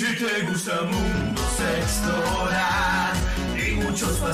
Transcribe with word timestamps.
Si 0.00 0.08
te 0.16 0.32
gusta 0.46 0.80
mundos 0.84 1.60
explorar 1.78 3.12
y 3.54 3.74
muchos 3.74 4.22
a 4.22 4.32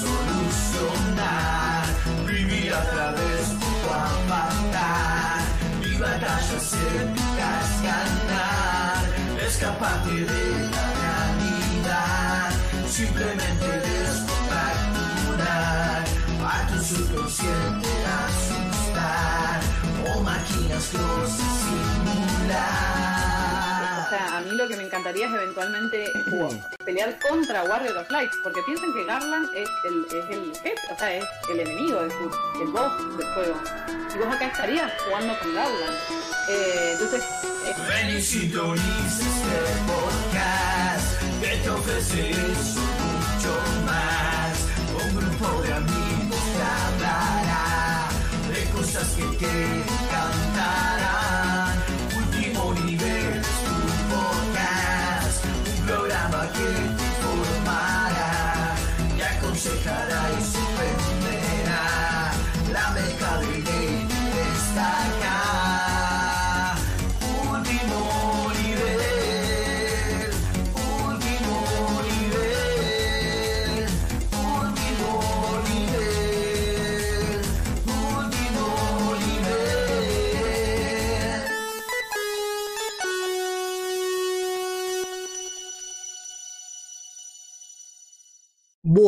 solucionar, 0.00 1.84
vivir 2.24 2.72
a 2.72 2.88
través 2.88 3.50
de 3.50 3.56
tu 3.56 3.90
avatar. 3.90 5.40
Y 5.82 5.96
batallas 5.98 6.72
épicas 6.72 7.82
ganar, 7.82 9.04
escaparte 9.44 10.12
de 10.12 10.70
la 10.70 10.86
realidad, 11.00 12.52
simplemente 12.88 13.66
descontracturar 13.90 16.04
a 16.46 16.48
tu 16.68 16.78
subconsciente 16.78 17.90
asustar. 18.22 19.58
O 20.14 20.22
máquinas 20.22 20.86
cosas 20.92 21.52
simular. 21.64 22.97
A 24.38 24.40
mí 24.40 24.52
lo 24.52 24.68
que 24.68 24.76
me 24.76 24.84
encantaría 24.84 25.26
es 25.26 25.32
eventualmente 25.34 26.12
jugar- 26.30 26.70
pelear 26.84 27.18
contra 27.18 27.64
Warrior 27.64 27.96
of 27.98 28.08
Light, 28.10 28.30
porque 28.44 28.60
piensan 28.62 28.92
que 28.94 29.04
Garland 29.04 29.48
es 29.54 29.68
el, 29.84 30.06
es 30.16 30.30
el 30.36 30.52
jefe, 30.62 30.92
o 30.94 30.96
sea, 30.98 31.12
es 31.16 31.24
el 31.50 31.58
enemigo, 31.60 32.00
es 32.02 32.12
el, 32.14 32.62
el 32.62 32.68
boss 32.68 32.92
del 33.18 33.26
juego. 33.34 33.56
Y 34.14 34.18
vos 34.18 34.34
acá 34.36 34.46
estarías 34.46 34.92
jugando 35.04 35.36
con 35.40 35.54
Garland. 35.54 35.96
Eh, 36.50 36.90
entonces, 36.92 37.24
eh, 37.66 37.74
Ven 37.88 38.16
y 38.16 38.22
sintoniza 38.22 39.22
este 39.28 39.58
podcast 39.90 41.20
que 41.40 41.56
te 41.56 41.70
ofrece 41.70 42.30
eso 42.30 42.80
y 42.80 42.80
mucho 43.18 43.60
más. 43.86 44.56
Un 45.04 45.16
grupo 45.16 45.62
de 45.62 45.72
amigos 45.74 46.40
te 46.54 46.62
hablará 46.62 48.08
de 48.54 48.64
cosas 48.70 49.08
que 49.16 49.24
te 49.36 49.50
encantarán. 49.82 51.27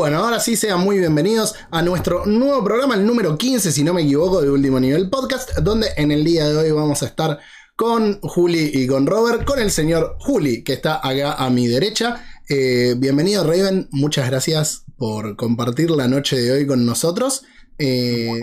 Bueno, 0.01 0.25
ahora 0.25 0.41
sí 0.41 0.57
sean 0.57 0.81
muy 0.81 0.99
bienvenidos 0.99 1.55
a 1.71 1.83
nuestro 1.83 2.25
nuevo 2.25 2.65
programa, 2.65 2.95
el 2.95 3.05
número 3.05 3.37
15, 3.37 3.71
si 3.71 3.85
no 3.85 3.93
me 3.93 4.01
equivoco, 4.01 4.41
de 4.41 4.49
Último 4.49 4.81
Nivel 4.81 5.11
Podcast, 5.11 5.59
donde 5.59 5.89
en 5.99 6.11
el 6.11 6.25
día 6.25 6.49
de 6.49 6.57
hoy 6.57 6.71
vamos 6.71 7.03
a 7.03 7.07
estar 7.07 7.39
con 7.77 8.19
Juli 8.23 8.71
y 8.73 8.87
con 8.87 9.07
Robert, 9.07 9.45
con 9.45 9.59
el 9.59 9.71
señor 9.71 10.17
Juli, 10.19 10.65
que 10.65 10.73
está 10.73 11.07
acá 11.07 11.35
a 11.35 11.51
mi 11.51 11.67
derecha. 11.67 12.25
Eh, 12.49 12.95
bienvenido 12.97 13.45
Raven, 13.45 13.89
muchas 13.91 14.31
gracias 14.31 14.87
por 14.97 15.37
compartir 15.37 15.91
la 15.91 16.09
noche 16.09 16.41
de 16.41 16.51
hoy 16.51 16.67
con 16.67 16.87
nosotros. 16.87 17.43
Eh, 17.77 18.41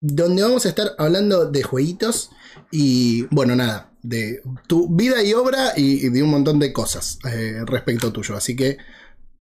donde 0.00 0.42
vamos 0.42 0.66
a 0.66 0.70
estar 0.70 0.90
hablando 0.98 1.48
de 1.48 1.62
jueguitos 1.62 2.30
y, 2.72 3.32
bueno, 3.32 3.54
nada, 3.54 3.92
de 4.02 4.40
tu 4.66 4.88
vida 4.88 5.22
y 5.22 5.34
obra 5.34 5.72
y, 5.76 6.04
y 6.04 6.08
de 6.08 6.24
un 6.24 6.30
montón 6.30 6.58
de 6.58 6.72
cosas 6.72 7.20
eh, 7.30 7.60
respecto 7.64 8.12
tuyo. 8.12 8.36
Así 8.36 8.56
que, 8.56 8.78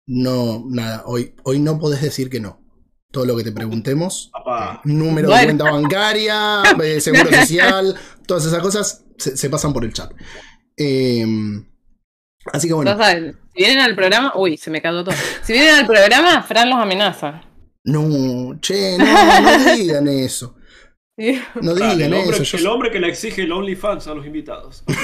no, 0.06 0.64
nada, 0.68 1.02
hoy, 1.06 1.34
hoy 1.44 1.58
no 1.60 1.78
podés 1.78 2.00
decir 2.02 2.28
que 2.30 2.40
no. 2.40 2.60
Todo 3.10 3.26
lo 3.26 3.36
que 3.36 3.44
te 3.44 3.52
preguntemos, 3.52 4.30
Papá. 4.32 4.80
número 4.84 5.30
de 5.30 5.44
cuenta 5.44 5.70
bancaria, 5.70 6.62
eh, 6.82 7.00
seguro 7.00 7.30
social, 7.40 7.94
todas 8.26 8.44
esas 8.44 8.60
cosas 8.60 9.04
se, 9.18 9.36
se 9.36 9.50
pasan 9.50 9.72
por 9.72 9.84
el 9.84 9.92
chat. 9.92 10.12
Eh, 10.76 11.24
así 12.52 12.66
que 12.66 12.74
bueno, 12.74 12.98
si 12.98 13.32
vienen 13.54 13.78
al 13.78 13.94
programa, 13.94 14.32
uy, 14.34 14.56
se 14.56 14.70
me 14.70 14.82
cayó 14.82 15.04
todo. 15.04 15.14
Si 15.42 15.52
vienen 15.52 15.74
al 15.76 15.86
programa, 15.86 16.42
Fran 16.42 16.68
los 16.68 16.78
amenaza. 16.80 17.42
no, 17.84 18.58
che, 18.60 18.98
no, 18.98 19.04
no 19.04 19.74
digan 19.76 20.08
eso. 20.08 20.56
No 21.62 21.74
digan 21.76 22.00
el, 22.00 22.12
hombre, 22.14 22.36
eso. 22.38 22.42
yo 22.42 22.58
el 22.58 22.66
hombre 22.66 22.90
que 22.90 22.98
le 22.98 23.06
exige 23.08 23.42
el 23.42 23.52
OnlyFans 23.52 24.08
a 24.08 24.14
los 24.14 24.26
invitados. 24.26 24.82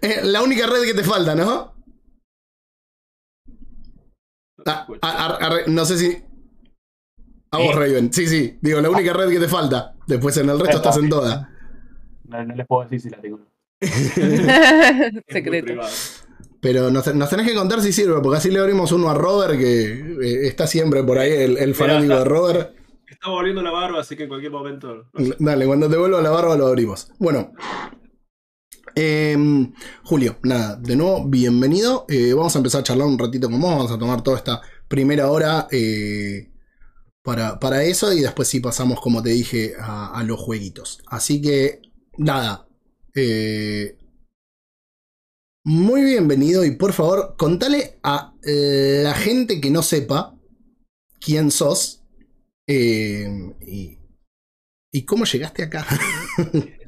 Eh, 0.00 0.20
la 0.22 0.42
única 0.42 0.66
red 0.66 0.82
que 0.84 0.94
te 0.94 1.02
falta, 1.02 1.34
¿no? 1.34 1.75
Ah, 4.66 4.86
ah, 5.02 5.38
ah, 5.40 5.56
no 5.66 5.84
sé 5.84 5.98
si. 5.98 6.22
A 7.50 7.58
vos, 7.58 7.74
¿Eh? 7.74 7.78
Raven. 7.78 8.12
Sí, 8.12 8.26
sí. 8.26 8.58
Digo, 8.60 8.80
la 8.80 8.90
única 8.90 9.12
red 9.12 9.30
que 9.30 9.38
te 9.38 9.48
falta. 9.48 9.94
Después 10.06 10.36
en 10.36 10.50
el 10.50 10.58
resto 10.58 10.76
estás 10.78 10.96
en 10.98 11.08
toda. 11.08 11.50
No, 12.24 12.44
no 12.44 12.54
les 12.54 12.66
puedo 12.66 12.82
decir 12.82 13.00
si 13.00 13.10
la 13.10 13.20
tengo. 13.20 13.40
Secreto. 15.28 15.72
Pero 16.60 16.90
nos, 16.90 17.14
nos 17.14 17.30
tenés 17.30 17.46
que 17.46 17.54
contar 17.54 17.80
si 17.80 17.92
sirve, 17.92 18.20
porque 18.20 18.38
así 18.38 18.50
le 18.50 18.58
abrimos 18.58 18.90
uno 18.90 19.08
a 19.08 19.14
Robert, 19.14 19.56
que 19.58 19.92
eh, 19.92 20.48
está 20.48 20.66
siempre 20.66 21.04
por 21.04 21.18
ahí, 21.18 21.30
el, 21.30 21.58
el 21.58 21.74
fanático 21.74 22.18
de 22.18 22.24
Robert. 22.24 22.74
Está 23.08 23.30
volviendo 23.30 23.62
la 23.62 23.70
barba, 23.70 24.00
así 24.00 24.16
que 24.16 24.24
en 24.24 24.28
cualquier 24.28 24.50
momento. 24.50 25.04
Dale, 25.38 25.66
cuando 25.66 25.88
te 25.88 25.96
vuelva 25.96 26.20
la 26.20 26.30
barba 26.30 26.56
lo 26.56 26.66
abrimos. 26.66 27.12
Bueno. 27.18 27.52
Em, 28.98 29.74
Julio, 30.04 30.38
nada, 30.42 30.76
de 30.76 30.96
nuevo, 30.96 31.26
bienvenido. 31.28 32.06
Eh, 32.08 32.32
vamos 32.32 32.56
a 32.56 32.60
empezar 32.60 32.80
a 32.80 32.84
charlar 32.84 33.06
un 33.06 33.18
ratito 33.18 33.50
con 33.50 33.60
vos. 33.60 33.70
Vamos 33.70 33.92
a 33.92 33.98
tomar 33.98 34.22
toda 34.22 34.38
esta 34.38 34.62
primera 34.88 35.30
hora 35.30 35.68
eh, 35.70 36.50
para, 37.22 37.60
para 37.60 37.84
eso 37.84 38.10
y 38.14 38.20
después 38.22 38.48
sí 38.48 38.60
pasamos, 38.60 38.98
como 39.02 39.22
te 39.22 39.28
dije, 39.30 39.74
a, 39.78 40.22
los 40.24 40.40
jueguitos. 40.40 41.02
Así 41.08 41.42
que, 41.42 41.82
nada. 42.16 42.66
eh, 43.14 43.98
muy 45.62 46.02
bienvenido 46.02 46.64
y 46.64 46.70
por 46.70 46.94
favor, 46.94 47.34
contale 47.36 47.98
a 48.02 48.32
la 48.42 49.14
gente 49.14 49.60
que 49.60 49.70
no 49.70 49.82
sepa 49.82 50.38
quién 51.20 51.50
sos 51.50 52.02
y 52.66 53.98
cómo 55.04 55.26
llegaste 55.26 55.64
acá. 55.64 55.86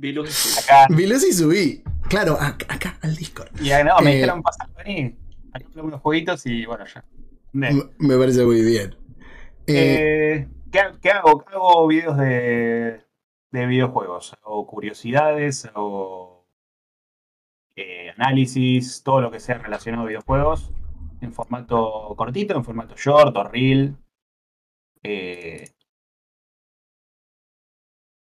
Vi 0.00 0.16
Acá. 0.18 0.86
Vilés 0.88 1.26
y 1.28 1.32
subí. 1.34 1.82
Claro, 2.08 2.32
acá, 2.40 2.66
acá, 2.74 2.98
al 3.02 3.14
Discord. 3.14 3.50
Y 3.60 3.68
no, 3.84 4.00
me 4.00 4.12
Eh, 4.12 4.14
dijeron 4.14 4.42
pasar 4.42 4.68
por 4.70 4.86
ahí. 4.86 5.14
Acá 5.52 5.66
unos 5.82 6.00
jueguitos 6.00 6.46
y 6.46 6.64
bueno, 6.64 6.86
ya. 6.86 7.04
Me 7.52 8.16
parece 8.16 8.44
muy 8.46 8.62
bien. 8.62 8.94
Eh, 9.66 9.74
Eh, 10.46 10.48
¿qué, 10.72 10.80
ha- 10.80 10.98
qué 11.02 11.10
hago? 11.10 11.44
Hago 11.46 11.86
videos 11.86 12.16
de, 12.16 13.02
de 13.50 13.66
videojuegos. 13.66 14.34
Hago 14.42 14.66
curiosidades, 14.66 15.66
hago 15.66 16.46
eh, 17.76 18.10
análisis, 18.16 19.02
todo 19.02 19.20
lo 19.20 19.30
que 19.30 19.38
sea 19.40 19.58
relacionado 19.58 20.04
a 20.04 20.08
videojuegos. 20.08 20.70
En 21.20 21.34
formato 21.34 22.14
cortito, 22.16 22.56
en 22.56 22.64
formato 22.64 22.94
short 22.96 23.36
o 23.36 23.44
reel. 23.44 23.96
Eh, 25.02 25.68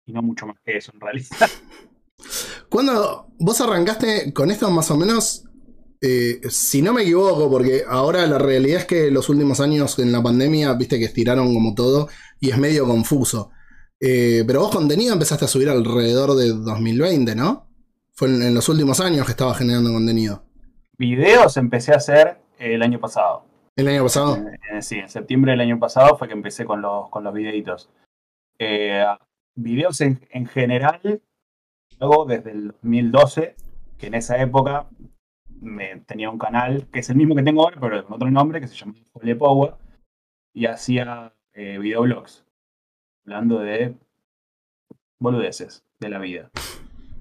y 0.06 0.14
no 0.14 0.22
mucho 0.22 0.46
más 0.46 0.58
que 0.64 0.78
eso 0.78 0.92
en 0.94 1.02
realidad. 1.02 1.28
Cuando 2.70 3.28
vos 3.40 3.62
arrancaste 3.62 4.34
con 4.34 4.52
esto, 4.52 4.70
más 4.72 4.90
o 4.92 4.98
menos, 4.98 5.46
eh, 6.02 6.42
si 6.50 6.82
no 6.82 6.94
me 6.94 7.04
equivoco, 7.04 7.50
porque 7.50 7.84
ahora 7.88 8.26
la 8.28 8.38
realidad 8.38 8.82
es 8.82 8.86
que 8.86 9.12
los 9.12 9.30
últimos 9.30 9.60
años 9.60 9.98
en 10.00 10.12
la 10.12 10.24
pandemia, 10.24 10.74
viste 10.74 11.00
que 11.00 11.06
estiraron 11.06 11.54
como 11.54 11.76
todo 11.76 12.10
y 12.40 12.50
es 12.52 12.58
medio 12.58 12.86
confuso. 12.86 13.52
Eh, 14.00 14.44
pero 14.46 14.62
vos 14.62 14.72
contenido 14.72 15.14
empezaste 15.14 15.46
a 15.46 15.48
subir 15.48 15.70
alrededor 15.70 16.36
de 16.36 16.50
2020, 16.50 17.36
¿no? 17.36 17.70
Fue 18.14 18.28
en, 18.28 18.42
en 18.42 18.54
los 18.54 18.68
últimos 18.70 19.00
años 19.00 19.26
que 19.26 19.32
estaba 19.32 19.56
generando 19.56 19.92
contenido. 19.92 20.44
Videos 20.98 21.58
empecé 21.58 21.94
a 21.94 21.98
hacer 21.98 22.38
el 22.60 22.82
año 22.82 23.00
pasado. 23.00 23.46
¿El 23.76 23.88
año 23.88 24.04
pasado? 24.04 24.38
Sí, 24.82 25.00
en 25.00 25.10
septiembre 25.10 25.52
del 25.52 25.62
año 25.62 25.80
pasado 25.80 26.16
fue 26.18 26.28
que 26.28 26.34
empecé 26.34 26.64
con 26.66 26.82
los, 26.82 27.10
con 27.10 27.24
los 27.24 27.34
videitos. 27.34 27.90
Eh, 28.60 29.04
videos 29.56 30.02
en, 30.02 30.20
en 30.32 30.46
general, 30.46 31.22
luego 32.00 32.26
desde 32.26 32.52
el 32.52 32.68
2012, 32.68 33.56
que 33.98 34.08
en 34.08 34.16
esa 34.16 34.42
época 34.42 34.88
me, 35.64 35.98
tenía 36.02 36.30
un 36.30 36.38
canal 36.38 36.88
que 36.92 37.00
es 37.00 37.10
el 37.10 37.16
mismo 37.16 37.36
que 37.36 37.44
tengo 37.44 37.64
ahora, 37.64 37.80
pero 37.80 38.06
con 38.06 38.16
otro 38.16 38.30
nombre, 38.30 38.60
que 38.60 38.68
se 38.68 38.76
llama 38.76 38.96
Jole 39.14 39.36
Power, 39.36 39.74
y 40.54 40.66
hacía 40.66 41.34
eh, 41.54 41.78
videoblogs, 41.80 42.46
hablando 43.26 43.60
de 43.60 43.96
boludeces 45.20 45.86
de 46.00 46.10
la 46.10 46.20
vida. 46.20 46.52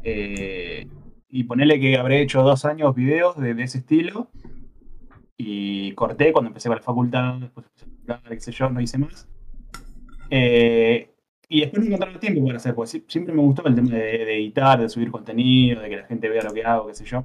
Eh, 0.02 0.88
y 1.28 1.44
ponele 1.44 1.80
que 1.80 1.96
habré 1.96 2.20
hecho 2.20 2.42
dos 2.42 2.64
años 2.64 2.94
videos 2.94 3.38
de, 3.38 3.52
ese 3.62 3.78
estilo, 3.78 4.28
y 5.36 5.92
corté 5.92 6.32
cuando 6.32 6.48
empecé 6.48 6.68
con 6.68 6.76
la 6.76 6.82
facultad, 6.82 7.34
después 7.40 7.66
empecé 7.66 8.12
a 8.12 8.28
qué 8.28 8.40
sé 8.40 8.52
yo, 8.52 8.68
no 8.70 8.80
hice 8.80 8.98
más. 8.98 9.28
Eh, 10.30 11.11
y 11.56 11.60
después 11.60 11.80
no 11.80 11.86
encontraba 11.86 12.18
tiempo 12.18 12.44
para 12.44 12.56
hacer, 12.56 12.74
porque 12.74 12.90
si- 12.90 13.04
siempre 13.08 13.34
me 13.34 13.42
gustó 13.42 13.66
el 13.66 13.74
tema 13.74 13.90
de, 13.90 13.96
de 14.24 14.36
editar, 14.36 14.80
de 14.80 14.88
subir 14.88 15.10
contenido, 15.10 15.80
de 15.82 15.88
que 15.88 15.96
la 15.96 16.06
gente 16.06 16.28
vea 16.28 16.42
lo 16.42 16.52
que 16.52 16.64
hago, 16.64 16.86
qué 16.88 16.94
sé 16.94 17.04
yo. 17.04 17.24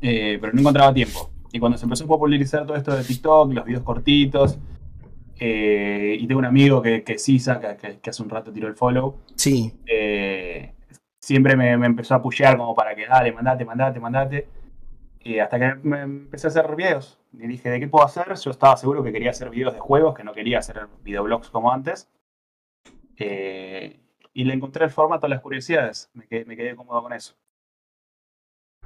Eh, 0.00 0.38
pero 0.40 0.52
no 0.52 0.60
encontraba 0.60 0.92
tiempo. 0.94 1.30
Y 1.52 1.58
cuando 1.58 1.76
se 1.76 1.84
empezó 1.84 2.04
a 2.04 2.08
popularizar 2.08 2.66
todo 2.66 2.76
esto 2.76 2.94
de 2.96 3.02
TikTok, 3.04 3.52
los 3.52 3.64
videos 3.64 3.82
cortitos, 3.82 4.58
eh, 5.38 6.16
y 6.20 6.26
tengo 6.26 6.38
un 6.38 6.44
amigo 6.44 6.80
que, 6.82 7.02
que 7.02 7.14
es 7.14 7.24
Sisa, 7.24 7.60
que, 7.60 7.76
que- 7.76 7.98
que 7.98 8.10
hace 8.10 8.22
un 8.22 8.30
rato 8.30 8.52
tiró 8.52 8.68
el 8.68 8.74
follow, 8.76 9.16
Sí. 9.34 9.72
eh, 9.86 10.72
siempre 11.20 11.56
me, 11.56 11.76
me 11.76 11.86
empezó 11.86 12.14
a 12.14 12.22
pushear 12.22 12.56
como 12.56 12.74
para 12.74 12.94
que 12.94 13.06
dale, 13.06 13.32
mandate, 13.32 13.64
mandate, 13.64 14.00
mandate. 14.00 14.48
Y 15.22 15.38
hasta 15.38 15.58
que 15.58 15.74
me 15.86 16.00
empecé 16.00 16.46
a 16.46 16.50
hacer 16.50 16.74
videos. 16.76 17.18
Y 17.32 17.46
dije, 17.46 17.68
¿de 17.68 17.78
qué 17.78 17.88
puedo 17.88 18.04
hacer? 18.04 18.26
Yo 18.42 18.50
estaba 18.50 18.76
seguro 18.76 19.02
que 19.02 19.12
quería 19.12 19.30
hacer 19.30 19.50
videos 19.50 19.74
de 19.74 19.80
juegos, 19.80 20.14
que 20.14 20.24
no 20.24 20.32
quería 20.32 20.58
hacer 20.58 20.86
videoblogs 21.04 21.50
como 21.50 21.70
antes. 21.72 22.08
Eh, 23.20 24.00
y 24.32 24.44
le 24.44 24.54
encontré 24.54 24.84
el 24.84 24.90
formato 24.90 25.26
a 25.26 25.28
las 25.28 25.40
curiosidades. 25.40 26.08
Me 26.14 26.26
quedé, 26.26 26.44
me 26.46 26.56
quedé 26.56 26.74
cómodo 26.74 27.02
con 27.02 27.12
eso. 27.12 27.34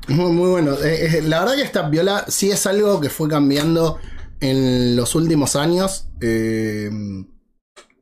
Muy, 0.08 0.32
muy 0.32 0.50
bueno. 0.50 0.72
Eh, 0.82 1.18
eh, 1.18 1.22
la 1.22 1.40
verdad 1.40 1.54
que 1.56 1.62
esta 1.62 1.88
viola 1.88 2.24
sí 2.28 2.50
es 2.50 2.66
algo 2.66 3.00
que 3.00 3.08
fue 3.08 3.28
cambiando 3.28 3.98
en 4.40 4.96
los 4.96 5.14
últimos 5.14 5.56
años. 5.56 6.08
Eh, 6.20 6.90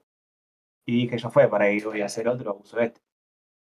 Y 0.85 1.03
dije, 1.03 1.17
yo 1.17 1.29
fue, 1.31 1.47
para 1.49 1.71
ir 1.71 1.85
voy 1.85 2.01
a 2.01 2.05
hacer 2.05 2.27
otro, 2.27 2.59
uso 2.63 2.79
este. 2.79 3.01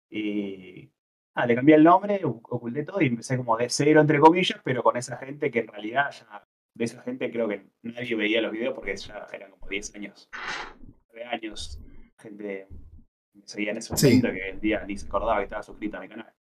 Y 0.09 0.89
ah, 1.35 1.45
le 1.45 1.55
cambié 1.55 1.75
el 1.75 1.83
nombre, 1.83 2.21
oculté 2.23 2.83
todo 2.83 3.01
y 3.01 3.07
empecé 3.07 3.37
como 3.37 3.55
de 3.57 3.69
cero, 3.69 4.01
entre 4.01 4.19
comillas, 4.19 4.59
pero 4.63 4.81
con 4.81 4.97
esa 4.97 5.17
gente 5.17 5.51
que 5.51 5.59
en 5.59 5.67
realidad 5.67 6.11
ya, 6.11 6.43
de 6.75 6.85
esa 6.85 7.01
gente 7.03 7.31
creo 7.31 7.47
que 7.47 7.65
nadie 7.83 8.15
veía 8.15 8.41
los 8.41 8.51
videos 8.51 8.73
porque 8.73 8.95
ya 8.95 9.27
eran 9.31 9.51
como 9.51 9.67
10 9.67 9.95
años, 9.95 10.29
9 11.13 11.25
años, 11.29 11.79
gente 12.19 12.43
que 12.43 12.67
me 13.33 13.47
seguía 13.47 13.71
en 13.71 13.77
ese 13.77 13.95
Sí. 13.97 14.07
momento 14.07 14.31
que 14.31 14.49
el 14.49 14.59
día 14.59 14.83
ni 14.85 14.97
se 14.97 15.05
acordaba 15.07 15.37
que 15.37 15.43
estaba 15.45 15.63
suscrito 15.63 15.97
a 15.97 16.01
mi 16.01 16.09
canal. 16.09 16.31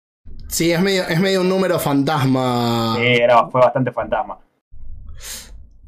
Sí, 0.47 0.71
es 0.71 0.81
medio, 0.81 1.03
es 1.07 1.19
medio 1.19 1.41
un 1.41 1.49
número 1.49 1.77
fantasma. 1.79 2.95
Sí, 2.97 3.03
era, 3.05 3.47
fue 3.49 3.61
bastante 3.61 3.91
fantasma. 3.91 4.39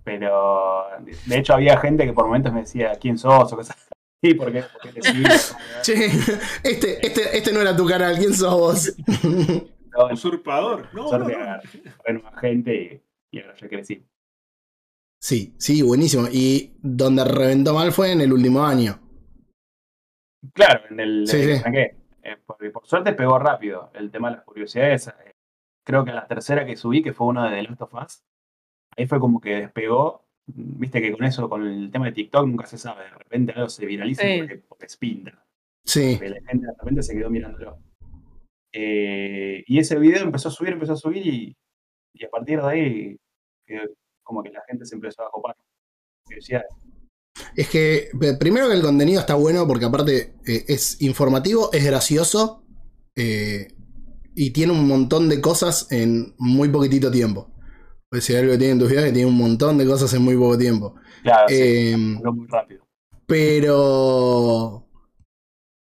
Pero 0.03 0.85
de 1.25 1.37
hecho 1.37 1.53
había 1.55 1.77
gente 1.79 2.05
que 2.05 2.13
por 2.13 2.25
momentos 2.25 2.53
me 2.53 2.61
decía 2.61 2.93
quién 2.99 3.17
sos 3.17 3.51
o 3.51 3.55
cosas 3.55 3.75
así, 4.21 4.35
porque, 4.35 4.63
porque 4.73 4.91
te 4.93 5.01
sigo, 5.01 5.29
Che, 5.81 6.05
este, 6.63 7.05
este, 7.05 7.37
este 7.37 7.51
no 7.53 7.61
era 7.61 7.75
tu 7.75 7.87
canal, 7.87 8.15
¿quién 8.17 8.33
sos 8.33 8.53
vos? 8.53 8.95
¿no? 9.97 10.13
Usurpador. 10.13 10.89
No, 10.93 11.03
no, 11.03 11.09
Suerte 11.09 11.33
no. 11.37 12.13
nueva 12.13 12.37
gente 12.39 12.75
y, 12.75 13.37
y 13.37 13.41
ahora 13.41 13.55
ya 13.55 13.67
crecí. 13.67 14.05
Sí, 15.25 15.55
sí, 15.57 15.81
buenísimo. 15.81 16.27
Y 16.31 16.73
donde 16.81 17.23
reventó 17.23 17.73
mal 17.73 17.91
fue 17.91 18.11
en 18.11 18.21
el 18.21 18.31
último 18.31 18.63
año. 18.63 18.99
Claro, 20.53 20.81
en 20.91 20.99
el 20.99 21.27
Sí, 21.27 21.37
el 21.37 21.63
que 21.63 21.95
sí. 21.95 22.01
Eh, 22.23 22.37
por, 22.45 22.71
por 22.71 22.87
suerte 22.87 23.13
pegó 23.13 23.37
rápido 23.39 23.91
el 23.95 24.11
tema 24.11 24.29
de 24.29 24.35
las 24.37 24.45
curiosidades. 24.45 25.07
eh, 25.07 25.33
creo 25.83 26.05
que 26.05 26.11
la 26.11 26.27
tercera 26.27 26.65
que 26.65 26.75
subí, 26.75 27.01
que 27.03 27.13
fue 27.13 27.27
uno 27.27 27.43
de 27.43 27.55
The 27.55 27.63
Last 27.63 27.81
of 27.81 27.93
Us, 27.93 28.23
ahí 28.97 29.05
fue 29.07 29.19
como 29.19 29.39
que 29.41 29.55
despegó. 29.55 30.25
Viste 30.47 31.01
que 31.01 31.11
con 31.11 31.23
eso, 31.25 31.49
con 31.49 31.65
el 31.65 31.89
tema 31.91 32.05
de 32.05 32.11
TikTok, 32.11 32.45
nunca 32.47 32.67
se 32.67 32.77
sabe. 32.77 33.05
De 33.05 33.09
repente 33.09 33.53
algo 33.53 33.69
se 33.69 33.85
viraliza 33.85 34.21
Sí. 34.21 34.37
porque, 34.39 34.57
porque 34.57 34.85
es 34.85 34.97
pinta. 34.97 35.43
Sí. 35.83 36.19
la 36.19 36.41
gente 36.47 36.65
de 36.67 36.73
repente 36.79 37.01
se 37.03 37.15
quedó 37.15 37.29
mirándolo. 37.31 37.79
Eh, 38.73 39.63
y 39.67 39.79
ese 39.79 39.97
video 39.97 40.23
empezó 40.23 40.49
a 40.49 40.51
subir, 40.51 40.73
empezó 40.73 40.93
a 40.93 40.97
subir 40.97 41.25
y, 41.25 41.57
y 42.13 42.25
a 42.25 42.29
partir 42.29 42.61
de 42.61 42.67
ahí 42.67 43.17
como 44.25 44.43
que 44.43 44.49
la 44.49 44.61
gente 44.67 44.85
se 44.85 44.95
empezó 44.95 45.23
a 45.23 45.31
copar. 45.31 45.55
Curiosidades. 46.25 46.67
Es 47.55 47.69
que 47.69 48.09
primero 48.39 48.67
que 48.67 48.73
el 48.73 48.81
contenido 48.81 49.19
está 49.21 49.35
bueno 49.35 49.65
porque 49.67 49.85
aparte 49.85 50.33
eh, 50.45 50.65
es 50.67 51.01
informativo, 51.01 51.69
es 51.71 51.85
gracioso 51.85 52.63
eh, 53.15 53.67
y 54.33 54.51
tiene 54.51 54.73
un 54.73 54.87
montón 54.87 55.29
de 55.29 55.39
cosas 55.39 55.89
en 55.91 56.33
muy 56.37 56.67
poquitito 56.69 57.11
tiempo. 57.11 57.51
Pues 58.09 58.23
si 58.25 58.35
algo 58.35 58.51
que 58.53 58.57
tienen 58.57 58.79
tus 58.79 58.89
videos 58.89 59.05
que 59.05 59.11
tiene 59.11 59.27
un 59.29 59.37
montón 59.37 59.77
de 59.77 59.85
cosas 59.85 60.13
en 60.13 60.21
muy 60.21 60.35
poco 60.35 60.57
tiempo. 60.57 60.95
Claro, 61.23 61.47
sí, 61.49 61.55
Eh, 61.57 61.93
habló 62.17 62.33
muy 62.33 62.47
rápido. 62.47 62.85
pero... 63.25 64.81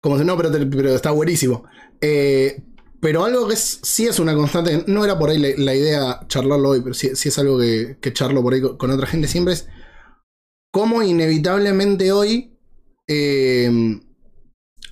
Como 0.04 0.18
si 0.18 0.26
no, 0.26 0.36
pero, 0.36 0.50
pero 0.52 0.96
está 0.96 1.12
buenísimo. 1.12 1.64
Eh, 2.02 2.60
pero 3.02 3.26
algo 3.26 3.48
que 3.48 3.56
es- 3.56 3.80
sí 3.84 4.08
es 4.08 4.20
una 4.20 4.34
constante, 4.36 4.84
no 4.88 5.04
era 5.04 5.18
por 5.20 5.30
ahí 5.30 5.38
la, 5.58 5.76
idea 5.76 6.22
charlarlo 6.28 6.70
hoy, 6.70 6.82
pero 6.82 6.94
sí, 6.94 7.12
sí 7.16 7.30
es 7.30 7.40
algo 7.40 7.58
que, 7.60 7.98
charlo 8.14 8.42
por 8.42 8.54
ahí 8.54 8.62
con, 8.62 8.92
otra 8.92 9.08
gente 9.08 9.28
siempre, 9.28 9.54
es 9.56 9.68
cómo 10.72 11.04
inevitablemente 11.04 12.12
hoy 12.12 12.58
eh, 13.08 14.00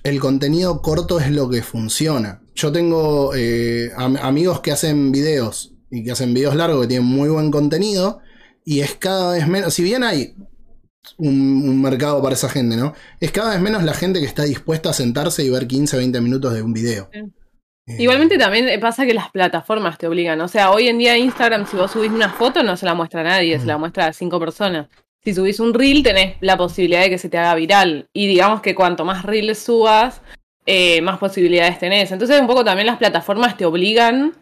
el 0.02 0.20
contenido 0.20 0.82
corto 0.82 1.20
es 1.20 1.30
lo 1.30 1.48
que 1.48 1.62
funciona. 1.62 2.42
Yo 2.54 2.72
tengo 2.72 3.32
eh, 3.34 3.90
am- 3.96 4.16
amigos 4.20 4.60
que 4.60 4.72
hacen 4.72 5.12
videos 5.12 5.74
y 5.90 6.04
que 6.04 6.10
hacen 6.12 6.34
videos 6.34 6.56
largos 6.56 6.82
que 6.82 6.88
tienen 6.88 7.06
muy 7.08 7.28
buen 7.28 7.50
contenido 7.50 8.20
y 8.64 8.80
es 8.80 8.94
cada 8.94 9.32
vez 9.34 9.46
menos, 9.48 9.72
si 9.74 9.82
bien 9.82 10.02
hay 10.04 10.34
un, 11.18 11.68
un 11.68 11.80
mercado 11.82 12.20
para 12.22 12.34
esa 12.34 12.48
gente, 12.48 12.76
¿no? 12.76 12.92
Es 13.20 13.32
cada 13.32 13.50
vez 13.52 13.60
menos 13.60 13.82
la 13.84 13.94
gente 13.94 14.20
que 14.20 14.26
está 14.26 14.44
dispuesta 14.44 14.90
a 14.90 14.94
sentarse 14.94 15.42
y 15.44 15.50
ver 15.50 15.66
15, 15.66 15.96
20 15.96 16.20
minutos 16.20 16.52
de 16.52 16.62
un 16.62 16.72
video. 16.72 17.08
Sí. 17.12 17.20
Eh, 17.90 17.96
Igualmente 18.02 18.38
también 18.38 18.80
pasa 18.80 19.06
que 19.06 19.14
las 19.14 19.30
plataformas 19.30 19.98
te 19.98 20.06
obligan. 20.06 20.40
O 20.40 20.48
sea, 20.48 20.70
hoy 20.70 20.88
en 20.88 20.98
día 20.98 21.16
Instagram, 21.16 21.66
si 21.66 21.76
vos 21.76 21.90
subís 21.90 22.10
una 22.10 22.30
foto, 22.30 22.62
no 22.62 22.76
se 22.76 22.86
la 22.86 22.94
muestra 22.94 23.20
a 23.20 23.24
nadie, 23.24 23.58
se 23.58 23.66
la 23.66 23.78
muestra 23.78 24.06
a 24.06 24.12
cinco 24.12 24.38
personas. 24.38 24.86
Si 25.22 25.34
subís 25.34 25.60
un 25.60 25.74
reel, 25.74 26.02
tenés 26.02 26.36
la 26.40 26.56
posibilidad 26.56 27.02
de 27.02 27.10
que 27.10 27.18
se 27.18 27.28
te 27.28 27.36
haga 27.36 27.54
viral. 27.54 28.08
Y 28.12 28.26
digamos 28.26 28.62
que 28.62 28.74
cuanto 28.74 29.04
más 29.04 29.22
reels 29.24 29.58
subas, 29.58 30.22
eh, 30.64 31.02
más 31.02 31.18
posibilidades 31.18 31.78
tenés. 31.78 32.10
Entonces, 32.10 32.40
un 32.40 32.46
poco 32.46 32.64
también 32.64 32.86
las 32.86 32.96
plataformas 32.96 33.56
te 33.56 33.66
obligan 33.66 34.34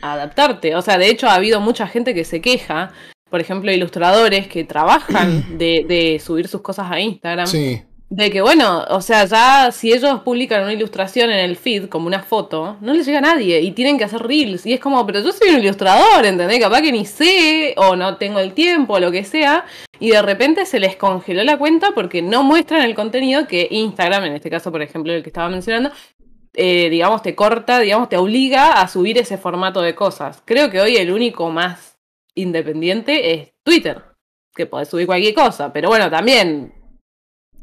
a 0.00 0.14
adaptarte. 0.14 0.76
O 0.76 0.82
sea, 0.82 0.96
de 0.98 1.08
hecho, 1.08 1.28
ha 1.28 1.34
habido 1.34 1.60
mucha 1.60 1.86
gente 1.86 2.14
que 2.14 2.24
se 2.24 2.40
queja. 2.40 2.92
Por 3.28 3.40
ejemplo, 3.40 3.72
ilustradores 3.72 4.46
que 4.46 4.64
trabajan 4.64 5.44
de, 5.58 5.84
de 5.86 6.20
subir 6.24 6.48
sus 6.48 6.62
cosas 6.62 6.90
a 6.90 7.00
Instagram. 7.00 7.46
Sí. 7.46 7.82
De 8.10 8.30
que, 8.30 8.42
bueno, 8.42 8.84
o 8.90 9.00
sea, 9.00 9.24
ya 9.24 9.72
si 9.72 9.92
ellos 9.92 10.20
publican 10.20 10.62
una 10.62 10.72
ilustración 10.72 11.30
en 11.30 11.38
el 11.38 11.56
feed 11.56 11.88
como 11.88 12.06
una 12.06 12.22
foto, 12.22 12.76
no 12.80 12.92
les 12.92 13.06
llega 13.06 13.18
a 13.18 13.22
nadie 13.22 13.60
y 13.60 13.72
tienen 13.72 13.98
que 13.98 14.04
hacer 14.04 14.22
reels. 14.22 14.66
Y 14.66 14.74
es 14.74 14.80
como, 14.80 15.04
pero 15.06 15.20
yo 15.20 15.32
soy 15.32 15.48
un 15.48 15.60
ilustrador, 15.60 16.24
¿entendés? 16.24 16.60
Capaz 16.60 16.82
que 16.82 16.92
ni 16.92 17.06
sé 17.06 17.74
o 17.76 17.96
no 17.96 18.16
tengo 18.16 18.38
el 18.40 18.52
tiempo 18.52 18.94
o 18.94 19.00
lo 19.00 19.10
que 19.10 19.24
sea. 19.24 19.64
Y 19.98 20.10
de 20.10 20.22
repente 20.22 20.66
se 20.66 20.80
les 20.80 20.96
congeló 20.96 21.42
la 21.44 21.56
cuenta 21.56 21.92
porque 21.92 22.20
no 22.22 22.44
muestran 22.44 22.82
el 22.82 22.94
contenido 22.94 23.48
que 23.48 23.66
Instagram, 23.70 24.24
en 24.24 24.34
este 24.34 24.50
caso, 24.50 24.70
por 24.70 24.82
ejemplo, 24.82 25.12
el 25.12 25.22
que 25.22 25.30
estaba 25.30 25.48
mencionando, 25.48 25.90
eh, 26.52 26.88
digamos, 26.90 27.22
te 27.22 27.34
corta, 27.34 27.80
digamos, 27.80 28.08
te 28.08 28.16
obliga 28.16 28.80
a 28.80 28.86
subir 28.86 29.18
ese 29.18 29.38
formato 29.38 29.80
de 29.80 29.94
cosas. 29.94 30.42
Creo 30.44 30.70
que 30.70 30.80
hoy 30.80 30.96
el 30.96 31.10
único 31.10 31.50
más 31.50 31.98
independiente 32.34 33.32
es 33.32 33.54
Twitter, 33.64 34.02
que 34.54 34.66
podés 34.66 34.88
subir 34.88 35.06
cualquier 35.06 35.34
cosa. 35.34 35.72
Pero 35.72 35.88
bueno, 35.88 36.10
también 36.10 36.83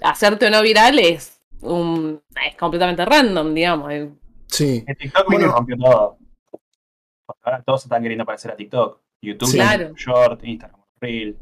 hacerte 0.01 0.47
o 0.47 0.49
no 0.49 0.61
viral 0.61 0.99
es 0.99 1.39
un 1.61 2.21
es 2.45 2.55
completamente 2.57 3.05
random, 3.05 3.53
digamos. 3.53 3.91
Sí. 4.47 4.83
En 4.85 4.95
TikTok 4.95 5.29
vino 5.29 5.39
Bueno. 5.41 5.53
rompió 5.55 5.77
todo. 5.77 6.17
Porque 7.25 7.41
ahora 7.43 7.63
todos 7.63 7.83
están 7.83 8.01
queriendo 8.01 8.25
parecer 8.25 8.51
a 8.51 8.55
TikTok. 8.55 8.99
YouTube, 9.21 9.49
Sí. 9.49 9.57
Claro. 9.57 9.93
Short, 9.95 10.43
Instagram, 10.43 10.81
Reel. 10.99 11.37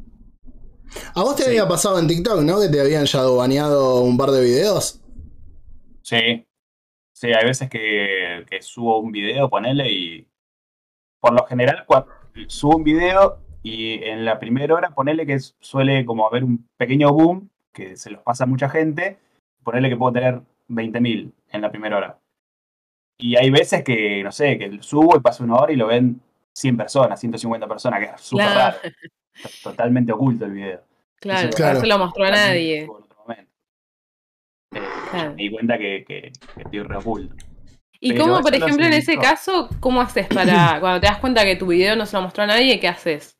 A 1.16 1.22
vos 1.22 1.36
te 1.36 1.44
Sí. 1.44 1.50
había 1.50 1.68
pasado 1.68 1.98
en 2.00 2.08
TikTok, 2.08 2.42
¿no? 2.42 2.60
Que 2.60 2.68
te 2.68 2.82
habían 2.82 3.06
ya 3.06 3.22
baneado 3.24 4.01
un 4.01 4.18
par 4.18 4.32
de 4.32 4.42
videos. 4.42 5.01
Sí. 6.01 6.46
Sí, 7.13 7.28
hay 7.28 7.46
veces 7.46 7.70
que, 7.70 8.46
que 8.50 8.62
subo 8.62 9.00
un 9.00 9.12
video, 9.12 9.50
ponele, 9.50 9.92
y 9.92 10.28
por 11.20 11.34
lo 11.34 11.46
general 11.46 11.84
cuando 11.86 12.08
subo 12.48 12.78
un 12.78 12.84
video 12.84 13.39
y 13.62 14.01
en 14.04 14.24
la 14.24 14.39
primera 14.39 14.74
hora 14.74 14.92
ponele 14.92 15.25
que 15.25 15.38
suele 15.60 16.06
como 16.06 16.25
haber 16.25 16.46
un 16.46 16.70
pequeño 16.78 17.12
boom 17.12 17.50
que 17.73 17.95
se 17.95 18.09
los 18.11 18.21
pasa 18.21 18.43
a 18.43 18.47
mucha 18.47 18.69
gente, 18.69 19.17
ponele 19.63 19.89
que 19.89 19.95
puedo 19.97 20.13
tener 20.13 20.41
20.000 20.69 21.31
en 21.51 21.61
la 21.61 21.71
primera 21.71 21.97
hora. 21.97 22.19
Y 23.17 23.35
hay 23.35 23.49
veces 23.49 23.83
que, 23.83 24.23
no 24.23 24.31
sé, 24.31 24.57
que 24.57 24.77
subo 24.81 25.17
y 25.17 25.19
paso 25.19 25.43
una 25.43 25.55
hora 25.55 25.73
y 25.73 25.75
lo 25.75 25.88
ven 25.88 26.21
100 26.53 26.77
personas, 26.77 27.19
150 27.19 27.67
personas, 27.67 27.99
que 27.99 28.05
es 28.15 28.21
súper 28.21 28.45
Claro. 28.47 28.77
raro. 28.81 28.95
Totalmente 29.63 30.11
oculto 30.11 30.45
el 30.45 30.51
video. 30.53 30.81
Claro, 31.19 31.49
Claro. 31.51 31.73
no 31.75 31.79
se 31.81 31.88
lo 31.88 31.97
mostró 31.97 32.25
a 32.25 32.31
nadie. 32.31 32.85
subo 32.85 32.97
en 32.99 33.03
otro 33.03 33.17
momento. 33.19 33.51
Eh, 34.73 34.79
Claro. 35.11 35.29
Me 35.31 35.35
di 35.43 35.51
cuenta 35.51 35.77
que, 35.77 36.05
que, 36.07 36.31
que 36.55 36.61
estoy 36.61 36.83
re 36.83 36.97
oculto. 36.97 37.35
¿Y 38.01 38.13
Pero 38.13 38.23
cómo, 38.23 38.41
por 38.41 38.57
lo 38.57 38.65
ejemplo, 38.65 38.85
en 38.85 38.93
ese 38.93 39.17
caso, 39.17 39.69
cómo 39.81 39.99
haces 40.01 40.27
para 40.27 40.77
cuando 40.79 41.01
te 41.01 41.07
das 41.07 41.17
cuenta 41.17 41.43
que 41.43 41.57
tu 41.57 41.67
video 41.67 41.95
no 41.97 42.05
se 42.05 42.15
lo 42.15 42.23
mostró 42.23 42.43
a 42.43 42.47
nadie, 42.47 42.79
qué 42.79 42.88
haces? 42.88 43.33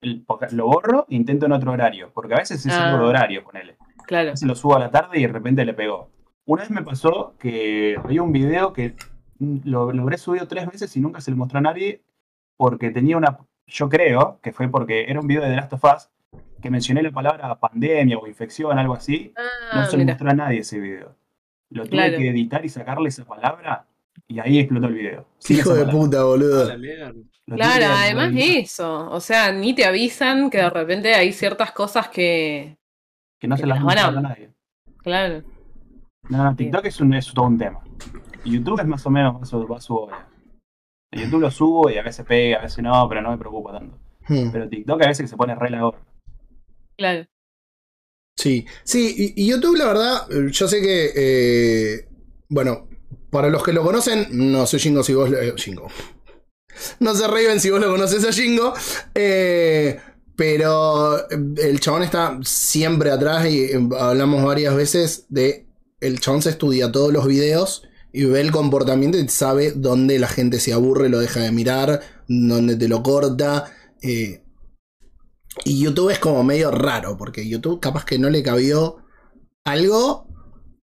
El- 0.00 0.24
lo 0.52 0.66
borro 0.66 1.06
e 1.08 1.14
intento 1.16 1.46
en 1.46 1.52
otro 1.52 1.72
horario, 1.72 2.10
porque 2.14 2.34
a 2.34 2.38
veces 2.38 2.64
es 2.64 2.72
Ah. 2.72 2.90
algo 2.90 3.04
de 3.04 3.10
horario, 3.10 3.44
ponele. 3.44 3.76
A 3.98 4.04
Claro. 4.04 4.30
veces 4.30 4.46
lo 4.46 4.54
subo 4.54 4.76
a 4.76 4.78
la 4.80 4.90
tarde 4.90 5.18
y 5.18 5.22
de 5.22 5.28
repente 5.32 5.64
le 5.64 5.74
pegó. 5.74 6.10
Una 6.46 6.62
vez 6.62 6.70
me 6.70 6.82
pasó 6.82 7.34
que 7.38 7.96
había 8.02 8.22
un 8.22 8.32
video 8.32 8.72
que 8.72 8.94
mm, 9.40 9.58
lo, 9.64 9.92
lo 9.92 10.02
habré 10.02 10.18
subido 10.18 10.48
tres 10.48 10.66
veces 10.66 10.96
y 10.96 11.00
nunca 11.00 11.20
se 11.20 11.30
lo 11.30 11.36
mostró 11.36 11.58
a 11.58 11.62
nadie 11.62 12.02
porque 12.56 12.90
tenía 12.90 13.16
una, 13.16 13.38
yo 13.68 13.88
creo 13.88 14.40
que 14.42 14.52
fue 14.52 14.68
porque 14.68 15.04
era 15.08 15.20
un 15.20 15.26
video 15.28 15.42
de 15.42 15.50
The 15.50 15.56
Last 15.56 15.72
of 15.74 15.84
Us 15.84 16.10
que 16.60 16.70
mencioné 16.70 17.02
la 17.04 17.12
palabra 17.12 17.54
pandemia 17.60 18.18
o 18.18 18.26
infección, 18.26 18.76
algo 18.78 18.94
así, 18.94 19.32
no 19.36 19.80
Ah, 19.82 19.84
se 19.84 19.92
lo 19.96 19.98
mira. 20.02 20.14
mostró 20.14 20.30
a 20.30 20.34
nadie 20.34 20.58
ese 20.60 20.80
video. 20.80 21.14
Lo 21.70 21.84
tuve 21.84 21.90
Claro. 21.92 22.16
que 22.18 22.28
editar 22.30 22.64
y 22.64 22.68
sacarle 22.68 23.10
esa 23.10 23.24
palabra 23.26 23.84
y 24.28 24.38
ahí 24.38 24.58
explotó 24.58 24.86
el 24.86 24.94
video. 24.94 25.26
Sin 25.38 25.56
Hijo 25.58 25.70
de 25.70 25.84
palabra. 25.84 25.92
puta, 25.98 26.24
boludo. 26.24 26.76
Lo 27.46 27.56
Claro, 27.56 27.86
además 27.88 28.34
reeditar, 28.34 28.62
eso. 28.62 29.10
O 29.10 29.20
sea, 29.20 29.52
ni 29.52 29.74
te 29.74 29.86
avisan 29.86 30.50
que 30.50 30.58
de 30.58 30.68
repente 30.70 31.14
hay 31.14 31.32
ciertas 31.32 31.72
cosas 31.72 32.08
que. 32.08 32.76
Que 33.40 33.48
no 33.48 33.56
que 33.56 33.62
se 33.62 33.66
las 33.66 33.82
van 33.82 33.98
a- 33.98 34.20
nadie. 34.20 34.52
Claro. 34.98 35.42
No, 36.28 36.44
no, 36.44 36.54
TikTok 36.54 36.84
es, 36.84 37.00
un, 37.00 37.14
es 37.14 37.32
todo 37.32 37.46
un 37.46 37.56
tema. 37.56 37.80
YouTube 38.44 38.80
es 38.80 38.86
más 38.86 39.06
o 39.06 39.10
menos 39.10 39.36
va 39.36 39.42
a 39.42 39.46
su, 39.46 39.66
va 39.66 39.80
su 39.80 39.96
hora. 39.96 40.28
En 41.10 41.22
YouTube 41.22 41.40
lo 41.40 41.50
subo 41.50 41.90
y 41.90 41.96
a 41.96 42.02
veces 42.02 42.26
pega, 42.26 42.58
a 42.58 42.62
veces 42.62 42.84
no, 42.84 43.08
pero 43.08 43.22
no 43.22 43.30
me 43.30 43.38
preocupa 43.38 43.72
tanto. 43.72 43.98
Hmm. 44.28 44.50
Pero 44.52 44.68
TikTok 44.68 45.02
a 45.02 45.08
veces 45.08 45.24
que 45.24 45.28
se 45.28 45.36
pone 45.36 45.54
re 45.54 45.70
la 45.70 45.82
gorra. 45.82 46.04
Claro. 46.98 47.26
Sí, 48.36 48.66
sí, 48.84 49.32
y, 49.36 49.48
YouTube, 49.50 49.76
la 49.78 49.86
verdad, 49.86 50.28
yo 50.50 50.68
sé 50.68 50.80
que, 50.80 51.10
eh, 51.16 52.08
bueno, 52.48 52.88
para 53.30 53.48
los 53.48 53.62
que 53.62 53.72
lo 53.72 53.82
conocen, 53.82 54.28
no 54.30 54.66
sé 54.66 54.78
Jingo 54.78 55.02
si 55.02 55.14
vos 55.14 55.30
lo... 55.30 55.38
eh. 55.38 55.54
No 57.00 57.14
se 57.14 57.26
ríen 57.26 57.60
si 57.60 57.70
vos 57.70 57.80
lo 57.80 57.90
conoces 57.90 58.24
a 58.24 58.32
Jingo, 58.32 58.72
eh, 59.14 59.98
pero 60.36 61.18
eh, 61.18 61.38
el 61.62 61.80
chabón 61.80 62.02
está 62.02 62.38
siempre 62.42 63.10
atrás 63.10 63.46
y 63.46 63.70
hablamos 63.98 64.44
varias 64.44 64.74
veces 64.76 65.26
de 65.28 65.66
el 66.00 66.20
chabón 66.20 66.42
se 66.42 66.50
estudia 66.50 66.92
todos 66.92 67.12
los 67.12 67.26
videos 67.26 67.82
y 68.12 68.24
ve 68.24 68.40
el 68.40 68.52
comportamiento 68.52 69.18
y 69.18 69.28
sabe 69.28 69.72
dónde 69.72 70.18
la 70.18 70.28
gente 70.28 70.60
se 70.60 70.72
aburre, 70.72 71.08
lo 71.08 71.18
deja 71.18 71.40
de 71.40 71.52
mirar, 71.52 72.00
dónde 72.28 72.76
te 72.76 72.88
lo 72.88 73.02
corta. 73.02 73.72
y 74.00 74.38
YouTube 75.64 76.10
es 76.10 76.18
como 76.18 76.44
medio 76.44 76.70
raro, 76.70 77.16
porque 77.18 77.48
YouTube 77.48 77.80
capaz 77.80 78.04
que 78.04 78.18
no 78.18 78.30
le 78.30 78.42
cabió 78.42 78.98
algo 79.64 80.28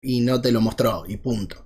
y 0.00 0.20
no 0.20 0.40
te 0.40 0.50
lo 0.50 0.60
mostró, 0.60 1.04
y 1.06 1.18
punto. 1.18 1.64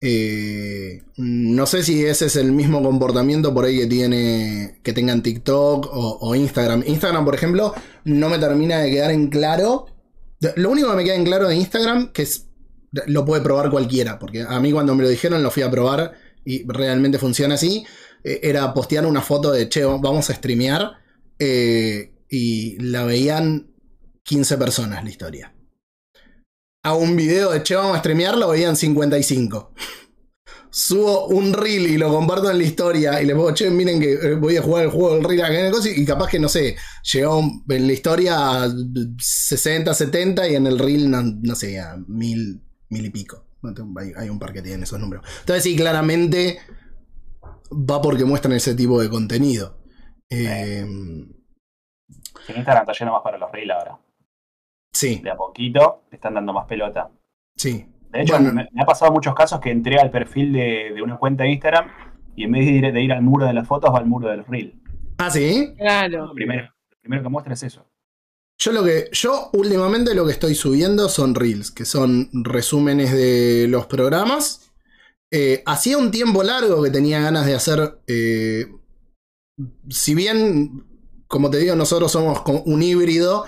Eh, 0.00 1.02
no 1.16 1.66
sé 1.66 1.82
si 1.82 2.04
ese 2.04 2.26
es 2.26 2.36
el 2.36 2.52
mismo 2.52 2.82
comportamiento 2.82 3.52
por 3.52 3.64
ahí 3.64 3.78
que 3.78 3.86
tiene 3.86 4.78
que 4.84 4.92
tengan 4.92 5.22
TikTok 5.22 5.88
o, 5.90 6.34
Instagram. 6.34 6.84
Instagram, 6.86 7.24
por 7.24 7.34
ejemplo, 7.34 7.74
no 8.04 8.28
me 8.28 8.38
termina 8.38 8.78
de 8.78 8.90
quedar 8.90 9.10
en 9.10 9.28
claro. 9.28 9.86
Lo 10.56 10.70
único 10.70 10.90
que 10.90 10.96
me 10.96 11.04
queda 11.04 11.16
en 11.16 11.24
claro 11.24 11.48
de 11.48 11.56
Instagram, 11.56 12.12
que 12.12 12.22
es 12.22 12.46
lo 13.06 13.24
puede 13.24 13.42
probar 13.42 13.70
cualquiera, 13.70 14.18
porque 14.18 14.42
a 14.48 14.60
mí 14.60 14.72
cuando 14.72 14.94
me 14.94 15.02
lo 15.02 15.08
dijeron 15.08 15.42
lo 15.42 15.50
fui 15.50 15.62
a 15.62 15.70
probar 15.70 16.12
y 16.44 16.66
realmente 16.66 17.18
funciona 17.18 17.56
así, 17.56 17.84
eh, 18.24 18.40
era 18.42 18.72
postear 18.72 19.04
una 19.04 19.20
foto 19.20 19.52
de, 19.52 19.68
che, 19.68 19.84
vamos 19.84 20.30
a 20.30 20.34
streamear, 20.34 20.92
eh, 21.38 22.14
y 22.30 22.78
la 22.78 23.04
veían 23.04 23.70
15 24.22 24.56
personas 24.56 25.04
la 25.04 25.10
historia. 25.10 25.54
A 26.84 26.94
un 26.94 27.16
video 27.16 27.50
de, 27.50 27.62
che, 27.62 27.74
vamos 27.74 27.96
a 27.96 27.98
streamear, 27.98 28.36
lo 28.36 28.48
veían 28.48 28.76
55. 28.76 29.72
Subo 30.70 31.26
un 31.28 31.52
reel 31.54 31.86
y 31.86 31.98
lo 31.98 32.10
comparto 32.10 32.50
en 32.50 32.58
la 32.58 32.64
historia 32.64 33.20
y 33.22 33.26
le 33.26 33.34
pongo, 33.34 33.52
che, 33.52 33.70
miren 33.70 34.00
que 34.00 34.12
eh, 34.12 34.34
voy 34.34 34.56
a 34.56 34.62
jugar 34.62 34.84
el 34.84 34.90
juego 34.90 35.14
del 35.14 35.24
reel 35.24 35.42
acá 35.42 35.58
en 35.58 35.66
el 35.66 35.72
coso", 35.72 35.88
y 35.88 36.04
capaz 36.04 36.28
que, 36.28 36.38
no 36.38 36.48
sé, 36.48 36.76
llegó 37.12 37.40
en 37.68 37.86
la 37.86 37.92
historia 37.92 38.62
a 38.64 38.68
60, 39.18 39.92
70 39.92 40.48
y 40.48 40.54
en 40.54 40.66
el 40.66 40.78
reel, 40.78 41.10
no, 41.10 41.22
no 41.22 41.54
sé, 41.54 41.80
a 41.80 41.96
mil, 42.06 42.62
mil 42.90 43.04
y 43.06 43.10
pico. 43.10 43.44
Hay, 43.98 44.12
hay 44.16 44.28
un 44.28 44.38
par 44.38 44.52
que 44.52 44.62
tienen 44.62 44.84
esos 44.84 45.00
números. 45.00 45.26
Entonces 45.40 45.64
sí, 45.64 45.74
claramente 45.76 46.60
va 47.72 48.00
porque 48.00 48.24
muestran 48.24 48.54
ese 48.54 48.74
tipo 48.74 49.00
de 49.00 49.08
contenido. 49.08 49.78
Eh, 50.30 50.80
En 50.80 52.56
Instagram 52.56 52.82
está 52.82 52.92
yendo 52.92 53.12
más 53.14 53.22
para 53.22 53.36
los 53.38 53.50
reels 53.50 53.72
ahora. 53.72 53.98
Sí, 54.98 55.20
De 55.22 55.30
a 55.30 55.36
poquito 55.36 56.02
le 56.10 56.16
están 56.16 56.34
dando 56.34 56.52
más 56.52 56.66
pelota. 56.66 57.10
sí. 57.56 57.86
De 58.10 58.22
hecho, 58.22 58.34
Bueno. 58.38 58.54
me, 58.54 58.66
me 58.72 58.82
ha 58.82 58.86
pasado 58.86 59.12
muchos 59.12 59.34
casos 59.34 59.60
que 59.60 59.70
entré 59.70 59.98
al 60.00 60.10
perfil 60.10 60.50
de, 60.54 60.92
de 60.94 61.02
una 61.02 61.18
cuenta 61.18 61.44
de 61.44 61.50
Instagram 61.50 61.90
y 62.34 62.44
en 62.44 62.52
vez 62.52 62.64
de 62.64 62.72
ir, 62.72 62.92
de 62.92 63.02
ir 63.02 63.12
al 63.12 63.20
muro 63.22 63.44
de 63.44 63.52
las 63.52 63.68
fotos 63.68 63.92
va 63.92 63.98
al 63.98 64.06
muro 64.06 64.30
de 64.30 64.38
los 64.38 64.48
reels. 64.48 64.72
Ah, 65.18 65.30
sí. 65.30 65.74
Claro. 65.76 66.26
Lo 66.28 66.32
primero, 66.34 66.62
lo 66.90 66.96
primero 67.02 67.22
que 67.22 67.28
muestra 67.28 67.52
es 67.52 67.62
eso. 67.64 67.84
Yo 68.58 68.72
lo 68.72 68.82
que. 68.82 69.10
Yo 69.12 69.50
últimamente 69.52 70.14
lo 70.14 70.24
que 70.24 70.32
estoy 70.32 70.54
subiendo 70.54 71.08
son 71.10 71.34
reels, 71.34 71.70
que 71.70 71.84
son 71.84 72.30
resúmenes 72.32 73.12
de 73.12 73.66
los 73.68 73.84
programas. 73.86 74.72
Eh, 75.30 75.62
hacía 75.66 75.98
un 75.98 76.10
tiempo 76.10 76.42
largo 76.42 76.82
que 76.82 76.90
tenía 76.90 77.20
ganas 77.20 77.44
de 77.44 77.54
hacer. 77.54 77.98
eh, 78.06 78.66
si 79.90 80.14
bien, 80.14 80.84
como 81.26 81.50
te 81.50 81.58
digo, 81.58 81.74
nosotros 81.76 82.10
somos 82.12 82.40
como 82.42 82.60
un 82.62 82.82
híbrido. 82.82 83.44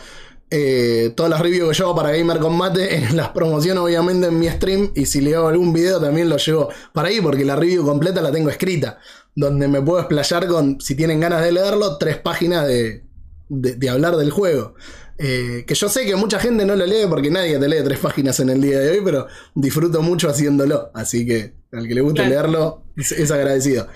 Eh, 0.51 1.13
todas 1.17 1.31
las 1.31 1.41
reviews 1.41 1.71
que 1.71 1.75
yo 1.79 1.85
hago 1.87 1.97
para 1.97 2.11
Gamer 2.17 2.39
Combate, 2.39 2.97
en 3.05 3.17
las 3.17 3.29
promociones 3.31 3.83
obviamente 3.83 4.27
en 4.29 4.39
mi 4.39 4.49
stream. 4.49 4.91
Y 4.95 5.07
si 5.07 5.21
le 5.21 5.35
hago 5.35 5.49
algún 5.49 5.73
video 5.73 6.01
también 6.01 6.29
lo 6.29 6.37
llevo 6.37 6.69
para 6.93 7.09
ahí, 7.09 7.21
porque 7.21 7.45
la 7.45 7.57
review 7.57 7.85
completa 7.85 8.21
la 8.21 8.33
tengo 8.33 8.51
escrita. 8.51 8.99
Donde 9.35 9.69
me 9.69 9.81
puedo 9.81 10.01
explayar 10.01 10.47
con, 10.49 10.81
si 10.81 10.95
tienen 10.97 11.21
ganas 11.21 11.43
de 11.43 11.53
leerlo, 11.53 11.99
tres 11.99 12.17
páginas 12.19 12.67
de, 12.67 13.05
de, 13.49 13.77
de 13.77 13.89
hablar 13.89 14.17
del 14.17 14.31
juego. 14.31 14.75
Eh, 15.23 15.65
que 15.67 15.75
yo 15.75 15.89
sé 15.91 16.07
que 16.07 16.17
mucha 16.17 16.39
gente 16.41 16.65
no 16.65 16.75
lo 16.75 16.87
lee 16.87 17.05
porque 17.09 17.31
nadie 17.31 17.59
te 17.59 17.69
lee 17.69 17.85
tres 17.85 17.99
páginas 17.99 18.41
en 18.41 18.49
el 18.49 18.61
día 18.61 18.81
de 18.81 18.91
hoy, 18.91 19.01
pero 19.05 19.27
disfruto 19.55 20.03
mucho 20.03 20.29
haciéndolo. 20.31 20.91
Así 20.95 21.27
que 21.27 21.55
al 21.73 21.87
que 21.87 21.95
le 21.95 22.01
guste 22.01 22.23
Claro. 22.23 22.31
leerlo 22.31 22.85
es, 22.97 23.13
es 23.13 23.31
agradecido. 23.31 23.87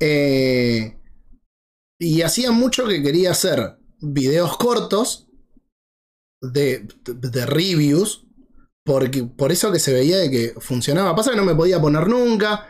Eh, 0.00 0.98
y 1.98 2.22
hacía 2.22 2.50
mucho 2.50 2.86
que 2.86 3.02
quería 3.02 3.30
hacer 3.30 3.76
videos 4.00 4.56
cortos 4.56 5.28
de, 6.42 6.86
de 7.04 7.46
reviews. 7.46 8.26
Porque, 8.84 9.22
por 9.22 9.52
eso 9.52 9.70
que 9.70 9.78
se 9.78 9.92
veía 9.92 10.18
de 10.18 10.30
que 10.30 10.54
funcionaba. 10.60 11.14
Pasa 11.14 11.30
que 11.30 11.36
no 11.36 11.44
me 11.44 11.54
podía 11.54 11.80
poner 11.80 12.08
nunca. 12.08 12.66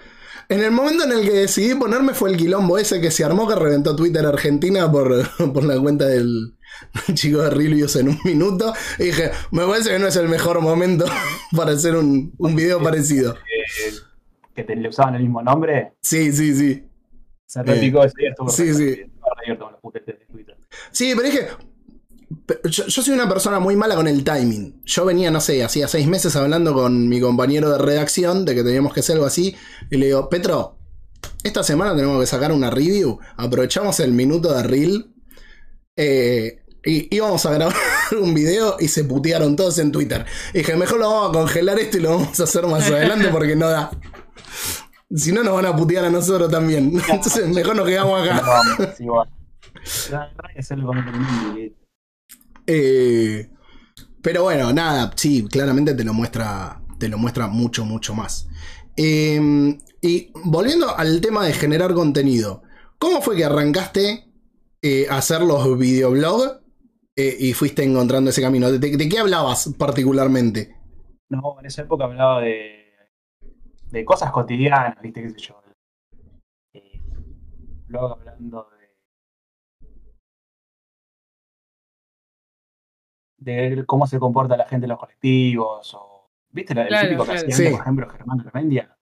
En 0.49 0.61
el 0.62 0.71
momento 0.71 1.05
en 1.05 1.12
el 1.12 1.23
que 1.23 1.33
decidí 1.33 1.75
ponerme 1.75 2.12
fue 2.12 2.31
el 2.31 2.37
quilombo 2.37 2.76
ese 2.76 3.00
que 3.00 3.11
se 3.11 3.25
armó 3.25 3.49
que 3.49 3.55
reventó 3.55 3.97
Twitter 3.97 4.26
Argentina 4.26 4.91
por, 4.91 5.26
por 5.52 5.64
la 5.64 5.81
cuenta 5.81 6.07
del 6.07 6.55
chico 7.14 7.38
de 7.38 7.50
Rilius 7.50 7.97
en 7.97 8.09
un 8.09 8.19
minuto. 8.25 8.73
Y 8.99 9.05
dije, 9.05 9.31
me 9.50 9.67
parece 9.67 9.91
que 9.91 9.99
no 9.99 10.07
es 10.07 10.17
el 10.17 10.29
mejor 10.29 10.61
momento 10.61 11.07
para 11.57 11.73
hacer 11.73 11.97
un, 11.97 12.35
un 12.38 12.57
video 12.57 12.83
parecido. 12.83 13.35
Eh, 13.35 13.93
que 14.55 14.64
te, 14.64 14.76
le 14.76 14.88
usaban 14.88 15.14
el 15.14 15.23
mismo 15.23 15.43
nombre. 15.43 15.95
Sí, 16.02 16.33
sí, 16.33 16.55
sí. 16.55 16.85
Se 17.47 17.62
replicó 17.62 18.05
ese 18.05 18.14
día, 18.19 18.31
estuvo 18.31 18.49
sí, 18.49 18.75
sí. 18.75 18.85
de 18.85 19.11
Twitter. 20.31 20.57
Sí, 20.91 21.12
pero 21.17 21.29
dije. 21.29 21.49
Yo, 22.64 22.84
soy 22.88 23.14
una 23.14 23.28
persona 23.28 23.58
muy 23.58 23.76
mala 23.76 23.94
con 23.94 24.08
el 24.08 24.24
timing. 24.24 24.82
Yo 24.84 25.04
venía, 25.04 25.30
no 25.30 25.40
sé, 25.40 25.62
hacía 25.64 25.88
seis 25.88 26.06
meses 26.06 26.34
hablando 26.36 26.72
con 26.74 27.08
mi 27.08 27.20
compañero 27.20 27.70
de 27.70 27.78
redacción 27.78 28.44
de 28.44 28.54
que 28.54 28.62
teníamos 28.62 28.92
que 28.94 29.00
hacer 29.00 29.14
algo 29.14 29.26
así. 29.26 29.56
Y 29.90 29.96
le 29.96 30.06
digo, 30.06 30.28
Petro, 30.28 30.78
esta 31.42 31.62
semana 31.62 31.94
tenemos 31.94 32.20
que 32.20 32.26
sacar 32.26 32.52
una 32.52 32.70
review. 32.70 33.18
Aprovechamos 33.36 34.00
el 34.00 34.12
minuto 34.12 34.52
de 34.54 34.62
reel. 34.62 35.14
eh, 35.96 36.58
y 36.84 37.14
íbamos 37.14 37.46
a 37.46 37.52
grabar 37.52 37.76
un 38.20 38.34
video 38.34 38.76
y 38.80 38.88
se 38.88 39.04
putearon 39.04 39.56
todos 39.56 39.78
en 39.78 39.92
Twitter. 39.92 40.26
Y 40.52 40.58
dije, 40.58 40.76
mejor 40.76 40.98
lo 40.98 41.10
vamos 41.10 41.30
a 41.30 41.32
congelar 41.32 41.78
esto 41.78 41.98
y 41.98 42.00
lo 42.00 42.10
vamos 42.10 42.40
a 42.40 42.44
hacer 42.44 42.66
más 42.66 42.90
adelante 42.90 43.28
porque 43.28 43.54
no 43.56 43.68
da. 43.68 43.90
Si 45.14 45.30
no, 45.30 45.42
nos 45.42 45.54
van 45.54 45.66
a 45.66 45.76
putear 45.76 46.06
a 46.06 46.10
nosotros 46.10 46.50
también. 46.50 46.92
Entonces, 47.08 47.48
mejor 47.48 47.76
nos 47.76 47.86
quedamos 47.86 48.28
acá. 48.28 48.42
No, 48.78 48.86
sí, 48.96 49.04
bueno. 49.04 49.30
Eh, 52.66 53.49
pero 54.23 54.45
bueno, 54.45 54.73
nada, 54.73 55.12
sí, 55.16 55.47
claramente 55.49 55.95
te 55.95 56.04
lo 56.04 56.14
muestra, 56.14 56.81
te 56.99 57.09
lo 57.09 57.19
muestra 57.19 57.49
mucho, 57.49 57.85
mucho 57.85 58.14
más. 58.14 58.49
Eh, 58.97 59.76
y 60.00 60.31
volviendo 60.45 60.97
al 60.97 61.21
tema 61.21 61.45
de 61.45 61.52
generar 61.52 61.92
contenido, 61.95 62.62
¿cómo 62.99 63.21
fue 63.21 63.37
que 63.37 63.45
arrancaste 63.45 64.26
eh, 64.83 65.07
a 65.11 65.16
hacer 65.19 65.42
los 65.42 65.78
videoblogs 65.78 66.61
eh, 67.16 67.37
y 67.38 67.52
fuiste 67.52 67.83
encontrando 67.83 68.31
ese 68.31 68.42
camino? 68.42 68.71
¿De, 68.71 69.09
qué 69.09 69.19
hablabas 69.19 69.75
particularmente? 69.78 70.76
No, 71.28 71.57
en 71.59 71.66
esa 71.66 71.83
época 71.83 72.04
hablaba 72.04 72.40
de, 72.40 72.92
de 73.90 74.04
cosas 74.04 74.31
cotidianas, 74.31 75.00
¿viste? 75.02 75.23
¿Qué 75.23 75.31
sé 75.31 75.38
yo? 75.38 75.62
Luego 77.88 78.12
hablando 78.12 78.69
de. 78.78 78.81
De 83.44 83.84
cómo 83.87 84.06
se 84.06 84.18
comporta 84.18 84.56
la 84.56 84.66
gente 84.66 84.87
en 84.87 84.90
los 84.90 84.99
colectivos, 84.99 85.94
o. 85.94 86.30
¿Viste 86.50 86.75
la- 86.75 86.82
el 86.82 86.88
Claro, 86.88 87.08
típico 87.08 87.25
que 87.25 87.30
claro. 87.32 87.49
hacía, 87.49 87.56
Sí. 87.66 87.72
por 87.72 87.80
ejemplo, 87.80 88.08
Germán 88.11 88.38
Garmendia? 88.38 88.96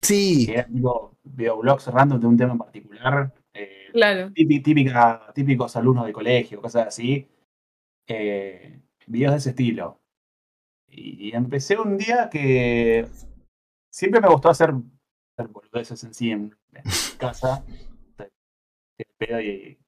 Sí, 0.00 0.46
Que 0.46 0.52
era 0.54 0.66
tipo 0.66 1.16
videoblogs 1.24 1.86
random 1.88 2.20
de 2.20 2.26
un 2.26 2.36
tema 2.36 2.52
en 2.52 2.58
particular. 2.58 3.34
eh, 3.52 3.88
Claro. 3.92 4.30
típi- 4.32 4.62
típica, 4.62 5.30
típicos 5.34 5.74
alumnos 5.76 6.06
de 6.06 6.12
colegio, 6.12 6.60
cosas 6.62 6.86
así. 6.88 7.28
Eh, 8.06 8.80
videos 9.06 9.32
de 9.32 9.38
ese 9.38 9.50
estilo. 9.50 10.00
Y, 10.88 11.28
y 11.28 11.32
empecé 11.34 11.76
un 11.78 11.98
día 11.98 12.30
que 12.30 13.06
siempre 13.92 14.20
me 14.22 14.28
gustó 14.28 14.48
hacer, 14.48 14.70
hacer 15.36 15.48
boludeces 15.52 16.02
en 16.04 16.14
sí 16.14 16.30
en, 16.30 16.56
en 16.72 16.82
casa. 17.18 17.64
pedo 19.18 19.40
y 19.40 19.78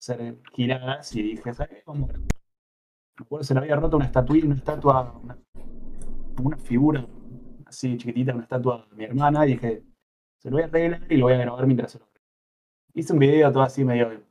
hacer 0.00 0.38
giradas 0.54 1.14
y 1.14 1.22
dije, 1.22 1.54
¿sabes 1.54 1.70
qué? 1.76 1.82
Se 3.40 3.54
le 3.54 3.60
había 3.60 3.76
roto 3.76 3.96
una 3.96 4.06
estatua, 4.06 4.36
una 4.44 4.54
estatua, 4.54 5.20
una, 5.22 6.56
figura 6.58 7.06
así 7.66 7.96
chiquitita, 7.96 8.32
una 8.32 8.44
estatua 8.44 8.86
de 8.90 8.96
mi 8.96 9.04
hermana, 9.04 9.44
y 9.46 9.52
dije, 9.52 9.82
se 10.38 10.50
lo 10.50 10.56
voy 10.56 10.62
a 10.62 10.66
arreglar 10.66 11.06
y 11.10 11.16
lo 11.16 11.26
voy 11.26 11.34
a 11.34 11.38
grabar 11.38 11.66
mientras 11.66 11.92
se 11.92 11.98
lo 11.98 12.04
arreglo. 12.04 12.30
Hice 12.94 13.12
un 13.12 13.18
video 13.18 13.52
todo 13.52 13.62
así 13.62 13.84
medio 13.84 14.22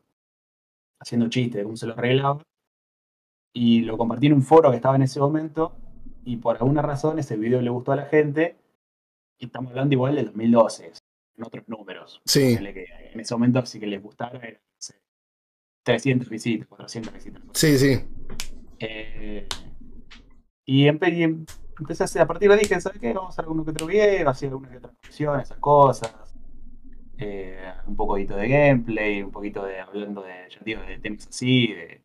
haciendo 0.99 1.29
chiste 1.29 1.59
de 1.59 1.63
cómo 1.63 1.75
se 1.75 1.87
lo 1.87 1.93
arreglaba. 1.93 2.41
Y 3.53 3.81
lo 3.81 3.97
compartí 3.97 4.27
en 4.27 4.33
un 4.33 4.43
foro 4.43 4.69
que 4.69 4.77
estaba 4.77 4.95
en 4.95 5.03
ese 5.03 5.19
momento. 5.19 5.75
Y 6.23 6.37
por 6.37 6.57
alguna 6.57 6.81
razón 6.81 7.19
ese 7.19 7.37
video 7.37 7.61
le 7.61 7.69
gustó 7.69 7.91
a 7.91 7.95
la 7.95 8.05
gente. 8.05 8.57
Y 9.37 9.45
estamos 9.45 9.71
hablando 9.71 9.93
igual 9.93 10.15
del 10.15 10.25
2012, 10.25 10.93
en 11.37 11.43
otros 11.43 11.67
números. 11.67 12.21
sí, 12.25 12.57
En 12.59 13.19
ese 13.19 13.35
momento, 13.35 13.65
si 13.65 13.79
que 13.79 13.87
les 13.87 14.01
gustara, 14.01 14.39
eran 14.39 14.53
no 14.53 14.77
sé, 14.79 14.95
300 15.83 16.29
visitas, 16.29 16.67
400 16.67 17.13
visitas. 17.13 17.43
sí, 17.53 17.77
sí. 17.77 18.03
Eh, 18.79 19.47
y, 20.65 20.87
em- 20.87 21.45
empecé 21.79 22.03
a 22.03 22.05
hacer, 22.05 22.21
a 22.21 22.27
partir 22.27 22.49
de 22.49 22.55
ahí 22.55 22.61
dije, 22.61 22.79
¿sabes 22.81 22.99
qué? 22.99 23.13
Vamos 23.13 23.29
a 23.29 23.33
hacer 23.33 23.43
alguno 23.45 23.63
que 23.63 23.71
otro 23.71 23.87
video, 23.87 24.29
hacer 24.29 24.49
alguna 24.49 24.69
que 24.69 24.77
otra 24.77 24.93
cuestión, 25.01 25.39
esas 25.39 25.57
cosas. 25.59 26.13
Eh, 27.17 27.73
un 27.87 27.95
poquito 27.95 28.35
de 28.35 28.47
gameplay, 28.47 29.23
un 29.23 29.31
poquito 29.31 29.63
de 29.63 29.79
hablando 29.79 30.21
de, 30.21 30.99
temas 31.01 31.27
así, 31.27 31.73
de 31.73 32.03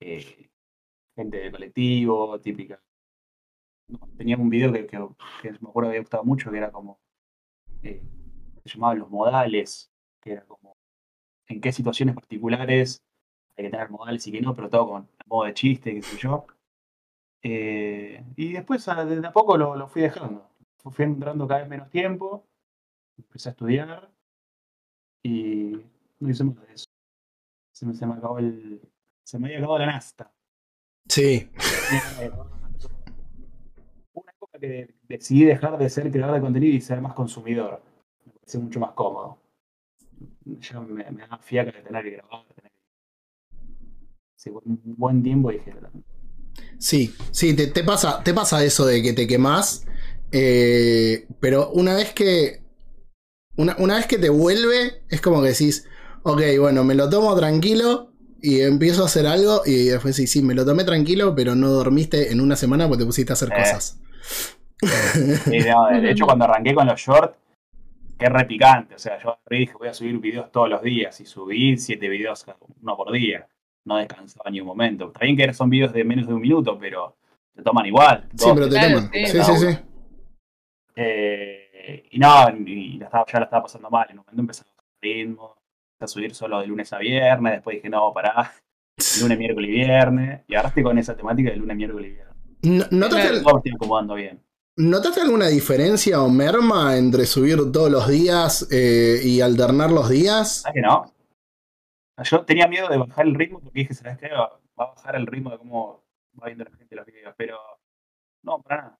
eh, 0.00 0.50
gente 1.16 1.38
del 1.38 1.52
colectivo, 1.52 2.38
típica. 2.40 2.80
Tenía 4.16 4.36
un 4.36 4.48
video 4.48 4.72
que, 4.72 4.80
me 4.80 5.68
acuerdo 5.68 5.90
que 5.90 5.96
había 5.96 6.00
gustado 6.00 6.24
mucho, 6.24 6.50
que 6.50 6.58
era 6.58 6.70
como, 6.72 7.00
se 7.82 8.00
llamaba 8.64 8.94
Los 8.94 9.10
Modales, 9.10 9.92
que 10.20 10.32
era 10.32 10.44
como 10.44 10.76
en 11.48 11.60
qué 11.60 11.72
situaciones 11.72 12.14
particulares 12.14 13.05
hay 13.56 13.64
que 13.64 13.70
tener 13.70 13.90
modales 13.90 14.26
y 14.26 14.32
que 14.32 14.40
no, 14.40 14.54
pero 14.54 14.68
todo 14.70 14.88
con 14.88 15.08
modo 15.26 15.46
de 15.46 15.54
chiste, 15.54 15.94
qué 15.94 16.02
sé 16.02 16.16
yo. 16.18 16.46
Eh, 17.42 18.24
y 18.36 18.52
después, 18.52 18.86
a, 18.88 19.04
de 19.04 19.26
a 19.26 19.32
poco 19.32 19.56
lo, 19.56 19.76
lo 19.76 19.88
fui 19.88 20.02
dejando. 20.02 20.48
Fui 20.90 21.04
entrando 21.04 21.48
cada 21.48 21.60
vez 21.60 21.68
menos 21.68 21.90
tiempo, 21.90 22.46
empecé 23.18 23.48
a 23.50 23.52
estudiar 23.52 24.10
y 25.22 25.72
no 26.20 26.30
hice 26.30 26.44
más 26.44 26.56
de 26.66 26.74
eso. 26.74 26.86
Se 27.72 27.86
me, 27.86 27.94
se 27.94 28.06
me 28.06 28.14
acabó 28.14 28.38
el. 28.38 28.80
Se 29.24 29.38
me 29.38 29.48
había 29.48 29.58
acabado 29.58 29.80
la 29.80 29.86
nasta. 29.86 30.32
Sí, 31.08 31.50
Una 34.14 34.32
época 34.32 34.58
que 34.58 34.94
decidí 35.02 35.44
dejar 35.44 35.78
de 35.78 35.88
ser 35.90 36.10
creador 36.10 36.34
de 36.36 36.40
contenido 36.40 36.74
y 36.74 36.80
ser 36.80 37.00
más 37.00 37.14
consumidor. 37.14 37.82
Me 38.24 38.32
parece 38.32 38.58
mucho 38.58 38.80
más 38.80 38.92
cómodo. 38.92 39.38
Ya 40.44 40.80
me, 40.80 41.10
me 41.10 41.26
da 41.26 41.38
fiaca 41.38 41.72
de 41.72 41.82
tener 41.82 42.04
que 42.04 42.10
grabar. 42.12 42.44
Tener 42.54 42.72
Sí, 44.46 44.50
un 44.64 44.80
buen 44.96 45.22
tiempo 45.22 45.50
dije, 45.50 45.74
Sí, 46.78 47.14
sí, 47.30 47.54
te, 47.54 47.66
te 47.68 47.82
pasa, 47.84 48.22
te 48.22 48.32
pasa 48.34 48.62
eso 48.64 48.86
de 48.86 49.02
que 49.02 49.12
te 49.12 49.26
quemás. 49.26 49.86
eh, 50.32 51.26
pero 51.40 51.70
una 51.70 51.94
vez 51.94 52.12
que. 52.12 52.62
Una, 53.56 53.74
una 53.78 53.96
vez 53.96 54.06
que 54.06 54.18
te 54.18 54.28
vuelve, 54.28 55.02
es 55.08 55.20
como 55.20 55.40
que 55.42 55.48
decís, 55.48 55.88
ok, 56.22 56.42
bueno, 56.60 56.84
me 56.84 56.94
lo 56.94 57.08
tomo 57.08 57.34
tranquilo 57.36 58.12
y 58.42 58.60
empiezo 58.60 59.02
a 59.02 59.06
hacer 59.06 59.26
algo. 59.26 59.62
Y 59.64 59.86
después 59.86 60.14
sí, 60.16 60.26
sí, 60.26 60.42
me 60.42 60.54
lo 60.54 60.64
tomé 60.66 60.84
tranquilo, 60.84 61.34
pero 61.34 61.54
no 61.54 61.70
dormiste 61.70 62.32
en 62.32 62.40
una 62.40 62.56
semana 62.56 62.86
porque 62.86 63.02
te 63.02 63.06
pusiste 63.06 63.32
a 63.32 63.34
hacer 63.34 63.50
Eh. 63.50 63.56
cosas. 63.58 63.98
Sí, 65.48 65.64
no, 65.64 65.86
de 66.00 66.10
hecho, 66.10 66.26
cuando 66.26 66.44
arranqué 66.44 66.74
con 66.74 66.86
los 66.86 67.00
shorts, 67.00 67.36
qué 68.18 68.28
repicante. 68.28 68.94
O 68.94 68.98
sea, 68.98 69.18
yo 69.22 69.38
dije, 69.50 69.74
voy 69.78 69.88
a 69.88 69.94
subir 69.94 70.18
videos 70.18 70.50
todos 70.52 70.68
los 70.68 70.82
días. 70.82 71.20
Y 71.20 71.26
subí 71.26 71.76
siete 71.78 72.08
videos, 72.08 72.44
uno 72.82 72.96
por 72.96 73.12
día. 73.12 73.48
No 73.86 73.96
descansaba 73.96 74.50
ni 74.50 74.60
un 74.60 74.66
momento. 74.66 75.06
Está 75.06 75.20
bien 75.24 75.36
que 75.36 75.54
son 75.54 75.70
videos 75.70 75.92
de 75.94 76.04
menos 76.04 76.26
de 76.26 76.34
un 76.34 76.40
minuto, 76.42 76.76
pero 76.78 77.16
te 77.54 77.62
toman 77.62 77.86
igual. 77.86 78.28
Sí, 78.36 78.50
pero 78.54 78.68
te 78.68 78.78
toman. 78.78 79.10
sí, 79.12 79.26
Sí, 79.26 79.56
sí. 79.56 79.78
Eh, 80.94 82.08
y 82.10 82.18
no, 82.18 82.48
y 82.66 82.98
la 82.98 83.06
estaba, 83.06 83.24
ya 83.32 83.38
la 83.38 83.44
estaba 83.44 83.62
pasando 83.62 83.90
mal. 83.90 84.06
En 84.10 84.18
un 84.18 84.24
momento 84.24 84.40
empecé 84.42 84.62
a 84.62 84.82
el 85.02 85.26
ritmo. 85.26 85.56
A 85.98 86.06
subir 86.06 86.34
solo 86.34 86.60
de 86.60 86.66
lunes 86.66 86.92
a 86.92 86.98
viernes. 86.98 87.52
Después 87.54 87.76
dije, 87.76 87.88
no, 87.88 88.12
pará. 88.12 88.52
Lunes, 89.20 89.38
miércoles 89.38 89.70
y 89.70 89.72
viernes. 89.74 90.40
Y 90.48 90.54
estoy 90.54 90.82
con 90.82 90.98
esa 90.98 91.16
temática 91.16 91.50
de 91.50 91.56
lunes, 91.56 91.76
miércoles 91.76 92.10
y 92.10 92.14
viernes. 92.14 92.36
No- 92.90 92.98
¿Notaste, 92.98 93.36
estoy 93.36 93.72
acomodando 93.74 94.14
bien. 94.14 94.40
¿Notaste 94.78 95.22
alguna 95.22 95.46
diferencia 95.48 96.20
o 96.20 96.28
merma 96.28 96.96
entre 96.98 97.24
subir 97.24 97.56
todos 97.72 97.90
los 97.90 98.08
días 98.08 98.68
eh, 98.70 99.20
y 99.22 99.40
alternar 99.40 99.90
los 99.90 100.10
días? 100.10 100.62
¿Sabes 100.62 100.74
que 100.74 100.80
no? 100.82 101.12
Yo 102.24 102.44
tenía 102.44 102.66
miedo 102.66 102.88
de 102.88 102.96
bajar 102.98 103.26
el 103.26 103.34
ritmo 103.34 103.60
porque 103.60 103.80
dije, 103.80 103.94
¿sabes 103.94 104.18
qué? 104.18 104.28
Va 104.28 104.58
va 104.78 104.84
a 104.84 104.94
bajar 104.94 105.16
el 105.16 105.26
ritmo 105.26 105.50
de 105.50 105.58
cómo 105.58 106.04
va 106.40 106.46
viendo 106.46 106.64
la 106.64 106.70
gente 106.76 106.94
los 106.96 107.06
videos, 107.06 107.34
pero 107.38 107.58
no, 108.42 108.62
para 108.62 108.82
nada. 108.82 108.98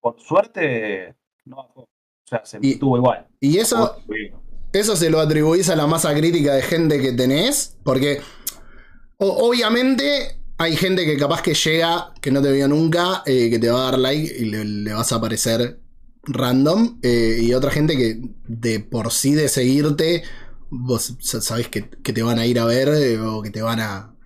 Por 0.00 0.20
suerte, 0.20 1.16
no 1.44 1.56
bajó. 1.56 1.80
O 1.82 1.88
sea, 2.24 2.44
se 2.44 2.60
mantuvo 2.60 2.96
igual. 2.96 3.28
Y 3.40 3.58
eso, 3.58 3.96
¿Eso 4.72 4.96
se 4.96 5.10
lo 5.10 5.20
atribuís 5.20 5.68
a 5.70 5.76
la 5.76 5.86
masa 5.86 6.14
crítica 6.14 6.54
de 6.54 6.62
gente 6.62 7.00
que 7.00 7.12
tenés? 7.12 7.76
Porque 7.84 8.20
o- 9.18 9.48
obviamente 9.48 10.36
hay 10.58 10.76
gente 10.76 11.04
que 11.06 11.16
capaz 11.16 11.42
que 11.42 11.54
llega, 11.54 12.12
que 12.20 12.30
no 12.30 12.42
te 12.42 12.52
vio 12.52 12.68
nunca, 12.68 13.22
eh, 13.26 13.50
que 13.50 13.58
te 13.58 13.70
va 13.70 13.80
a 13.88 13.90
dar 13.92 13.98
like 13.98 14.34
y 14.38 14.44
le, 14.46 14.64
le 14.64 14.92
vas 14.92 15.12
a 15.12 15.16
aparecer 15.16 15.80
random. 16.24 16.98
eh, 17.02 17.38
y 17.42 17.54
otra 17.54 17.70
gente 17.70 17.96
que 17.96 18.20
de 18.46 18.80
por 18.80 19.10
sí 19.12 19.34
de 19.34 19.48
seguirte, 19.48 20.22
vos 20.70 21.16
sa- 21.20 21.40
sabés 21.40 21.68
que, 21.68 21.88
que 21.90 22.12
te 22.12 22.22
van 22.22 22.38
a 22.38 22.46
ir 22.46 22.58
a 22.58 22.64
ver 22.64 22.88
eh, 22.88 23.18
o 23.20 23.42
que 23.42 23.50
te 23.50 23.62
van 23.62 23.80
a, 23.80 24.16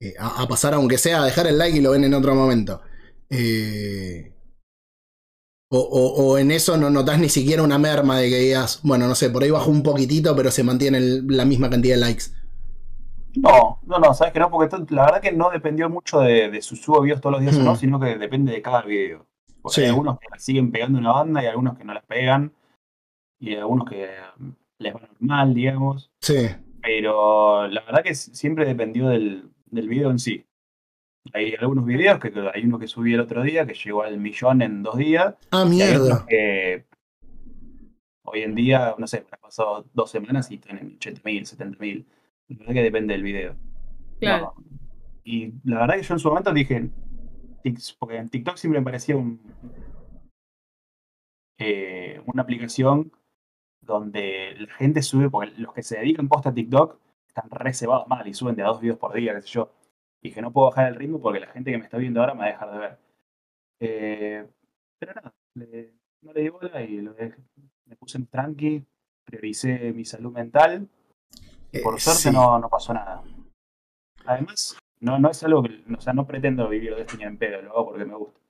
eh, 0.00 0.14
a, 0.18 0.42
a 0.42 0.48
pasar, 0.48 0.74
aunque 0.74 0.98
sea 0.98 1.22
a 1.22 1.26
dejar 1.26 1.46
el 1.46 1.58
like 1.58 1.78
y 1.78 1.80
lo 1.82 1.92
ven 1.92 2.04
en 2.04 2.14
otro 2.14 2.34
momento. 2.34 2.82
Eh, 3.30 4.30
O, 5.70 5.78
o- 5.78 6.12
o 6.24 6.38
en 6.38 6.50
eso 6.50 6.78
no 6.78 6.88
notás 6.88 7.18
ni 7.18 7.28
siquiera 7.28 7.62
una 7.62 7.78
merma 7.78 8.18
de 8.18 8.30
que 8.30 8.38
digas, 8.38 8.80
bueno, 8.82 9.06
no 9.08 9.14
sé, 9.14 9.28
por 9.28 9.42
ahí 9.42 9.50
bajó 9.50 9.70
un 9.70 9.82
poquitito, 9.82 10.34
pero 10.34 10.50
se 10.50 10.62
mantiene 10.64 10.96
el- 10.98 11.26
la 11.26 11.44
misma 11.44 11.68
cantidad 11.68 11.96
de 11.96 12.00
likes. 12.00 12.24
No, 13.36 13.80
no, 13.82 13.98
no, 13.98 14.14
sabes 14.14 14.32
que 14.32 14.38
no, 14.38 14.48
porque 14.50 14.76
la 14.94 15.06
verdad 15.06 15.20
que 15.20 15.32
no 15.32 15.50
dependió 15.50 15.90
mucho 15.90 16.20
de, 16.20 16.50
de 16.50 16.62
si 16.62 16.76
subo 16.76 17.00
videos 17.02 17.20
todos 17.20 17.32
los 17.32 17.40
días 17.42 17.58
o 17.58 17.62
no, 17.64 17.74
sino 17.74 17.98
que 17.98 18.16
depende 18.16 18.52
de 18.52 18.62
cada 18.62 18.82
video. 18.82 19.26
Porque 19.60 19.74
Sí. 19.74 19.80
hay 19.80 19.88
algunos 19.88 20.18
que 20.20 20.26
siguen 20.38 20.70
pegando 20.70 20.98
una 20.98 21.12
banda 21.12 21.42
y 21.42 21.46
algunos 21.46 21.76
que 21.76 21.84
no 21.84 21.94
las 21.94 22.04
pegan, 22.04 22.52
y 23.40 23.56
algunos 23.56 23.88
que 23.90 24.10
les 24.84 24.94
va 24.94 25.00
normal, 25.18 25.54
digamos. 25.54 26.10
Sí. 26.20 26.48
Pero 26.82 27.66
la 27.66 27.82
verdad 27.82 28.02
que 28.02 28.14
siempre 28.14 28.64
dependió 28.64 29.08
del, 29.08 29.50
del 29.66 29.88
video 29.88 30.10
en 30.10 30.18
sí. 30.18 30.46
Hay 31.32 31.54
algunos 31.58 31.86
videos 31.86 32.18
que 32.20 32.32
hay 32.52 32.64
uno 32.64 32.78
que 32.78 32.86
subí 32.86 33.14
el 33.14 33.20
otro 33.20 33.42
día 33.42 33.66
que 33.66 33.74
llegó 33.74 34.02
al 34.02 34.18
millón 34.18 34.62
en 34.62 34.82
dos 34.82 34.96
días. 34.96 35.34
Ah, 35.50 35.64
mierda. 35.64 36.26
que 36.28 36.84
hoy 38.24 38.42
en 38.42 38.54
día, 38.54 38.94
no 38.98 39.06
sé, 39.06 39.24
han 39.30 39.40
pasado 39.40 39.86
dos 39.94 40.10
semanas 40.10 40.50
y 40.50 40.58
tienen 40.58 40.98
80.000, 40.98 41.56
70.000. 41.56 42.04
La 42.48 42.58
verdad 42.58 42.74
que 42.74 42.82
depende 42.82 43.14
del 43.14 43.22
video. 43.22 43.56
Claro. 44.20 44.54
No. 44.56 44.64
Y 45.24 45.54
la 45.64 45.80
verdad 45.80 45.96
que 45.96 46.02
yo 46.02 46.14
en 46.14 46.20
su 46.20 46.28
momento 46.28 46.52
dije, 46.52 46.90
porque 47.98 48.16
en 48.16 48.28
TikTok 48.28 48.56
siempre 48.56 48.80
me 48.80 48.84
parecía 48.84 49.16
un, 49.16 49.40
eh, 51.58 52.20
una 52.26 52.42
aplicación 52.42 53.10
donde 53.84 54.54
la 54.58 54.74
gente 54.74 55.02
sube, 55.02 55.30
porque 55.30 55.52
los 55.58 55.72
que 55.72 55.82
se 55.82 55.98
dedican 55.98 56.28
posta 56.28 56.50
a 56.50 56.54
TikTok 56.54 56.98
están 57.28 57.50
reservados 57.50 58.06
mal 58.08 58.26
y 58.26 58.34
suben 58.34 58.54
de 58.56 58.62
a 58.62 58.66
dos 58.66 58.80
videos 58.80 58.98
por 58.98 59.12
día, 59.14 59.34
qué 59.34 59.42
sé 59.42 59.48
yo. 59.48 59.72
Y 60.22 60.28
dije, 60.28 60.40
no 60.42 60.52
puedo 60.52 60.68
bajar 60.70 60.88
el 60.88 60.94
ritmo 60.96 61.20
porque 61.20 61.40
la 61.40 61.48
gente 61.48 61.70
que 61.70 61.78
me 61.78 61.84
está 61.84 61.98
viendo 61.98 62.20
ahora 62.20 62.34
me 62.34 62.40
va 62.40 62.46
a 62.46 62.50
dejar 62.50 62.72
de 62.72 62.78
ver. 62.78 62.98
Eh, 63.80 64.46
pero 64.98 65.14
nada, 65.14 65.34
le- 65.54 65.94
no 66.22 66.32
le 66.32 66.40
di 66.42 66.48
bola 66.48 66.80
y 66.82 67.00
lo 67.02 67.12
dejé. 67.14 67.36
me 67.86 67.96
puse 67.96 68.16
en 68.18 68.26
tranqui, 68.26 68.82
prioricé 69.24 69.92
mi 69.92 70.04
salud 70.06 70.32
mental 70.32 70.88
y 71.70 71.80
por 71.80 71.96
Eh, 71.96 72.00
suerte 72.00 72.22
sí. 72.22 72.30
no, 72.32 72.58
no 72.58 72.68
pasó 72.70 72.94
nada. 72.94 73.22
Además, 74.24 74.78
no, 75.00 75.18
no 75.18 75.30
es 75.30 75.42
algo 75.44 75.62
que, 75.62 75.84
o 75.94 76.00
sea, 76.00 76.14
no 76.14 76.26
pretendo 76.26 76.68
vivir 76.68 76.94
de 76.94 77.02
esto 77.02 77.16
ni 77.18 77.24
en 77.24 77.36
pedo, 77.36 77.60
lo 77.60 77.72
hago 77.72 77.86
porque 77.90 78.04
me 78.06 78.14
gusta. 78.14 78.40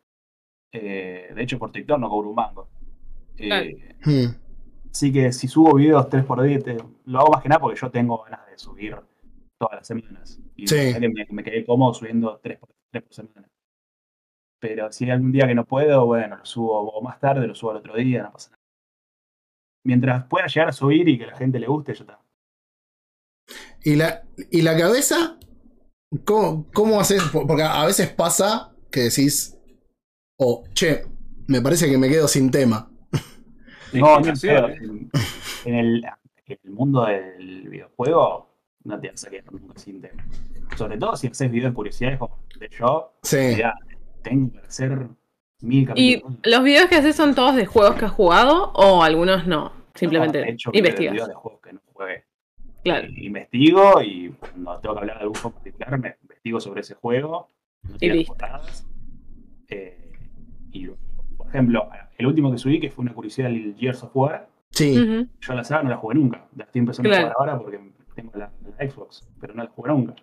Eh, 0.73 1.33
de 1.35 1.43
hecho, 1.43 1.59
por 1.59 1.73
TikTok 1.73 1.99
no 1.99 2.09
cobro 2.09 2.29
un 2.31 2.35
mango. 2.37 2.69
Eh. 3.39 3.97
Hmm. 4.05 4.27
Así 4.95 5.13
que 5.13 5.33
si 5.33 5.49
subo 5.49 5.75
videos 5.75 6.09
3 6.09 6.25
por 6.25 6.41
día, 6.41 6.61
te- 6.61 6.77
lo 7.07 7.19
hago 7.19 7.33
más 7.33 7.43
que 7.43 7.49
nada 7.49 7.61
porque 7.61 7.81
yo 7.81 7.91
tengo 7.91 8.23
ganas 8.23 8.47
de 8.47 8.57
subir 8.57 8.97
todas 9.59 9.75
las 9.79 9.87
semanas. 9.89 10.39
Y 10.55 10.69
Sí. 10.69 10.95
me, 11.01 11.27
me 11.31 11.43
quedé 11.43 11.65
cómodo 11.67 11.93
subiendo 11.95 12.39
3 12.41 12.59
por, 12.61 12.69
semana. 13.11 13.49
Pero 14.61 14.93
si 14.93 15.05
hay 15.07 15.11
algún 15.11 15.33
día 15.33 15.49
que 15.49 15.55
no 15.57 15.65
puedo, 15.67 16.07
bueno, 16.07 16.37
lo 16.37 16.47
subo 16.47 16.79
o 16.93 17.03
más 17.03 17.19
tarde, 17.19 17.47
lo 17.49 17.57
subo 17.57 17.73
al 17.73 17.79
otro 17.79 17.97
día, 17.97 18.23
no 18.23 18.33
pasa 18.33 18.51
nada. 18.51 18.63
Mientras 19.85 20.25
pueda 20.27 20.47
llegar 20.47 20.69
a 20.69 20.73
subir 20.73 21.09
y 21.09 21.19
que 21.19 21.27
la 21.27 21.37
gente 21.37 21.59
le 21.59 21.67
guste, 21.67 21.93
ya 21.93 22.05
está. 22.05 22.21
¿Y 23.83 23.97
la, 23.97 24.23
y 24.51 24.63
la 24.63 24.79
cabeza? 24.79 25.39
¿Cómo, 26.25 26.71
¿Cómo 26.73 27.01
haces? 27.01 27.23
Por- 27.25 27.47
Porque 27.49 27.65
a 27.65 27.85
veces 27.85 28.09
pasa 28.11 28.73
que 28.93 29.01
decís, 29.01 29.59
oh, 30.39 30.65
che, 30.73 31.03
me 31.49 31.61
parece 31.61 31.91
que 31.91 31.99
me 31.99 32.09
quedo 32.09 32.29
sin 32.29 32.51
tema. 32.53 32.91
No, 33.93 34.21
ni 34.21 34.29
en. 34.29 35.11
En, 35.65 35.75
el, 35.75 36.05
en 36.47 36.59
el 36.65 36.71
mundo 36.71 37.05
del 37.07 37.69
videojuego 37.69 38.49
no 38.85 39.01
te 39.01 39.11
vas 39.11 39.25
a 39.27 39.31
quedar 39.31 39.53
nunca 39.53 39.79
sin 39.79 40.01
tema. 40.01 40.23
Sobre 40.77 40.99
todo 40.99 41.17
si 41.17 41.29
haces 41.29 41.51
videos 41.51 41.73
de 41.73 41.75
curiosidades 41.75 42.19
como 42.19 42.39
de 42.59 42.69
yo, 42.69 43.13
Sí. 43.23 43.57
tengo 44.23 44.53
que 44.53 44.59
hacer 44.67 45.09
mil 45.61 45.83
¿Y 45.95 46.21
capítulos. 46.21 46.39
los 46.45 46.65
videos 46.65 46.87
que 46.89 46.97
haces 46.97 47.17
son 47.17 47.35
todos 47.35 47.55
de 47.57 47.65
juegos 47.67 47.97
que 47.97 48.05
has 48.07 48.13
jugado 48.13 48.73
o 48.75 49.03
algunos 49.03 49.47
no? 49.47 49.73
Simplemente 49.95 50.41
No, 50.41 50.45
de 50.47 50.51
hecho, 50.53 50.71
videos 50.73 50.89
investigas. 50.91 51.29
de 51.29 51.35
juegos 51.35 51.61
que 51.63 51.73
no 51.73 51.81
juegue. 51.93 52.25
Claro. 52.83 53.09
Investigo 53.17 54.03
y 54.03 54.29
cuando 54.39 54.79
tengo 54.81 54.95
que 54.97 55.01
hablar 55.01 55.17
de 55.17 55.23
algún 55.23 55.37
juego 55.37 55.55
particular, 55.57 55.99
me 55.99 56.17
investigo 56.23 56.61
sobre 56.61 56.81
ese 56.83 56.95
juego. 56.95 57.49
no 57.89 57.97
tirar 57.97 58.17
listo. 58.17 58.37
Eh, 59.69 60.13
y, 60.73 60.89
por 61.37 61.49
ejemplo, 61.49 61.89
el 62.19 62.27
último 62.27 62.51
que 62.53 62.59
subí, 62.59 62.81
que 62.81 62.91
fue 62.91 63.03
una 63.03 63.15
curiosidad 63.15 63.49
del 63.49 63.75
Gears 63.79 64.03
of 64.05 64.15
War, 64.17 64.49
Sí. 64.71 64.93
Yo 65.41 65.55
la 65.55 65.63
saga 65.63 65.85
no 65.85 65.91
la 65.91 65.97
jugué 65.99 66.17
nunca. 66.17 66.49
La 66.57 66.65
estoy 66.65 66.81
empezando 66.81 67.09
Claro. 67.09 67.29
a 67.29 67.33
jugar 67.35 67.49
ahora 67.51 67.59
porque 67.63 67.79
tengo 68.17 68.33
la, 68.35 68.51
la 68.77 68.91
Xbox, 68.91 69.25
pero 69.41 69.55
no 69.55 69.63
la 69.63 69.71
jugué 69.71 69.91
nunca. 69.93 70.15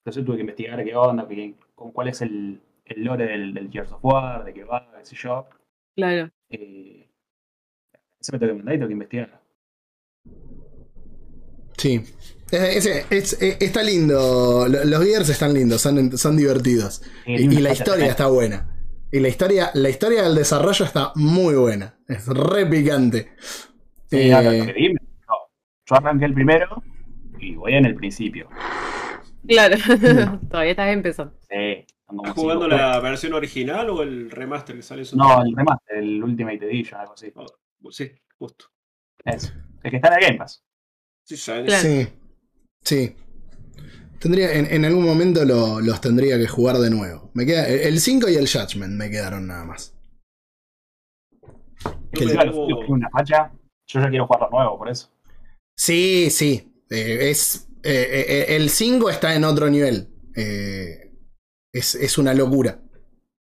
Entonces 0.00 0.24
tuve 0.24 0.36
que 0.36 0.40
investigar 0.40 0.82
qué 0.82 0.96
onda, 0.96 1.28
qué- 1.28 1.54
con 1.74 1.92
cuál 1.92 2.08
es 2.08 2.22
el, 2.22 2.62
el 2.86 3.04
lore 3.04 3.26
del, 3.26 3.52
del 3.52 3.70
Gears 3.70 3.92
of 3.92 4.02
War, 4.02 4.42
de 4.44 4.54
qué 4.54 4.64
va, 4.64 4.90
qué 4.98 5.04
sé 5.04 5.16
yo. 5.16 5.46
Claro. 5.94 6.30
Eh, 6.48 7.10
ese 8.18 8.32
me 8.32 8.38
tengo 8.38 8.52
que 8.52 8.56
mandar 8.56 8.74
y 8.74 8.78
tengo 8.78 8.88
que 8.88 8.92
investigar. 8.94 9.40
Sí. 11.76 12.00
Ese- 12.50 12.78
ese- 12.78 13.04
es- 13.10 13.42
es- 13.42 13.56
está 13.60 13.82
lindo. 13.82 14.66
Lo- 14.68 14.84
Los 14.84 15.04
Gears 15.04 15.28
están 15.28 15.52
lindos, 15.52 15.80
son, 15.82 16.16
son 16.16 16.36
divertidos. 16.36 17.02
Eh, 17.26 17.36
Y, 17.42 17.54
y 17.54 17.60
la 17.60 17.72
historia 17.72 18.06
está 18.06 18.28
buena. 18.28 18.70
Y 19.14 19.20
la 19.20 19.28
historia, 19.28 19.70
la 19.74 19.88
historia 19.90 20.24
del 20.24 20.34
desarrollo 20.34 20.84
está 20.84 21.12
muy 21.14 21.54
buena. 21.54 21.94
Es 22.08 22.26
re 22.26 22.66
picante. 22.66 23.30
Sí, 24.10 24.16
Eh, 24.28 24.88
gustó. 24.90 25.34
yo 25.86 25.94
arranqué 25.96 26.24
el 26.24 26.34
primero 26.34 26.82
y 27.38 27.54
voy 27.54 27.74
en 27.74 27.84
el 27.86 27.94
principio. 27.94 28.48
Claro. 29.46 29.76
Mm. 29.76 30.48
Todavía 30.50 30.72
estás 30.72 30.88
empezando. 30.92 31.32
Sí, 31.48 31.54
¿Estás 31.56 32.34
jugando 32.34 32.64
cinco 32.64 32.76
la 32.76 32.98
versión 32.98 33.34
original 33.34 33.88
o 33.90 34.02
el 34.02 34.32
remaster 34.32 34.74
que 34.74 34.82
sale 34.82 35.02
eso? 35.02 35.14
No, 35.14 35.42
el 35.44 35.54
remaster, 35.54 35.96
el 35.98 36.24
Ultimate 36.24 36.66
Edition, 36.66 37.00
algo 37.00 37.12
así. 37.12 37.32
Sí, 37.90 38.10
justo. 38.36 38.64
Eso. 39.24 39.52
El 39.84 39.90
que 39.92 39.96
está 39.98 40.08
en 40.08 40.14
el 40.14 40.20
Game 40.22 40.38
Pass. 40.38 40.64
Sí. 41.22 41.36
Sí. 41.36 42.08
Sí. 42.82 43.16
Tendría, 44.24 44.54
en, 44.54 44.64
en 44.72 44.84
algún 44.86 45.04
momento 45.04 45.44
lo- 45.44 45.82
los 45.82 46.00
tendría 46.00 46.38
que 46.38 46.48
jugar 46.48 46.78
de 46.78 46.88
nuevo. 46.88 47.30
Me 47.34 47.44
queda, 47.44 47.68
el 47.68 48.00
5 48.00 48.30
y 48.30 48.36
el 48.36 48.48
Judgment 48.48 48.94
me 48.94 49.10
quedaron 49.10 49.46
nada 49.46 49.66
más. 49.66 49.94
Que 52.10 52.24
una 52.88 53.10
facha. 53.10 53.52
Yo 53.86 54.00
ya 54.00 54.08
quiero 54.08 54.26
jugarlo 54.26 54.48
nuevo, 54.50 54.78
por 54.78 54.88
eso. 54.88 55.10
Sí, 55.76 56.30
sí. 56.30 56.72
Eh, 56.88 57.28
es, 57.30 57.68
eh, 57.82 58.24
eh, 58.28 58.56
el 58.56 58.70
5 58.70 59.10
está 59.10 59.34
en 59.34 59.44
otro 59.44 59.68
nivel. 59.68 60.08
Eh, 60.34 61.12
es, 61.70 61.94
es 61.94 62.16
una 62.16 62.32
locura. 62.32 62.80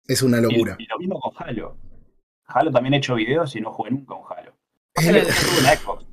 Es 0.09 0.23
una 0.23 0.41
locura. 0.41 0.77
y 0.81 0.87
lo 0.87 0.99
mismo 0.99 1.21
con 1.21 1.33
Halo. 1.37 1.79
Halo 2.47 2.73
también 2.73 2.95
he 2.95 2.97
hecho 2.97 3.15
videos 3.15 3.55
y 3.55 3.61
no 3.61 3.73
jugué 3.73 3.93
nunca 3.93 4.15
un 4.15 4.25
Halo. 4.29 4.53
Tuve 4.95 5.61
una 5.61 5.77
Xbox. 5.77 6.04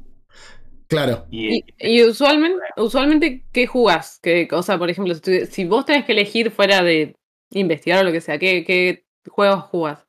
Claro. 0.92 1.26
Y, 1.32 2.04
usualmente, 2.04 2.60
usualmente, 2.78 3.46
¿qué 3.52 3.66
jugás? 3.66 4.20
¿Qué, 4.22 4.48
o 4.52 4.62
sea, 4.62 4.78
por 4.78 4.90
ejemplo, 4.90 5.16
si, 5.16 5.22
tu- 5.22 5.46
si 5.48 5.66
vos 5.66 5.86
tenés 5.86 6.06
que 6.06 6.12
elegir 6.12 6.52
fuera 6.52 6.84
de 6.84 7.16
investigar 7.52 8.02
o 8.02 8.04
lo 8.04 8.12
que 8.12 8.22
sea, 8.22 8.38
¿qué, 8.38 8.64
qué 8.64 9.06
juegos 9.28 9.64
jugás? 9.64 10.06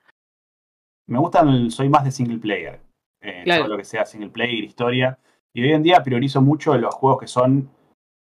me 1.08 1.18
gustan, 1.18 1.70
soy 1.70 1.88
más 1.88 2.04
de 2.04 2.10
single 2.10 2.38
player. 2.38 2.80
Eh, 3.20 3.42
Claro. 3.44 3.64
Todo 3.64 3.72
lo 3.72 3.78
que 3.78 3.84
sea 3.84 4.04
single 4.06 4.30
player, 4.30 4.64
historia. 4.64 5.18
Y 5.52 5.62
hoy 5.62 5.72
en 5.72 5.82
día 5.82 6.02
priorizo 6.02 6.40
mucho 6.40 6.76
los 6.78 6.94
juegos 6.94 7.20
que 7.20 7.26
son 7.26 7.70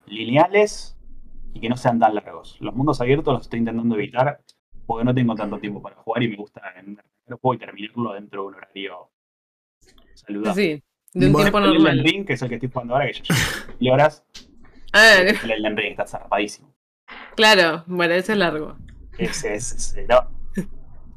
lineales 0.07 0.97
y 1.55 1.61
que 1.61 1.69
no 1.69 1.77
sean 1.77 1.99
tan 1.99 2.15
largos. 2.15 2.57
Los 2.61 2.75
mundos 2.75 3.01
abiertos 3.01 3.33
los 3.35 3.43
estoy 3.43 3.59
intentando 3.61 3.95
evitar 3.97 4.41
porque 4.87 5.05
no 5.05 5.15
tengo 5.15 5.35
tanto 5.35 5.59
tiempo 5.59 5.83
para 5.83 5.97
jugar 5.97 6.23
y 6.23 6.29
me 6.29 6.37
gusta 6.37 6.63
en 6.77 7.01
el 7.27 7.35
juego 7.37 7.55
y 7.55 7.59
terminarlo 7.59 8.13
dentro 8.13 8.43
de 8.43 8.49
un 8.49 8.55
horario 8.55 9.11
saludable. 10.15 10.63
Sí, 10.63 10.83
de 11.13 11.27
un 11.27 11.33
Bueno, 11.33 11.45
tiempo 11.51 11.59
el 11.59 11.65
Elden 11.65 11.83
normal. 11.83 12.05
Ring, 12.05 12.27
que 12.27 12.33
es 12.35 12.43
el 12.43 12.49
que 12.49 12.55
estoy 12.57 12.71
jugando 12.73 12.95
ahora, 12.95 13.07
que 13.07 13.13
ya 13.15 13.23
llevo 13.81 13.95
horas, 13.95 14.25
Ah, 14.93 15.17
el 15.21 15.51
Elden 15.51 15.77
Ring 15.77 15.91
está 15.91 16.07
zarpadísimo. 16.07 16.75
claro, 17.35 17.85
bueno, 17.87 18.15
ese 18.15 18.33
es 18.33 18.39
largo. 18.39 18.77
Ese 19.19 19.55
es, 19.55 19.73
es 19.73 19.97
enorme. 19.97 20.31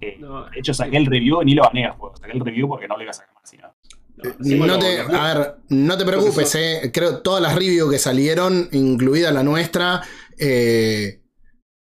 Eh, 0.02 0.16
No. 0.18 0.46
de 0.50 0.60
hecho, 0.60 0.74
saqué 0.74 0.96
el 0.96 1.06
review 1.08 1.42
y 1.42 1.46
ni 1.46 1.56
lo 1.56 1.64
baneé 1.64 1.86
al 1.88 1.92
juego. 1.92 2.16
Saqué 2.16 2.32
el 2.32 2.40
review 2.40 2.70
porque 2.70 2.88
no 2.88 2.96
lo 2.96 3.04
iba 3.04 3.10
a 3.12 3.14
sacar 3.14 3.34
más. 3.36 3.50
Sino. 3.50 3.68
No, 4.66 4.66
lo- 4.68 4.80
te, 4.80 5.00
a 5.02 5.34
ver, 5.34 5.56
no 5.70 5.98
te 5.98 6.06
preocupes, 6.06 6.56
eh. 6.56 6.90
Creo 6.94 7.22
todas 7.22 7.42
las 7.42 7.54
reviews 7.56 7.92
que 7.92 8.00
salieron, 8.00 8.70
incluida 8.72 9.32
la 9.32 9.44
nuestra. 9.44 10.02
eh, 10.38 11.20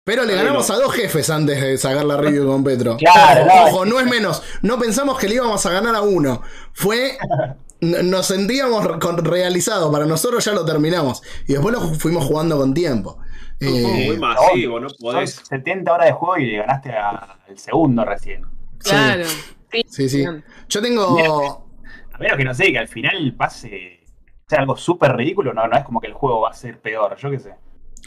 pero 0.03 0.25
le 0.25 0.35
ganamos 0.37 0.71
a 0.71 0.77
dos 0.77 0.95
jefes 0.95 1.29
antes 1.31 1.61
de 1.61 1.77
sacar 1.77 2.05
la 2.07 2.17
review 2.17 2.47
con 2.47 2.63
Petro. 2.65 2.97
Claro, 2.99 3.47
ojo, 3.67 3.85
no 3.85 3.99
es 4.01 4.07
menos. 4.07 4.43
No 4.63 4.79
pensamos 4.79 5.19
que 5.19 5.29
le 5.29 5.35
íbamos 5.35 5.67
a 5.67 5.71
ganar 5.71 5.95
a 5.95 6.01
uno. 6.03 6.41
Fue. 6.73 7.19
Nos 7.81 8.27
sentíamos 8.27 8.85
realizados. 9.23 9.93
Para 9.93 10.07
nosotros 10.07 10.45
ya 10.45 10.53
lo 10.53 10.65
terminamos. 10.65 11.23
Y 11.47 11.53
después 11.53 11.75
lo 11.75 11.81
fuimos 11.95 12.25
jugando 12.25 12.57
con 12.59 12.73
tiempo. 12.75 13.19
Eh, 13.61 14.07
muy 14.09 14.19
masivo, 14.19 14.81
no 14.81 14.89
Son 14.89 14.99
podés. 14.99 15.41
70 15.49 15.93
horas 15.93 16.07
de 16.07 16.13
juego 16.13 16.37
y 16.39 16.47
le 16.53 16.59
ganaste 16.59 16.93
al 16.93 17.59
segundo 17.59 18.05
recién. 18.05 18.45
Claro. 18.79 19.25
Sí, 19.73 19.83
sí, 19.89 20.09
sí. 20.09 20.25
Yo 20.69 20.83
tengo. 20.83 21.67
A 22.13 22.19
menos 22.19 22.37
que 22.37 22.45
no 22.45 22.55
sé, 22.55 22.73
que 22.73 22.79
al 22.79 22.89
final 22.89 23.35
pase. 23.37 24.01
sea 24.47 24.61
algo 24.61 24.77
súper 24.77 25.17
ridículo, 25.17 25.53
no, 25.53 25.67
no 25.67 25.77
es 25.77 25.85
como 25.85 26.01
que 26.01 26.07
el 26.07 26.15
juego 26.15 26.43
va 26.43 26.51
a 26.51 26.55
ser 26.55 26.79
peor, 26.81 27.17
yo 27.17 27.31
qué 27.31 27.39
sé. 27.39 27.55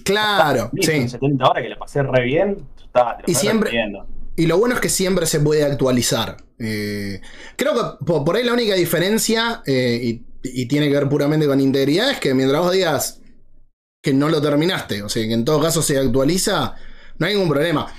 Claro, 0.03 0.69
Listo, 0.71 0.91
sí. 0.91 0.97
en 0.97 1.09
70 1.09 1.49
horas 1.49 1.63
que 1.63 1.69
la 1.69 1.77
pasé 1.77 2.03
re 2.03 2.23
bien, 2.23 2.65
está, 2.81 3.17
te 3.17 3.23
lo 3.23 3.31
Y 3.31 3.35
siempre-. 3.35 3.71
Y 4.39 4.47
lo 4.47 4.57
bueno 4.57 4.75
es 4.75 4.81
que 4.81 4.89
siempre 4.89 5.25
se 5.25 5.39
puede 5.39 5.63
actualizar. 5.63 6.37
Eh, 6.59 7.21
creo 7.57 7.73
que 7.73 8.05
po- 8.05 8.23
por 8.23 8.35
ahí 8.35 8.43
la 8.43 8.53
única 8.53 8.73
diferencia, 8.75 9.61
eh, 9.65 9.99
y, 10.01 10.25
y 10.43 10.65
tiene 10.67 10.87
que 10.87 10.93
ver 10.95 11.09
puramente 11.09 11.45
con 11.47 11.59
integridad, 11.59 12.11
es 12.11 12.19
que 12.19 12.33
mientras 12.33 12.61
vos 12.61 12.71
digas 12.71 13.21
que 14.01 14.13
no 14.13 14.29
lo 14.29 14.41
terminaste, 14.41 15.03
o 15.03 15.09
sea, 15.09 15.27
que 15.27 15.33
en 15.33 15.43
todo 15.43 15.61
caso 15.61 15.81
se 15.81 15.97
actualiza, 15.97 16.75
no 17.17 17.27
hay 17.27 17.33
ningún 17.33 17.49
problema. 17.49 17.93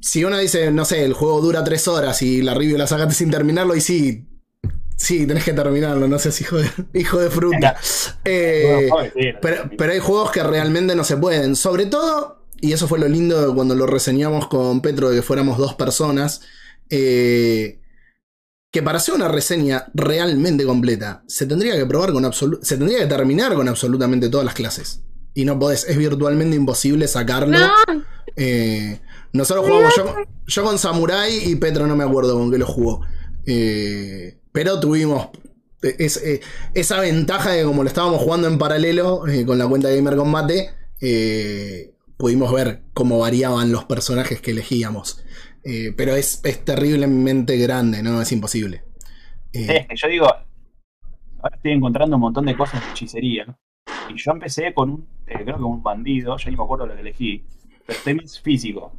Si 0.00 0.22
uno 0.24 0.38
dice, 0.38 0.70
no 0.70 0.84
sé, 0.84 1.04
el 1.04 1.12
juego 1.14 1.40
dura 1.40 1.64
tres 1.64 1.88
horas 1.88 2.22
y 2.22 2.42
la 2.42 2.54
review 2.54 2.78
la 2.78 2.86
sacaste 2.86 3.14
sin 3.14 3.30
terminarlo, 3.30 3.74
y 3.74 3.80
sí, 3.80 4.28
sí, 4.96 5.26
tenés 5.26 5.44
que 5.44 5.52
terminarlo, 5.54 6.06
no 6.06 6.18
seas 6.18 6.40
hijo 6.40 6.56
de, 6.58 6.68
hijo 6.94 7.18
de 7.18 7.30
fruta. 7.30 7.76
Eh, 8.26 8.88
pero, 9.42 9.70
pero 9.76 9.92
hay 9.92 9.98
juegos 9.98 10.30
que 10.30 10.42
realmente 10.42 10.94
no 10.94 11.04
se 11.04 11.16
pueden. 11.16 11.56
Sobre 11.56 11.86
todo, 11.86 12.43
y 12.64 12.72
eso 12.72 12.88
fue 12.88 12.98
lo 12.98 13.08
lindo 13.08 13.46
de 13.46 13.54
cuando 13.54 13.74
lo 13.74 13.86
reseñamos 13.86 14.48
con 14.48 14.80
Petro, 14.80 15.10
de 15.10 15.16
que 15.16 15.22
fuéramos 15.22 15.58
dos 15.58 15.74
personas, 15.74 16.40
eh, 16.90 17.80
que 18.72 18.82
para 18.82 18.98
hacer 18.98 19.14
una 19.14 19.28
reseña 19.28 19.86
realmente 19.94 20.64
completa, 20.64 21.22
se 21.28 21.46
tendría 21.46 21.76
que 21.76 21.86
probar 21.86 22.12
con 22.12 22.30
se 22.32 22.76
tendría 22.76 22.98
que 22.98 23.06
terminar 23.06 23.54
con 23.54 23.68
absolutamente 23.68 24.28
todas 24.28 24.44
las 24.44 24.54
clases. 24.54 25.02
Y 25.34 25.44
no 25.44 25.58
podés, 25.58 25.84
es 25.88 25.96
virtualmente 25.96 26.56
imposible 26.56 27.06
sacarlo. 27.08 27.58
No, 27.58 27.72
Eh, 28.36 29.00
nosotros 29.32 29.66
jugamos 29.66 29.94
yo, 29.96 30.14
yo 30.46 30.64
con 30.64 30.78
Samurai 30.78 31.50
y 31.50 31.54
Petro 31.56 31.86
no 31.86 31.94
me 31.94 32.02
acuerdo 32.04 32.34
con 32.36 32.50
qué 32.50 32.58
lo 32.58 32.66
jugó. 32.66 33.00
Eh, 33.46 34.40
pero 34.52 34.80
tuvimos 34.80 35.28
es- 35.82 36.16
eh, 36.16 36.40
esa 36.72 37.00
ventaja 37.00 37.50
de 37.50 37.58
que 37.60 37.64
como 37.64 37.82
lo 37.82 37.88
estábamos 37.88 38.22
jugando 38.22 38.48
en 38.48 38.58
paralelo 38.58 39.26
eh, 39.28 39.44
con 39.44 39.58
la 39.58 39.66
cuenta 39.68 39.90
Gamer 39.90 40.16
Combate, 40.16 40.70
eh, 41.00 41.93
pudimos 42.16 42.52
ver 42.52 42.82
cómo 42.92 43.18
variaban 43.18 43.72
los 43.72 43.84
personajes 43.84 44.40
que 44.40 44.52
elegíamos. 44.52 45.24
Eh, 45.64 45.92
pero 45.96 46.14
es, 46.14 46.40
es 46.44 46.64
terriblemente 46.64 47.56
grande, 47.56 48.02
¿no? 48.02 48.20
Es 48.20 48.32
imposible. 48.32 48.84
Eh, 49.52 49.66
Sí, 49.66 49.72
es 49.72 49.86
que 49.86 49.96
yo 49.96 50.08
digo, 50.08 50.26
ahora 50.26 51.56
estoy 51.56 51.72
encontrando 51.72 52.16
un 52.16 52.22
montón 52.22 52.46
de 52.46 52.56
cosas 52.56 52.84
de 52.84 52.90
hechicería. 52.90 53.46
¿no? 53.46 53.58
Y 54.10 54.16
yo 54.16 54.32
empecé 54.32 54.74
con 54.74 54.90
un, 54.90 55.08
eh, 55.26 55.38
creo 55.42 55.56
que 55.56 55.62
un 55.62 55.82
bandido, 55.82 56.36
ya 56.36 56.50
ni 56.50 56.56
me 56.56 56.64
acuerdo 56.64 56.86
lo 56.86 56.94
que 56.94 57.00
elegí, 57.00 57.44
pero 57.86 57.98
estoy 57.98 58.14
más 58.14 58.40
físico. 58.40 58.92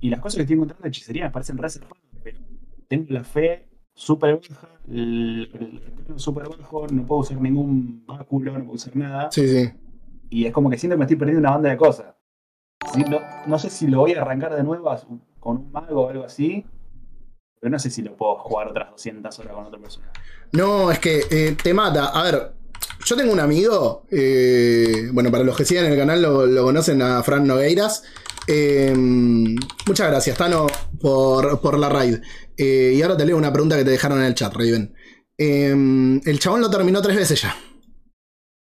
Y 0.00 0.10
las 0.10 0.20
cosas 0.20 0.36
que 0.36 0.42
estoy 0.42 0.54
encontrando 0.54 0.82
de 0.82 0.88
hechicería 0.88 1.24
me 1.24 1.30
parecen 1.30 1.58
re 1.58 1.70
zarpadas, 1.70 2.04
pero 2.22 2.38
tengo 2.88 3.06
la 3.08 3.24
fe 3.24 3.68
súper 3.94 4.40
baja, 4.48 4.68
el, 4.88 5.50
el 6.08 6.18
súper 6.18 6.48
bajo, 6.48 6.86
no 6.88 7.06
puedo 7.06 7.22
usar 7.22 7.40
ningún 7.40 8.04
báculo, 8.06 8.52
no 8.52 8.64
puedo 8.64 8.74
usar 8.74 8.94
nada. 8.94 9.30
sí, 9.32 9.48
sí. 9.48 9.70
Y 10.28 10.44
es 10.46 10.52
como 10.52 10.68
que 10.68 10.76
siento 10.76 10.94
que 10.94 10.98
me 10.98 11.04
estoy 11.04 11.16
perdiendo 11.16 11.40
una 11.40 11.52
banda 11.52 11.70
de 11.70 11.76
cosas. 11.76 12.15
No, 13.04 13.20
no 13.46 13.58
sé 13.58 13.70
si 13.70 13.86
lo 13.86 14.00
voy 14.00 14.14
a 14.14 14.22
arrancar 14.22 14.54
de 14.54 14.62
nuevo 14.62 14.94
con 15.40 15.56
un 15.56 15.72
mago 15.72 16.02
o 16.02 16.08
algo 16.08 16.24
así, 16.24 16.64
pero 17.60 17.70
no 17.70 17.78
sé 17.78 17.90
si 17.90 18.02
lo 18.02 18.16
puedo 18.16 18.36
jugar 18.36 18.68
otras 18.68 18.90
200 18.90 19.38
horas 19.38 19.52
con 19.54 19.64
otra 19.66 19.80
persona. 19.80 20.10
No, 20.52 20.90
es 20.90 20.98
que 20.98 21.24
eh, 21.30 21.56
te 21.62 21.74
mata. 21.74 22.06
A 22.08 22.22
ver, 22.22 22.52
yo 23.04 23.16
tengo 23.16 23.32
un 23.32 23.40
amigo, 23.40 24.04
eh, 24.10 25.08
bueno, 25.12 25.30
para 25.30 25.44
los 25.44 25.56
que 25.56 25.64
siguen 25.64 25.86
el 25.86 25.96
canal 25.98 26.22
lo, 26.22 26.46
lo 26.46 26.64
conocen 26.64 27.02
a 27.02 27.22
Fran 27.22 27.46
Nogueiras. 27.46 28.04
Eh, 28.48 28.94
muchas 28.94 30.08
gracias, 30.08 30.38
Tano, 30.38 30.66
por, 31.00 31.60
por 31.60 31.78
la 31.78 31.88
raid. 31.88 32.18
Eh, 32.56 32.94
y 32.94 33.02
ahora 33.02 33.16
te 33.16 33.26
leo 33.26 33.36
una 33.36 33.52
pregunta 33.52 33.76
que 33.76 33.84
te 33.84 33.90
dejaron 33.90 34.18
en 34.18 34.26
el 34.26 34.34
chat, 34.34 34.52
Raven. 34.52 34.94
Eh, 35.36 36.20
el 36.24 36.38
chabón 36.38 36.60
lo 36.60 36.70
terminó 36.70 37.02
tres 37.02 37.16
veces 37.16 37.42
ya. 37.42 37.56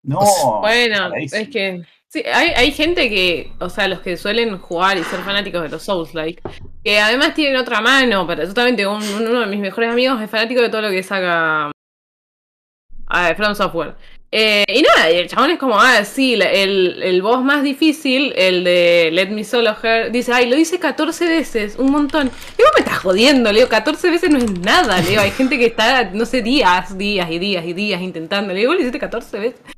No. 0.03 0.19
bueno, 0.61 1.11
es 1.15 1.49
que. 1.49 1.83
Sí, 2.15 2.23
hay, 2.33 2.71
gente 2.71 3.11
que, 3.11 3.51
o 3.59 3.69
sea, 3.69 3.89
los 3.89 3.99
que 3.99 4.17
suelen 4.17 4.57
jugar 4.59 4.97
y 4.97 5.03
ser 5.03 5.19
fanáticos 5.23 5.61
de 5.65 5.69
los 5.69 5.83
Souls-like, 5.83 6.41
que 6.85 7.01
además 7.01 7.35
tienen 7.35 7.57
otra 7.57 7.81
mano, 7.81 8.25
pero 8.25 8.45
yo 8.45 8.93
uno 8.93 9.41
de 9.41 9.47
mis 9.47 9.59
mejores 9.59 9.91
amigos 9.91 10.23
es 10.23 10.31
fanático 10.31 10.63
de 10.63 10.69
todo 10.69 10.83
lo 10.83 10.91
que 10.91 11.03
saca 11.03 11.73
a 13.09 13.35
From 13.35 13.57
Software. 13.57 13.97
Eh, 14.31 14.65
y 14.69 14.83
nada, 14.83 15.09
el 15.09 15.27
chabón 15.27 15.51
es 15.51 15.59
como, 15.59 15.77
ah, 15.77 16.05
sí, 16.05 16.35
el, 16.35 17.03
el 17.03 17.21
boss 17.21 17.43
más 17.43 17.65
difícil, 17.65 18.33
el 18.37 18.63
de 18.63 19.11
Let 19.13 19.31
Me 19.31 19.43
Solo 19.43 19.75
Her, 19.83 20.13
dice, 20.13 20.33
ay, 20.33 20.49
lo 20.49 20.57
hice 20.57 20.79
14 20.79 21.27
veces, 21.27 21.75
un 21.81 21.91
montón. 21.91 22.29
Y 22.29 22.63
vos 22.63 22.71
me 22.77 22.85
estás 22.85 22.99
jodiendo, 22.99 23.51
Leo, 23.51 23.69
14 23.69 24.11
veces 24.11 24.31
no 24.31 24.39
es 24.39 24.57
nada, 24.61 25.01
Leo. 25.01 25.21
Hay 25.21 25.33
gente 25.33 25.59
que 25.59 25.67
está, 25.67 26.05
no 26.13 26.27
sé, 26.27 26.43
días, 26.43 26.97
días 26.97 27.29
y 27.29 27.41
días 27.41 27.65
y 27.65 27.73
días 27.73 28.01
intentando. 28.01 28.55
Le 28.55 28.61
digo, 28.61 28.73
lo 28.73 28.79
hiciste 28.79 29.01
14 29.01 29.37
veces. 29.41 29.74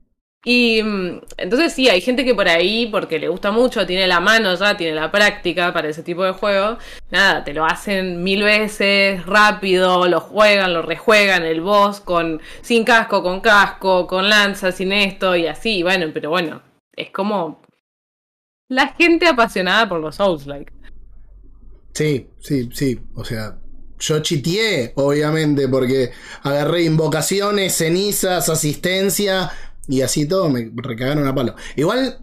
Y 0.48 0.80
mm, 0.80 1.22
entonces 1.38 1.72
sí, 1.72 1.88
hay 1.88 2.00
gente 2.00 2.24
que 2.24 2.32
por 2.32 2.46
ahí, 2.46 2.87
porque 2.87 3.18
le 3.18 3.26
gusta 3.26 3.50
mucho, 3.50 3.85
tiene 3.85 4.06
la 4.06 4.20
mano 4.20 4.54
ya, 4.54 4.76
tiene 4.76 4.94
la 4.94 5.11
práctica 5.11 5.72
para 5.72 5.88
ese 5.88 6.04
tipo 6.04 6.22
de 6.22 6.30
juego, 6.30 6.78
nada, 7.11 7.42
te 7.42 7.52
lo 7.52 7.64
hacen 7.64 8.22
mil 8.22 8.44
veces 8.44 9.26
rápido, 9.26 10.06
lo 10.06 10.20
juegan, 10.20 10.72
lo 10.72 10.82
rejuegan, 10.82 11.42
el 11.42 11.62
boss 11.62 11.98
con 11.98 12.40
sin 12.61 12.85
casco, 12.85 13.24
con 13.24 13.40
casco, 13.40 14.06
con 14.06 14.28
lanza, 14.28 14.70
sin 14.70 14.92
esto 14.92 15.35
y 15.35 15.48
así, 15.48 15.82
bueno, 15.82 16.06
pero 16.14 16.30
bueno, 16.30 16.62
es 16.92 17.11
como 17.11 17.61
la 18.68 18.94
gente 18.94 19.26
apasionada 19.26 19.88
por 19.88 19.98
los 19.98 20.14
Souls-like. 20.14 20.72
Sí, 21.92 22.28
sí, 22.38 22.68
sí. 22.72 23.00
O 23.16 23.24
sea, 23.24 23.59
yo 23.98 24.20
chiteé, 24.20 24.92
obviamente, 24.94 25.66
porque 25.68 26.12
agarré 26.42 26.82
invocaciones, 26.82 27.74
cenizas, 27.74 28.48
asistencia 28.48 29.50
y 29.88 30.03
así 30.03 30.27
todo 30.27 30.49
me 30.51 30.70
recagaron 30.77 31.27
a 31.27 31.35
palo. 31.35 31.55
Igual, 31.77 32.18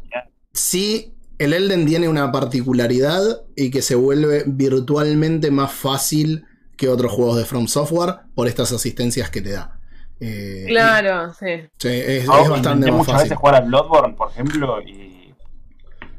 sí, 0.54 1.14
el 1.38 1.54
Elden 1.54 1.86
tiene 1.86 2.08
una 2.08 2.32
particularidad 2.32 3.22
y 3.56 3.72
que 3.72 3.82
se 3.82 3.96
vuelve 3.96 4.44
virtualmente 4.48 5.52
más 5.52 5.72
fácil 5.72 6.46
que 6.78 6.90
otros 6.90 7.12
juegos 7.12 7.38
de 7.38 7.46
From 7.46 7.68
Software 7.68 8.16
por 8.36 8.48
estas 8.48 8.72
asistencias 8.72 9.30
que 9.30 9.42
te 9.42 9.52
da. 9.52 9.80
Eh, 10.20 10.66
Claro, 10.68 11.34
sí. 11.34 11.46
sí, 11.78 11.88
es, 11.90 12.26
Yo 12.26 12.38
es 12.40 12.50
bastante 12.50 12.88
más 12.88 12.98
muchas 13.00 13.14
fácil. 13.14 13.30
veces 13.30 13.38
jugar 13.38 13.56
al 13.56 13.68
Bloodborne, 13.68 14.16
por 14.16 14.32
ejemplo, 14.32 14.82
y 14.82 15.34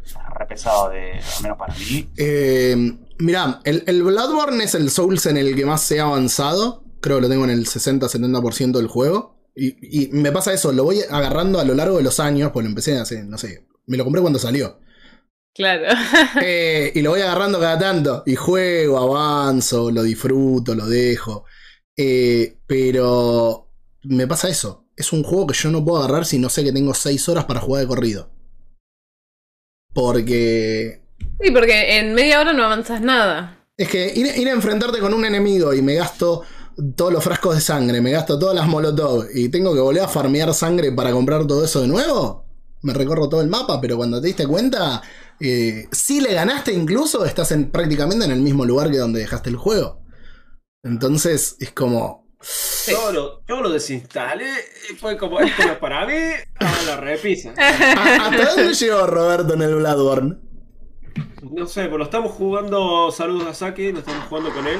es 0.04 0.14
re 0.38 0.46
pesado, 0.46 0.90
de, 0.90 1.12
al 1.12 1.42
menos 1.42 1.58
para 1.58 1.74
mí. 1.74 2.08
Eh, 2.16 2.96
mirá, 3.18 3.60
el, 3.64 3.84
el 3.86 4.02
Bloodborne 4.02 4.64
es 4.64 4.74
el 4.74 4.90
Souls 4.90 5.26
en 5.26 5.36
el 5.36 5.54
que 5.56 5.64
más 5.64 5.80
se 5.82 6.00
ha 6.00 6.04
avanzado. 6.04 6.82
Creo 7.00 7.16
que 7.16 7.22
lo 7.22 7.28
tengo 7.28 7.44
en 7.44 7.50
el 7.50 7.66
60-70% 7.66 8.72
del 8.72 8.88
juego. 8.88 9.33
Y, 9.56 10.04
y 10.04 10.08
me 10.08 10.32
pasa 10.32 10.52
eso, 10.52 10.72
lo 10.72 10.84
voy 10.84 11.00
agarrando 11.08 11.60
a 11.60 11.64
lo 11.64 11.74
largo 11.74 11.98
de 11.98 12.02
los 12.02 12.18
años, 12.20 12.50
pues 12.52 12.64
lo 12.64 12.70
empecé 12.70 12.98
hace, 12.98 13.22
no 13.22 13.38
sé, 13.38 13.66
me 13.86 13.96
lo 13.96 14.04
compré 14.04 14.20
cuando 14.20 14.38
salió. 14.38 14.80
Claro. 15.54 15.86
Eh, 16.42 16.92
y 16.94 17.02
lo 17.02 17.10
voy 17.10 17.20
agarrando 17.20 17.60
cada 17.60 17.78
tanto. 17.78 18.22
Y 18.26 18.34
juego, 18.34 18.98
avanzo, 18.98 19.90
lo 19.90 20.02
disfruto, 20.02 20.74
lo 20.74 20.86
dejo. 20.86 21.44
Eh, 21.96 22.58
pero 22.66 23.70
me 24.02 24.26
pasa 24.26 24.48
eso. 24.48 24.88
Es 24.96 25.12
un 25.12 25.22
juego 25.22 25.46
que 25.46 25.54
yo 25.54 25.70
no 25.70 25.84
puedo 25.84 26.02
agarrar 26.02 26.26
si 26.26 26.38
no 26.38 26.48
sé 26.50 26.64
que 26.64 26.72
tengo 26.72 26.92
6 26.92 27.28
horas 27.28 27.44
para 27.44 27.60
jugar 27.60 27.82
de 27.82 27.88
corrido. 27.88 28.30
Porque 29.92 31.04
Sí, 31.40 31.50
porque 31.50 31.98
en 31.98 32.14
media 32.14 32.40
hora 32.40 32.52
no 32.52 32.64
avanzas 32.64 33.00
nada. 33.00 33.58
Es 33.76 33.88
que 33.88 34.12
ir, 34.14 34.26
ir 34.36 34.48
a 34.48 34.52
enfrentarte 34.52 34.98
con 35.00 35.14
un 35.14 35.24
enemigo 35.24 35.74
y 35.74 35.82
me 35.82 35.94
gasto 35.94 36.42
todos 36.96 37.12
los 37.12 37.22
frascos 37.24 37.54
de 37.54 37.60
sangre, 37.60 38.00
me 38.00 38.10
gasto 38.10 38.38
todas 38.38 38.54
las 38.54 38.66
molotov 38.66 39.26
y 39.34 39.48
tengo 39.48 39.74
que 39.74 39.80
volver 39.80 40.02
a 40.02 40.08
farmear 40.08 40.52
sangre 40.54 40.92
para 40.92 41.12
comprar 41.12 41.46
todo 41.46 41.64
eso 41.64 41.80
de 41.82 41.88
nuevo. 41.88 42.44
Me 42.82 42.92
recorro 42.92 43.28
todo 43.28 43.40
el 43.40 43.48
mapa, 43.48 43.80
pero 43.80 43.96
cuando 43.96 44.20
te 44.20 44.26
diste 44.26 44.46
cuenta, 44.46 45.00
eh, 45.40 45.88
si 45.90 46.20
le 46.20 46.34
ganaste 46.34 46.72
incluso, 46.72 47.24
estás 47.24 47.52
en, 47.52 47.70
prácticamente 47.70 48.24
en 48.26 48.32
el 48.32 48.40
mismo 48.42 48.64
lugar 48.64 48.90
que 48.90 48.98
donde 48.98 49.20
dejaste 49.20 49.50
el 49.50 49.56
juego. 49.56 50.02
Entonces 50.82 51.56
es 51.60 51.70
como... 51.72 52.24
Yo 52.86 53.10
lo, 53.10 53.40
yo 53.48 53.62
lo 53.62 53.70
desinstalé 53.70 54.50
y 54.90 54.94
fue 54.96 55.16
como, 55.16 55.40
esto 55.40 55.64
no 55.64 55.72
es 55.72 55.78
para 55.78 56.06
mí, 56.06 56.12
a 56.60 56.82
la 56.86 56.96
repisa. 56.96 57.54
¿a- 57.58 58.26
¿Hasta 58.26 58.54
dónde 58.54 58.74
llegó 58.74 59.06
Roberto 59.06 59.54
en 59.54 59.62
el 59.62 59.74
Bloodborne? 59.76 60.36
No 61.50 61.66
sé, 61.66 61.84
pues 61.86 61.98
lo 61.98 62.04
estamos 62.04 62.32
jugando, 62.32 63.10
saludos 63.10 63.46
a 63.46 63.54
Saki, 63.54 63.92
lo 63.92 63.98
estamos 64.00 64.24
jugando 64.24 64.50
con 64.52 64.66
él. 64.66 64.78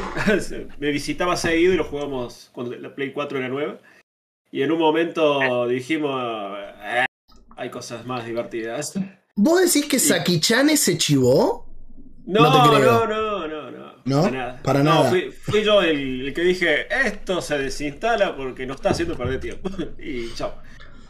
Me 0.78 0.90
visitaba 0.90 1.36
seguido 1.36 1.74
y 1.74 1.76
lo 1.76 1.84
jugamos 1.84 2.50
cuando 2.52 2.74
la 2.76 2.94
Play 2.94 3.12
4 3.12 3.38
era 3.38 3.48
nueva. 3.48 3.78
Y 4.50 4.62
en 4.62 4.72
un 4.72 4.78
momento 4.78 5.66
dijimos, 5.68 6.20
"Eh, 6.82 7.04
hay 7.56 7.70
cosas 7.70 8.06
más 8.06 8.24
divertidas. 8.24 8.94
¿Vos 9.36 9.60
decís 9.60 9.86
que 9.88 9.98
Saki-chan 9.98 10.76
se 10.76 10.96
chivó? 10.96 11.66
No, 12.26 12.40
No 12.42 12.66
no, 12.78 13.06
no, 13.06 13.48
no, 13.48 13.70
no, 13.70 13.94
¿No? 14.04 14.22
Para 14.22 14.30
nada. 14.32 14.60
Para 14.62 14.82
No, 14.82 14.94
nada. 14.94 15.10
Fui, 15.10 15.30
fui 15.30 15.62
yo 15.64 15.80
el, 15.82 16.26
el 16.28 16.34
que 16.34 16.42
dije, 16.42 16.86
esto 17.06 17.40
se 17.42 17.58
desinstala 17.58 18.36
porque 18.36 18.66
nos 18.66 18.76
está 18.76 18.90
haciendo 18.90 19.16
perder 19.16 19.40
tiempo. 19.40 19.70
y 19.98 20.32
chao. 20.34 20.54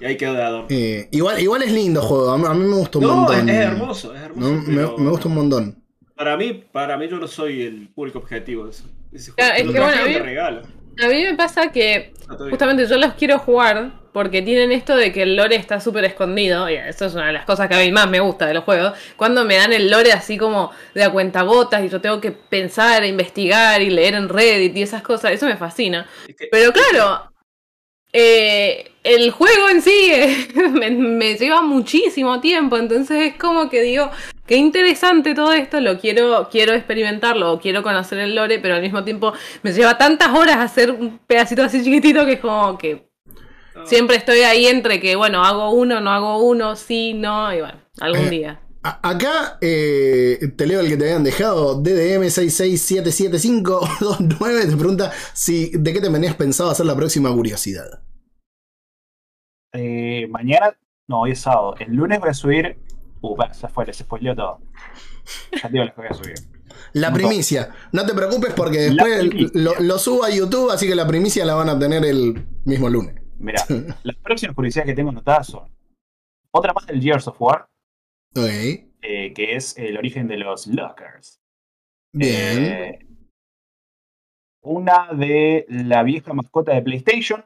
Y 0.05 0.07
ahí 0.07 0.17
quedó 0.19 0.35
de 0.35 0.43
adorno. 0.43 0.67
Eh, 0.69 1.09
igual, 1.13 1.41
igual 1.41 1.63
es 1.63 1.73
lindo 1.73 2.03
juego, 2.03 2.31
a 2.31 2.37
mí, 2.37 2.45
a 2.47 2.53
mí 2.53 2.67
me 2.67 2.77
gusta 2.77 2.99
un 2.99 3.05
No, 3.07 3.17
montón. 3.17 3.49
es 3.49 3.57
hermoso, 3.57 4.15
es 4.15 4.21
hermoso. 4.21 4.51
No, 4.51 4.61
me, 4.61 4.75
pero 4.77 4.99
me 4.99 5.11
gusta 5.11 5.29
un 5.29 5.35
montón. 5.35 5.83
Para 6.15 6.37
mí, 6.37 6.63
para 6.71 6.99
mí 6.99 7.09
yo 7.09 7.17
no 7.19 7.27
soy 7.27 7.63
el 7.63 7.89
público 7.89 8.19
objetivo 8.19 8.65
de 8.67 8.71
eso. 8.73 8.85
Ese 9.13 9.33
Claro, 9.33 9.55
juego. 9.55 9.69
es 9.71 9.75
que, 9.75 9.81
bueno, 9.81 10.03
a 10.03 10.07
mí- 10.07 10.19
regalo. 10.19 10.63
A 11.03 11.09
mí 11.09 11.23
me 11.25 11.35
pasa 11.35 11.73
que 11.73 12.13
bien. 12.29 12.51
justamente 12.51 12.87
yo 12.87 12.99
los 12.99 13.15
quiero 13.15 13.39
jugar, 13.39 13.93
porque 14.13 14.43
tienen 14.43 14.71
esto 14.73 14.95
de 14.95 15.11
que 15.11 15.23
el 15.23 15.35
lore 15.37 15.57
está 15.57 15.81
súper 15.81 16.05
escondido, 16.05 16.69
y 16.71 16.75
eso 16.75 17.07
es 17.07 17.15
una 17.15 17.29
de 17.29 17.33
las 17.33 17.47
cosas 17.47 17.67
que 17.67 17.75
a 17.75 17.79
mí 17.81 17.91
más 17.91 18.09
me 18.09 18.21
gusta 18.21 18.47
de 18.47 18.53
los 18.55 18.63
juegos, 18.63 18.93
cuando 19.17 19.45
me 19.45 19.57
dan 19.57 19.73
el 19.73 19.91
lore 19.91 20.13
así 20.13 20.37
como 20.37 20.71
de 20.95 21.03
a 21.03 21.11
cuentagotas 21.11 21.83
y 21.83 21.89
yo 21.89 22.01
tengo 22.03 22.21
que 22.21 22.31
pensar, 22.31 23.03
e 23.03 23.09
investigar 23.09 23.81
y 23.81 23.89
leer 23.91 24.15
en 24.15 24.29
Reddit 24.29 24.77
y 24.77 24.83
esas 24.83 25.03
cosas, 25.03 25.33
eso 25.33 25.47
me 25.47 25.57
fascina. 25.57 26.07
Es 26.29 26.37
que- 26.37 26.49
Pero 26.53 26.73
claro, 26.73 27.33
eh, 28.17 28.93
el 29.03 29.33
juego 29.33 29.69
en 29.69 29.83
sí 29.83 30.11
eh, 30.13 30.49
me, 30.71 30.91
me 30.91 31.35
lleva 31.35 31.63
muchísimo 31.63 32.41
tiempo, 32.41 32.77
entonces 32.77 33.33
es 33.33 33.37
como 33.37 33.69
que 33.69 33.83
digo, 33.83 34.09
qué 34.47 34.57
interesante 34.57 35.35
todo 35.35 35.53
esto, 35.53 35.81
lo 35.81 35.99
quiero, 35.99 36.49
quiero 36.49 36.75
experimentarlo, 36.75 37.53
o 37.53 37.61
quiero 37.61 37.83
conocer 37.83 38.21
el 38.21 38.37
lore, 38.37 38.61
pero 38.61 38.77
al 38.77 38.83
mismo 38.83 39.03
tiempo 39.03 39.33
me 39.63 39.73
lleva 39.73 39.99
tantas 39.99 40.29
horas 40.29 40.59
hacer 40.59 40.93
un 40.93 41.19
pedacito 41.19 41.65
así 41.65 41.83
chiquitito 41.83 42.25
que 42.25 42.35
es 42.35 42.41
como 42.41 42.79
que 42.79 43.09
siempre 43.85 44.17
estoy 44.17 44.43
ahí 44.43 44.67
entre 44.67 45.01
que, 45.01 45.17
bueno, 45.17 45.45
hago 45.45 45.71
uno, 45.71 46.01
no 46.01 46.11
hago 46.11 46.39
uno, 46.39 46.77
sí, 46.77 47.15
no, 47.15 47.53
y 47.53 47.61
bueno, 47.61 47.81
algún 48.01 48.27
Eh, 48.27 48.31
día. 48.31 48.61
Acá 48.87 49.57
eh, 49.63 50.39
te 50.57 50.67
leo 50.67 50.81
el 50.81 50.89
que 50.89 50.99
te 50.99 51.05
habían 51.05 51.25
dejado. 51.25 51.83
DDM667759 51.83 54.71
te 54.71 54.77
pregunta 54.77 55.11
si 55.33 55.71
de 55.71 55.95
qué 55.95 56.03
te 56.03 56.11
tenías 56.11 56.35
pensado 56.35 56.69
hacer 56.69 56.85
la 56.85 56.95
próxima 56.95 57.33
curiosidad. 57.33 58.03
Eh, 59.73 60.27
mañana, 60.29 60.77
no, 61.09 61.23
hoy 61.23 61.31
es 61.31 61.41
sábado. 61.41 61.75
El 61.79 61.95
lunes 61.95 62.21
voy 62.21 62.29
a 62.29 62.35
subir. 62.35 62.77
Uh, 63.23 63.35
ya 63.59 63.69
fue, 63.69 63.87
les 63.87 63.97
spoileó 63.97 64.37
todo. 64.37 64.61
Ya 65.63 65.71
digo 65.71 65.87
que 65.87 65.93
voy 65.97 66.09
a 66.11 66.15
subir. 66.15 66.35
La 66.93 67.11
primicia. 67.11 67.71
No 67.93 68.05
te 68.05 68.13
preocupes 68.13 68.53
porque 68.53 68.91
después 68.91 69.55
lo, 69.55 69.81
lo 69.81 69.99
subo 69.99 70.25
a 70.25 70.31
YouTube, 70.31 70.71
así 70.71 70.87
que 70.87 70.95
la 70.95 71.07
primicia 71.07 71.47
la 71.47 71.55
van 71.55 71.71
a 71.71 71.79
tener 71.79 72.05
el 72.05 72.47
mismo 72.67 72.91
lunes. 72.91 73.15
Mirá, 73.39 73.65
las 74.03 74.17
próximas 74.17 74.55
curiosidades 74.55 74.91
que 74.91 74.95
tengo 74.95 75.09
anotadas 75.09 75.47
son. 75.47 75.75
Otra 76.51 76.75
más 76.75 76.87
del 76.87 77.01
Gears 77.01 77.27
of 77.29 77.41
War, 77.41 77.67
Eh, 79.03 79.33
que 79.35 79.57
es 79.57 79.77
el 79.79 79.97
origen 79.97 80.27
de 80.29 80.37
los 80.39 80.67
Lockers. 80.67 81.41
Bien. 82.13 82.65
Eh, 82.65 82.99
una 84.63 85.09
de 85.13 85.67
la 85.69 86.03
vieja 86.03 86.33
mascota 86.33 86.73
de 86.75 86.83
PlayStation. 86.83 87.45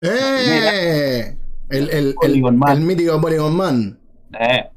¡Eh! 0.00 1.36
El, 1.70 1.88
el, 1.90 1.90
el, 1.90 2.14
Polygon 2.14 2.56
Man. 2.58 2.76
el 2.78 2.84
mítico 2.84 3.20
Polygon 3.20 3.56
Man. 3.56 4.00
eh, 4.38 4.68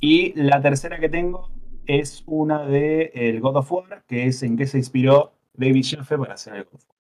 y 0.00 0.32
la 0.40 0.60
tercera 0.60 0.98
que 1.00 1.08
tengo 1.08 1.50
es 1.86 2.22
una 2.26 2.66
de 2.66 3.10
el 3.14 3.40
God 3.40 3.56
of 3.56 3.72
War, 3.72 4.04
que 4.06 4.26
es 4.26 4.42
en 4.42 4.56
que 4.56 4.66
se 4.66 4.78
inspiró 4.78 5.32
David 5.54 5.84
Jaffe 5.88 6.18
para 6.18 6.34
hacer 6.34 6.54
el 6.56 6.64
God 6.64 6.74
of 6.74 6.84
War. 6.88 6.96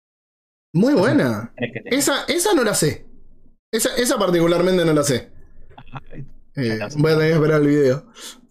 Muy 0.74 0.94
buena. 0.94 1.52
Es 1.56 1.72
que 1.72 1.80
tengo. 1.80 1.96
Esa, 1.96 2.24
esa 2.28 2.54
no 2.54 2.64
la 2.64 2.74
sé. 2.74 3.06
Esa, 3.72 3.94
esa 3.96 4.18
particularmente 4.18 4.84
no 4.84 4.92
la 4.92 5.02
sé. 5.02 5.30
Eh, 6.56 6.78
voy 6.96 7.12
a 7.12 7.16
tener 7.16 7.30
que 7.30 7.34
esperar 7.34 7.60
el 7.60 7.66
video. 7.66 8.06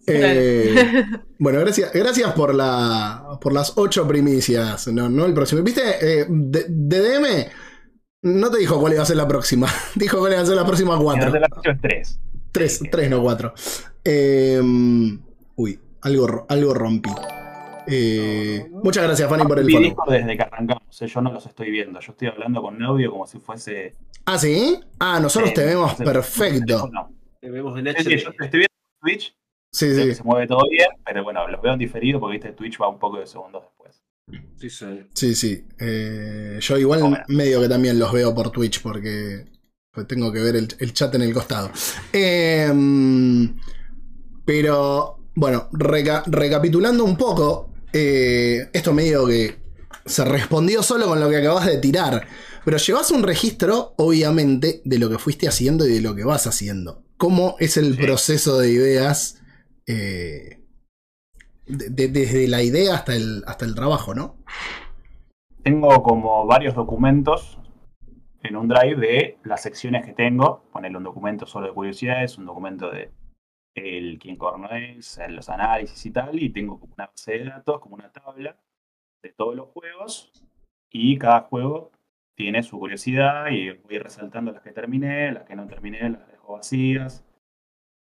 Eh, 0.06 1.04
bueno, 1.38 1.60
gracias, 1.60 1.92
gracias 1.92 2.32
por 2.32 2.54
la 2.54 3.38
por 3.40 3.52
las 3.52 3.72
ocho 3.76 4.06
primicias. 4.06 4.88
No, 4.88 5.08
no 5.08 5.26
el 5.26 5.34
próximo. 5.34 5.62
¿Viste? 5.62 5.82
Eh, 6.00 6.26
DDM 6.28 7.46
no 8.22 8.50
te 8.50 8.58
dijo 8.58 8.80
cuál 8.80 8.92
iba 8.94 9.02
a 9.02 9.06
ser 9.06 9.16
la 9.16 9.26
próxima. 9.26 9.66
Dijo 9.96 10.18
cuál 10.18 10.32
iba 10.32 10.42
a 10.42 10.46
ser 10.46 10.56
la 10.56 10.64
próxima 10.64 10.96
cuatro. 10.98 11.30
la 11.30 11.48
próxima 11.48 11.74
es 11.74 11.80
tres. 11.80 12.20
Tres, 12.52 12.80
tres, 12.90 13.10
no 13.10 13.22
cuatro. 13.22 13.52
Eh, 14.04 14.60
uy, 15.56 15.80
algo, 16.02 16.46
algo 16.48 16.74
rompí. 16.74 17.10
Eh, 17.86 18.68
muchas 18.70 19.04
gracias, 19.04 19.28
Fanny, 19.28 19.44
por 19.44 19.58
el 19.58 19.64
follow. 19.64 19.82
Discord 19.82 20.12
desde 20.12 20.36
que 20.36 20.42
arrancamos, 20.42 21.02
eh, 21.02 21.06
yo 21.06 21.20
no 21.20 21.32
los 21.32 21.46
estoy 21.46 21.70
viendo. 21.70 21.98
Yo 21.98 22.12
estoy 22.12 22.28
hablando 22.28 22.62
con 22.62 22.80
audio 22.82 23.10
como 23.10 23.26
si 23.26 23.38
fuese. 23.40 23.94
Ah, 24.26 24.38
¿sí? 24.38 24.78
Ah, 25.00 25.18
nosotros 25.18 25.52
te 25.54 25.64
vemos 25.64 25.94
perfecto. 25.94 26.90
Te 27.42 27.50
vemos 27.50 27.76
en 27.76 27.86
Sí, 27.88 28.04
sí, 28.04 28.16
yo 28.24 28.32
te 28.34 28.44
estoy 28.44 28.60
viendo 28.60 28.72
en 28.72 29.00
Twitch, 29.00 29.36
Sí, 29.72 29.92
sí. 29.94 30.14
se 30.14 30.22
mueve 30.22 30.46
todo 30.46 30.62
bien, 30.70 30.86
pero 31.04 31.24
bueno, 31.24 31.48
los 31.48 31.60
veo 31.60 31.72
en 31.72 31.78
diferido 31.80 32.20
porque 32.20 32.36
viste 32.38 32.52
Twitch 32.52 32.80
va 32.80 32.88
un 32.88 33.00
poco 33.00 33.18
de 33.18 33.26
segundos 33.26 33.64
después. 33.64 34.00
Sí, 34.60 34.70
sí. 34.70 35.06
Sí, 35.12 35.34
sí. 35.34 35.66
Eh, 35.80 36.58
yo 36.60 36.78
igual 36.78 37.00
Bueno. 37.00 37.18
medio 37.26 37.60
que 37.60 37.68
también 37.68 37.98
los 37.98 38.12
veo 38.12 38.32
por 38.32 38.50
Twitch 38.52 38.80
porque 38.80 39.44
pues 39.92 40.06
tengo 40.06 40.32
que 40.32 40.40
ver 40.40 40.54
el, 40.54 40.68
el 40.78 40.92
chat 40.92 41.12
en 41.16 41.22
el 41.22 41.34
costado. 41.34 41.70
Eh, 42.12 42.70
pero, 44.44 45.18
bueno, 45.34 45.68
reca- 45.72 46.22
recapitulando 46.26 47.04
un 47.04 47.16
poco, 47.16 47.70
eh, 47.92 48.68
esto 48.72 48.92
medio 48.92 49.26
que 49.26 49.56
se 50.06 50.24
respondió 50.24 50.82
solo 50.82 51.06
con 51.06 51.20
lo 51.20 51.28
que 51.28 51.36
acabas 51.38 51.66
de 51.66 51.78
tirar. 51.78 52.26
Pero 52.64 52.76
llevas 52.76 53.10
un 53.10 53.22
registro, 53.24 53.94
obviamente, 53.98 54.80
de 54.84 54.98
lo 54.98 55.10
que 55.10 55.18
fuiste 55.18 55.48
haciendo 55.48 55.86
y 55.86 55.92
de 55.94 56.00
lo 56.00 56.14
que 56.14 56.24
vas 56.24 56.46
haciendo. 56.46 57.02
¿Cómo 57.22 57.54
es 57.60 57.76
el 57.76 57.94
Sí. 57.94 58.02
proceso 58.02 58.58
de 58.58 58.72
ideas? 58.72 59.38
eh, 59.86 60.58
de- 61.66 61.88
de- 61.90 62.08
desde 62.08 62.48
la 62.48 62.62
idea 62.62 62.94
hasta 62.96 63.14
el, 63.14 63.44
hasta 63.46 63.64
el 63.64 63.74
trabajo, 63.76 64.12
¿no? 64.12 64.36
Tengo 65.62 66.02
como 66.02 66.44
varios 66.46 66.74
documentos 66.74 67.58
en 68.42 68.56
un 68.56 68.66
drive 68.66 68.96
de 68.96 69.38
las 69.44 69.62
secciones 69.62 70.04
que 70.04 70.12
tengo. 70.14 70.64
Ponerle 70.72 70.98
un 70.98 71.04
documento 71.04 71.46
solo 71.46 71.66
de 71.68 71.72
curiosidades, 71.74 72.38
un 72.38 72.46
documento 72.46 72.90
de 72.90 73.12
el 73.76 74.18
quién 74.20 74.36
corno 74.36 74.68
es, 74.70 75.20
los 75.28 75.48
análisis 75.48 76.04
y 76.06 76.10
tal, 76.10 76.42
y 76.42 76.50
tengo 76.50 76.80
como 76.80 76.94
una 76.94 77.06
base 77.06 77.38
de 77.38 77.44
datos, 77.44 77.80
como 77.80 77.94
una 77.94 78.10
tabla 78.10 78.56
de 79.22 79.30
todos 79.30 79.54
los 79.54 79.68
juegos, 79.68 80.32
y 80.90 81.18
cada 81.18 81.42
juego 81.42 81.92
tiene 82.36 82.62
su 82.64 82.78
curiosidad, 82.80 83.48
y 83.50 83.70
voy 83.70 83.98
resaltando 83.98 84.50
las 84.52 84.62
que 84.62 84.72
terminé, 84.72 85.30
las 85.32 85.44
que 85.44 85.54
no 85.56 85.66
terminé, 85.68 86.10
las 86.10 86.22
dejo 86.42 86.54
vacías, 86.54 87.24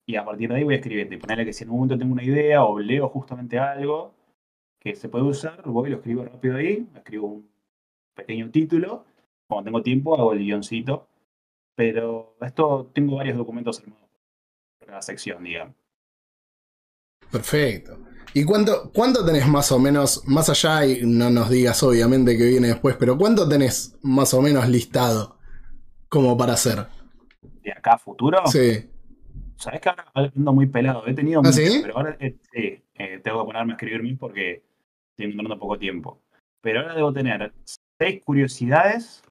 y 0.06 0.16
a 0.16 0.24
partir 0.24 0.50
de 0.50 0.56
ahí 0.56 0.64
voy 0.64 0.76
escribiendo, 0.76 1.16
y 1.16 1.18
ponerle 1.18 1.46
que 1.46 1.54
si 1.54 1.64
en 1.64 1.70
un 1.72 1.76
momento 1.78 1.98
tengo 1.98 2.14
una 2.14 2.24
idea 2.24 2.64
o 2.64 2.80
leo 2.80 3.10
justamente 3.10 3.60
algo 3.60 4.14
que 4.80 4.96
se 4.96 5.10
puede 5.10 5.26
usar, 5.26 5.62
voy 5.66 5.90
y 5.90 5.92
lo 5.92 5.98
escribo 5.98 6.24
rápido 6.24 6.56
ahí, 6.56 6.88
escribo 6.96 7.28
un 7.28 7.50
pequeño 8.16 8.50
título, 8.50 9.06
cuando 9.48 9.66
tengo 9.66 9.82
tiempo 9.82 10.16
hago 10.16 10.34
el 10.34 10.40
guioncito, 10.40 11.08
pero 11.76 12.38
esto 12.42 12.90
tengo 12.94 13.18
varios 13.18 13.38
documentos 13.38 13.80
armados 13.80 14.10
por 14.80 14.88
cada 14.88 15.02
sección, 15.02 15.44
digamos. 15.44 15.76
Perfecto. 17.32 17.98
¿Y 18.34 18.46
cuánto, 18.46 18.92
cuánto 18.94 19.26
tenés 19.26 19.48
más 19.48 19.72
o 19.72 19.80
menos, 19.80 20.24
más 20.28 20.50
allá, 20.50 20.86
y 20.86 21.06
no 21.06 21.30
nos 21.30 21.50
digas 21.50 21.82
obviamente 21.84 22.38
que 22.38 22.46
viene 22.46 22.70
después, 22.70 22.96
pero 22.98 23.18
cuánto 23.18 23.48
tenés 23.48 23.98
más 24.02 24.34
o 24.34 24.42
menos 24.42 24.70
listado 24.70 25.38
como 26.08 26.38
para 26.38 26.54
hacer? 26.54 26.88
De 27.68 27.74
acá 27.74 27.96
a 27.96 27.98
futuro, 27.98 28.48
Sí. 28.48 28.90
sabes 29.58 29.82
que 29.82 29.90
ahora 29.90 30.06
ando 30.16 30.54
muy 30.54 30.68
pelado, 30.68 31.06
he 31.06 31.14
tenido 31.14 31.42
¿Ah, 31.42 31.44
muchos, 31.44 31.56
sí? 31.74 31.80
pero 31.82 31.98
ahora 31.98 32.16
eh, 32.18 32.38
sí, 32.50 32.82
eh, 32.94 33.20
tengo 33.22 33.42
que 33.42 33.46
ponerme 33.48 33.74
a 33.74 33.76
escribir 33.76 34.02
mil 34.02 34.18
porque 34.18 34.64
estoy 35.12 35.26
encontrando 35.34 35.60
poco 35.60 35.78
tiempo. 35.78 36.22
Pero 36.62 36.80
ahora 36.80 36.96
debo 36.96 37.12
tener 37.12 37.54
seis 38.00 38.24
curiosidades. 38.24 39.22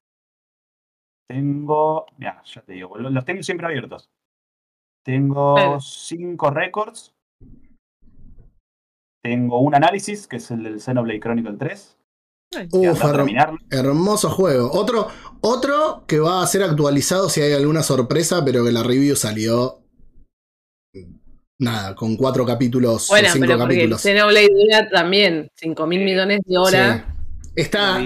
Tengo, 1.27 2.05
ya, 2.19 2.43
ya 2.43 2.61
te 2.61 2.73
digo, 2.73 2.95
lo- 2.95 3.09
los 3.09 3.25
tengo 3.25 3.41
siempre 3.41 3.65
abiertos. 3.65 4.07
Tengo 5.03 5.79
cinco 5.81 6.51
récords. 6.51 7.15
Tengo 9.23 9.61
un 9.61 9.73
análisis, 9.73 10.27
que 10.27 10.35
es 10.35 10.51
el 10.51 10.61
del 10.61 10.79
Xenoblade 10.79 11.19
Chronicle 11.19 11.57
3. 11.57 11.96
Uf, 12.71 13.01
hermoso 13.69 14.29
juego. 14.29 14.71
Otro, 14.71 15.07
otro 15.41 16.05
que 16.07 16.19
va 16.19 16.41
a 16.41 16.47
ser 16.47 16.63
actualizado 16.63 17.29
si 17.29 17.41
hay 17.41 17.53
alguna 17.53 17.83
sorpresa, 17.83 18.43
pero 18.45 18.63
que 18.63 18.71
la 18.71 18.83
review 18.83 19.15
salió. 19.15 19.81
Nada, 21.59 21.95
con 21.95 22.15
cuatro 22.15 22.45
capítulos 22.45 23.07
Bueno, 23.09 23.29
cinco 23.33 23.45
pero 23.47 23.59
capítulos. 23.59 24.01
Xenoblade 24.01 24.47
dura 24.47 24.89
también 24.89 25.49
5 25.55 25.87
mil 25.87 26.03
millones 26.05 26.39
de 26.45 26.57
horas. 26.57 27.03
Sí. 27.43 27.51
Está. 27.55 27.99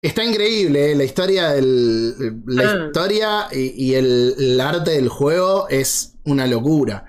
Está 0.00 0.24
increíble, 0.24 0.92
eh, 0.92 0.94
la 0.94 1.02
historia 1.04 1.48
del. 1.50 2.42
La 2.46 2.62
Ah. 2.70 2.84
historia 2.86 3.46
y, 3.52 3.86
y 3.90 3.94
el, 3.96 4.34
el 4.38 4.60
arte 4.60 4.92
del 4.92 5.08
juego 5.08 5.68
es 5.68 6.14
una 6.24 6.46
locura. 6.46 7.04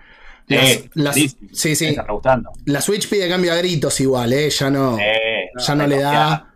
Sí, 0.48 0.90
las- 0.96 1.16
sí. 1.54 1.96
La 2.66 2.82
Switch 2.82 3.08
pide 3.08 3.30
cambio 3.30 3.54
a 3.54 3.58
gritos 3.58 4.00
igual, 4.02 4.34
¿eh? 4.34 4.50
Ya 4.50 4.72
no, 4.72 4.98
Sí, 4.98 5.04
ya 5.60 5.76
no 5.76 5.88
le 5.88 6.00
da. 6.00 6.54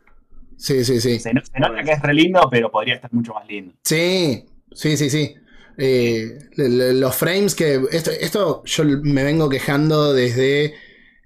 Sí, 0.57 0.85
sí, 0.85 1.01
sí. 1.01 1.19
Se, 1.19 1.33
no- 1.33 1.41
se 1.43 1.59
nota 1.59 1.83
que 1.83 1.91
es 1.91 2.01
re 2.01 2.13
lindo, 2.13 2.47
pero 2.49 2.71
podría 2.71 2.95
estar 2.95 3.11
mucho 3.13 3.33
más 3.33 3.47
lindo. 3.47 3.73
Sí, 3.83 4.45
sí, 4.73 4.97
sí, 4.97 5.09
sí. 5.09 5.35
Eh, 5.77 6.37
le- 6.55 6.69
le- 6.69 6.93
los 6.93 7.15
frames 7.15 7.55
que. 7.55 7.81
Esto, 7.91 8.11
esto 8.11 8.63
yo 8.65 8.83
me 8.85 9.23
vengo 9.23 9.49
quejando 9.49 10.13
desde 10.13 10.73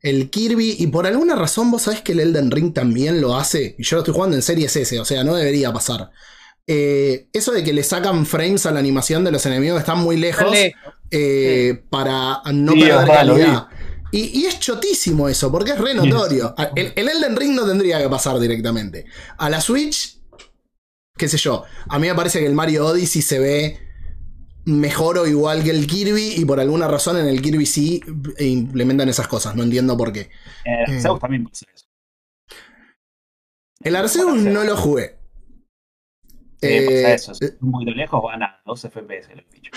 el 0.01 0.29
Kirby. 0.29 0.75
Y 0.79 0.87
por 0.87 1.05
alguna 1.05 1.35
razón, 1.35 1.69
vos 1.71 1.83
sabés 1.83 2.01
que 2.01 2.13
el 2.13 2.19
Elden 2.21 2.49
Ring 2.51 2.73
también 2.73 3.21
lo 3.21 3.35
hace. 3.37 3.75
Y 3.77 3.83
yo 3.83 3.97
lo 3.97 4.01
estoy 4.01 4.13
jugando 4.13 4.35
en 4.35 4.41
Series 4.41 4.75
S, 4.75 4.99
o 4.99 5.05
sea, 5.05 5.23
no 5.23 5.35
debería 5.35 5.71
pasar. 5.73 6.09
Eh, 6.65 7.27
eso 7.31 7.51
de 7.53 7.63
que 7.63 7.71
le 7.73 7.83
sacan 7.83 8.25
frames 8.25 8.65
a 8.65 8.71
la 8.71 8.79
animación 8.79 9.23
de 9.23 9.31
los 9.31 9.45
enemigos 9.45 9.79
está 9.79 9.95
muy 9.95 10.17
lejos. 10.17 10.53
Eh, 11.11 11.81
para 11.89 12.41
no 12.53 12.73
Sí, 12.73 12.81
perder 12.81 13.05
vi. 13.05 13.11
calidad. 13.11 13.67
Y, 14.11 14.39
y 14.41 14.45
es 14.45 14.59
chotísimo 14.59 15.27
eso, 15.27 15.51
porque 15.51 15.71
es 15.71 15.79
re 15.79 15.93
notorio. 15.93 16.55
El, 16.75 16.93
el 16.95 17.09
Elden 17.09 17.35
Ring 17.35 17.55
no 17.55 17.65
tendría 17.65 17.99
que 17.99 18.09
pasar 18.09 18.39
directamente. 18.39 19.05
A 19.37 19.49
la 19.49 19.59
Switch 19.61 20.17
qué 21.17 21.27
sé 21.27 21.37
yo. 21.37 21.63
A 21.89 21.99
mí 21.99 22.07
me 22.07 22.15
parece 22.15 22.39
que 22.39 22.45
el 22.45 22.53
Mario 22.53 22.85
Odyssey 22.85 23.21
se 23.21 23.39
ve 23.39 23.79
mejor 24.65 25.17
o 25.17 25.25
igual 25.27 25.63
que 25.63 25.71
el 25.71 25.87
Kirby 25.87 26.33
y 26.37 26.45
por 26.45 26.59
alguna 26.59 26.87
razón 26.87 27.17
en 27.17 27.27
el 27.27 27.41
Kirby 27.41 27.65
sí 27.65 28.01
implementan 28.39 29.09
esas 29.09 29.27
cosas. 29.27 29.55
No 29.55 29.63
entiendo 29.63 29.97
por 29.97 30.13
qué. 30.13 30.29
El 30.63 30.91
Eh. 30.91 30.95
Arceus 30.95 31.19
también 31.19 31.45
pasa 31.45 31.65
eso. 31.73 31.85
El 33.81 33.95
Arceus 33.95 34.35
no 34.37 34.63
lo 34.63 34.77
jugué. 34.77 35.17
Eh, 36.61 36.85
Eh, 36.85 37.03
pasa 37.03 37.13
eso. 37.13 37.33
Si 37.33 37.47
poquito 37.71 37.91
lejos 37.91 38.21
van 38.23 38.43
a 38.43 38.61
2 38.65 38.81
FPS 38.81 39.35
los 39.35 39.45
bichos. 39.49 39.71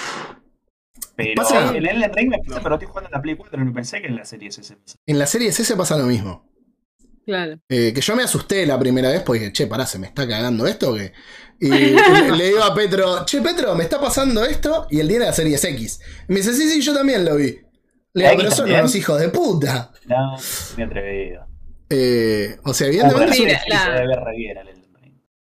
Pero 1.16 1.34
Pasa- 1.34 1.76
el 1.76 1.86
Elden 1.86 2.12
Ring 2.14 2.30
me 2.30 2.38
pasa, 2.38 2.60
pero 2.62 2.74
estoy 2.76 2.88
jugando 2.88 3.08
en 3.08 3.12
la 3.12 3.22
Play 3.22 3.36
4 3.36 3.60
y 3.60 3.64
no 3.64 3.72
pensé 3.72 4.00
que 4.00 4.06
en 4.08 4.16
la 4.16 4.24
serie 4.24 4.48
S 4.48 4.60
pasaba. 4.62 5.00
En 5.06 5.18
la 5.18 5.26
serie 5.26 5.48
S 5.48 5.76
pasa 5.76 5.96
lo 5.98 6.04
mismo. 6.06 6.48
Claro. 7.26 7.58
Eh, 7.68 7.92
que 7.94 8.00
yo 8.00 8.16
me 8.16 8.22
asusté 8.22 8.66
la 8.66 8.78
primera 8.78 9.10
vez 9.10 9.22
porque, 9.22 9.52
che, 9.52 9.66
pará, 9.66 9.86
se 9.86 9.98
me 9.98 10.06
está 10.06 10.26
cagando 10.26 10.66
esto. 10.66 10.94
Que... 10.94 11.12
Y 11.60 11.68
le, 11.68 12.30
le 12.36 12.44
digo 12.46 12.62
a 12.64 12.74
Petro, 12.74 13.24
che, 13.26 13.40
Petro, 13.42 13.74
me 13.74 13.84
está 13.84 14.00
pasando 14.00 14.44
esto. 14.44 14.86
Y 14.90 14.98
el 15.00 15.08
día 15.08 15.18
de 15.20 15.26
la 15.26 15.32
serie 15.32 15.56
X. 15.56 16.00
Y 16.28 16.32
me 16.32 16.36
dice, 16.40 16.54
sí, 16.54 16.68
sí, 16.68 16.80
yo 16.80 16.94
también 16.94 17.24
lo 17.24 17.36
vi. 17.36 17.58
Le 18.14 18.22
digo, 18.30 18.32
¿X 18.32 18.36
pero 18.36 18.50
son 18.50 18.58
también? 18.58 18.80
unos 18.80 18.94
hijos 18.96 19.20
de 19.20 19.28
puta. 19.28 19.92
No, 20.06 20.36
muy 20.76 20.84
atrevido. 20.84 21.46
Eh, 21.90 22.56
o 22.64 22.72
sea, 22.74 22.86
Uh, 22.88 22.90
evidentemente. 22.90 23.56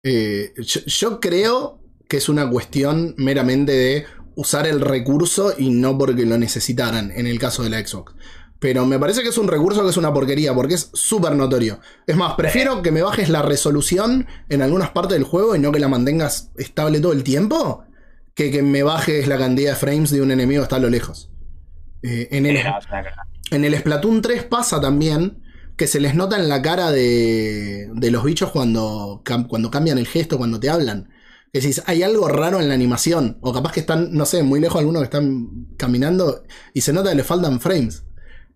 eh, 0.03 0.53
yo, 0.59 0.81
yo 0.87 1.21
creo 1.21 1.81
que 2.09 2.19
es 2.19 2.29
una 2.29 2.49
cuestión 2.49 3.15
meramente 3.17 3.73
de 3.73 4.07
usar 4.37 4.66
el 4.66 4.80
recurso 4.80 5.55
y 5.57 5.70
no 5.70 5.97
porque 5.97 6.26
lo 6.26 6.39
necesitaran 6.39 7.12
en 7.14 7.26
el 7.26 7.39
caso 7.39 7.62
de 7.62 7.70
la 7.70 7.85
Xbox. 7.85 8.14
Pero 8.59 8.87
me 8.87 8.99
parece 8.99 9.22
que 9.22 9.28
es 9.28 9.39
un 9.39 9.49
recurso 9.49 9.82
que 9.82 9.91
es 9.91 9.97
una 9.97 10.14
porquería 10.14 10.55
porque 10.55 10.74
es 10.74 10.91
súper 10.95 11.35
notorio. 11.35 11.80
Es 12.07 12.16
más, 12.16 12.35
prefiero 12.35 12.82
que 12.82 12.93
me 12.93 13.03
bajes 13.03 13.28
la 13.28 13.43
resolución 13.43 14.26
en 14.49 14.62
algunas 14.62 14.91
partes 14.91 15.18
del 15.18 15.24
juego 15.24 15.55
y 15.55 15.59
no 15.59 15.70
que 15.70 15.80
la 15.80 15.89
mantengas 15.89 16.51
estable 16.57 17.01
todo 17.01 17.12
el 17.12 17.24
tiempo 17.24 17.85
que 18.35 18.51
que 18.51 18.62
me 18.62 18.82
bajes 18.82 19.26
la 19.28 19.39
cantidad 19.39 19.70
de 19.70 19.76
frames 19.76 20.11
de 20.11 20.20
un 20.20 20.30
enemigo 20.30 20.62
está 20.62 20.76
a 20.76 20.80
lo 20.80 20.91
lejos. 20.91 21.30
Eh, 22.03 22.28
en, 22.32 22.47
el, 22.47 22.57
Eh, 22.57 22.64
en 23.51 23.64
el 23.64 23.76
Splatoon 23.76 24.20
3 24.20 24.45
pasa 24.45 24.80
también 24.80 25.43
que 25.76 25.87
se 25.87 26.01
les 26.01 26.14
nota 26.14 26.37
en 26.37 26.49
la 26.49 26.62
cara 26.62 26.91
de, 26.91 27.91
de 27.93 28.11
los 28.11 28.24
bichos 28.24 28.51
cuando, 28.51 29.22
cuando 29.49 29.70
cambian 29.70 29.99
el 29.99 30.07
gesto, 30.07 30.39
cuando 30.39 30.61
te 30.61 30.68
hablan. 30.70 31.09
Que 31.55 31.61
decís, 31.61 31.85
hay 31.87 32.03
algo 32.03 32.27
raro 32.27 32.59
en 32.59 32.67
la 32.67 32.75
animación. 32.75 33.39
O 33.41 33.53
capaz 33.53 33.71
que 33.71 33.79
están, 33.79 34.13
no 34.13 34.27
sé, 34.27 34.43
muy 34.43 34.59
lejos 34.59 34.81
algunos 34.81 35.03
que 35.03 35.05
están 35.05 35.69
caminando 35.77 36.43
y 36.73 36.81
se 36.81 36.93
nota 36.93 37.11
que 37.11 37.15
le 37.15 37.23
faltan 37.23 37.61
frames. 37.61 38.03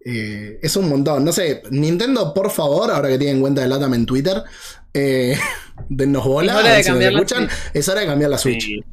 Eh, 0.05 0.59
es 0.61 0.75
un 0.75 0.89
montón. 0.89 1.25
No 1.25 1.31
sé, 1.31 1.63
Nintendo, 1.71 2.35
por 2.35 2.51
favor, 2.51 2.91
ahora 2.91 3.09
que 3.09 3.19
tienen 3.19 3.41
cuenta 3.41 3.61
de 3.61 3.69
Latam 3.69 3.95
en 3.95 4.05
Twitter, 4.05 4.43
eh, 4.93 5.39
dennos 5.89 6.25
bola. 6.25 6.55
Es 6.55 6.59
hora 6.59 6.75
de 6.75 6.83
si 6.83 6.89
nos 6.89 6.95
cambiar 6.95 7.13
la 7.13 7.21
escuchan. 7.21 7.49
Es 7.73 7.89
hora 7.89 8.01
de 8.01 8.07
cambiar 8.09 8.31
la 8.33 8.39
Switch. 8.39 8.65
Sí. 8.65 8.85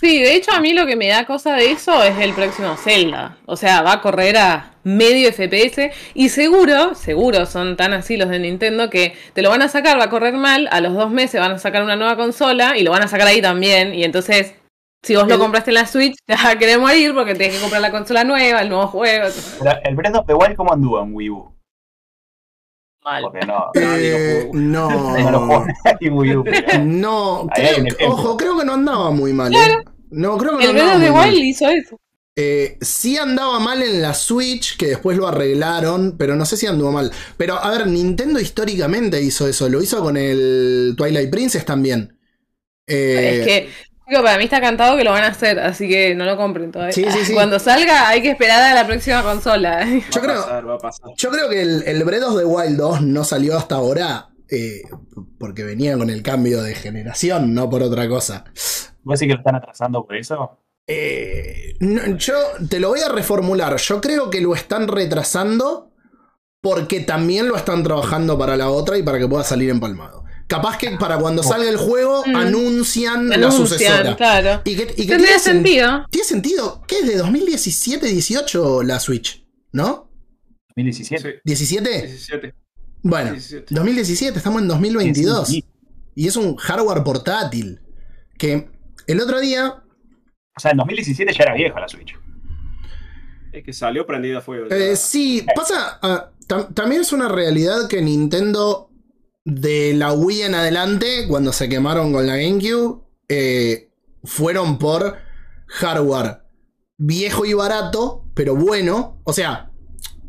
Sí, 0.00 0.22
de 0.22 0.36
hecho 0.36 0.52
a 0.52 0.60
mí 0.60 0.74
lo 0.74 0.86
que 0.86 0.94
me 0.94 1.08
da 1.08 1.24
cosa 1.24 1.54
de 1.54 1.72
eso 1.72 2.04
es 2.04 2.18
el 2.18 2.32
próximo 2.32 2.76
Zelda. 2.76 3.36
O 3.46 3.56
sea, 3.56 3.82
va 3.82 3.94
a 3.94 4.00
correr 4.00 4.36
a 4.36 4.74
medio 4.84 5.32
FPS 5.32 5.90
y 6.14 6.28
seguro, 6.28 6.94
seguro 6.94 7.46
son 7.46 7.76
tan 7.76 7.92
así 7.92 8.16
los 8.16 8.28
de 8.28 8.38
Nintendo 8.38 8.90
que 8.90 9.14
te 9.32 9.42
lo 9.42 9.50
van 9.50 9.62
a 9.62 9.68
sacar, 9.68 9.98
va 9.98 10.04
a 10.04 10.10
correr 10.10 10.34
mal, 10.34 10.68
a 10.70 10.80
los 10.80 10.94
dos 10.94 11.10
meses 11.10 11.40
van 11.40 11.52
a 11.52 11.58
sacar 11.58 11.82
una 11.82 11.96
nueva 11.96 12.16
consola 12.16 12.78
y 12.78 12.84
lo 12.84 12.92
van 12.92 13.02
a 13.02 13.08
sacar 13.08 13.26
ahí 13.26 13.42
también 13.42 13.94
y 13.94 14.04
entonces... 14.04 14.54
Si 15.00 15.14
vos 15.14 15.28
lo 15.28 15.38
compraste 15.38 15.70
en 15.70 15.76
la 15.76 15.86
Switch, 15.86 16.16
te 16.26 16.34
vas 16.34 16.44
a 16.44 16.58
querer 16.58 16.80
morir 16.80 17.14
porque 17.14 17.32
tenés 17.32 17.54
que 17.54 17.60
comprar 17.60 17.80
la 17.80 17.92
consola 17.92 18.24
nueva, 18.24 18.62
el 18.62 18.68
nuevo 18.68 18.88
juego. 18.88 19.28
Pero 19.60 19.78
el 19.84 19.94
Breath 19.94 20.16
of 20.16 20.26
the 20.26 20.34
Wild, 20.34 20.56
¿cómo 20.56 20.72
anduvo 20.72 21.00
en 21.00 21.14
Wii 21.14 21.30
U? 21.30 21.57
Mal. 23.04 23.22
Porque 23.22 23.46
no, 23.46 23.70
Eh, 23.74 24.50
no 24.52 24.88
creo- 27.54 28.10
ojo, 28.10 28.36
creo 28.36 28.58
que 28.58 28.64
no 28.64 28.74
andaba 28.74 29.10
muy 29.10 29.32
mal. 29.32 29.54
¿eh? 29.54 29.78
No, 30.10 30.36
creo 30.38 30.58
que 30.58 30.64
no 30.64 30.70
El 30.70 30.80
andaba 30.80 31.12
mal. 31.12 31.30
Wild 31.30 31.44
hizo 31.44 31.68
eso. 31.68 32.00
Eh, 32.36 32.78
sí 32.80 33.16
andaba 33.16 33.58
mal 33.58 33.82
en 33.82 34.00
la 34.00 34.14
Switch, 34.14 34.76
que 34.76 34.86
después 34.88 35.16
lo 35.16 35.26
arreglaron, 35.26 36.16
pero 36.16 36.36
no 36.36 36.44
sé 36.44 36.56
si 36.56 36.66
anduvo 36.66 36.92
mal. 36.92 37.10
Pero 37.36 37.54
a 37.54 37.70
ver, 37.70 37.86
Nintendo 37.88 38.38
históricamente 38.38 39.20
hizo 39.20 39.48
eso, 39.48 39.68
lo 39.68 39.82
hizo 39.82 40.00
con 40.00 40.16
el 40.16 40.94
Twilight 40.96 41.30
Princess 41.30 41.64
también. 41.64 42.16
Eh, 42.86 43.38
Es 43.40 43.46
que, 43.46 43.70
para 44.08 44.38
mí 44.38 44.44
está 44.44 44.60
cantado 44.60 44.96
que 44.96 45.04
lo 45.04 45.12
van 45.12 45.24
a 45.24 45.28
hacer, 45.28 45.58
así 45.58 45.88
que 45.88 46.14
no 46.14 46.24
lo 46.24 46.36
compren 46.36 46.72
todavía. 46.72 46.92
Sí, 46.92 47.04
sí, 47.10 47.24
sí. 47.24 47.34
Cuando 47.34 47.58
salga 47.58 48.08
hay 48.08 48.22
que 48.22 48.30
esperar 48.30 48.62
a 48.62 48.74
la 48.74 48.86
próxima 48.86 49.22
consola. 49.22 49.86
yo, 50.10 50.20
creo, 50.20 50.40
a 50.40 50.42
pasar, 50.42 50.68
va 50.68 50.74
a 50.74 50.78
pasar. 50.78 51.10
yo 51.16 51.30
creo 51.30 51.48
que 51.48 51.62
el, 51.62 51.82
el 51.86 52.04
Breath 52.04 52.24
of 52.24 52.38
the 52.38 52.44
Wild 52.44 52.76
2 52.76 53.02
no 53.02 53.24
salió 53.24 53.56
hasta 53.56 53.76
ahora 53.76 54.28
eh, 54.50 54.82
porque 55.38 55.62
venía 55.62 55.96
con 55.98 56.08
el 56.10 56.22
cambio 56.22 56.62
de 56.62 56.74
generación, 56.74 57.54
no 57.54 57.68
por 57.68 57.82
otra 57.82 58.08
cosa. 58.08 58.44
¿Vos 59.02 59.18
decís 59.18 59.32
que 59.32 59.34
lo 59.34 59.40
están 59.40 59.56
atrasando 59.56 60.04
por 60.04 60.16
eso? 60.16 60.58
Eh, 60.86 61.76
no, 61.80 62.16
yo 62.16 62.34
te 62.68 62.80
lo 62.80 62.88
voy 62.88 63.00
a 63.00 63.10
reformular. 63.10 63.76
Yo 63.76 64.00
creo 64.00 64.30
que 64.30 64.40
lo 64.40 64.54
están 64.54 64.88
retrasando 64.88 65.92
porque 66.60 67.00
también 67.00 67.46
lo 67.48 67.56
están 67.56 67.82
trabajando 67.82 68.38
para 68.38 68.56
la 68.56 68.70
otra 68.70 68.96
y 68.96 69.02
para 69.02 69.18
que 69.18 69.28
pueda 69.28 69.44
salir 69.44 69.70
empalmado. 69.70 70.24
Capaz 70.48 70.78
que 70.78 70.90
para 70.98 71.18
cuando 71.18 71.42
salga 71.42 71.68
el 71.68 71.76
juego 71.76 72.24
Mm. 72.26 72.34
anuncian, 72.36 73.28
la 73.28 73.34
Anuncian, 73.36 73.66
sucesora. 73.68 74.16
claro. 74.16 74.62
Y 74.64 74.74
que, 74.76 74.82
y 74.82 74.86
que 74.86 74.94
Tendría 75.06 75.16
tiene, 75.18 75.36
sen- 75.36 75.40
sentido. 75.42 76.06
tiene 76.10 76.26
sentido. 76.26 76.82
¿Qué 76.88 76.98
es 77.00 77.06
de 77.06 77.16
2017-18 77.18 78.82
la 78.82 78.98
Switch? 78.98 79.44
¿No? 79.72 80.10
2017. 80.76 81.42
Sí, 81.44 81.76
¿17? 81.76 81.82
17. 82.06 82.54
Bueno, 83.02 83.32
17. 83.32 83.66
2017, 83.74 84.38
estamos 84.38 84.62
en 84.62 84.68
2022. 84.68 85.46
Sí, 85.48 85.54
sí. 85.54 85.64
Y 86.14 86.26
es 86.28 86.36
un 86.36 86.56
hardware 86.56 87.04
portátil. 87.04 87.80
Que 88.38 88.68
el 89.06 89.20
otro 89.20 89.40
día 89.40 89.82
O 90.56 90.60
sea, 90.60 90.70
en 90.72 90.78
2017 90.78 91.32
ya 91.32 91.44
era 91.44 91.54
vieja 91.54 91.78
la 91.78 91.88
Switch. 91.88 92.14
Es 93.52 93.64
que 93.64 93.72
salió 93.72 94.06
prendida 94.06 94.38
a 94.38 94.40
fuego. 94.40 94.66
Eh, 94.70 94.96
sí, 94.96 95.44
pasa. 95.54 95.98
ah, 96.02 96.30
tam- 96.46 96.72
también 96.74 97.02
es 97.02 97.12
una 97.12 97.28
realidad 97.28 97.88
que 97.88 98.00
Nintendo, 98.02 98.87
de 99.48 99.94
la 99.94 100.12
Wii 100.12 100.42
en 100.42 100.54
adelante, 100.54 101.26
cuando 101.26 101.54
se 101.54 101.70
quemaron 101.70 102.12
con 102.12 102.26
la 102.26 102.36
GameCube, 102.36 103.02
eh, 103.30 103.90
fueron 104.22 104.78
por 104.78 105.16
hardware 105.66 106.42
viejo 106.98 107.46
y 107.46 107.54
barato, 107.54 108.26
pero 108.34 108.54
bueno. 108.54 109.22
O 109.24 109.32
sea, 109.32 109.72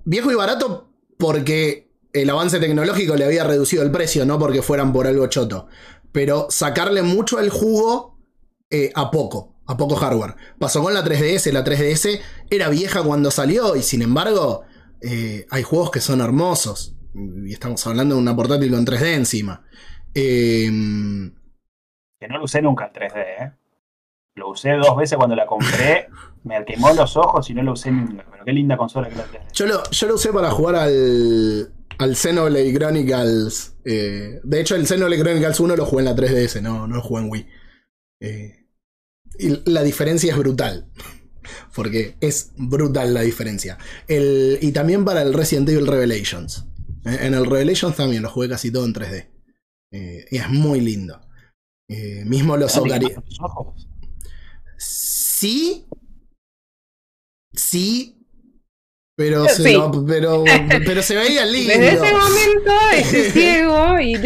viejo 0.05 0.31
y 0.31 0.35
barato 0.35 0.93
porque 1.17 1.91
el 2.13 2.29
avance 2.29 2.59
tecnológico 2.59 3.17
le 3.17 3.25
había 3.25 3.43
reducido 3.43 3.83
el 3.83 3.91
precio, 3.91 4.25
no 4.25 4.39
porque 4.39 4.61
fueran 4.61 4.93
por 4.93 5.05
algo 5.05 5.27
choto. 5.27 5.67
Pero 6.13 6.47
sacarle 6.49 7.01
mucho 7.01 7.41
el 7.41 7.49
jugo 7.49 8.17
eh, 8.69 8.91
a 8.95 9.11
poco, 9.11 9.57
a 9.67 9.75
poco 9.75 9.97
hardware. 9.97 10.37
Pasó 10.59 10.81
con 10.81 10.93
la 10.93 11.03
3DS, 11.03 11.51
la 11.51 11.65
3DS 11.65 12.21
era 12.49 12.69
vieja 12.69 13.03
cuando 13.03 13.31
salió 13.31 13.75
y 13.75 13.83
sin 13.83 14.01
embargo 14.01 14.61
eh, 15.01 15.45
hay 15.49 15.63
juegos 15.63 15.91
que 15.91 15.99
son 15.99 16.21
hermosos. 16.21 16.95
Y 17.13 17.51
estamos 17.53 17.85
hablando 17.87 18.15
de 18.15 18.21
una 18.21 18.35
portátil 18.35 18.71
con 18.71 18.85
3D 18.85 19.13
encima. 19.15 19.63
Eh, 20.13 20.67
Que 22.19 22.27
no 22.27 22.37
lo 22.37 22.43
usé 22.43 22.61
nunca 22.61 22.85
el 22.85 22.91
3D, 22.93 23.17
¿eh? 23.17 23.51
Lo 24.35 24.49
usé 24.51 24.71
dos 24.73 24.95
veces 24.95 25.17
cuando 25.17 25.35
la 25.35 25.45
compré. 25.45 26.07
Me 26.43 26.63
quemó 26.65 26.93
los 26.93 27.17
ojos 27.17 27.49
y 27.49 27.53
no 27.53 27.63
lo 27.63 27.73
usé 27.73 27.91
nunca. 27.91 28.25
Pero 28.31 28.45
qué 28.45 28.53
linda 28.53 28.77
consola 28.77 29.09
que 29.09 29.15
la 29.15 29.25
3D. 29.25 29.51
yo, 29.53 29.65
lo, 29.65 29.83
yo 29.89 30.07
lo 30.07 30.15
usé 30.15 30.31
para 30.31 30.51
jugar 30.51 30.75
al, 30.75 31.73
al 31.97 32.15
Xenoblade 32.15 32.73
Chronicles. 32.73 33.75
eh, 33.85 34.39
de 34.43 34.61
hecho, 34.61 34.75
el 34.75 34.87
Xenoblade 34.87 35.21
Chronicles 35.21 35.59
1 35.59 35.75
lo 35.75 35.85
jugué 35.85 36.01
en 36.01 36.05
la 36.05 36.15
3DS, 36.15 36.61
no, 36.61 36.87
no 36.87 36.95
lo 36.95 37.01
jugué 37.01 37.23
en 37.23 37.29
Wii. 37.31 37.47
Eh, 38.21 38.65
y 39.39 39.69
la 39.71 39.83
diferencia 39.83 40.31
es 40.31 40.37
brutal. 40.37 40.85
Porque 41.75 42.15
es 42.21 42.51
brutal 42.57 43.13
la 43.13 43.21
diferencia. 43.21 43.77
El, 44.07 44.59
y 44.61 44.71
también 44.71 45.03
para 45.03 45.21
el 45.21 45.33
Resident 45.33 45.67
Evil 45.69 45.87
Revelations. 45.87 46.65
Eh, 47.09 47.17
En 47.27 47.33
el 47.33 47.45
Revelations 47.45 47.95
también 47.95 48.21
lo 48.23 48.29
jugué 48.29 48.49
casi 48.49 48.71
todo 48.71 48.85
en 48.85 48.93
3D. 48.93 49.27
Eh, 49.91 50.25
y 50.31 50.37
es 50.37 50.49
muy 50.49 50.81
lindo. 50.81 51.19
Eh, 51.89 52.23
mismo 52.25 52.55
los 52.57 52.75
¿No 52.75 52.83
te 52.83 52.89
Ocari- 52.89 53.07
quemaste 53.07 53.29
los 53.29 53.39
ojos? 53.41 53.87
Sí. 54.77 55.85
Sí. 57.53 58.15
Pero 59.17 59.45
Sí. 59.49 59.63
se, 59.63 59.73
lo- 59.73 60.05
pero, 60.05 60.43
pero 60.85 61.01
se 61.01 61.15
veía 61.15 61.45
lindo. 61.45 61.73
Desde 61.77 61.89
ese 61.89 62.13
momento 62.13 62.71
estoy 62.95 63.23
ciego 63.31 63.99
y 63.99 64.13
Yo 64.13 64.21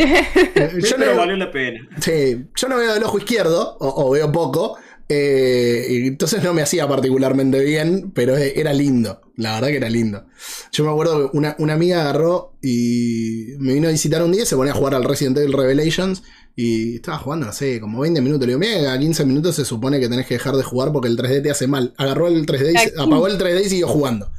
Pero 0.98 1.12
no, 1.14 1.18
valió 1.18 1.36
la 1.38 1.52
pena. 1.52 1.88
sí, 2.00 2.46
yo 2.56 2.68
no 2.68 2.78
veo 2.78 2.94
del 2.94 3.04
ojo 3.04 3.18
izquierdo, 3.18 3.76
o, 3.80 4.06
o 4.08 4.12
veo 4.12 4.32
poco. 4.32 4.78
Eh, 5.14 6.08
entonces 6.08 6.44
no 6.44 6.54
me 6.54 6.62
hacía 6.62 6.88
particularmente 6.88 7.64
bien, 7.64 8.12
pero 8.14 8.38
e- 8.38 8.60
era 8.60 8.74
lindo. 8.74 9.22
La 9.36 9.56
verdad 9.56 9.70
que 9.70 9.78
era 9.78 9.90
lindo. 9.90 10.26
Yo 10.72 10.84
me 10.84 10.92
acuerdo 10.92 11.32
que 11.32 11.38
una, 11.38 11.56
una 11.60 11.74
amiga 11.74 12.02
agarró 12.02 12.58
y 12.62 13.48
me 13.60 13.74
vino 13.74 13.88
a 13.88 13.92
visitar 13.92 14.24
un 14.24 14.32
día 14.32 14.44
y 14.44 14.46
se 14.46 14.56
ponía 14.56 14.74
a 14.74 14.76
jugar 14.76 14.96
al 14.96 15.04
Resident 15.04 15.38
Evil 15.38 15.54
Revelations. 15.54 16.24
Y 16.56 16.98
estaba 16.98 17.18
jugando, 17.18 17.48
no 17.48 17.54
sé, 17.54 17.80
como 17.80 18.00
20 18.02 18.22
minutos. 18.22 18.42
Le 18.48 18.56
digo, 18.56 18.60
mira, 18.60 18.94
a 18.94 19.00
15 19.00 19.26
minutos 19.26 19.56
se 19.56 19.66
supone 19.66 20.00
que 20.00 20.08
tenés 20.10 20.28
que 20.28 20.36
dejar 20.36 20.56
de 20.56 20.64
jugar 20.64 20.92
porque 20.92 21.08
el 21.08 21.18
3D 21.18 21.42
te 21.42 21.50
hace 21.52 21.66
mal. 21.68 21.94
Agarró 21.98 22.28
el 22.28 22.46
3D, 22.46 22.72
y 22.74 22.78
se- 22.78 22.94
apagó 23.02 23.28
el 23.28 23.38
3D 23.40 23.64
y 23.66 23.70
siguió 23.70 23.88
jugando. 23.88 24.32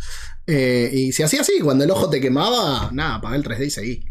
Eh, 0.47 0.91
y 0.93 1.13
se 1.13 1.25
hacía 1.25 1.41
así, 1.41 1.59
cuando 1.61 1.85
el 1.85 1.91
ojo 1.91 2.09
te 2.11 2.21
quemaba, 2.21 2.91
nada, 2.93 3.17
apagá 3.17 3.35
el 3.37 3.43
3D 3.43 3.67
y 3.67 3.71
seguí. 3.71 4.05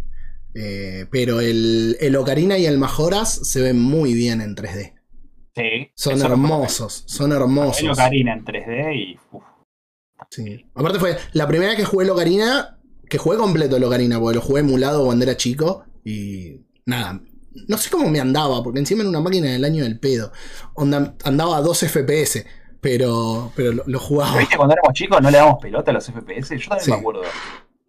Eh, 0.56 1.06
pero 1.12 1.40
el, 1.40 1.98
el 2.00 2.16
Ocarina 2.16 2.58
y 2.58 2.66
el 2.66 2.78
Majoras 2.78 3.40
se 3.44 3.62
ven 3.62 3.80
muy 3.80 4.14
bien 4.14 4.42
en 4.42 4.56
3D. 4.56 4.94
Sí. 5.56 5.92
Son 5.96 6.20
hermosos, 6.22 7.04
son 7.08 7.32
hermosos. 7.32 7.82
El 7.84 7.92
Ocarina 7.92 8.34
en 8.34 8.44
3D 8.46 8.96
y. 8.96 9.20
uf, 9.32 9.44
Sí. 10.30 10.66
Aparte 10.74 11.00
fue 11.00 11.18
la 11.34 11.48
primera 11.48 11.70
vez 11.72 11.78
que 11.80 11.86
jugué 11.86 12.06
el 12.06 12.12
Ocarina, 12.12 12.80
que 13.10 13.18
jugué 13.18 13.38
completo 13.38 13.78
el 13.78 13.84
Ocarina, 13.84 14.20
porque 14.20 14.36
lo 14.36 14.42
jugué 14.42 14.62
emulado 14.62 15.06
cuando 15.06 15.26
era 15.26 15.38
chico 15.38 15.86
y 16.04 16.62
nada. 16.86 17.22
No 17.68 17.78
sé 17.78 17.92
cómo 17.92 18.10
me 18.10 18.20
andaba, 18.20 18.64
porque 18.64 18.80
encima 18.80 19.02
era 19.02 19.10
una 19.10 19.20
máquina 19.22 19.52
del 19.52 19.64
año 19.64 19.84
del 19.84 20.00
pedo. 20.00 20.32
Onda, 20.74 21.14
andaba 21.24 21.58
a 21.58 21.62
2 21.62 21.78
FPS, 21.88 22.46
pero, 22.82 23.52
pero 23.56 23.74
lo, 23.74 23.84
lo 23.86 24.00
jugaba. 24.00 24.40
¿Viste 24.40 24.58
cuando 24.58 24.74
éramos 24.74 24.94
chicos 24.94 25.22
no 25.22 25.30
le 25.30 25.38
damos 25.38 25.62
pelota 25.62 25.92
a 25.92 25.94
los 25.94 26.06
FPS? 26.06 26.58
Yo 26.58 26.70
también 26.70 26.80
Sí. 26.86 26.92
me 26.92 26.98
acuerdo. 26.98 27.22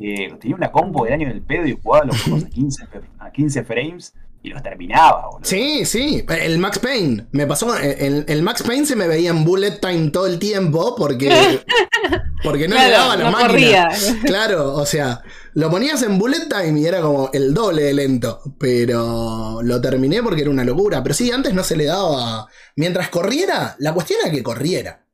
Eh, 0.01 0.35
tenía 0.39 0.57
una 0.57 0.71
combo 0.71 1.05
del 1.05 1.15
año 1.15 1.29
del 1.29 1.41
pedo 1.41 1.67
y 1.67 1.79
jugaba 1.83 2.05
los 2.05 2.21
juegos 2.23 2.45
a 2.45 2.49
15, 2.51 2.85
f- 2.85 3.01
a 3.19 3.31
15 3.31 3.65
frames 3.65 4.13
y 4.45 4.51
los 4.51 4.63
terminaba, 4.63 5.29
boludo. 5.31 5.41
Sí, 5.43 5.87
sí, 5.87 6.23
el 6.29 6.59
Max 6.59 6.79
Payne. 6.79 7.29
Me 7.33 7.47
pasó, 7.47 7.75
el, 7.79 8.27
el 8.29 8.43
Max 8.43 8.63
Payne 8.63 8.85
se 8.85 8.95
me 8.95 9.09
veía 9.09 9.31
en 9.31 9.43
bullet 9.43 9.81
time 9.81 10.11
todo 10.11 10.27
el 10.27 10.39
tiempo 10.39 10.95
porque, 10.97 11.31
porque 12.45 12.69
no 12.69 12.77
le 12.77 12.91
daba 12.91 13.17
la 13.17 13.25
no 13.25 13.31
máquina. 13.31 13.49
corría. 13.49 13.89
Claro, 14.27 14.75
o 14.75 14.85
sea, 14.85 15.23
lo 15.55 15.71
ponías 15.71 16.03
en 16.03 16.19
bullet 16.19 16.47
time 16.51 16.79
y 16.79 16.85
era 16.85 17.01
como 17.01 17.31
el 17.33 17.55
doble 17.55 17.85
de 17.85 17.95
lento. 17.95 18.43
Pero 18.59 19.61
lo 19.63 19.81
terminé 19.81 20.23
porque 20.23 20.43
era 20.43 20.51
una 20.51 20.63
locura. 20.65 21.03
Pero 21.03 21.15
sí, 21.15 21.31
antes 21.33 21.55
no 21.55 21.65
se 21.65 21.77
le 21.77 21.87
daba. 21.87 22.47
Mientras 22.77 23.09
corriera, 23.09 23.77
la 23.79 23.95
cuestión 23.95 24.21
era 24.23 24.31
que 24.31 24.43
corriera. 24.43 25.07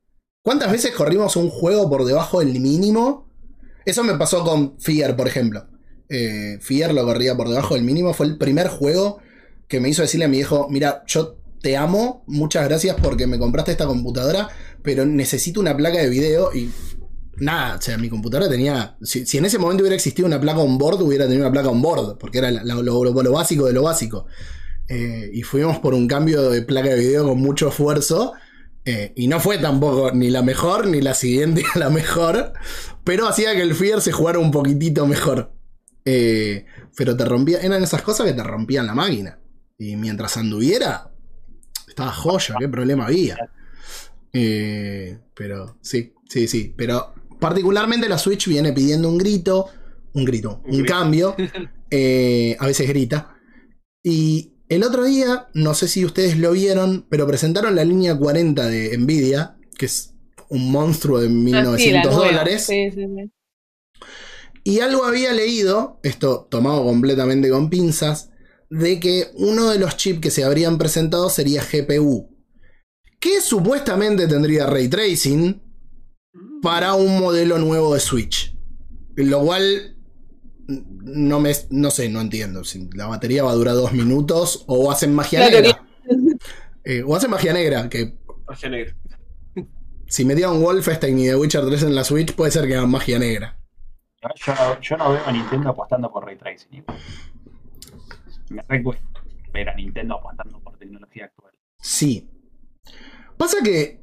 ¿Cuántas 0.43 0.69
veces 0.73 0.91
corrimos 0.91 1.37
un 1.37 1.49
juego 1.49 1.89
por 1.89 2.03
debajo 2.03 2.39
del 2.41 2.59
mínimo? 2.59 3.31
Eso 3.85 4.03
me 4.03 4.15
pasó 4.15 4.43
con 4.43 4.77
Fear, 4.77 5.15
por 5.15 5.27
ejemplo. 5.27 5.67
Eh, 6.11 6.57
Fear 6.61 6.93
lo 6.93 7.05
corría 7.05 7.35
por 7.35 7.47
debajo 7.47 7.75
del 7.75 7.83
mínimo. 7.83 8.13
Fue 8.13 8.25
el 8.25 8.37
primer 8.37 8.67
juego 8.67 9.19
que 9.67 9.79
me 9.79 9.89
hizo 9.89 10.01
decirle 10.01 10.25
a 10.25 10.27
mi 10.27 10.37
viejo: 10.37 10.67
Mira, 10.69 11.03
yo 11.07 11.37
te 11.61 11.77
amo, 11.77 12.23
muchas 12.27 12.67
gracias 12.67 12.97
porque 13.01 13.27
me 13.27 13.39
compraste 13.39 13.71
esta 13.71 13.85
computadora, 13.87 14.49
pero 14.83 15.05
necesito 15.05 15.59
una 15.59 15.77
placa 15.77 15.99
de 15.99 16.09
video 16.09 16.53
y 16.53 16.69
nada, 17.37 17.77
o 17.77 17.81
sea, 17.81 17.97
mi 17.97 18.09
computadora 18.09 18.49
tenía. 18.49 18.97
Si, 19.01 19.37
en 19.37 19.45
ese 19.45 19.57
momento 19.57 19.83
hubiera 19.83 19.95
existido 19.95 20.27
una 20.27 20.41
placa 20.41 20.59
on 20.59 20.77
board, 20.77 21.01
hubiera 21.01 21.25
tenido 21.25 21.43
una 21.43 21.51
placa 21.51 21.69
on 21.69 21.81
board, 21.81 22.17
porque 22.17 22.39
era 22.39 22.51
lo 22.51 23.31
básico 23.31 23.65
de 23.65 23.73
lo 23.73 23.83
básico. 23.83 24.25
Eh, 24.87 25.29
y 25.33 25.43
fuimos 25.43 25.79
por 25.79 25.93
un 25.93 26.07
cambio 26.07 26.49
de 26.49 26.63
placa 26.63 26.89
de 26.89 26.99
video 26.99 27.27
con 27.27 27.39
mucho 27.39 27.69
esfuerzo. 27.69 28.33
eh, 28.83 29.13
y 29.15 29.27
no 29.27 29.39
fue 29.39 29.59
tampoco 29.59 30.11
ni 30.11 30.29
la 30.31 30.41
mejor 30.41 30.87
ni 30.87 31.01
la 31.01 31.13
siguiente 31.13 31.63
a 31.75 31.79
la 31.79 31.89
mejor. 31.89 32.53
Pero 33.03 33.27
hacía 33.27 33.55
que 33.55 33.61
el 33.61 33.75
Fear 33.75 34.01
se 34.01 34.11
jugara 34.11 34.39
un 34.39 34.51
poquitito 34.51 35.05
mejor. 35.07 35.53
Eh, 36.05 36.65
pero 36.95 37.15
te 37.15 37.25
rompía. 37.25 37.59
Eran 37.61 37.83
esas 37.83 38.01
cosas 38.01 38.25
que 38.27 38.33
te 38.33 38.43
rompían 38.43 38.85
la 38.87 38.93
máquina. 38.95 39.39
Y 39.77 39.95
mientras 39.95 40.37
anduviera, 40.37 41.11
estaba 41.87 42.11
joya, 42.11 42.55
qué 42.59 42.67
problema 42.69 43.05
había. 43.07 43.37
Eh, 44.33 45.19
pero 45.35 45.77
sí, 45.81 46.13
sí, 46.29 46.47
sí. 46.47 46.73
Pero 46.77 47.13
particularmente 47.39 48.07
la 48.09 48.17
Switch 48.17 48.47
viene 48.47 48.73
pidiendo 48.73 49.09
un 49.09 49.17
grito, 49.17 49.67
un 50.13 50.25
grito, 50.25 50.61
Un 50.65 50.71
un 50.71 50.77
grito. 50.79 50.93
cambio. 50.93 51.35
Eh, 51.93 52.55
a 52.57 52.67
veces 52.67 52.87
grita. 52.87 53.35
Y 54.01 54.53
el 54.69 54.83
otro 54.83 55.03
día, 55.03 55.49
no 55.53 55.73
sé 55.73 55.89
si 55.89 56.05
ustedes 56.05 56.37
lo 56.37 56.53
vieron, 56.53 57.05
pero 57.09 57.27
presentaron 57.27 57.75
la 57.75 57.83
línea 57.83 58.17
40 58.17 58.65
de 58.69 58.97
Nvidia, 58.97 59.57
que 59.77 59.87
es 59.87 60.13
un 60.47 60.71
monstruo 60.71 61.19
de 61.19 61.25
Ah, 61.27 61.29
sí, 61.29 61.51
la 61.51 61.61
1900 61.63 62.13
nueva. 62.15 62.27
dólares. 62.27 62.65
Sí, 62.65 62.91
sí, 62.91 63.05
sí. 63.05 63.31
Y 64.63 64.79
algo 64.79 65.05
había 65.05 65.33
leído, 65.33 65.99
esto 66.03 66.47
tomado 66.49 66.83
completamente 66.83 67.49
con 67.49 67.69
pinzas, 67.69 68.29
de 68.69 68.99
que 68.99 69.27
uno 69.35 69.69
de 69.69 69.79
los 69.79 69.97
chips 69.97 70.21
que 70.21 70.31
se 70.31 70.43
habrían 70.43 70.77
presentado 70.77 71.29
sería 71.29 71.63
GPU, 71.63 72.29
que 73.19 73.41
supuestamente 73.41 74.27
tendría 74.27 74.67
ray 74.67 74.87
tracing 74.87 75.61
para 76.61 76.93
un 76.93 77.19
modelo 77.19 77.57
nuevo 77.57 77.93
de 77.93 77.99
Switch. 77.99 78.55
Lo 79.15 79.41
cual 79.43 79.97
no 80.67 81.39
me 81.39 81.53
no 81.69 81.91
sé, 81.91 82.09
no 82.09 82.21
entiendo. 82.21 82.63
Si 82.63 82.87
la 82.93 83.07
batería 83.07 83.43
va 83.43 83.51
a 83.51 83.55
durar 83.55 83.75
dos 83.75 83.93
minutos 83.93 84.63
o 84.67 84.91
hacen 84.91 85.13
magia 85.13 85.39
Claro 85.47 85.61
negra. 85.61 85.87
Eh, 86.83 87.03
o 87.05 87.15
hacen 87.15 87.29
magia 87.29 87.53
negra, 87.53 87.89
que 87.89 88.17
Magia 88.47 88.69
negra. 88.69 88.95
si 90.07 90.25
metieron 90.25 90.61
Wolfenstein 90.61 91.19
y 91.19 91.25
The 91.25 91.35
Witcher 91.35 91.65
3 91.65 91.83
en 91.83 91.95
la 91.95 92.03
Switch, 92.03 92.33
puede 92.33 92.51
ser 92.51 92.67
que 92.67 92.75
hagan 92.75 92.89
magia 92.89 93.19
negra. 93.19 93.60
Yo, 94.81 94.97
no 94.97 95.11
veo 95.11 95.25
a 95.25 95.31
Nintendo 95.31 95.69
apostando 95.69 96.11
por 96.11 96.25
Ray 96.25 96.37
Tracing. 96.37 96.83
Me 98.49 98.61
recuerdo 98.67 99.01
ver 99.51 99.69
a 99.69 99.75
Nintendo 99.75 100.15
apostando 100.15 100.59
por 100.59 100.77
tecnología 100.77 101.25
actual. 101.25 101.53
Sí. 101.81 102.29
Pasa 103.37 103.57
que 103.63 103.99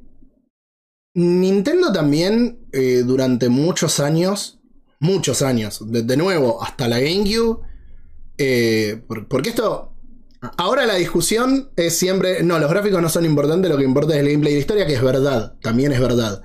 Nintendo 1.13 1.93
también 1.93 2.59
eh, 2.73 3.03
durante 3.05 3.47
muchos 3.49 3.99
años, 3.99 4.59
muchos 4.99 5.41
años, 5.41 5.89
de, 5.89 6.03
de 6.03 6.17
nuevo 6.17 6.61
hasta 6.61 6.87
la 6.89 6.99
GameCube, 6.99 7.61
eh, 8.37 9.01
por- 9.07 9.27
porque 9.27 9.49
esto, 9.49 9.93
ahora 10.57 10.85
la 10.85 10.95
discusión 10.95 11.71
es 11.77 11.97
siempre, 11.97 12.43
no, 12.43 12.59
los 12.59 12.69
gráficos 12.69 13.01
no 13.01 13.09
son 13.09 13.25
importantes, 13.25 13.71
lo 13.71 13.77
que 13.77 13.85
importa 13.85 14.13
es 14.15 14.19
el 14.21 14.27
gameplay 14.29 14.53
y 14.53 14.55
la 14.57 14.61
historia, 14.61 14.85
que 14.85 14.93
es 14.95 15.01
verdad, 15.01 15.55
también 15.61 15.93
es 15.93 15.99
verdad. 16.01 16.41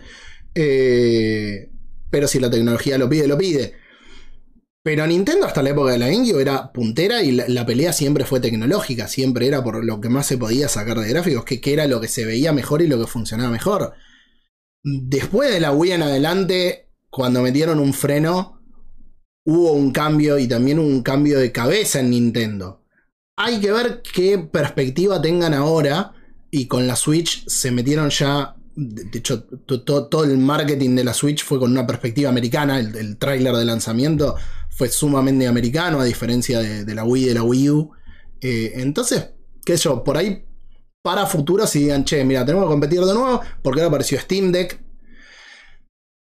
Eh, 0.54 1.70
pero 2.14 2.28
si 2.28 2.38
la 2.38 2.48
tecnología 2.48 2.96
lo 2.96 3.08
pide, 3.08 3.26
lo 3.26 3.36
pide. 3.36 3.74
Pero 4.84 5.04
Nintendo 5.04 5.46
hasta 5.46 5.64
la 5.64 5.70
época 5.70 5.90
de 5.90 5.98
la 5.98 6.06
GameCube 6.06 6.40
era 6.40 6.70
puntera 6.70 7.24
y 7.24 7.32
la, 7.32 7.66
pelea 7.66 7.92
siempre 7.92 8.24
fue 8.24 8.38
tecnológica, 8.38 9.08
siempre 9.08 9.48
era 9.48 9.64
por 9.64 9.84
lo 9.84 10.00
que 10.00 10.08
más 10.08 10.24
se 10.24 10.38
podía 10.38 10.68
sacar 10.68 10.96
de 11.00 11.08
gráficos, 11.08 11.44
que, 11.44 11.60
que 11.60 11.72
era 11.72 11.88
lo 11.88 12.00
que 12.00 12.06
se 12.06 12.24
veía 12.24 12.52
mejor 12.52 12.82
y 12.82 12.86
lo 12.86 13.00
que 13.00 13.08
funcionaba 13.08 13.50
mejor. 13.50 13.94
Después 14.84 15.50
de 15.50 15.58
la 15.58 15.72
Wii 15.72 15.90
en 15.90 16.02
adelante, 16.02 16.92
cuando 17.10 17.42
metieron 17.42 17.80
un 17.80 17.92
freno, 17.92 18.62
hubo 19.44 19.72
un 19.72 19.90
cambio 19.90 20.38
y 20.38 20.46
también 20.46 20.78
un 20.78 21.02
cambio 21.02 21.40
de 21.40 21.50
cabeza 21.50 21.98
en 21.98 22.10
Nintendo. 22.10 22.84
Hay 23.36 23.58
que 23.58 23.72
ver 23.72 24.02
qué 24.02 24.38
perspectiva 24.38 25.20
tengan 25.20 25.52
ahora 25.52 26.12
y 26.52 26.68
con 26.68 26.86
la 26.86 26.94
Switch 26.94 27.44
se 27.48 27.72
metieron 27.72 28.10
ya... 28.10 28.54
De 28.76 29.18
hecho, 29.18 29.44
to- 29.44 29.82
to- 29.82 30.08
todo 30.08 30.24
el 30.24 30.36
marketing 30.38 30.96
de 30.96 31.04
la 31.04 31.14
Switch 31.14 31.44
fue 31.44 31.58
con 31.58 31.70
una 31.70 31.86
perspectiva 31.86 32.28
americana. 32.30 32.78
El, 32.80 32.94
el 32.96 33.16
tráiler 33.18 33.54
de 33.54 33.64
lanzamiento 33.64 34.34
fue 34.70 34.88
sumamente 34.88 35.46
americano, 35.46 36.00
a 36.00 36.04
diferencia 36.04 36.60
de, 36.60 36.94
la 36.94 37.04
Wii 37.04 37.24
y 37.24 37.28
de 37.28 37.34
la 37.34 37.42
Wii 37.44 37.70
U. 37.70 37.92
Eh, 38.40 38.72
entonces, 38.76 39.30
qué 39.64 39.76
sé 39.76 39.84
yo, 39.84 40.02
por 40.02 40.16
ahí 40.16 40.44
para 41.02 41.26
futuro 41.26 41.66
si 41.66 41.80
digan, 41.80 42.04
che, 42.04 42.24
mira, 42.24 42.44
tenemos 42.44 42.66
que 42.66 42.72
competir 42.72 43.00
de 43.00 43.14
nuevo, 43.14 43.40
porque 43.62 43.80
ahora 43.80 43.88
apareció 43.88 44.18
Steam 44.18 44.50
Deck. 44.52 44.80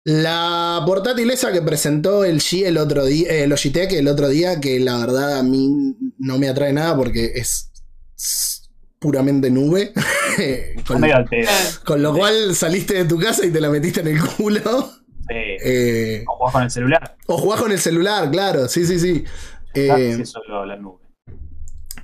La 0.05 0.83
portátil 0.85 1.31
esa 1.31 1.53
que 1.53 1.63
presentó 1.63 2.25
el 2.25 2.41
G 2.41 2.67
el 2.67 2.77
otro 2.77 3.05
día, 3.07 3.29
eh, 3.31 3.47
Logitech 3.47 3.93
el 3.93 4.09
otro 4.09 4.29
día, 4.29 4.61
que 4.61 4.81
la 4.81 4.99
verdad 4.99 5.39
a 5.39 5.43
mí 5.45 5.97
no 6.19 6.39
me 6.39 6.49
atrae 6.49 6.73
nada 6.73 6.97
porque 6.97 7.33
es 7.37 7.71
puramente 8.99 9.51
nube. 9.51 9.93
con, 11.85 12.03
lo 12.03 12.15
cual 12.15 12.55
saliste 12.55 12.95
de 12.95 13.05
tu 13.05 13.19
casa 13.19 13.45
y 13.47 13.51
te 13.51 13.61
la 13.61 13.69
metiste 13.71 14.01
en 14.01 14.09
el 14.09 14.21
culo. 14.25 14.91
Sí. 15.29 15.35
Eh, 15.65 16.25
O 16.27 16.37
jugás 16.37 16.53
con 16.53 16.63
el 16.65 16.71
celular. 16.71 17.17
o 17.27 17.39
jugás 17.39 17.61
con 17.61 17.73
el 17.73 17.79
celular, 17.79 18.31
claro, 18.31 18.69
sí, 18.69 18.85
sí, 18.87 18.99
sí. 18.99 19.25
Eh, 19.75 19.87
¿sabes? 19.89 20.19
Eso 20.21 20.41
lo- 20.49 20.67
la 20.67 20.77
nube. 20.77 21.01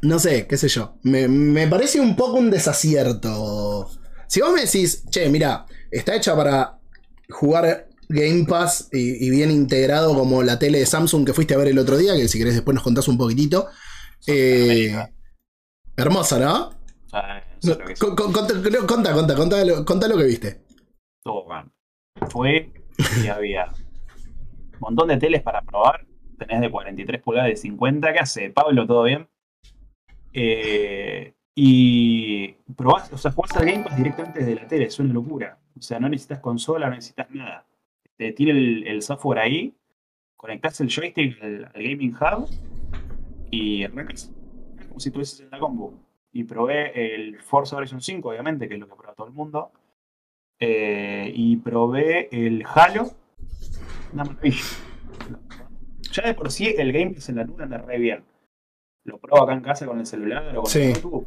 no 0.03 0.19
sé, 0.19 0.47
qué 0.47 0.57
sé 0.57 0.69
yo. 0.69 0.95
Me, 1.03 1.29
me 1.29 1.67
parece 1.67 2.01
un 2.01 2.15
poco 2.17 2.35
un 2.39 2.51
desacierto. 2.51 3.91
Si 4.29 4.41
vos 4.41 4.53
me 4.53 4.63
decís, 4.63 5.05
che, 5.11 5.29
mira, 5.29 5.67
está 5.91 6.15
hecha 6.15 6.37
para 6.37 6.79
jugar 7.31 7.89
Game 8.09 8.45
Pass 8.47 8.89
y, 8.93 9.27
y 9.27 9.31
bien 9.31 9.51
integrado 9.51 10.15
como 10.15 10.43
la 10.43 10.59
tele 10.59 10.79
de 10.79 10.87
Samsung 10.87 11.27
que 11.27 11.35
fuiste 11.35 11.55
a 11.55 11.59
ver 11.59 11.69
el 11.69 11.79
otro 11.79 11.97
día, 11.97 12.15
que 12.17 12.29
si 12.29 12.39
querés 12.39 12.55
después 12.55 12.75
nos 12.75 12.85
contás 12.85 13.09
un 13.09 13.19
poquitito. 13.19 13.67
Eh, 14.27 14.97
hermosa, 15.97 16.39
¿no? 16.39 16.71
Eso 17.61 17.73
es 17.73 17.79
lo 17.79 17.85
que 17.87 17.95
Con- 17.95 18.17
con- 18.17 18.33
Conta, 18.33 18.55
conta, 18.87 19.35
conta, 19.35 19.85
conta 19.85 20.09
lo, 20.09 20.17
que 20.17 20.25
viste. 20.25 20.61
Fue 22.31 22.73
y 23.23 23.27
había 23.29 23.67
un 23.67 24.79
montón 24.81 25.09
de 25.09 25.17
teles 25.19 25.43
para 25.43 25.63
probar. 25.63 26.07
Tenés 26.39 26.61
de 26.61 26.71
43 26.71 27.23
pulgadas 27.23 27.51
de 27.51 27.57
50. 27.57 28.13
¿Qué 28.13 28.19
hace? 28.19 28.51
Pablo, 28.51 28.87
¿todo 28.87 29.03
bien? 29.05 29.29
Eh, 30.33 31.35
y 31.55 32.49
probás, 32.77 33.13
o 33.13 33.19
sea, 33.19 33.33
jugás 33.33 33.57
al 33.57 33.67
Game 33.67 33.83
Pass 33.83 33.97
directamente 33.97 34.39
desde 34.41 34.55
la 34.55 34.69
tele, 34.69 34.85
es 34.85 34.99
una 35.01 35.13
locura. 35.13 35.59
O 35.77 35.83
sea, 35.83 35.99
no 35.99 36.09
necesitas 36.09 36.39
consola, 36.41 36.89
no 36.89 36.95
necesitas 36.95 37.31
nada. 37.31 37.67
Te 38.17 38.33
tira 38.33 38.53
el, 38.53 38.87
el 38.87 39.03
software 39.03 39.41
ahí, 39.41 39.75
conectás 40.37 40.81
el 40.81 40.89
joystick 40.89 41.43
al, 41.43 41.65
al 41.75 41.83
Gaming 41.83 42.15
Hub 42.15 42.49
y 43.51 43.83
arrancas. 43.85 44.31
Es 44.79 44.87
como 44.87 45.01
si 45.01 45.09
estuvieses 45.09 45.41
en 45.41 45.51
la 45.51 45.59
combo. 45.59 45.95
Y 46.33 46.45
probé 46.45 47.15
el 47.15 47.41
Forza 47.41 47.77
Horizon 47.77 48.01
5, 48.01 48.29
obviamente, 48.29 48.69
que 48.69 48.75
es 48.75 48.81
lo 48.81 48.89
que 48.89 48.95
prueba 48.97 49.15
todo 49.15 49.27
el 49.27 49.33
mundo. 49.33 49.71
Eh, 50.61 51.31
y 51.35 51.57
probé 51.57 52.29
el 52.33 52.65
Halo. 52.67 53.11
Una 54.13 54.25
maravilla. 54.25 54.63
Ya 56.13 56.23
de 56.27 56.35
por 56.35 56.51
sí 56.51 56.75
el 56.77 56.93
Game 56.93 57.15
en 57.27 57.37
la 57.37 57.45
nube 57.45 57.63
anda 57.65 57.79
re 57.79 57.99
bien. 57.99 58.25
lo 59.05 59.19
pruebo 59.19 59.45
acá 59.45 59.55
en 59.55 59.61
casa 59.63 59.87
con 59.87 59.99
el 60.01 60.07
celular 60.07 60.55
o 60.57 60.63
con 60.63 60.71
Sí. 60.71 60.81
el 60.83 60.95
YouTube. 60.95 61.27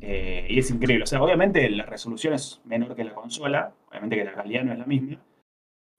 eh, 0.00 0.46
y 0.50 0.58
es 0.58 0.70
increíble. 0.70 1.04
O 1.04 1.06
sea, 1.06 1.22
obviamente 1.22 1.68
la 1.70 1.84
resolución 1.86 2.34
es 2.34 2.60
menor 2.64 2.94
que 2.96 3.04
la 3.04 3.14
consola, 3.14 3.72
obviamente 3.88 4.16
que 4.16 4.24
la 4.24 4.34
calidad 4.34 4.62
no 4.64 4.72
es 4.72 4.78
la 4.78 4.86
misma, 4.86 5.20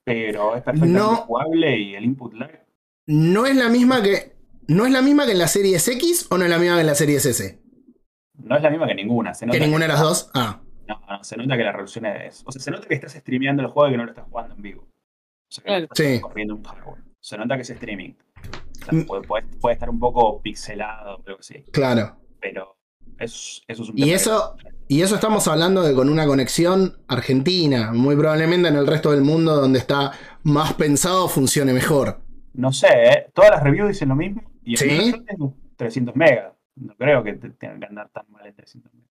pero 0.05 0.55
es 0.55 0.63
perfectamente 0.63 0.99
No. 0.99 1.15
jugable 1.17 1.77
y 1.77 1.95
el 1.95 2.03
input 2.05 2.33
lag. 2.33 2.65
¿No 3.07 3.45
es 3.45 3.55
la 3.55 3.69
misma 3.69 4.01
que. 4.03 4.33
¿No 4.67 4.85
es 4.85 4.91
la 4.91 5.01
misma 5.01 5.25
que 5.25 5.31
en 5.31 5.39
la 5.39 5.47
Series 5.47 5.87
X 5.87 6.27
o 6.29 6.37
no 6.37 6.43
es 6.43 6.49
la 6.49 6.57
misma 6.59 6.75
que 6.75 6.81
en 6.81 6.87
la 6.87 6.95
Series 6.95 7.25
S? 7.25 7.59
No 8.37 8.55
es 8.55 8.63
la 8.63 8.69
misma 8.69 8.87
que 8.87 8.95
ninguna. 8.95 9.33
Se 9.33 9.45
nota 9.45 9.57
¿Que 9.57 9.63
ninguna 9.65 9.85
de 9.85 9.89
las 9.93 10.01
dos? 10.01 10.29
Ah, 10.33 10.59
No, 10.87 11.01
no, 11.09 11.23
se 11.23 11.35
nota 11.37 11.57
que 11.57 11.63
la 11.63 11.71
resolución 11.73 12.05
es. 12.05 12.43
O 12.45 12.51
sea, 12.51 12.61
se 12.61 12.71
nota 12.71 12.87
que 12.87 12.93
estás 12.95 13.11
streameando 13.13 13.61
el 13.63 13.69
juego 13.69 13.89
y 13.89 13.91
que 13.91 13.97
no 13.97 14.05
lo 14.05 14.11
estás 14.11 14.25
jugando 14.29 14.55
en 14.55 14.61
vivo. 14.61 14.81
O 14.83 14.87
sea, 15.49 15.63
que 15.63 15.67
Claro. 15.67 15.83
estás 15.83 15.97
Sí. 15.97 16.19
corriendo 16.21 16.55
un 16.55 16.63
hardware. 16.63 17.03
Se 17.19 17.37
nota 17.37 17.55
que 17.55 17.61
es 17.63 17.69
streaming. 17.69 18.11
O 18.11 18.85
sea, 18.85 18.93
Mm. 18.93 19.05
puede, 19.05 19.21
puede- 19.27 19.47
puede 19.59 19.73
estar 19.73 19.89
un 19.89 19.99
poco 19.99 20.41
pixelado, 20.41 21.21
creo 21.23 21.37
que 21.37 21.43
sí. 21.43 21.63
claro. 21.73 22.15
Pero 22.39 22.77
eso, 23.19 23.61
eso 23.67 23.83
es 23.83 23.89
un 23.89 23.97
Y 23.97 24.01
tema 24.03 24.15
eso- 24.15 24.55
que- 24.61 24.77
Y 24.89 25.01
eso 25.01 25.15
estamos 25.15 25.45
hablando 25.49 25.81
de 25.83 25.93
con 25.93 26.07
una 26.07 26.25
conexión 26.25 26.97
argentina. 27.09 27.91
Muy 27.91 28.15
probablemente 28.15 28.69
en 28.69 28.77
el 28.77 28.87
resto 28.87 29.11
del 29.11 29.21
mundo 29.21 29.53
donde 29.57 29.79
está 29.79 30.13
más 30.43 30.73
pensado 30.75 31.27
funcione 31.27 31.73
mejor. 31.73 32.21
No 32.53 32.71
sé, 32.71 32.87
¿eh? 32.87 33.27
todas 33.33 33.51
las 33.51 33.61
reviews 33.63 33.89
dicen 33.89 34.07
lo 34.07 34.15
mismo. 34.15 34.43
Y 34.63 34.71
el 34.71 34.77
¿Sí? 34.77 34.85
mío 34.87 35.17
yo 35.17 35.23
tengo 35.25 35.53
300 35.75 36.15
megas. 36.15 36.53
No 36.79 36.95
creo 36.95 37.23
que 37.23 37.33
te- 37.33 37.49
tengan 37.51 37.79
que 37.79 37.85
andar 37.87 38.09
tan 38.13 38.25
mal 38.31 38.45
en 38.45 38.55
300 38.55 38.93
megas. 38.93 39.09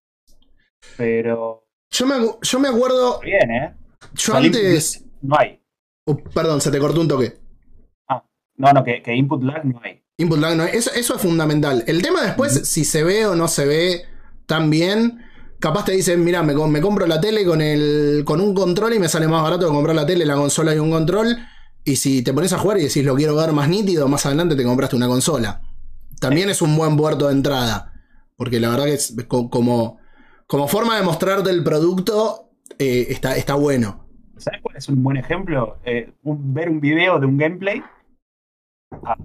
Pero. 0.97 1.67
Yo 1.91 2.07
me, 2.07 2.14
yo 2.43 2.59
me 2.61 2.69
acuerdo. 2.69 3.21
Bien, 3.21 3.51
¿eh? 3.51 3.75
Yo 4.14 4.35
antes. 4.35 5.05
No 5.23 5.37
hay. 5.39 5.61
oh, 6.07 6.17
perdón, 6.17 6.61
se 6.61 6.71
te 6.71 6.79
cortó 6.79 7.01
un 7.01 7.09
toque. 7.09 7.39
No, 8.59 8.73
no, 8.73 8.83
que, 8.85 9.03
que 9.03 9.14
input 9.14 9.43
lag 9.43 9.64
no 9.67 9.81
hay. 9.85 10.03
Input 10.17 10.39
lag 10.39 10.57
no 10.57 10.64
eso, 10.64 10.91
eso 10.95 11.17
es 11.17 11.21
fundamental. 11.21 11.85
El 11.87 12.01
tema 12.01 12.23
después, 12.23 12.67
si 12.67 12.87
se 12.87 13.05
ve 13.05 13.27
o 13.27 13.35
no 13.37 13.49
se 13.49 13.67
ve 13.67 14.03
tan 14.47 14.71
bien, 14.71 15.21
capaz 15.59 15.85
te 15.85 15.93
dicen, 15.93 16.25
mira, 16.25 16.43
me, 16.43 16.55
me 16.55 16.81
compro 16.81 17.07
la 17.07 17.21
tele 17.21 17.45
con 17.45 17.61
el 17.61 18.23
con 18.25 18.41
un 18.41 18.55
control 18.55 18.95
y 18.95 18.99
me 18.99 19.11
sale 19.11 19.29
más 19.29 19.43
barato 19.43 19.67
que 19.69 19.75
comprar 19.75 19.95
la 19.95 20.07
tele, 20.07 20.25
la 20.25 20.37
consola 20.37 20.75
y 20.75 20.79
un 20.79 20.91
control. 20.91 21.37
Y 21.85 21.97
si 21.97 22.23
te 22.23 22.33
pones 22.33 22.53
a 22.55 22.59
jugar 22.59 22.79
y 22.79 22.85
decís, 22.85 23.05
lo 23.05 23.14
quiero 23.14 23.37
ver 23.37 23.53
más 23.53 23.69
nítido, 23.69 24.09
más 24.09 24.25
adelante 24.25 24.57
te 24.57 24.64
compraste 24.64 24.97
una 24.97 25.07
consola. 25.07 25.61
También 26.21 26.49
es 26.51 26.62
un 26.62 26.77
buen 26.77 26.97
puerto 26.97 27.27
de 27.29 27.33
entrada. 27.35 27.93
Porque 28.37 28.61
la 28.61 28.71
verdad 28.71 28.85
que 28.87 28.95
es 28.95 29.17
co- 29.29 29.49
como, 29.51 29.99
como 30.47 30.69
forma 30.69 30.97
de 30.97 31.03
mostrarte 31.03 31.51
el 31.51 31.64
producto, 31.64 32.51
eh, 32.79 33.07
está, 33.11 33.37
está 33.37 33.55
bueno. 33.55 34.07
¿Sabes 34.37 34.61
cuál 34.62 34.77
es 34.77 34.89
un 34.89 35.03
buen 35.03 35.17
ejemplo? 35.17 35.79
Eh, 35.85 36.12
un- 36.23 36.53
ver 36.53 36.69
un 36.69 36.81
video 36.81 37.19
de 37.19 37.27
un 37.27 37.39
gameplay 37.39 37.83
a 39.05 39.17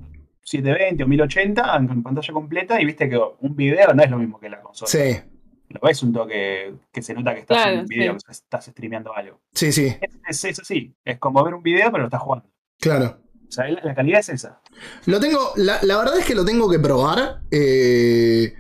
720 0.44 1.04
o 1.04 1.08
1080 1.08 1.76
en, 1.78 1.89
en 1.92 2.04
pantalla 2.04 2.34
completa 2.34 2.82
y 2.82 2.86
viste 2.86 3.10
que 3.10 3.18
un 3.39 3.56
video 3.56 3.94
no 3.94 4.04
es 4.04 4.10
lo 4.10 4.18
mismo 4.18 4.39
que 4.39 4.50
la 4.50 4.62
consola. 4.62 4.89
Sí, 4.89 5.20
Lo 5.70 5.80
ves 5.82 6.02
un 6.04 6.14
toque 6.14 6.74
que 6.92 7.02
se 7.02 7.14
nota 7.14 7.34
que 7.34 7.42
estás 7.42 7.58
Claro, 7.58 7.74
en 7.74 7.80
un 7.82 7.86
video, 7.88 8.20
sí. 8.20 8.26
que 8.26 8.32
estás 8.32 8.66
streameando 8.66 9.14
algo. 9.16 9.39
sí, 9.54 9.72
sí, 9.72 9.88
Es, 10.02 10.20
es, 10.28 10.46
es 10.46 10.60
así, 10.60 10.96
es 11.06 11.20
como 11.20 11.44
ver 11.44 11.54
un 11.54 11.64
video 11.64 11.92
pero 11.92 12.00
lo 12.04 12.08
estás 12.08 12.22
jugando. 12.22 12.50
claro. 12.80 13.18
O 13.52 13.54
sea, 13.54 13.68
la, 13.68 13.82
la 13.84 13.93
calidad 13.93 14.22
es 14.22 14.30
esa. 14.30 14.62
Lo 15.08 15.20
tengo, 15.20 15.52
la, 15.58 15.80
la 15.84 15.97
verdad 15.97 16.18
es 16.18 16.26
que 16.26 16.36
lo 16.36 16.45
tengo 16.45 16.70
que 16.70 16.80
probar. 16.80 17.41
Eh, 17.52 18.54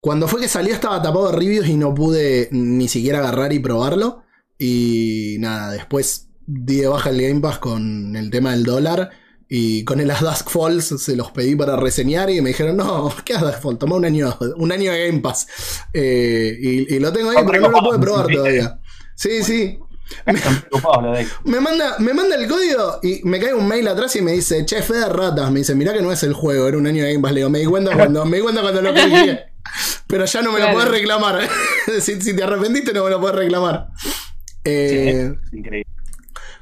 cuando 0.00 0.26
fue 0.26 0.40
que 0.40 0.48
salió 0.48 0.72
estaba 0.72 1.02
tapado 1.02 1.30
de 1.30 1.36
reviews 1.38 1.68
y 1.68 1.76
no 1.76 1.94
pude 1.94 2.48
ni 2.50 2.88
siquiera 2.88 3.18
agarrar 3.18 3.52
y 3.52 3.58
probarlo. 3.58 4.24
Y 4.58 5.36
nada, 5.38 5.70
después 5.72 6.30
di 6.46 6.78
de 6.78 6.88
baja 6.88 7.10
el 7.10 7.20
Game 7.20 7.40
Pass 7.40 7.58
con 7.58 8.16
el 8.16 8.30
tema 8.30 8.52
del 8.52 8.64
dólar. 8.64 9.10
Y 9.50 9.84
con 9.84 10.00
el 10.00 10.10
As 10.10 10.22
Dusk 10.22 10.48
Falls 10.48 10.86
se 10.86 11.14
los 11.14 11.30
pedí 11.30 11.54
para 11.54 11.76
reseñar 11.76 12.30
y 12.30 12.40
me 12.40 12.48
dijeron, 12.48 12.78
no, 12.78 13.14
¿qué 13.26 13.34
As 13.34 13.42
Dusk 13.42 13.60
Falls? 13.60 13.78
Toma 13.80 13.96
un 13.96 14.06
año, 14.06 14.34
un 14.56 14.72
año 14.72 14.92
de 14.92 15.08
Game 15.08 15.20
Pass. 15.20 15.46
Eh, 15.92 16.56
y, 16.58 16.94
y 16.94 16.98
lo 17.00 17.12
tengo 17.12 17.28
ahí, 17.28 17.44
pero 17.46 17.60
no 17.60 17.68
lo 17.68 17.80
pude 17.80 17.98
probar 17.98 18.26
todavía. 18.34 18.80
Sí, 19.14 19.42
sí. 19.42 19.78
Están 20.26 20.60
preocupados 20.60 21.02
los 21.04 21.12
de 21.12 21.18
ahí. 21.20 21.28
Me 21.44 21.60
manda, 21.60 21.96
me 21.98 22.12
manda 22.14 22.36
el 22.36 22.46
código 22.48 23.00
y 23.02 23.20
me 23.24 23.40
cae 23.40 23.54
un 23.54 23.66
mail 23.66 23.88
atrás 23.88 24.14
y 24.16 24.22
me 24.22 24.32
dice, 24.32 24.64
che, 24.66 24.82
fe 24.82 24.94
de 24.94 25.08
ratas. 25.08 25.50
Me 25.50 25.60
dice, 25.60 25.74
mirá 25.74 25.92
que 25.92 26.02
no 26.02 26.12
es 26.12 26.22
el 26.22 26.32
juego, 26.34 26.68
era 26.68 26.76
un 26.78 26.86
año 26.86 27.02
de 27.04 27.12
Game 27.12 27.22
Pass. 27.22 27.32
Le 27.32 27.40
digo, 27.40 27.50
me 27.50 27.58
di 27.60 27.66
cuenta 27.66 27.92
cuando, 27.96 28.24
me 28.24 28.36
di 28.38 28.42
cuenta 28.42 28.60
cuando 28.62 28.82
lo 28.82 28.92
cogí. 28.94 29.38
Pero 30.06 30.24
ya 30.26 30.42
no 30.42 30.52
me 30.52 30.60
lo 30.60 30.72
podés 30.72 30.88
reclamar. 30.88 31.48
si, 32.00 32.20
si 32.20 32.36
te 32.36 32.42
arrepentiste, 32.42 32.92
no 32.92 33.04
me 33.04 33.10
lo 33.10 33.20
podés 33.20 33.36
reclamar. 33.36 33.88
Eh, 34.64 35.32
es 35.46 35.52
increíble. 35.52 35.86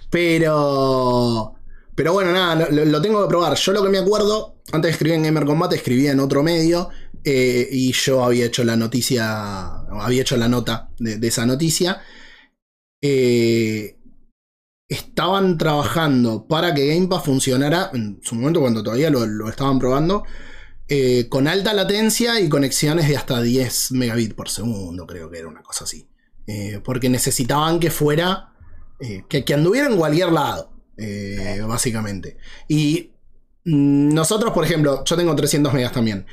pero. 0.09 1.55
Pero 1.95 2.13
bueno, 2.15 2.33
nada, 2.33 2.69
lo, 2.71 3.03
tengo 3.03 3.23
que 3.23 3.29
probar. 3.29 3.55
Yo 3.57 3.73
lo 3.73 3.83
que 3.83 3.91
me 3.91 3.99
acuerdo, 3.99 4.57
antes 4.73 4.89
de 4.89 4.93
escribir 4.93 5.17
en 5.17 5.23
Gamer 5.25 5.45
Combate, 5.45 5.77
escribía 5.77 6.13
en 6.13 6.21
otro 6.21 6.43
medio. 6.43 6.89
eh, 7.25 7.69
y 7.71 7.93
yo 7.93 8.25
había 8.25 8.47
hecho 8.47 8.65
la 8.65 8.77
noticia. 8.77 9.67
Había 10.01 10.23
hecho 10.23 10.37
la 10.39 10.49
nota 10.49 10.89
de, 10.99 11.17
de 11.19 11.29
esa 11.29 11.45
noticia. 11.45 12.01
Eh, 13.03 13.97
estaban 14.89 15.57
trabajando 15.59 16.47
para 16.47 16.75
que 16.75 16.89
Game 16.95 17.09
Pass 17.09 17.25
funcionara. 17.25 17.91
En 17.95 18.21
su 18.23 18.35
momento, 18.35 18.61
cuando 18.61 18.83
todavía 18.83 19.11
lo, 19.11 19.27
lo 19.27 19.49
estaban 19.49 19.79
probando. 19.79 20.25
eh, 20.89 21.29
con 21.29 21.49
alta 21.49 21.73
latencia 21.75 22.41
y 22.41 22.49
conexiones 22.49 23.09
de 23.09 23.17
hasta 23.17 23.41
10 23.43 23.93
megabits 23.93 24.35
por 24.35 24.49
segundo, 24.49 25.07
creo 25.07 25.31
que 25.31 25.39
era 25.39 25.49
una 25.49 25.63
cosa 25.63 25.85
así. 25.85 26.09
Eh, 26.47 26.81
porque 26.85 27.09
necesitaban 27.09 27.81
que 27.81 27.91
fuera. 27.91 28.49
que, 29.29 29.45
que 29.45 29.55
anduviera 29.55 29.89
en 29.89 29.97
cualquier 29.97 30.31
lado, 30.33 30.73
básicamente. 31.67 32.37
Y 32.69 33.13
nosotros, 33.65 34.53
por 34.53 34.65
ejemplo, 34.65 35.05
yo 35.05 35.17
tengo 35.17 35.35
300 35.37 35.73
megas 35.73 35.93
también. 35.93 36.27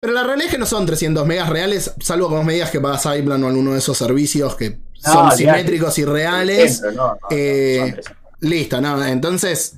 Pero 0.00 0.12
la 0.14 0.22
realidad 0.24 0.46
es 0.46 0.52
que 0.52 0.58
no 0.58 0.66
son 0.66 0.86
300 0.86 1.26
megas 1.26 1.48
reales, 1.50 1.94
salvo 2.00 2.28
que 2.28 2.36
vos 2.36 2.44
me 2.44 2.54
digas 2.54 2.70
que 2.70 2.80
pagas 2.80 3.06
iPlan 3.18 3.42
o 3.44 3.48
alguno 3.48 3.72
de 3.72 3.78
esos 3.78 3.98
servicios 3.98 4.54
que 4.56 4.80
No, 5.06 5.12
son 5.12 5.32
simétricos 5.32 5.98
y 5.98 6.04
reales. 6.04 6.82
No, 6.94 7.16
eh, 7.30 7.78
son 7.78 7.92
300. 7.92 8.16
Listo, 8.40 8.80
no, 8.80 9.04
entonces. 9.04 9.76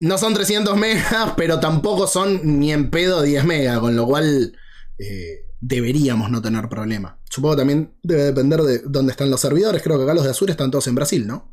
No 0.00 0.16
son 0.18 0.34
300 0.34 0.76
megas, 0.78 1.32
pero 1.36 1.58
tampoco 1.60 2.06
son 2.06 2.58
ni 2.60 2.72
en 2.72 2.90
pedo 2.90 3.22
10 3.22 3.44
megas, 3.44 3.78
con 3.80 3.96
lo 3.96 4.06
cual 4.06 4.56
eh, 4.98 5.44
deberíamos 5.60 6.30
no 6.30 6.40
tener 6.40 6.68
problema. 6.68 7.18
Supongo 7.30 7.54
que 7.56 7.60
también 7.60 7.94
debe 8.02 8.22
depender 8.24 8.60
de 8.62 8.78
dónde 8.84 9.10
están 9.12 9.30
los 9.30 9.40
servidores. 9.40 9.82
Creo 9.82 9.96
que 9.98 10.04
acá 10.04 10.14
los 10.14 10.24
de 10.24 10.30
Azure 10.30 10.52
están 10.52 10.70
todos 10.70 10.86
en 10.86 10.94
Brasil, 10.94 11.26
¿no? 11.26 11.52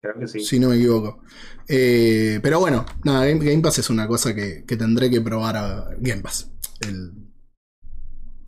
Creo 0.00 0.18
que 0.18 0.26
sí. 0.28 0.40
Si 0.40 0.58
no 0.60 0.68
me 0.68 0.76
equivoco. 0.76 1.20
Eh, 1.68 2.38
pero 2.42 2.60
bueno, 2.60 2.84
nada, 3.04 3.24
Game, 3.26 3.60
Pass 3.62 3.78
es 3.78 3.90
una 3.90 4.06
cosa 4.06 4.34
que, 4.34 4.64
que 4.66 4.76
tendré 4.76 5.08
que 5.10 5.20
probar 5.20 5.56
a 5.56 5.88
Game 5.98 6.22
Pass. 6.22 6.50
El, 6.80 7.12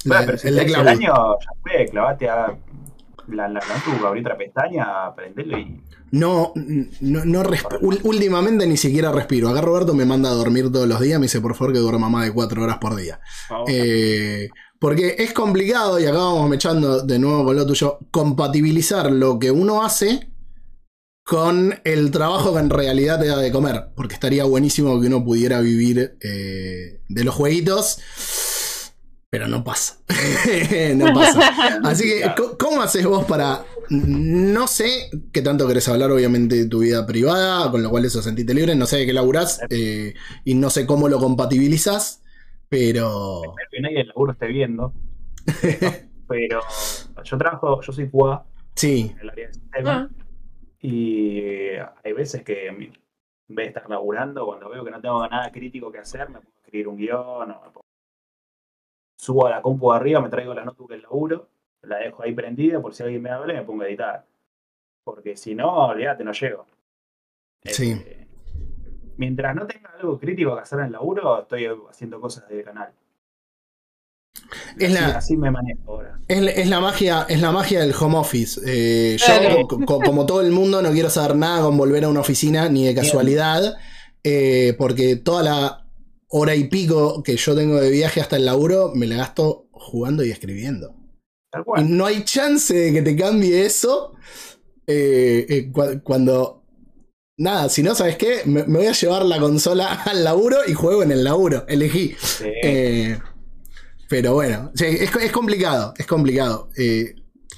Bueno, 0.04 0.20
la- 0.20 0.26
pero 0.26 0.38
si 0.38 0.48
el 0.48 0.58
el 0.58 0.88
año, 0.88 1.12
ya 1.40 1.50
fue, 1.62 1.86
clavate 1.90 2.28
a 2.28 2.56
la, 3.30 3.48
la 3.48 3.60
abrí 4.06 4.20
otra 4.20 4.36
pestaña, 4.36 4.86
prendelo 5.14 5.58
y. 5.58 5.80
No, 6.10 6.52
no, 6.54 7.24
no 7.26 7.42
ul- 7.42 8.00
últimamente 8.02 8.66
ni 8.66 8.76
siquiera 8.78 9.12
respiro. 9.12 9.48
Acá 9.50 9.60
Roberto 9.60 9.92
me 9.92 10.06
manda 10.06 10.30
a 10.30 10.34
dormir 10.34 10.72
todos 10.72 10.88
los 10.88 11.00
días, 11.00 11.18
me 11.20 11.26
dice 11.26 11.40
por 11.40 11.54
favor 11.54 11.74
que 11.74 11.80
duerma 11.80 12.08
más 12.08 12.24
de 12.24 12.32
4 12.32 12.62
horas 12.62 12.78
por 12.78 12.96
día. 12.96 13.20
Favor. 13.46 13.66
Eh, 13.70 14.48
porque 14.80 15.16
es 15.18 15.32
complicado, 15.34 15.98
y 16.00 16.04
acá 16.06 16.16
vamos 16.18 16.48
mechando 16.48 17.02
de 17.02 17.18
nuevo 17.18 17.44
con 17.44 17.56
lo 17.56 17.66
tuyo, 17.66 17.98
compatibilizar 18.10 19.10
lo 19.12 19.38
que 19.38 19.50
uno 19.50 19.84
hace 19.84 20.30
con 21.24 21.78
el 21.84 22.10
trabajo 22.10 22.54
que 22.54 22.60
en 22.60 22.70
realidad 22.70 23.20
te 23.20 23.26
da 23.26 23.36
de 23.36 23.52
comer. 23.52 23.88
Porque 23.94 24.14
estaría 24.14 24.44
buenísimo 24.44 24.98
que 25.00 25.08
uno 25.08 25.22
pudiera 25.22 25.60
vivir 25.60 26.16
eh, 26.22 27.00
de 27.06 27.24
los 27.24 27.34
jueguitos. 27.34 27.98
Pero 29.30 29.46
no 29.46 29.62
pasa. 29.62 29.98
no 30.96 31.12
pasa. 31.12 31.78
Así 31.84 32.04
que, 32.04 32.34
co- 32.36 32.56
¿cómo 32.58 32.80
haces 32.82 33.04
vos 33.06 33.24
para.? 33.26 33.62
No 33.90 34.66
sé 34.66 35.10
qué 35.32 35.42
tanto 35.42 35.66
querés 35.68 35.88
hablar, 35.88 36.10
obviamente, 36.10 36.56
de 36.56 36.66
tu 36.68 36.80
vida 36.80 37.06
privada, 37.06 37.70
con 37.70 37.82
lo 37.82 37.90
cual 37.90 38.04
eso 38.06 38.22
sentite 38.22 38.54
libre. 38.54 38.74
No 38.74 38.86
sé 38.86 38.98
de 38.98 39.06
qué 39.06 39.12
laburás 39.12 39.60
eh, 39.70 40.14
y 40.44 40.54
no 40.54 40.70
sé 40.70 40.86
cómo 40.86 41.08
lo 41.08 41.18
compatibilizás, 41.18 42.22
pero. 42.68 43.42
Espero 43.44 43.68
que 43.70 43.80
nadie 43.80 43.96
del 43.98 44.08
laburo 44.08 44.32
esté 44.32 44.46
viendo. 44.46 44.92
Pero 46.26 46.60
yo 47.24 47.38
trabajo, 47.38 47.80
yo 47.82 47.92
soy 47.92 48.08
QA 48.10 48.44
Sí, 48.74 49.10
en 49.14 49.20
el 49.20 49.30
área 49.30 49.46
de 49.48 49.54
sistema. 49.54 50.10
Y 50.80 51.40
hay 52.04 52.12
veces 52.14 52.42
que 52.44 52.66
en 52.68 52.78
vez 53.48 53.64
de 53.64 53.64
estar 53.68 53.88
laburando, 53.90 54.44
cuando 54.46 54.68
veo 54.70 54.84
que 54.84 54.90
no 54.90 55.00
tengo 55.00 55.26
nada 55.26 55.50
crítico 55.50 55.90
que 55.90 55.98
hacer, 55.98 56.28
me 56.28 56.38
pongo 56.38 56.52
a 56.56 56.60
escribir 56.66 56.88
un 56.88 56.96
guion 56.96 57.16
o 57.18 57.46
me 57.46 57.70
pongo- 57.72 57.80
subo 59.28 59.46
a 59.46 59.50
la 59.50 59.60
compu 59.62 59.90
de 59.90 59.96
arriba, 59.96 60.20
me 60.22 60.30
traigo 60.30 60.54
la 60.54 60.64
notebook 60.64 60.90
del 60.90 61.02
laburo, 61.02 61.48
la 61.82 61.98
dejo 61.98 62.22
ahí 62.22 62.32
prendida 62.32 62.80
por 62.80 62.94
si 62.94 63.02
alguien 63.02 63.20
me 63.22 63.30
habla 63.30 63.52
y 63.52 63.56
me 63.56 63.62
pongo 63.62 63.82
a 63.82 63.86
editar. 63.88 64.24
Porque 65.04 65.36
si 65.36 65.54
no, 65.54 65.86
olvídate, 65.88 66.24
no 66.24 66.32
llego. 66.32 66.64
Sí. 67.64 67.90
Este, 67.92 68.26
mientras 69.18 69.54
no 69.54 69.66
tenga 69.66 69.90
algo 69.98 70.18
crítico 70.18 70.54
que 70.54 70.62
hacer 70.62 70.78
en 70.80 70.86
el 70.86 70.92
laburo, 70.92 71.42
estoy 71.42 71.68
haciendo 71.90 72.20
cosas 72.20 72.48
de 72.48 72.62
canal. 72.64 72.90
Es 74.78 74.84
así, 74.92 74.94
la- 74.94 75.18
así 75.18 75.36
me 75.36 75.50
manejo 75.50 75.92
ahora. 75.92 76.18
es, 76.28 76.40
la- 76.42 76.50
es 76.50 76.68
la 76.68 76.80
magia, 76.80 77.26
es 77.28 77.40
la 77.40 77.50
magia 77.52 77.80
del 77.80 77.94
home 77.98 78.16
office. 78.16 78.60
Eh, 78.66 79.16
yo, 79.18 79.66
como 79.66 80.24
todo 80.26 80.40
el 80.40 80.52
mundo, 80.52 80.80
no 80.80 80.90
quiero 80.92 81.10
saber 81.10 81.36
nada 81.36 81.62
con 81.62 81.76
volver 81.76 82.04
a 82.04 82.08
una 82.08 82.20
oficina 82.20 82.68
ni 82.68 82.86
de 82.86 82.94
casualidad. 82.94 83.76
eh, 84.24 84.74
porque 84.78 85.14
toda 85.16 85.42
la 85.44 85.84
hora 86.30 86.54
y 86.54 86.64
pico 86.64 87.22
que 87.22 87.36
yo 87.36 87.54
tengo 87.54 87.80
de 87.80 87.90
viaje 87.90 88.20
hasta 88.20 88.36
el 88.36 88.44
laburo, 88.44 88.92
me 88.94 89.06
la 89.06 89.16
gasto 89.16 89.68
jugando 89.72 90.24
y 90.24 90.30
escribiendo. 90.30 90.94
Tal 91.50 91.62
Y 91.62 91.64
cual. 91.64 91.96
no 91.96 92.06
hay 92.06 92.24
chance 92.24 92.74
de 92.74 92.92
que 92.92 93.02
te 93.02 93.16
cambie 93.16 93.64
eso 93.64 94.14
eh, 94.86 95.46
eh, 95.48 95.70
cu- 95.72 96.00
cuando... 96.02 96.64
Nada, 97.40 97.68
si 97.68 97.84
no, 97.84 97.94
¿sabes 97.94 98.16
qué? 98.16 98.42
Me, 98.46 98.64
me 98.64 98.78
voy 98.78 98.86
a 98.88 98.92
llevar 98.92 99.24
la 99.24 99.38
consola 99.38 99.92
al 100.04 100.24
laburo 100.24 100.58
y 100.66 100.74
juego 100.74 101.02
en 101.04 101.12
el 101.12 101.22
laburo. 101.24 101.64
Elegí. 101.68 102.16
Sí. 102.20 102.46
Eh, 102.64 103.18
pero 104.08 104.34
bueno, 104.34 104.72
sí, 104.74 104.86
es, 104.86 105.14
es 105.14 105.32
complicado, 105.32 105.94
es 105.98 106.06
complicado. 106.06 106.70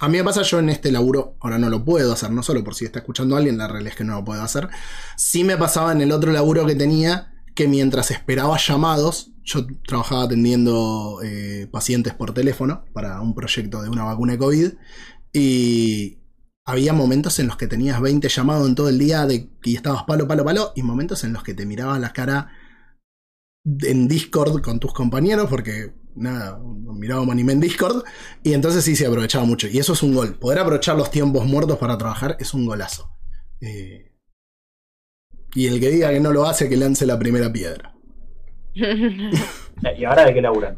A 0.00 0.08
mí 0.08 0.16
me 0.18 0.24
pasa 0.24 0.42
yo 0.42 0.58
en 0.58 0.70
este 0.70 0.90
laburo, 0.90 1.36
ahora 1.40 1.58
no 1.58 1.68
lo 1.68 1.84
puedo 1.84 2.12
hacer, 2.12 2.30
no 2.30 2.42
solo 2.42 2.64
por 2.64 2.74
si 2.74 2.86
está 2.86 3.00
escuchando 3.00 3.36
alguien, 3.36 3.58
la 3.58 3.68
realidad 3.68 3.92
es 3.92 3.96
que 3.98 4.04
no 4.04 4.14
lo 4.16 4.24
puedo 4.24 4.42
hacer. 4.42 4.68
Sí 5.16 5.44
me 5.44 5.56
pasaba 5.58 5.92
en 5.92 6.00
el 6.00 6.10
otro 6.12 6.32
laburo 6.32 6.66
que 6.66 6.74
tenía, 6.74 7.34
que 7.60 7.68
mientras 7.68 8.10
esperaba 8.10 8.56
llamados, 8.56 9.32
yo 9.44 9.66
trabajaba 9.86 10.22
atendiendo 10.22 11.20
eh, 11.22 11.68
pacientes 11.70 12.14
por 12.14 12.32
teléfono 12.32 12.86
para 12.94 13.20
un 13.20 13.34
proyecto 13.34 13.82
de 13.82 13.90
una 13.90 14.04
vacuna 14.04 14.32
de 14.32 14.38
COVID, 14.38 14.72
y 15.34 16.20
había 16.64 16.94
momentos 16.94 17.38
en 17.38 17.48
los 17.48 17.58
que 17.58 17.66
tenías 17.66 18.00
20 18.00 18.26
llamados 18.30 18.66
en 18.66 18.74
todo 18.74 18.88
el 18.88 18.98
día 18.98 19.26
de, 19.26 19.50
y 19.62 19.76
estabas 19.76 20.04
palo, 20.04 20.26
palo, 20.26 20.42
palo, 20.42 20.72
y 20.74 20.82
momentos 20.82 21.22
en 21.22 21.34
los 21.34 21.42
que 21.42 21.52
te 21.52 21.66
mirabas 21.66 22.00
la 22.00 22.14
cara 22.14 22.48
en 23.82 24.08
Discord 24.08 24.62
con 24.62 24.80
tus 24.80 24.94
compañeros, 24.94 25.46
porque 25.50 25.92
nada, 26.16 26.58
mirábamos 26.64 27.30
anime 27.30 27.52
en 27.52 27.60
Discord, 27.60 28.04
y 28.42 28.54
entonces 28.54 28.84
sí 28.84 28.96
se 28.96 29.06
aprovechaba 29.06 29.44
mucho. 29.44 29.68
Y 29.68 29.76
eso 29.76 29.92
es 29.92 30.02
un 30.02 30.14
gol. 30.14 30.38
Poder 30.38 30.60
aprovechar 30.60 30.96
los 30.96 31.10
tiempos 31.10 31.44
muertos 31.44 31.76
para 31.76 31.98
trabajar 31.98 32.38
es 32.40 32.54
un 32.54 32.64
golazo. 32.64 33.18
Eh, 33.60 34.09
y 35.54 35.66
el 35.66 35.80
que 35.80 35.90
diga 35.90 36.10
que 36.10 36.20
no 36.20 36.32
lo 36.32 36.46
hace, 36.46 36.68
que 36.68 36.76
lance 36.76 37.06
la 37.06 37.18
primera 37.18 37.52
piedra. 37.52 37.94
¿Y 38.74 40.04
ahora 40.04 40.26
de 40.26 40.34
qué 40.34 40.42
laburan? 40.42 40.76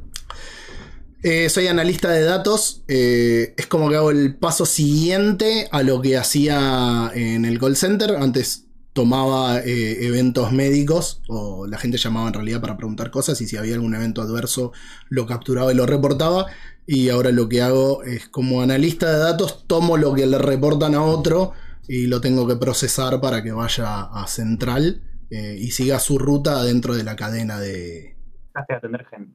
Eh, 1.23 1.49
soy 1.49 1.69
analista 1.69 2.11
de 2.11 2.25
datos. 2.25 2.83
eh, 2.89 3.55
es 3.57 3.67
como 3.67 3.89
que 3.89 3.97
hago 3.97 4.11
el 4.11 4.35
paso 4.37 4.67
siguiente 4.67 5.69
a 5.71 5.83
lo 5.83 6.01
que 6.01 6.17
hacía 6.17 7.13
en 7.15 7.45
el 7.45 7.59
call 7.59 7.77
center. 7.77 8.17
Antes 8.17 8.67
tomaba 8.93 9.61
eh, 9.61 10.07
eventos 10.07 10.53
médicos, 10.53 11.23
o 11.29 11.67
la 11.67 11.79
gente 11.79 11.97
llamaba 11.97 12.29
en 12.29 12.35
realidad 12.35 12.61
para 12.61 12.77
preguntar 12.77 13.11
cosas, 13.11 13.41
y 13.41 13.47
si 13.47 13.57
había 13.57 13.75
algún 13.75 13.95
evento 13.95 14.21
adverso 14.21 14.73
lo 15.09 15.27
capturaba 15.27 15.73
y 15.73 15.77
lo 15.77 15.87
reportaba. 15.87 16.47
Y 16.87 17.11
ahora 17.11 17.31
lo 17.31 17.49
que 17.49 17.63
hago 17.63 18.03
es 18.03 18.29
como 18.29 18.61
analista 18.61 19.11
de 19.13 19.19
datos, 19.19 19.65
tomo 19.69 19.97
lo 19.97 20.15
que 20.15 20.27
le 20.27 20.39
reportan 20.39 20.95
a 20.95 21.05
otro 21.05 21.53
y 21.89 22.07
lo 22.07 22.21
tengo 22.21 22.47
que 22.47 22.57
procesar 22.57 23.21
para 23.21 23.43
que 23.43 23.53
vaya 23.53 24.03
a 24.03 24.27
central 24.27 25.03
eh, 25.31 25.57
y 25.59 25.71
siga 25.71 25.99
su 25.99 26.19
ruta 26.19 26.63
dentro 26.63 26.95
de 26.95 27.05
la 27.05 27.17
cadena 27.17 27.59
de, 27.59 28.17
Dejaste 28.55 28.73
de 28.73 28.77
atender 28.77 29.07
gente. 29.07 29.33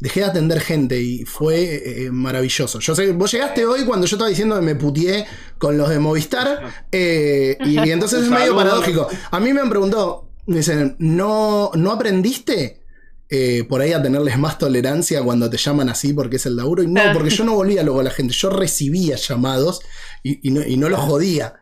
dejé 0.00 0.20
de 0.20 0.26
atender 0.26 0.60
gente 0.60 1.00
y 1.00 1.24
fue 1.24 2.06
eh, 2.06 2.10
maravilloso. 2.10 2.80
Yo 2.80 2.94
sé, 2.94 3.12
vos 3.12 3.30
llegaste 3.30 3.66
hoy 3.66 3.84
cuando 3.84 4.06
yo 4.06 4.16
estaba 4.16 4.30
diciendo 4.30 4.56
que 4.56 4.62
me 4.62 4.74
putié 4.74 5.26
con 5.58 5.76
los 5.76 5.88
de 5.88 5.98
Movistar 5.98 6.86
eh, 6.92 7.58
y, 7.64 7.78
y 7.78 7.90
entonces 7.90 8.22
es 8.22 8.30
medio 8.30 8.56
paradójico. 8.56 9.06
A 9.30 9.40
mí 9.40 9.52
me 9.52 9.60
han 9.60 9.70
preguntado, 9.70 10.30
me 10.46 10.58
dicen, 10.58 10.96
¿no, 10.98 11.70
¿no 11.74 11.92
aprendiste 11.92 12.83
eh, 13.30 13.64
por 13.68 13.80
ahí 13.80 13.92
a 13.92 14.02
tenerles 14.02 14.38
más 14.38 14.58
tolerancia 14.58 15.22
cuando 15.22 15.48
te 15.50 15.56
llaman 15.56 15.88
así 15.88 16.12
porque 16.12 16.36
es 16.36 16.46
el 16.46 16.56
laburo? 16.56 16.82
Y 16.82 16.86
no, 16.88 17.00
porque 17.12 17.30
yo 17.30 17.44
no 17.44 17.54
volvía 17.54 17.82
loco 17.82 18.00
a 18.00 18.04
la 18.04 18.10
gente, 18.10 18.34
yo 18.34 18.50
recibía 18.50 19.16
llamados 19.16 19.80
y, 20.22 20.46
y 20.48 20.50
no, 20.52 20.62
y 20.66 20.76
no 20.76 20.88
los 20.88 21.00
jodía. 21.00 21.54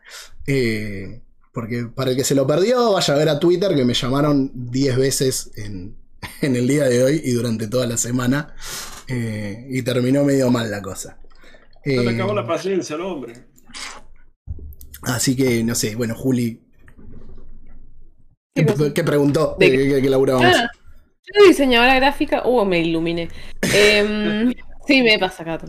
Eh, 0.45 1.21
porque 1.53 1.85
para 1.85 2.11
el 2.11 2.17
que 2.17 2.23
se 2.23 2.35
lo 2.35 2.45
perdió, 2.47 2.91
vaya 2.93 3.13
a 3.13 3.17
ver 3.17 3.29
a 3.29 3.39
Twitter 3.39 3.75
que 3.75 3.85
me 3.85 3.93
llamaron 3.93 4.51
10 4.53 4.97
veces 4.97 5.51
en, 5.55 5.95
en 6.41 6.55
el 6.55 6.67
día 6.67 6.85
de 6.85 7.03
hoy 7.03 7.21
y 7.23 7.31
durante 7.31 7.67
toda 7.67 7.85
la 7.87 7.97
semana. 7.97 8.55
eh, 9.07 9.67
y 9.69 9.81
terminó 9.83 10.23
medio 10.23 10.49
mal 10.51 10.69
la 10.71 10.81
cosa. 10.81 11.19
No 11.85 12.01
le 12.03 12.11
acabó 12.11 12.33
la 12.33 12.47
paciencia 12.47 12.95
al 12.95 13.01
hombre. 13.01 13.33
así 15.03 15.35
que, 15.35 15.63
no 15.63 15.75
sé, 15.75 15.95
bueno, 15.95 16.15
Juli. 16.15 16.61
¿Qué 18.55 18.65
¿Qué, 18.93 19.03
preguntó? 19.03 19.55
¿De 19.59 19.69
¿De 19.69 19.77
qué, 19.77 19.87
qué- 19.89 20.01
qué 20.01 20.09
laburábamos? 20.09 20.55
Ah, 20.55 20.69
yo 21.25 21.39
soy 21.39 21.47
diseñadora 21.49 21.95
gráfica. 21.95 22.43
Uh, 22.45 22.65
me 22.65 22.79
iluminé. 22.79 23.29
Em, 23.73 24.53
sí, 24.87 25.01
me 25.01 25.17
pasa 25.19 25.43
acá. 25.43 25.59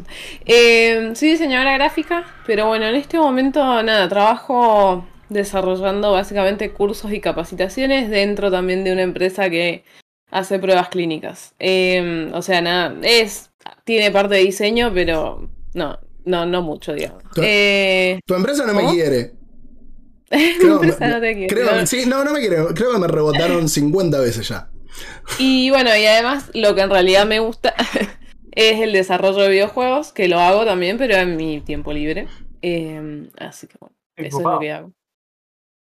Em, 0.44 1.14
soy 1.14 1.30
diseñadora 1.30 1.74
gráfica, 1.74 2.24
pero 2.46 2.66
bueno, 2.66 2.86
en 2.86 2.94
este 2.96 3.18
momento 3.18 3.60
nada, 3.82 4.08
trabajo 4.08 5.06
desarrollando 5.28 6.12
básicamente 6.12 6.70
cursos 6.70 7.12
y 7.12 7.20
capacitaciones 7.20 8.10
dentro 8.10 8.50
también 8.50 8.84
de 8.84 8.92
una 8.92 9.02
empresa 9.02 9.48
que 9.50 9.84
hace 10.30 10.58
pruebas 10.58 10.88
clínicas. 10.88 11.54
Em, 11.58 12.32
o 12.34 12.42
sea, 12.42 12.60
nada, 12.60 12.94
es 13.02 13.50
tiene 13.84 14.10
parte 14.10 14.34
de 14.34 14.40
diseño, 14.42 14.90
pero 14.92 15.48
no, 15.74 15.98
no, 16.24 16.46
no 16.46 16.62
mucho, 16.62 16.92
digamos. 16.92 17.22
Tu- 17.34 17.40
Eh, 17.44 18.20
Tu 18.26 18.34
empresa 18.34 18.66
no 18.66 18.74
me 18.74 18.86
quiere. 18.88 19.32
Creo, 20.30 20.74
empresa 20.74 21.06
no 21.08 21.20
te 21.20 21.34
quiere, 21.34 21.46
creo- 21.54 21.76
no. 21.80 21.86
sí, 21.86 22.04
no, 22.06 22.24
no 22.24 22.32
me 22.32 22.40
quiere. 22.40 22.56
Creo 22.74 22.92
que 22.92 22.98
me 22.98 23.06
rebotaron 23.06 23.68
50 23.68 24.18
veces 24.20 24.48
ya. 24.48 24.68
Y 25.38 25.70
bueno, 25.70 25.90
y 25.96 26.04
además 26.06 26.50
lo 26.54 26.74
que 26.74 26.82
en 26.82 26.90
realidad 26.90 27.26
me 27.26 27.40
gusta 27.40 27.74
es 28.52 28.80
el 28.80 28.92
desarrollo 28.92 29.38
de 29.42 29.48
videojuegos, 29.50 30.12
que 30.12 30.28
lo 30.28 30.38
hago 30.38 30.64
también, 30.64 30.98
pero 30.98 31.14
en 31.16 31.36
mi 31.36 31.60
tiempo 31.60 31.92
libre. 31.92 32.28
Eh, 32.62 33.28
así 33.38 33.66
que 33.66 33.76
bueno, 33.80 33.94
eso 34.16 34.38
es 34.38 34.44
lo 34.44 34.58
que 34.58 34.72
hago. 34.72 34.92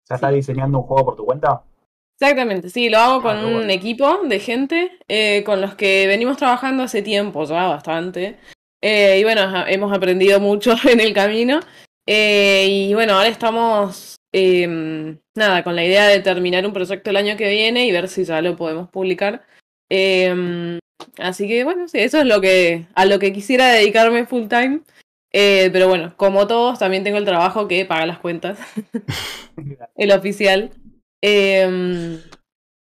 ¿Ya 0.09 0.17
estás 0.17 0.35
diseñando 0.35 0.79
un 0.79 0.85
juego 0.85 1.05
por 1.05 1.17
tu 1.17 1.25
cuenta? 1.25 1.63
Exactamente, 2.21 2.71
sí, 2.71 2.89
lo 2.91 2.99
hago 2.99 3.23
con 3.23 3.37
Ah, 3.37 3.41
qué 3.41 3.47
un 3.47 3.53
bueno. 3.55 3.71
equipo 3.73 4.19
de 4.25 4.39
gente 4.39 4.99
eh, 5.09 5.43
con 5.45 5.61
los 5.61 5.75
que 5.75 6.07
venimos 6.07 6.37
trabajando 6.37 6.83
hace 6.85 7.03
tiempo, 7.03 7.45
ya 7.45 7.67
bastante. 7.67 8.39
Eh, 8.83 9.19
y 9.19 9.25
bueno, 9.25 9.67
hemos 9.67 9.93
aprendido 9.93 10.39
mucho 10.41 10.75
en 10.89 11.01
el 11.01 11.13
camino. 11.13 11.61
Eh, 12.07 12.67
y 12.69 12.95
bueno, 12.95 13.15
ahora 13.15 13.29
estamos, 13.29 14.17
eh, 14.37 15.16
nada, 15.37 15.62
con 15.62 15.76
la 15.76 15.85
idea 15.85 16.09
de 16.09 16.18
terminar 16.18 16.66
un 16.66 16.72
proyecto 16.72 17.09
el 17.09 17.16
año 17.16 17.37
que 17.37 17.49
viene 17.49 17.87
y 17.87 17.93
ver 17.93 18.09
si 18.09 18.24
ya 18.24 18.43
lo 18.43 18.57
podemos 18.57 18.91
publicar. 18.91 19.47
Eh, 19.89 20.80
así 21.18 21.47
que 21.47 21.62
bueno, 21.62 21.87
sí, 21.87 21.99
eso 21.99 22.18
es 22.18 22.26
lo 22.26 22.41
que, 22.41 22.89
a 22.97 23.05
lo 23.05 23.20
que 23.20 23.32
quisiera 23.32 23.68
dedicarme 23.68 24.26
full 24.26 24.49
time. 24.49 24.80
Eh, 25.32 25.70
pero 25.72 25.87
bueno, 25.87 26.14
como 26.16 26.49
todos, 26.49 26.80
también 26.80 27.05
tengo 27.05 27.18
el 27.18 27.24
trabajo 27.24 27.68
que 27.68 27.85
paga 27.85 28.07
las 28.07 28.18
cuentas 28.18 28.59
el 29.95 30.11
oficial. 30.11 30.72
Em, 31.22 32.20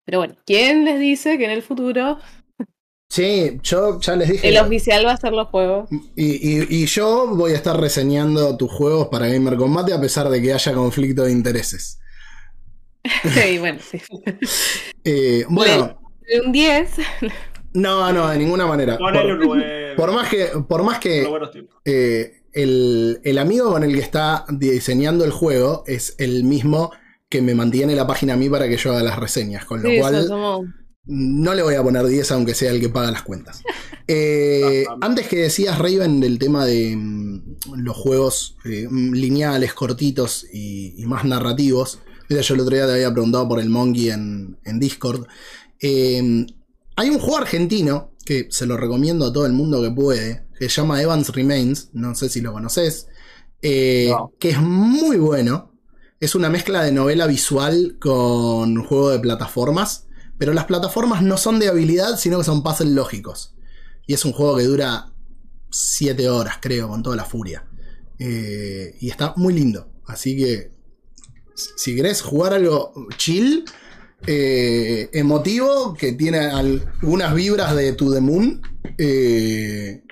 pero 0.05 0.18
bueno, 0.18 0.34
¿quién 0.45 0.84
les 0.84 0.99
dice 0.99 1.39
que 1.39 1.45
en 1.45 1.53
el 1.53 1.62
futuro 1.62 2.18
Sí, 3.11 3.59
yo 3.63 3.99
ya 4.01 4.17
les 4.17 4.29
dije. 4.29 4.49
el 4.49 4.59
oficial 4.59 5.07
va 5.07 5.13
a 5.13 5.17
ser 5.17 5.33
los 5.33 5.49
juegos? 5.49 5.89
Y, 6.15 6.27
y- 6.61 6.67
y 6.69 6.87
yo 6.87 7.27
voy 7.35 7.53
a 7.53 7.57
estar 7.57 7.81
reseñando 7.81 8.57
tus 8.59 8.71
juegos 8.71 9.09
para 9.09 9.29
Gamer 9.29 9.57
Combate 9.57 9.95
a 9.95 10.01
pesar 10.01 10.29
de 10.29 10.43
que 10.43 10.53
haya 10.53 10.75
conflicto 10.75 11.25
de 11.25 11.33
intereses. 11.33 11.99
Sí, 13.33 13.59
bueno, 13.59 13.79
sí. 13.81 14.01
Eh, 15.05 15.45
bueno, 15.49 15.99
Un 16.45 16.53
10. 16.53 16.91
no, 17.73 18.13
no, 18.13 18.29
de 18.29 18.37
ninguna 18.39 18.67
manera. 18.67 18.99
Por, 18.99 19.15
9. 19.15 19.95
por 19.97 20.13
más 20.13 20.29
que, 20.29 20.47
por 20.69 20.83
más 20.83 20.99
que 20.99 21.21
Pero 21.21 21.31
buenos 21.31 21.51
tiempos. 21.51 21.81
eh, 21.87 22.43
el, 22.53 23.21
el 23.25 23.39
amigo 23.39 23.71
con 23.71 23.85
el 23.85 23.95
que 23.95 24.01
está 24.01 24.45
diseñando 24.51 25.25
el 25.25 25.31
juego 25.31 25.83
es 25.87 26.15
el 26.19 26.45
mismo 26.45 26.91
que 27.31 27.41
me 27.41 27.55
mantiene 27.55 27.95
la 27.95 28.07
página 28.07 28.35
a 28.35 28.37
mí 28.37 28.51
para 28.51 28.69
que 28.69 28.77
yo 28.77 28.91
haga 28.93 29.03
las 29.03 29.19
reseñas, 29.19 29.65
con 29.65 29.83
lo 29.83 29.89
Sí, 29.89 29.99
cual 29.99 30.27
somos- 30.27 30.67
no 31.09 31.55
le 31.55 31.63
voy 31.63 31.75
a 31.75 31.83
poner 31.83 32.07
10 32.07 32.31
aunque 32.33 32.55
sea 32.55 32.71
el 32.71 32.81
que 32.81 32.89
paga 32.89 33.11
las 33.11 33.23
cuentas. 33.23 33.63
Eh, 34.11 34.87
Ah, 34.89 34.95
ah. 34.95 34.99
antes 35.03 35.29
que 35.29 35.37
decías, 35.37 35.79
Raven, 35.79 36.19
del 36.19 36.39
tema 36.39 36.65
de 36.65 36.97
mm, 36.97 37.57
los 37.77 37.95
juegos 37.95 38.57
eh, 38.65 38.89
mm, 38.91 39.13
lineales, 39.13 39.75
cortitos 39.75 40.47
y, 40.51 40.95
y 40.97 41.05
más 41.05 41.27
narrativos. 41.27 41.99
Mira, 42.31 42.41
yo 42.41 42.55
el 42.55 42.61
otro 42.61 42.75
día 42.75 42.87
te 42.87 42.93
había 42.95 43.13
preguntado 43.13 43.47
por 43.47 43.61
el 43.61 43.69
Monkey 43.69 44.09
en, 44.09 44.57
en 44.65 44.81
Discord. 44.81 45.27
Eh, 45.81 46.47
hay 46.97 47.11
un 47.11 47.19
juego 47.19 47.37
argentino 47.37 48.13
que 48.25 48.47
se 48.51 48.65
lo 48.65 48.79
recomiendo 48.79 49.27
a 49.27 49.33
todo 49.35 49.45
el 49.45 49.53
mundo 49.53 49.83
que 49.83 49.91
puede, 49.91 50.47
que 50.59 50.71
se 50.71 50.81
llama 50.81 51.03
Evans 51.03 51.29
Remains, 51.29 51.91
no 51.93 52.15
sé 52.15 52.31
si 52.31 52.41
lo 52.41 52.55
conoces, 52.55 53.09
No. 53.63 54.33
que 54.39 54.49
es 54.49 54.59
muy 54.59 55.19
bueno. 55.19 55.75
Es 56.19 56.35
una 56.35 56.49
mezcla 56.49 56.83
de 56.83 56.93
novela 56.93 57.27
visual 57.27 57.97
con 58.01 58.83
juego 58.85 59.11
de 59.11 59.19
plataformas, 59.21 60.07
pero 60.39 60.53
las 60.53 60.64
plataformas 60.64 61.22
no 61.22 61.36
son 61.36 61.59
de 61.59 61.68
habilidad, 61.68 62.16
sino 62.16 62.39
que 62.39 62.45
son 62.45 62.62
puzzles 62.62 62.93
lógicos. 62.93 63.57
Y 64.07 64.14
es 64.14 64.24
un 64.24 64.32
juego 64.32 64.57
que 64.57 64.64
dura 64.64 65.12
7 65.70 66.28
horas, 66.30 66.59
creo, 66.61 66.89
con 66.89 67.03
toda 67.03 67.16
la 67.16 67.24
furia. 67.24 67.66
Eh, 68.18 68.97
y 69.01 69.11
está 69.11 69.34
muy 69.36 69.53
lindo. 69.53 69.93
Así 70.07 70.36
que, 70.36 70.70
si 71.55 71.95
querés 71.95 72.22
jugar 72.22 72.55
algo 72.55 72.93
chill, 73.16 73.64
eh, 74.26 75.11
emotivo, 75.12 75.95
que 75.95 76.12
tiene 76.12 76.39
algunas 76.39 77.34
vibras 77.34 77.76
de 77.76 77.93
To 77.93 78.12
The 78.12 78.20
Moon. 78.20 78.62
eh, 78.97 80.03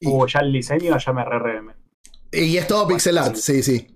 y, 0.00 0.06
Uh, 0.06 0.26
ya 0.26 0.40
el 0.40 0.52
diseño 0.52 0.98
ya 0.98 1.12
me 1.14 1.24
re, 1.24 1.38
re 1.38 1.60
y 2.34 2.56
es 2.56 2.66
todo 2.66 2.88
pixel 2.88 3.16
art, 3.18 3.36
sí, 3.36 3.62
sí. 3.62 3.86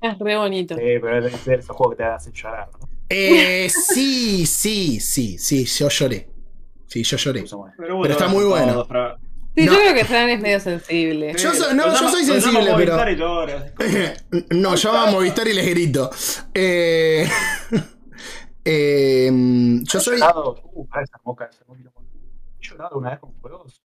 Es 0.00 0.18
re 0.18 0.36
bonito. 0.36 0.76
Sí, 0.76 0.82
pero 1.00 1.26
es 1.26 1.44
de 1.44 1.54
esos 1.56 1.76
juegos 1.76 1.96
que 1.96 2.04
te 2.04 2.08
hacen 2.08 2.32
llorar. 2.32 2.70
¿no? 2.80 2.87
Eh, 3.10 3.68
sí, 3.70 4.44
sí, 4.46 5.00
sí, 5.00 5.38
sí, 5.38 5.64
yo 5.64 5.88
lloré. 5.88 6.28
Sí, 6.86 7.02
yo 7.02 7.16
lloré. 7.16 7.40
Puso 7.42 7.58
bueno. 7.58 7.74
Pero, 7.78 8.00
Pero 8.02 8.12
está 8.14 8.28
muy 8.28 8.44
bueno. 8.44 8.86
Sí, 9.56 9.64
No. 9.64 9.72
yo 9.72 9.78
creo 9.80 9.94
que 9.94 10.04
Fran 10.04 10.28
es 10.28 10.40
medio 10.40 10.60
sensible. 10.60 11.34
Yo 11.36 11.52
soy- 11.54 11.74
no, 11.74 11.86
yo 11.98 12.08
soy 12.10 12.24
sensible, 12.24 12.70
pero-. 12.76 12.96
No, 14.50 14.74
yo 14.76 14.90
amo 14.92 14.98
a 15.08 15.10
Movistar 15.10 15.48
y 15.48 15.54
les 15.54 15.68
grito. 15.70 16.10
Eh, 16.54 17.28
eh, 18.64 19.30
yo 19.82 19.98
¿Has 19.98 20.04
soy. 20.04 20.18
Uh, 20.20 20.86
pará, 20.86 21.02
esa 21.04 21.18
moca, 21.24 21.46
esa 21.50 21.64
moca. 21.66 21.80
¿Has 22.60 22.68
llorado 22.70 22.98
una 22.98 23.10
vez 23.10 23.18
con 23.18 23.32
juegos? 23.40 23.82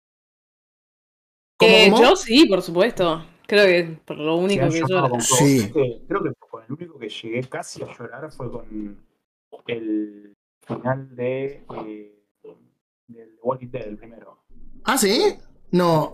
¿Cómo, 1.58 1.70
Eh, 1.72 1.88
cómo? 1.90 2.02
Yo 2.02 2.16
sí, 2.16 2.46
por 2.46 2.62
supuesto. 2.62 3.24
Creo 3.46 3.66
que 3.66 3.98
por 4.04 4.16
lo 4.16 4.36
único 4.36 4.66
Sí, 4.66 4.72
que 4.74 4.80
yo. 4.80 4.86
llorado 4.88 5.10
con 5.10 5.20
juegos. 5.20 5.38
Sí. 5.38 5.70
Creo 5.72 5.84
que- 5.84 6.00
Creo 6.08 6.22
que 6.22 6.30
con 6.38 6.64
el 6.64 6.72
único 6.72 6.98
que 6.98 7.08
llegué 7.08 7.42
casi 7.44 7.82
a 7.82 7.86
llorar 7.96 8.30
fue 8.32 8.50
con 8.50 8.98
el 9.66 10.36
final 10.66 11.14
de 11.16 11.64
eh, 11.86 12.16
del 13.08 13.38
Walking 13.42 13.68
Dead, 13.70 13.86
el 13.88 13.96
primero. 13.98 14.44
¿Ah, 14.84 14.96
sí? 14.98 15.36
No. 15.72 16.12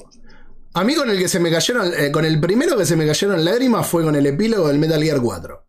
A 0.74 0.84
mí 0.84 0.95
con 0.95 1.09
el 1.11 1.18
que 1.18 1.28
se 1.28 1.41
me 1.41 1.51
cayeron. 1.51 1.91
eh, 1.97 2.11
con 2.12 2.24
el 2.24 2.39
primero 2.41 2.76
que 2.76 2.84
se 2.84 2.97
me 2.97 3.07
cayeron 3.07 3.45
lágrimas 3.45 3.87
fue 3.87 4.05
con 4.05 4.14
el 4.14 4.26
epílogo 4.26 4.68
del 4.68 4.78
Metal 4.78 5.03
Gear 5.03 5.20
4. 5.20 5.66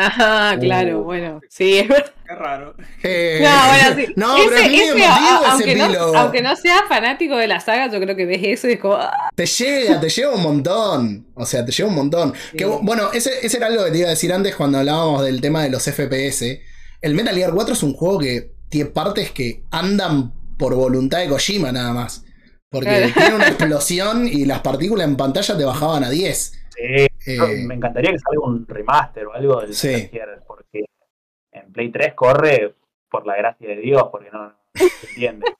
Ajá, 0.00 0.56
claro, 0.60 1.00
Uh. 1.00 1.04
bueno. 1.04 1.40
Sí, 1.48 1.78
es 1.78 1.88
verdad. 1.88 2.12
Qué 2.26 2.34
raro. 2.34 2.74
Eh, 3.02 3.40
No, 3.42 3.66
bueno, 3.66 3.96
sí. 3.96 4.12
no, 4.16 4.34
pero 4.36 4.56
es 4.56 4.68
muy 4.70 4.74
Ese- 4.80 4.84
ese, 4.92 5.04
emotivo 5.04 5.06
a- 5.28 5.38
ese 5.38 5.46
aunque, 5.50 5.74
no, 5.74 5.84
epílogo. 5.86 6.16
aunque 6.16 6.42
no 6.42 6.56
seas 6.56 6.82
fanático 6.88 7.36
de 7.36 7.48
la 7.48 7.58
saga, 7.58 7.90
yo 7.90 8.00
creo 8.00 8.14
que 8.14 8.24
ves 8.26 8.40
eso 8.42 8.68
y 8.68 8.74
es 8.74 8.78
como. 8.80 8.94
ah, 8.94 9.30
Te 9.34 9.44
llega, 9.46 9.98
te 10.00 10.08
lleva 10.08 10.34
un 10.34 10.42
montón. 10.42 11.26
O 11.34 11.44
sea, 11.44 11.64
te 11.64 11.72
lleva 11.72 11.88
un 11.88 11.96
montón. 11.96 12.32
Que, 12.56 12.64
bueno, 12.64 13.10
ese, 13.12 13.32
ese 13.44 13.56
era 13.56 13.66
algo 13.66 13.84
que 13.86 13.90
te 13.90 13.98
iba 13.98 14.06
a 14.06 14.10
decir 14.10 14.32
antes 14.32 14.54
cuando 14.54 14.78
hablábamos 14.78 15.24
del 15.24 15.40
tema 15.40 15.62
de 15.64 15.70
los 15.70 15.82
FPS. 15.82 16.60
El 17.00 17.14
Metal 17.14 17.34
Gear 17.34 17.52
4 17.52 17.74
es 17.74 17.82
un 17.82 17.94
juego 17.94 18.18
que 18.20 18.52
tiene 18.68 18.90
partes 18.90 19.32
que 19.32 19.64
andan 19.72 20.32
por 20.58 20.74
voluntad 20.76 21.18
de 21.18 21.28
Kojima 21.28 21.72
nada 21.72 21.92
más. 21.92 22.24
Porque 22.70 22.88
Claro. 22.88 23.12
tiene 23.16 23.34
una 23.34 23.48
explosión 23.48 24.28
y 24.28 24.44
las 24.44 24.60
partículas 24.60 25.08
en 25.08 25.16
pantalla 25.16 25.56
te 25.56 25.64
bajaban 25.64 26.04
a 26.04 26.10
10. 26.10 26.52
Sí, 26.76 27.06
Eh, 27.34 27.64
me 27.66 27.74
encantaría 27.74 28.10
que 28.12 28.18
salga 28.18 28.46
un 28.46 28.66
remaster 28.66 29.26
o 29.26 29.32
algo 29.34 29.60
del 29.60 29.74
Sí. 29.74 30.08
Gear, 30.10 30.42
porque 30.46 30.84
en 31.52 31.72
Play 31.72 31.90
3 31.90 32.14
corre 32.14 32.74
por 33.10 33.26
la 33.26 33.36
gracia 33.36 33.68
de 33.68 33.76
Dios, 33.76 34.04
porque 34.10 34.30
no, 34.30 34.48
no 34.48 34.54
se 34.74 35.08
entiende. 35.10 35.46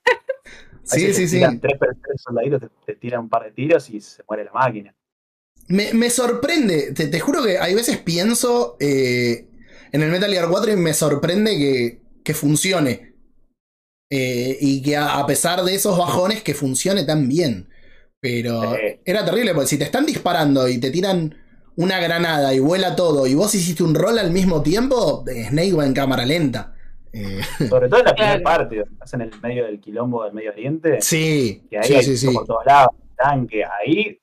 Sí, 0.85 1.13
sí, 1.13 1.29
sí. 1.29 1.39
tres, 1.61 1.79
tres 1.79 2.23
soldaditos, 2.23 2.63
te, 2.63 2.69
te 2.87 2.95
tiran 2.95 3.21
un 3.21 3.29
par 3.29 3.45
de 3.45 3.51
tiros 3.53 3.91
y 3.91 4.01
se 4.01 4.23
muere 4.27 4.45
la 4.45 4.53
máquina. 4.53 4.95
Me, 5.67 5.93
me 5.93 6.09
sorprende, 6.09 6.95
te, 6.95 7.09
te 7.09 7.21
juro 7.21 7.45
que 7.45 7.59
hay 7.59 7.75
veces 7.75 7.99
pienso 7.99 8.79
eh, 8.81 9.49
en 9.93 10.03
el 10.03 10.11
Metal 10.11 10.31
Gear 10.33 10.49
4 10.49 10.73
y 10.73 10.77
me 10.77 10.95
sorprende 10.95 11.59
que, 11.59 12.01
que 12.25 12.33
funcione. 12.33 13.13
Eh, 14.11 14.57
y 14.63 14.81
que 14.83 14.97
a, 14.97 15.19
a 15.19 15.27
pesar 15.27 15.63
de 15.63 15.75
esos 15.75 15.99
bajones, 15.99 16.43
que 16.43 16.55
funcione 16.55 17.05
tan 17.05 17.29
bien. 17.29 17.69
Pero 18.19 18.63
Sí. 18.75 19.01
era 19.05 19.27
terrible, 19.27 19.53
porque 19.53 19.69
si 19.69 19.79
te 19.79 19.85
están 19.85 20.07
disparando 20.07 20.67
y 20.69 20.79
te 20.81 20.91
tiran 20.91 21.35
una 21.79 21.99
granada 22.01 22.53
y 22.55 22.59
vuela 22.61 22.95
todo, 22.97 23.27
y 23.27 23.35
vos 23.35 23.55
hiciste 23.55 23.83
un 23.83 23.95
rol 23.95 24.19
al 24.19 24.31
mismo 24.31 24.63
tiempo, 24.63 25.25
Snake 25.49 25.73
va 25.75 25.87
en 25.87 25.95
cámara 25.95 26.27
lenta. 26.27 26.75
Eh, 27.13 27.41
Sobre 27.69 27.89
todo 27.89 28.01
en 28.01 28.07
la 28.07 28.15
Claro. 28.15 28.33
primera 28.35 28.43
parte, 28.43 28.85
en 29.13 29.21
el 29.23 29.31
medio 29.41 29.65
del 29.65 29.81
quilombo 29.81 30.25
del 30.25 30.35
Medio 30.35 30.51
Oriente, 30.51 30.99
sí, 31.01 31.65
que 31.71 31.79
ahí 31.79 31.85
sí, 31.85 31.95
hay 31.95 32.03
sí, 32.05 32.17
sí. 32.17 32.27
por 32.35 32.45
todos 32.47 32.67
lados, 32.67 32.95
tanque, 33.17 33.63
ahí 33.65 34.19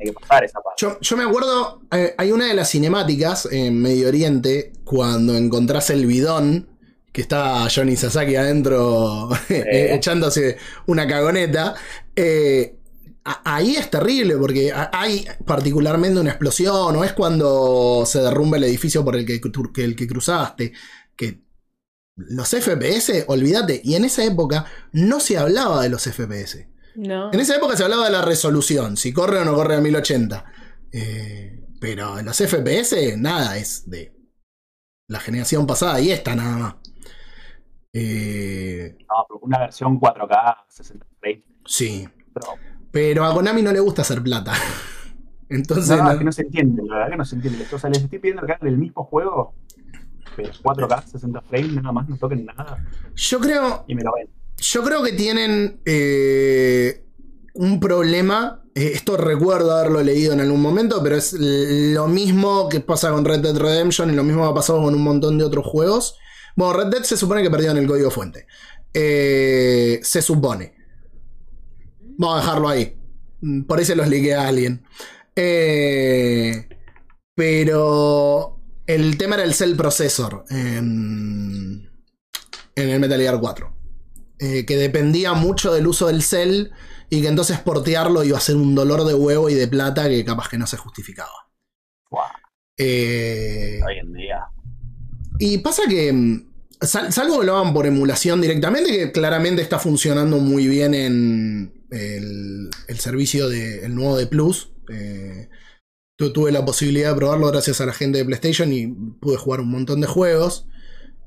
hay 0.00 0.06
que 0.06 0.12
pasar 0.14 0.44
esa 0.44 0.60
parte. 0.60 0.80
Yo, 0.80 0.98
yo 1.00 1.16
me 1.16 1.24
acuerdo, 1.24 1.82
eh, 1.92 2.14
hay 2.18 2.32
una 2.32 2.46
de 2.48 2.54
las 2.54 2.70
cinemáticas 2.70 3.46
en 3.52 3.80
Medio 3.80 4.08
Oriente, 4.08 4.72
cuando 4.84 5.36
encontrás 5.36 5.90
el 5.90 6.06
bidón, 6.06 6.68
que 7.12 7.20
está 7.20 7.68
Johnny 7.72 7.94
Sasaki 7.96 8.34
adentro 8.36 9.28
eh, 9.50 9.94
echándose 9.94 10.56
una 10.86 11.06
cagoneta. 11.06 11.74
eh, 12.16 12.76
ahí 13.24 13.76
es 13.76 13.90
terrible, 13.90 14.36
porque 14.36 14.72
hay 14.74 15.26
particularmente 15.46 16.20
una 16.20 16.30
explosión, 16.30 16.96
o 16.96 17.04
es 17.04 17.12
cuando 17.12 18.04
se 18.06 18.20
derrumba 18.20 18.56
el 18.56 18.64
edificio 18.64 19.04
por 19.04 19.16
el 19.16 19.24
que, 19.26 19.40
el 19.82 19.96
que 19.96 20.06
cruzaste, 20.06 20.72
que 21.16 21.42
los 22.16 22.48
FPS, 22.48 23.24
olvídate, 23.28 23.80
y 23.84 23.94
en 23.94 24.04
esa 24.04 24.24
época 24.24 24.66
no 24.92 25.20
se 25.20 25.38
hablaba 25.38 25.82
de 25.82 25.88
los 25.88 26.02
FPS. 26.02 26.68
No. 26.94 27.32
En 27.32 27.40
esa 27.40 27.56
época 27.56 27.76
se 27.76 27.84
hablaba 27.84 28.04
de 28.04 28.12
la 28.12 28.22
resolución, 28.22 28.96
si 28.96 29.12
corre 29.12 29.38
o 29.38 29.44
no 29.44 29.54
corre 29.54 29.76
a 29.76 29.80
1080. 29.80 30.44
Eh, 30.92 31.64
pero 31.80 32.18
en 32.18 32.26
los 32.26 32.36
FPS, 32.36 33.16
nada, 33.16 33.56
es 33.56 33.88
de 33.88 34.14
la 35.08 35.20
generación 35.20 35.66
pasada 35.66 36.00
y 36.00 36.10
esta 36.10 36.34
nada 36.36 36.56
más. 36.56 36.74
Eh, 37.92 38.96
No, 39.00 39.26
pero 39.28 39.40
una 39.42 39.58
versión 39.58 39.98
4K, 39.98 40.64
60 40.68 41.06
frames. 41.20 41.44
sí, 41.66 42.08
Pero, 42.32 42.46
pero 42.92 43.24
a 43.24 43.34
Konami 43.34 43.62
no 43.62 43.72
le 43.72 43.80
gusta 43.80 44.02
hacer 44.02 44.22
plata. 44.22 44.52
Entonces, 45.48 45.96
no, 45.98 46.04
no- 46.04 46.12
es 46.12 46.18
que 46.18 46.24
no 46.24 46.32
se 46.32 46.42
entiende, 46.42 46.82
la 46.86 46.94
verdad 46.94 47.10
que 47.10 47.16
no 47.16 47.24
se 47.24 47.34
entiende. 47.36 47.66
O 47.72 47.78
sea, 47.78 47.90
les 47.90 48.02
estoy 48.02 48.18
pidiendo 48.20 48.46
que 48.46 48.52
hagan 48.52 48.68
el 48.68 48.78
mismo 48.78 49.04
juego, 49.04 49.54
pero 50.36 50.50
4K, 50.62 51.04
60 51.06 51.40
frames, 51.42 51.74
nada 51.74 51.92
más, 51.92 52.08
no 52.08 52.16
toquen 52.16 52.46
nada 52.46 52.78
yo 53.14 53.38
creo, 53.40 53.84
y 53.86 53.94
me 53.94 54.02
lo 54.02 54.12
ven. 54.14 54.28
yo 54.56 54.82
creo 54.82 55.02
que 55.02 55.12
tienen 55.12 55.80
eh, 55.84 57.04
un 57.54 57.80
problema. 57.80 58.62
eh, 58.74 58.92
esto 58.94 59.18
recuerdo 59.18 59.72
haberlo 59.72 60.02
leído 60.02 60.32
en 60.32 60.40
algún 60.40 60.62
momento, 60.62 61.02
pero 61.02 61.16
es 61.16 61.34
lo 61.38 62.08
mismo 62.08 62.70
que 62.70 62.80
pasa 62.80 63.10
con 63.10 63.24
Red 63.26 63.40
Dead 63.40 63.56
Redemption 63.58 64.10
y 64.10 64.14
lo 64.14 64.24
mismo 64.24 64.44
que 64.44 64.50
ha 64.52 64.54
pasado 64.54 64.82
con 64.82 64.94
un 64.94 65.02
montón 65.02 65.36
de 65.36 65.44
otros 65.44 65.66
juegos. 65.66 66.16
Bueno, 66.56 66.72
Red 66.72 66.86
Dead 66.86 67.02
se 67.02 67.18
supone 67.18 67.42
que 67.42 67.50
perdieron 67.50 67.76
el 67.76 67.86
código 67.86 68.10
fuente. 68.10 68.46
Eh, 68.94 70.00
se 70.02 70.22
supone. 70.22 70.74
Vamos 72.18 72.36
a 72.38 72.40
dejarlo 72.40 72.68
ahí. 72.68 72.96
Mm, 73.40 73.62
Por 73.62 73.78
ahí 73.78 73.84
se 73.84 73.96
los 73.96 74.08
liquea 74.08 74.42
a 74.42 74.48
alguien. 74.48 74.82
Eh, 75.34 76.68
pero 77.34 78.58
el 78.86 79.16
tema 79.16 79.36
era 79.36 79.44
el 79.44 79.54
Cell 79.54 79.74
Processor 79.76 80.44
en, 80.50 81.90
en 82.76 82.88
el 82.88 83.00
Metal 83.00 83.20
Gear 83.20 83.40
4. 83.40 83.74
Eh, 84.38 84.66
que 84.66 84.76
dependía 84.76 85.32
mucho 85.34 85.72
del 85.72 85.86
uso 85.86 86.08
del 86.08 86.22
Cell 86.22 86.68
y 87.08 87.22
que 87.22 87.28
entonces 87.28 87.58
portearlo 87.60 88.24
iba 88.24 88.38
a 88.38 88.40
ser 88.40 88.56
un 88.56 88.74
dolor 88.74 89.04
de 89.04 89.14
huevo 89.14 89.48
y 89.48 89.54
de 89.54 89.68
plata 89.68 90.08
que 90.08 90.24
capaz 90.24 90.48
que 90.48 90.58
no 90.58 90.66
se 90.66 90.76
justificaba. 90.76 91.30
Buah, 92.10 92.32
Eh, 92.76 93.80
hoy 93.86 93.98
en 93.98 94.12
día. 94.12 94.40
y 95.38 95.58
pasa 95.58 95.82
que, 95.88 96.12
mm, 96.12 96.50
sal- 96.80 97.12
salvo 97.12 97.40
que 97.40 97.46
lo 97.46 97.56
hagan 97.56 97.72
por 97.74 97.86
emulación 97.86 98.40
directamente, 98.40 98.90
que 98.90 99.12
claramente 99.12 99.62
está 99.62 99.78
funcionando 99.78 100.38
muy 100.38 100.66
bien 100.66 100.94
en 100.94 101.81
el, 101.92 102.68
el 102.88 102.98
servicio 102.98 103.48
de, 103.48 103.84
el 103.84 103.94
nuevo 103.94 104.16
de 104.16 104.26
Plus. 104.26 104.72
Eh, 104.92 105.48
tu- 106.16 106.32
tuve 106.32 106.50
la 106.50 106.64
posibilidad 106.64 107.10
de 107.10 107.16
probarlo 107.16 107.46
gracias 107.48 107.80
a 107.80 107.86
la 107.86 107.92
gente 107.92 108.18
de 108.18 108.24
PlayStation 108.24 108.72
y 108.72 108.88
pude 108.88 109.36
jugar 109.36 109.60
un 109.60 109.70
montón 109.70 110.00
de 110.00 110.06
juegos. 110.08 110.66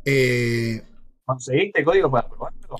Eh, 0.04 0.84
¿Conseguiste 1.24 1.84
código 1.84 2.12
para 2.12 2.28
probarlo? 2.28 2.76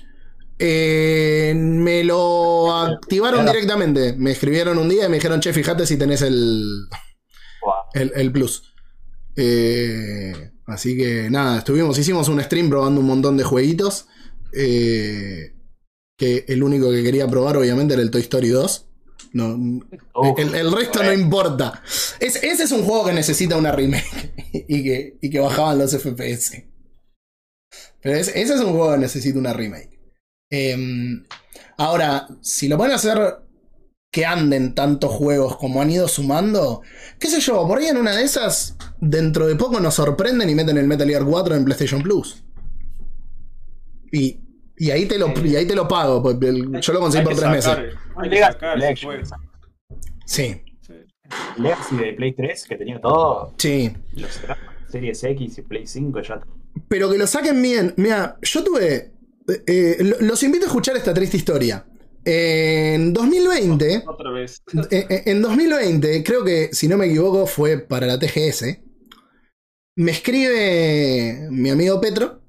eh, 0.58 1.52
me 1.56 2.02
lo 2.04 2.74
activaron 2.74 3.40
Claro. 3.40 3.52
directamente. 3.52 4.14
Me 4.16 4.30
escribieron 4.32 4.78
un 4.78 4.88
día 4.88 5.06
y 5.06 5.08
me 5.08 5.16
dijeron, 5.16 5.40
che, 5.40 5.52
fíjate 5.52 5.84
si 5.86 5.96
tenés 5.98 6.22
el, 6.22 6.86
el, 7.94 8.12
el 8.14 8.32
plus. 8.32 8.72
Eh, 9.36 10.52
así 10.66 10.96
que 10.96 11.28
nada, 11.30 11.58
estuvimos, 11.58 11.98
hicimos 11.98 12.28
un 12.28 12.40
stream 12.42 12.70
probando 12.70 13.00
un 13.00 13.06
montón 13.06 13.36
de 13.36 13.44
jueguitos. 13.44 14.06
eh, 14.52 15.52
que 16.16 16.44
el 16.48 16.62
único 16.62 16.90
que 16.90 17.02
quería 17.02 17.26
probar, 17.28 17.56
obviamente, 17.56 17.94
era 17.94 18.02
el 18.02 18.10
Toy 18.10 18.22
Story 18.22 18.48
2. 18.48 18.86
No, 19.32 19.54
el, 20.38 20.54
el 20.54 20.72
resto 20.72 21.02
no 21.02 21.12
importa. 21.12 21.82
Es- 22.20 22.42
ese 22.42 22.62
es 22.64 22.72
un 22.72 22.84
juego 22.84 23.04
que 23.06 23.12
necesita 23.12 23.56
una 23.56 23.72
remake 23.72 24.32
y 24.68 24.82
que, 24.82 25.18
y 25.20 25.30
que 25.30 25.40
bajaban 25.40 25.78
los 25.78 25.92
FPS. 25.92 26.64
Pero 28.02 28.16
es- 28.16 28.28
ese 28.28 28.54
es 28.54 28.60
un 28.60 28.70
juego 28.72 28.92
que 28.92 28.98
necesita 28.98 29.38
una 29.38 29.52
remake. 29.52 29.98
Em, 30.50 31.24
ahora, 31.76 32.28
si 32.40 32.68
lo 32.68 32.76
pueden 32.78 32.94
hacer 32.94 33.18
que 34.12 34.24
anden 34.24 34.74
tantos 34.74 35.10
juegos 35.10 35.56
como 35.58 35.82
han 35.82 35.90
ido 35.90 36.08
sumando, 36.08 36.80
qué 37.18 37.28
sé 37.28 37.40
yo, 37.40 37.66
por 37.66 37.78
ahí 37.78 37.86
en 37.88 37.98
una 37.98 38.16
de 38.16 38.22
esas, 38.24 38.76
dentro 39.00 39.46
de 39.46 39.56
poco 39.56 39.80
nos 39.80 39.94
sorprenden 39.94 40.48
y 40.48 40.54
meten 40.54 40.78
el 40.78 40.86
Metal 40.86 41.06
Gear 41.08 41.24
4 41.26 41.54
en 41.56 41.64
PlayStation 41.66 42.02
Plus. 42.02 42.42
Y, 44.12 44.40
y 44.78 44.90
ahí 44.90 45.06
te 45.06 45.18
lo, 45.18 45.32
y 45.44 45.56
ahí 45.56 45.66
te 45.66 45.74
lo 45.74 45.86
pago, 45.88 46.22
porque 46.22 46.48
el- 46.48 46.80
yo 46.80 46.92
lo 46.92 47.00
conseguí 47.00 47.24
por 47.24 47.34
tres 47.34 47.50
meses. 47.50 47.76
Hay 48.16 48.28
que 48.28 48.34
Legacy 48.36 48.52
sacar 48.52 48.98
juego. 49.02 49.22
Sí, 50.24 50.62
Legacy 51.58 51.96
de 51.96 52.12
Play 52.12 52.32
3, 52.34 52.64
que 52.66 52.76
tenía 52.76 53.00
todo, 53.00 53.52
sí. 53.58 53.92
yo 54.14 54.26
sé, 54.28 54.40
Series 54.90 55.22
X 55.24 55.58
y 55.58 55.62
Play 55.62 55.86
5 55.86 56.20
ya. 56.20 56.40
Pero 56.88 57.10
que 57.10 57.18
lo 57.18 57.26
saquen 57.26 57.60
bien. 57.62 57.94
Mira, 57.96 58.36
yo 58.42 58.62
tuve. 58.64 59.12
eh, 59.48 59.62
eh, 59.66 59.96
lo- 60.00 60.20
los 60.26 60.42
invito 60.42 60.64
a 60.64 60.68
escuchar 60.68 60.96
esta 60.96 61.14
triste 61.14 61.36
historia. 61.36 61.84
En 62.24 63.12
2020. 63.12 64.02
Otra 64.06 64.30
vez. 64.30 64.60
eh, 64.90 65.06
eh, 65.08 65.22
En 65.26 65.40
2020, 65.42 66.24
creo 66.24 66.42
que, 66.44 66.70
si 66.72 66.88
no 66.88 66.96
me 66.96 67.06
equivoco, 67.06 67.46
fue 67.46 67.78
para 67.78 68.06
la 68.06 68.18
TGS. 68.18 68.80
me 69.98 70.10
escribe 70.10 71.48
mi 71.50 71.70
amigo 71.70 72.00
Petro 72.00 72.42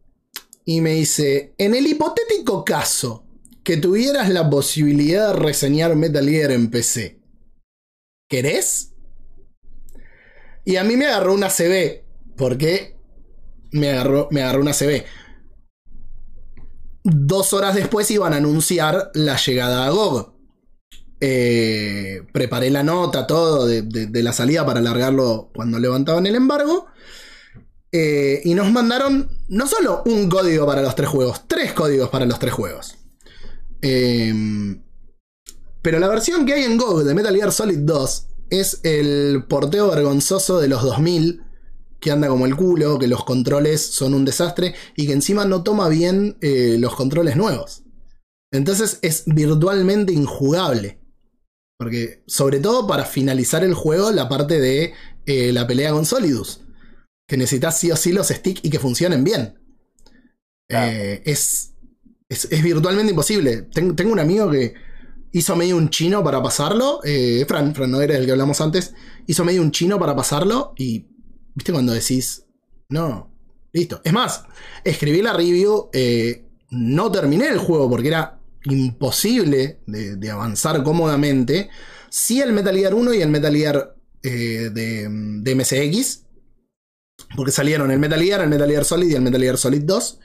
y 0.70 0.82
me 0.82 0.95
dice, 0.95 1.53
en 1.57 1.74
el 1.76 1.88
hipotético 1.88 2.65
caso 2.65 3.24
que 3.63 3.78
tuvieras 3.78 4.30
la 4.30 4.49
posibilidad 4.49 5.30
de 5.30 5.39
reseñar 5.39 5.95
Metal 5.95 6.28
Gear 6.28 6.51
en 6.51 6.70
PC, 6.70 7.22
¿querés? 8.28 8.93
Y 10.65 10.76
a 10.76 10.84
mí 10.84 10.97
me 10.97 11.07
agarró 11.07 11.34
una 11.34 11.47
CB, 11.47 12.03
porque 12.36 12.97
me 13.72 13.91
agarró, 13.91 14.28
me 14.30 14.41
agarró 14.41 14.59
una 14.59 14.74
CB. 14.74 15.05
Dos 17.05 17.53
horas 17.53 17.74
después 17.74 18.11
iban 18.11 18.34
a 18.34 18.38
anunciar 18.38 19.09
la 19.13 19.38
llegada 19.38 19.86
a 19.86 19.89
GOG. 19.91 20.36
Eh, 21.22 22.24
preparé 22.34 22.72
la 22.72 22.84
nota, 22.84 23.26
todo 23.26 23.65
de, 23.65 24.22
la 24.22 24.34
salida 24.34 24.65
para 24.65 24.82
alargarlo 24.82 25.49
cuando 25.55 25.80
levantaban 25.80 26.26
el 26.26 26.36
embargo. 26.36 26.88
Eh, 27.92 28.42
y 28.44 28.54
nos 28.54 28.72
mandaron 28.72 29.30
no 29.48 29.68
solo 29.68 30.04
un 30.06 30.30
código 30.30 30.66
para 30.66 30.82
los 30.82 30.96
tres 30.96 31.10
juegos, 31.10 31.48
tres 31.48 31.74
códigos 31.74 32.10
para 32.10 32.26
los 32.26 32.40
tres 32.40 32.54
juegos. 32.54 32.96
Em, 33.82 34.84
pero 35.82 36.00
la 36.00 36.08
versión 36.08 36.46
que 36.46 36.54
hay 36.54 36.64
en 36.64 36.78
GOG 36.78 37.04
de 37.04 37.14
Metal 37.14 37.36
Gear 37.36 37.52
Solid 37.52 37.80
2 37.80 38.28
es 38.50 38.80
el 38.84 39.46
porteo 39.48 39.90
vergonzoso 39.90 40.60
de 40.60 40.68
los 40.68 40.84
2000, 40.84 41.44
que 42.00 42.12
anda 42.12 42.28
como 42.28 42.46
el 42.46 42.56
culo, 42.56 43.00
que 43.00 43.08
los 43.08 43.24
controles 43.24 43.86
son 43.86 44.14
un 44.14 44.26
desastre 44.26 44.76
y 44.96 45.08
que 45.08 45.14
encima 45.14 45.46
no 45.46 45.64
toma 45.64 45.90
bien 45.90 46.38
eh, 46.42 46.78
los 46.80 46.96
controles 46.96 47.36
nuevos. 47.36 47.84
Entonces 48.52 49.00
es 49.02 49.24
virtualmente 49.26 50.14
injugable. 50.14 51.00
Porque, 51.78 52.24
sobre 52.26 52.60
todo 52.60 52.88
para 52.88 53.06
finalizar 53.06 53.64
el 53.64 53.74
juego, 53.74 54.12
la 54.12 54.28
parte 54.28 54.60
de 54.60 54.94
eh, 55.26 55.52
la 55.54 55.68
pelea 55.68 55.92
con 55.92 56.06
Solidus. 56.06 56.62
Que 57.28 57.38
necesitas 57.38 57.78
sí 57.78 57.92
o 57.92 57.96
sí 57.96 58.14
los 58.14 58.30
sticks 58.30 58.62
y 58.64 58.70
que 58.70 58.80
funcionen 58.80 59.24
bien. 59.24 59.60
Claro. 60.68 60.92
Eh, 60.92 61.22
es, 61.26 61.74
es, 62.30 62.48
es 62.52 62.64
virtualmente 62.64 63.12
imposible. 63.12 63.64
Ten- 63.64 63.96
tengo 63.96 64.14
un 64.14 64.20
amigo 64.20 64.50
que 64.50 64.74
hizo 65.32 65.56
medio 65.56 65.78
un 65.78 65.90
chino 65.90 66.24
para 66.24 66.42
pasarlo. 66.42 67.00
eh, 67.04 67.46
Fran, 67.48 67.76
Fran 67.76 67.92
no 67.92 68.02
era 68.02 68.18
el 68.18 68.26
que 68.26 68.32
hablamos 68.32 68.62
antes. 68.62 68.94
Hizo 69.28 69.44
medio 69.46 69.62
un 69.62 69.72
chino 69.72 70.00
para 70.00 70.16
pasarlo 70.16 70.74
y, 70.78 71.08
viste, 71.54 71.72
cuando 71.72 71.94
decís, 71.94 72.46
no, 72.90 73.34
listo. 73.74 74.02
Es 74.04 74.14
más, 74.14 74.44
escribí 74.84 75.22
la 75.22 75.34
review, 75.34 75.90
eh, 75.94 76.46
no 76.72 77.12
terminé 77.12 77.48
el 77.50 77.60
juego 77.60 77.90
porque 77.90 78.08
era 78.10 78.40
imposible 78.66 79.82
de, 79.86 80.16
de 80.16 80.32
avanzar 80.32 80.84
cómodamente. 80.84 81.70
Sí 82.10 82.42
el 82.42 82.54
Metal 82.54 82.76
Gear 82.76 82.94
1 82.94 83.14
y 83.14 83.22
el 83.22 83.30
Metal 83.30 83.56
Gear 83.56 83.96
de, 84.24 84.70
de 84.70 85.56
MSX. 85.56 86.24
Porque 87.36 87.52
salieron 87.52 87.92
el 87.92 88.00
Metal 88.00 88.22
Gear, 88.22 88.42
el 88.42 88.50
Metal 88.50 88.70
Gear 88.70 88.86
Solid 88.86 89.10
y 89.10 89.14
el 89.16 89.22
Metal 89.22 89.42
Gear 89.42 89.58
Solid 89.58 89.82
2. 89.84 90.20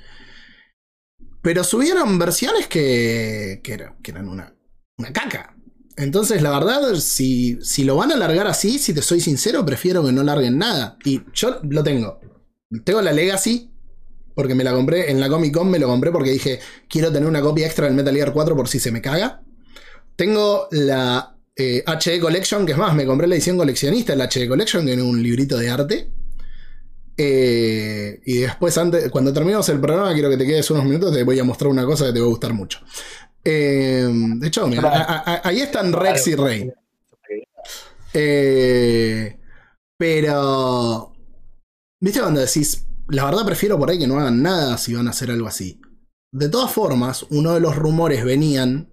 Pero 1.43 1.65
subieron 1.65 2.19
versiones 2.19 2.69
que, 2.69 3.61
que, 3.65 3.73
era- 3.75 3.97
que 4.03 4.13
eran 4.13 4.29
una, 4.29 4.55
una 4.99 5.13
caca. 5.13 5.57
Entonces, 5.97 6.41
la 6.41 6.51
verdad, 6.51 6.95
si, 6.95 7.59
si 7.63 7.85
lo 7.85 7.97
van 7.97 8.13
a 8.13 8.17
largar 8.17 8.47
así, 8.47 8.79
si 8.79 8.95
te 8.95 9.03
soy 9.03 9.21
sincero, 9.21 9.65
prefiero 9.67 10.05
que 10.05 10.13
no 10.13 10.23
larguen 10.23 10.57
nada. 10.59 10.97
Y 11.05 11.23
yo 11.35 11.59
lo 11.69 11.83
tengo. 11.83 12.21
Tengo 12.85 13.03
la 13.03 13.13
Legacy, 13.13 13.71
porque 14.35 14.55
me 14.55 14.65
la 14.65 14.73
compré 14.73 15.11
en 15.11 15.21
la 15.21 15.29
Comic 15.29 15.53
Con, 15.53 15.71
me 15.71 15.79
lo 15.79 15.89
compré 15.89 16.11
porque 16.11 16.31
dije, 16.31 16.61
quiero 16.89 17.13
tener 17.13 17.29
una 17.29 17.43
copia 17.43 17.67
extra 17.67 17.87
del 17.87 17.95
Metal 17.95 18.15
Gear 18.15 18.33
4 18.33 18.57
por 18.57 18.69
si 18.69 18.79
se 18.81 18.91
me 18.91 19.03
caga. 19.03 19.43
Tengo 20.17 20.69
la 20.71 21.37
eh, 21.57 21.83
HD 21.87 22.21
Collection, 22.21 22.65
que 22.65 22.73
es 22.73 22.79
más, 22.79 22.95
me 22.95 23.05
compré 23.05 23.27
la 23.27 23.35
edición 23.35 23.59
coleccionista, 23.59 24.15
la 24.17 24.25
HD 24.29 24.49
Collection, 24.49 24.87
que 24.87 24.95
es 24.95 25.01
un 25.03 25.23
librito 25.23 25.59
de 25.59 25.69
arte. 25.71 26.11
Eh, 27.25 28.21
y 28.27 28.39
después, 28.39 28.77
antes, 28.79 29.09
cuando 29.11 29.33
terminemos 29.33 29.69
el 29.69 29.79
programa, 29.81 30.13
quiero 30.13 30.29
que 30.29 30.37
te 30.37 30.45
quedes 30.47 30.69
unos 30.73 30.85
minutos, 30.85 31.13
te 31.15 31.23
voy 31.23 31.39
a 31.39 31.45
mostrar 31.45 31.71
una 31.71 31.85
cosa 31.85 32.07
que 32.07 32.13
te 32.15 32.19
va 32.21 32.27
a 32.27 32.29
gustar 32.31 32.53
mucho. 32.53 32.81
Eh, 33.45 34.09
de 34.37 34.49
hecho, 34.49 34.67
mira, 34.67 34.89
a- 34.89 35.35
a- 35.35 35.41
ahí 35.49 35.61
están 35.61 35.93
Rex 35.93 36.27
y 36.29 36.35
Rey. 36.35 36.73
Eh, 38.15 39.39
pero. 39.97 41.13
¿Viste 42.01 42.21
cuando 42.21 42.41
decís? 42.41 42.87
La 43.09 43.25
verdad 43.25 43.45
prefiero 43.45 43.79
por 43.79 43.91
ahí 43.91 43.99
que 43.99 44.07
no 44.07 44.19
hagan 44.19 44.43
nada 44.43 44.79
si 44.79 44.95
van 44.95 45.07
a 45.07 45.11
hacer 45.11 45.31
algo 45.31 45.47
así. 45.47 45.81
De 46.33 46.49
todas 46.49 46.73
formas, 46.73 47.25
uno 47.31 47.53
de 47.55 47.61
los 47.61 47.77
rumores 47.77 48.25
venían 48.25 48.91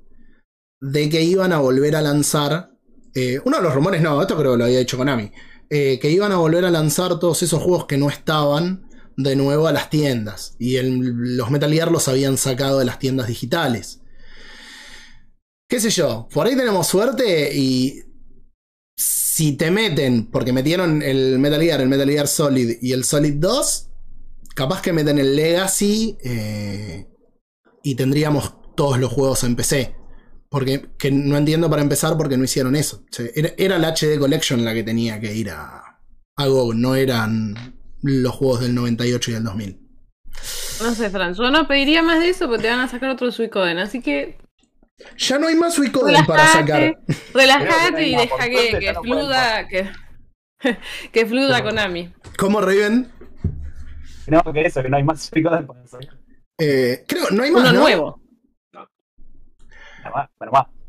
de 0.82 1.10
que 1.10 1.22
iban 1.22 1.52
a 1.54 1.60
volver 1.60 1.96
a 1.96 2.02
lanzar. 2.02 2.72
eh, 3.16 3.40
uno 3.44 3.58
de 3.58 3.64
los 3.64 3.74
rumores, 3.74 4.02
no, 4.04 4.22
esto 4.22 4.38
creo 4.38 4.52
que 4.52 4.58
lo 4.60 4.66
había 4.66 4.80
hecho 4.80 4.98
Konami. 4.98 5.32
Eh, 5.70 6.00
que 6.00 6.10
iban 6.10 6.32
a 6.32 6.38
volver 6.38 6.66
a 6.66 6.72
lanzar 6.72 7.20
todos 7.20 7.44
esos 7.44 7.62
juegos 7.62 7.86
que 7.86 7.98
no 7.98 8.10
estaban 8.10 8.88
de 9.18 9.36
nuevo 9.36 9.68
a 9.68 9.72
las 9.74 9.90
tiendas. 9.90 10.56
Y 10.60 10.78
el- 10.78 11.00
los 11.38 11.52
Metal 11.52 11.72
Gear 11.72 11.92
los 11.92 12.08
habían 12.08 12.38
sacado 12.38 12.80
de 12.80 12.86
las 12.86 13.00
tiendas 13.00 13.28
digitales. 13.28 14.02
Qué 15.70 15.80
sé 15.80 15.90
yo, 15.92 16.28
por 16.34 16.48
ahí 16.48 16.56
tenemos 16.56 16.88
suerte 16.88 17.56
y 17.56 18.02
si 18.98 19.54
te 19.54 19.70
meten, 19.72 20.26
porque 20.32 20.52
metieron 20.52 21.02
el 21.04 21.38
Metal 21.40 21.62
Gear, 21.62 21.82
el 21.82 21.88
Metal 21.90 22.10
Gear 22.10 22.28
Solid 22.28 22.78
y 22.82 22.92
el 22.92 23.04
Solid 23.04 23.36
2, 23.36 23.90
capaz 24.56 24.82
que 24.82 24.94
meten 24.94 25.20
el 25.20 25.36
Legacy 25.36 26.18
eh, 26.24 27.08
y 27.84 27.96
tendríamos 27.96 28.56
todos 28.76 28.98
los 28.98 29.12
juegos 29.12 29.44
en 29.44 29.56
PC. 29.56 29.96
Porque 30.50 30.88
que 30.98 31.12
no 31.12 31.38
entiendo 31.38 31.70
para 31.70 31.82
empezar 31.84 32.18
por 32.18 32.28
qué 32.28 32.38
no 32.38 32.44
hicieron 32.44 32.76
eso. 32.76 33.04
O 33.10 33.14
sea, 33.14 33.28
era, 33.36 33.50
era 33.58 33.78
la 33.78 33.90
HD 33.94 34.18
Collection 34.18 34.66
la 34.66 34.74
que 34.74 34.84
tenía 34.84 35.20
que 35.20 35.34
ir 35.34 35.52
a, 35.52 36.00
a 36.36 36.46
GOG, 36.48 36.74
no 36.76 36.96
eran 36.96 37.76
los 38.02 38.34
juegos 38.34 38.62
del 38.62 38.74
98 38.74 39.32
y 39.32 39.34
del 39.36 39.44
2000. 39.44 39.80
No 40.82 40.96
sé, 40.96 41.10
Fran, 41.10 41.34
yo 41.34 41.52
no 41.52 41.68
pediría 41.68 42.02
más 42.02 42.20
de 42.20 42.30
eso 42.30 42.48
porque 42.48 42.64
te 42.64 42.70
van 42.70 42.80
a 42.80 42.88
sacar 42.88 43.10
otro 43.12 43.32
Suicoden, 43.32 43.78
así 43.80 44.02
que 44.02 44.38
Ya 45.18 45.38
no 45.38 45.48
hay 45.48 45.56
más 45.56 45.74
Suicoden 45.76 46.26
para 46.26 46.48
sacar. 46.48 46.98
relájate 47.34 48.08
y 48.08 48.16
deja 48.16 48.46
que, 48.46 48.80
que 48.80 48.94
fluya, 48.96 49.68
que, 49.68 49.90
que 51.12 51.26
fluya 51.26 51.64
Konami. 51.64 52.14
¿Cómo 52.38 52.62
Raven? 52.62 53.12
No, 54.28 54.42
que 54.54 54.62
eso, 54.62 54.82
que 54.82 54.90
no 54.90 54.98
hay 54.98 55.04
más 55.04 55.30
picones 55.30 55.66
para 55.66 55.86
salir. 55.88 56.10
Eh, 56.58 57.04
creo, 57.08 57.30
no 57.32 57.44
hay 57.44 57.52
más. 57.52 57.64
Uno 57.64 57.74
¿no? 57.74 57.80
nuevo. 57.82 58.19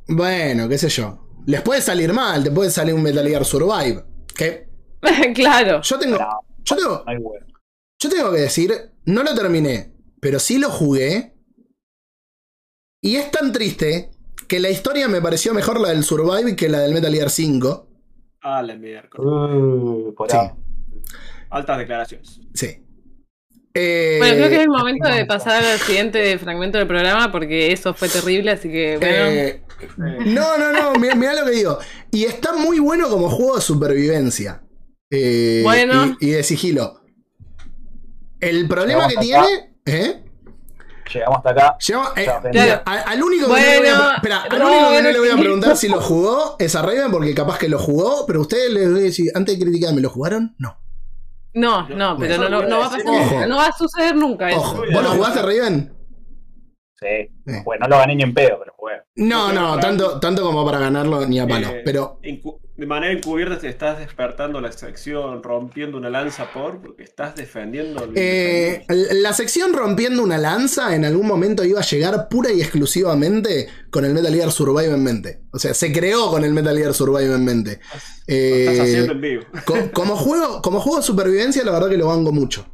Bueno, 0.09 0.69
qué 0.69 0.79
sé 0.79 0.89
yo. 0.89 1.27
Les 1.47 1.63
puede 1.63 1.81
salir 1.81 2.13
mal, 2.13 2.45
te 2.45 2.51
puede 2.51 2.71
salir 2.71 2.95
un 2.95 3.03
Metal 3.03 3.27
Gear 3.27 3.45
Survive. 3.45 4.05
Que 4.37 4.69
claro. 5.35 5.81
yo 5.83 5.99
tengo. 5.99 6.19
Pero 6.19 6.31
Yo 6.65 6.77
tengo, 6.77 7.05
yo 7.99 8.11
tengo 8.11 8.33
que 8.33 8.41
decir, 8.41 8.73
no 9.07 9.23
lo 9.23 9.35
terminé, 9.35 9.93
pero 10.21 10.39
sí 10.39 10.59
lo 10.59 10.71
jugué. 10.71 11.35
Y 13.03 13.17
es 13.17 13.31
tan 13.31 13.53
triste 13.53 14.11
que 14.47 14.61
la 14.61 14.69
historia 14.69 15.09
me 15.09 15.23
pareció 15.23 15.55
mejor 15.55 15.81
la 15.81 15.89
del 15.89 16.05
Survive 16.05 16.57
que 16.57 16.69
la 16.69 16.81
del 16.81 16.93
Metal 16.93 17.13
Gear 17.13 17.31
5. 17.31 17.89
Ah, 18.43 18.63
la 18.63 18.75
miércoles. 18.75 19.27
Uh, 19.27 20.15
Sí. 20.29 20.37
Altas 21.51 21.79
declaraciones. 21.79 22.41
Sí. 22.55 22.85
Eh, 23.75 24.17
Bueno, 24.19 24.35
creo 24.37 24.49
que 24.49 24.55
es 24.57 24.63
el 24.63 24.69
momento 24.69 25.09
de 25.09 25.25
pasar 25.27 25.63
al 25.65 25.79
siguiente 25.79 26.37
fragmento 26.39 26.79
del 26.79 26.89
programa 26.89 27.31
porque 27.31 27.71
eso 27.73 27.95
fue 27.95 28.09
terrible, 28.09 28.51
así 28.51 28.69
que 28.71 28.97
bueno. 28.99 29.15
eh, 29.17 29.63
no, 30.27 30.59
no, 30.59 30.73
no, 30.73 30.93
mi- 30.95 31.15
mirá 31.15 31.35
lo 31.35 31.45
que 31.45 31.53
digo. 31.53 31.79
Y 32.11 32.25
está 32.25 32.53
muy 32.55 32.81
bueno 32.81 33.09
como 33.09 33.31
juego 33.31 33.57
de 33.57 33.63
supervivencia. 33.63 34.63
Eh, 35.11 35.61
Bueno. 35.63 36.17
Y, 36.21 36.27
y 36.29 36.31
de 36.33 36.43
sigilo. 36.43 37.01
El 38.41 38.67
problema 38.69 39.07
que 39.09 39.17
tiene. 39.17 39.73
¿eh? 39.87 40.23
Llegamos 41.13 41.39
hasta 41.39 41.51
acá. 41.51 41.77
Eh, 42.17 42.27
Claro. 42.53 42.83
al 42.85 43.23
único 43.23 43.47
que 43.47 43.53
no 43.53 43.57
le 43.59 43.79
voy 43.79 43.89
a, 43.89 43.95
Bueno, 43.99 44.13
espera, 44.17 44.43
al 44.43 44.63
único 44.63 44.91
que 44.91 45.03
no 45.03 45.11
le 45.11 45.19
voy 45.19 45.29
a 45.29 45.31
Robert. 45.33 45.41
preguntar 45.41 45.77
si 45.77 45.89
lo 45.89 46.01
jugó 46.01 46.57
es 46.59 46.75
a 46.77 46.83
Raven, 46.83 47.11
porque 47.11 47.35
capaz 47.35 47.59
que 47.59 47.69
lo 47.69 47.79
jugó, 47.79 48.27
pero 48.27 48.41
ustedes 48.43 48.73
les 48.73 48.91
voy 48.91 49.01
a 49.01 49.03
decir, 49.05 49.31
antes 49.35 49.59
de 49.59 49.65
criticarme, 49.65 50.01
¿lo 50.01 50.09
jugaron? 50.11 50.55
No. 50.59 50.77
No, 51.53 51.89
no, 51.89 52.17
pero 52.17 52.39
no, 52.39 52.49
no, 52.49 52.63
no 52.63 52.79
va 52.79 52.87
a 52.87 52.91
pasar, 52.91 53.07
Ojo. 53.09 53.47
no 53.47 53.57
va 53.57 53.67
a 53.67 53.73
suceder 53.73 54.15
nunca 54.15 54.49
eso. 54.51 54.61
Ojo, 54.61 54.85
¿vos 54.93 55.03
lo 55.03 55.11
jugaste, 55.11 55.43
Raven? 55.43 55.93
Sí. 57.01 57.07
Eh. 57.09 57.63
Bueno, 57.65 57.87
no 57.87 57.97
lo 57.97 57.99
gané 57.99 58.15
ni 58.17 58.23
en 58.23 58.35
pedo, 58.35 58.59
pero 58.59 58.75
jugué. 58.77 58.93
No, 59.17 59.53
no, 59.53 59.79
tanto, 59.79 60.21
tanto 60.21 60.43
como 60.43 60.65
para 60.67 60.79
ganarlo 60.79 61.27
ni 61.27 61.39
a 61.39 61.47
palo. 61.47 61.69
Eh, 61.69 61.83
Pero 61.85 62.21
de 62.23 62.87
manera 62.87 63.13
encubierta 63.13 63.59
te 63.59 63.69
estás 63.69 63.99
despertando 63.99 64.61
la 64.61 64.73
sección 64.73 65.43
rompiendo 65.43 65.99
una 65.99 66.09
lanza 66.09 66.51
por 66.53 66.81
porque 66.81 67.03
estás 67.03 67.35
defendiendo 67.37 68.05
el 68.05 68.13
eh, 68.15 68.85
la 68.89 69.35
sección 69.35 69.75
rompiendo 69.75 70.23
una 70.23 70.39
lanza 70.39 70.95
en 70.95 71.05
algún 71.05 71.27
momento 71.27 71.63
iba 71.65 71.81
a 71.81 71.85
llegar 71.85 72.29
pura 72.29 72.51
y 72.53 72.61
exclusivamente 72.61 73.69
con 73.91 74.05
el 74.07 74.15
Metal 74.15 74.35
Gear 74.35 74.51
Survive 74.51 74.93
en 74.95 75.03
mente. 75.03 75.41
O 75.53 75.59
sea, 75.59 75.75
se 75.75 75.93
creó 75.93 76.31
con 76.31 76.45
el 76.45 76.53
Metal 76.53 76.77
Gear 76.77 76.95
Survive 76.95 77.35
en 77.35 77.45
mente. 77.45 77.81
Lo 77.81 77.97
estás 77.97 78.25
Eh, 78.29 78.81
haciendo 78.81 79.13
en 79.13 79.21
vivo. 79.21 79.43
Co- 79.67 79.91
como, 79.93 80.17
juego, 80.17 80.63
como 80.63 80.81
juego 80.81 80.99
de 80.99 81.03
supervivencia, 81.05 81.65
la 81.65 81.73
verdad 81.73 81.89
que 81.91 81.97
lo 81.99 82.07
banco 82.09 82.33
mucho. 82.33 82.67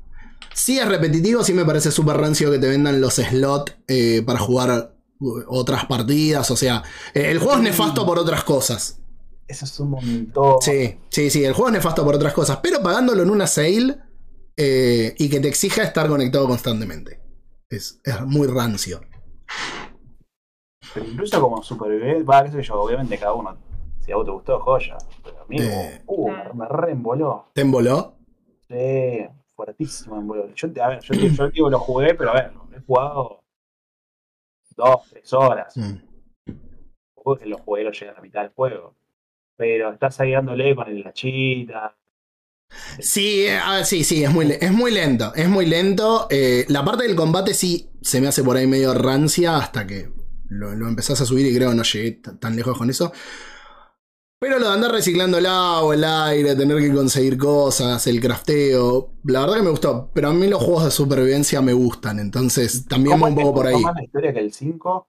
Sí 0.57 0.79
es 0.79 0.89
repetitivo, 0.89 1.45
sí 1.45 1.53
me 1.53 1.67
parece 1.67 1.91
súper 1.91 2.17
rancio 2.17 2.51
que 2.51 2.59
te 2.59 2.67
vendan 2.67 2.99
los 2.99 3.17
slots 3.17 3.77
eh, 3.89 4.23
para 4.25 4.39
jugar 4.39 4.97
uh, 5.21 5.41
otras 5.49 5.85
partidas. 5.85 6.51
O 6.51 6.57
sea, 6.57 6.83
eh, 7.13 7.31
el 7.31 7.39
juego 7.41 7.57
es 7.57 7.63
nefasto 7.63 8.07
por 8.07 8.19
otras 8.19 8.43
cosas. 8.43 8.99
Eso 9.47 9.67
es 9.67 9.79
un 9.81 9.91
montón. 9.91 10.57
Sí, 10.63 10.99
sí, 11.11 11.29
sí, 11.29 11.45
el 11.45 11.53
juego 11.53 11.69
es 11.69 11.75
nefasto 11.75 12.03
por 12.07 12.15
otras 12.15 12.33
cosas. 12.33 12.59
Pero 12.63 12.81
pagándolo 12.83 13.23
en 13.23 13.29
una 13.29 13.47
sale, 13.47 13.99
eh, 14.57 15.15
y 15.19 15.29
que 15.29 15.41
te 15.41 15.49
exija 15.49 15.83
estar 15.83 16.09
conectado 16.09 16.47
constantemente. 16.49 17.21
Es, 17.69 18.01
es 18.03 18.19
muy 18.23 18.47
rancio. 18.47 19.03
Pero 20.95 21.07
incluso 21.07 21.39
como 21.39 21.63
superviviente, 21.63 22.23
va, 22.25 22.43
qué 22.45 22.51
sé 22.51 22.63
yo, 22.63 22.81
obviamente 22.81 23.19
cada 23.19 23.35
uno, 23.35 23.59
si 24.01 24.11
a 24.11 24.17
vos 24.17 24.25
te 24.25 24.31
gustó, 24.33 24.59
joya. 24.61 24.97
Pero 25.23 25.43
a 25.43 25.45
mí, 25.49 25.59
Eh. 25.61 26.03
uh, 26.07 26.31
me, 26.31 26.53
me 26.55 26.67
reemboló. 26.69 27.51
¿Te 27.53 27.61
emboló? 27.61 28.17
Sí, 28.69 29.27
fuertísimo 29.57 30.19
emboló. 30.19 30.55
Yo, 30.55 30.73
te- 30.73 30.81
a 30.83 30.89
ver, 30.89 31.01
yo, 31.01 31.15
yo 31.15 31.51
digo 31.51 31.71
lo 31.71 31.81
jugué, 31.81 32.15
pero 32.15 32.31
a 32.31 32.35
ver, 32.35 32.53
lo 32.55 32.69
he 32.77 32.81
jugado 32.81 33.43
dos, 34.77 35.03
tres 35.11 35.33
horas. 35.33 35.77
Mm. 35.77 35.97
Tampoco 37.15 37.35
es 37.35 37.43
que 37.43 37.49
lo 37.49 37.59
jugué 37.59 37.85
lo 37.85 37.91
llegué 37.93 38.11
a 38.11 38.15
la 38.15 38.21
mitad 38.21 38.43
del 38.43 38.53
juego. 38.53 38.95
Pero 39.57 39.93
estás 39.93 40.21
ahí 40.21 40.33
dándole 40.33 40.77
con 40.77 40.89
el 40.89 41.07
hachita. 41.07 41.97
Sí, 42.99 43.47
ah, 43.49 43.85
sí, 43.85 44.05
sí, 44.05 44.25
es 44.25 44.33
muy, 44.33 44.51
es 44.61 44.73
muy 44.73 44.91
lento. 44.91 45.33
Es 45.35 45.49
muy 45.49 45.67
lento. 45.67 46.27
Eh, 46.31 46.65
la 46.69 46.85
parte 46.85 47.05
del 47.05 47.17
combate 47.17 47.55
sí 47.55 47.89
se 48.03 48.21
me 48.21 48.29
hace 48.29 48.43
por 48.43 48.57
ahí 48.57 48.67
medio 48.67 48.93
rancia 48.95 49.57
hasta 49.57 49.87
que 49.87 50.11
lo, 50.49 50.75
lo 50.75 50.89
empezás 50.89 51.21
a 51.21 51.27
subir 51.27 51.47
y 51.47 51.55
creo 51.57 51.71
que 51.71 51.77
no 51.77 51.83
llegué 51.83 52.13
tan 52.41 52.57
lejos 52.57 52.77
con 52.77 52.91
eso. 52.91 53.13
Pero 54.39 54.59
lo 54.59 54.69
de 54.69 54.75
andar 54.75 54.93
reciclando 54.93 55.39
el 55.39 55.47
agua, 55.47 55.95
el 55.95 56.05
aire, 56.05 56.55
tener 56.55 56.79
que 56.79 56.93
conseguir 56.95 57.39
cosas, 57.39 58.07
el 58.07 58.21
crafteo, 58.21 59.15
la 59.25 59.41
verdad 59.41 59.57
que 59.57 59.63
me 59.63 59.71
gustó. 59.71 60.11
Pero 60.15 60.29
a 60.29 60.35
mí 60.35 60.47
los 60.47 60.63
juegos 60.63 60.85
de 60.85 60.91
supervivencia 60.91 61.63
me 61.63 61.73
gustan, 61.73 62.19
entonces 62.21 62.87
también 62.87 63.23
va 63.23 63.23
¿Cómo 63.23 63.29
un 63.29 63.35
poco 63.35 63.55
por 63.55 63.67
ahí. 63.67 63.83
más 63.83 63.95
la 63.95 64.05
historia 64.05 64.33
que 64.35 64.41
el 64.41 64.53
5? 64.53 65.09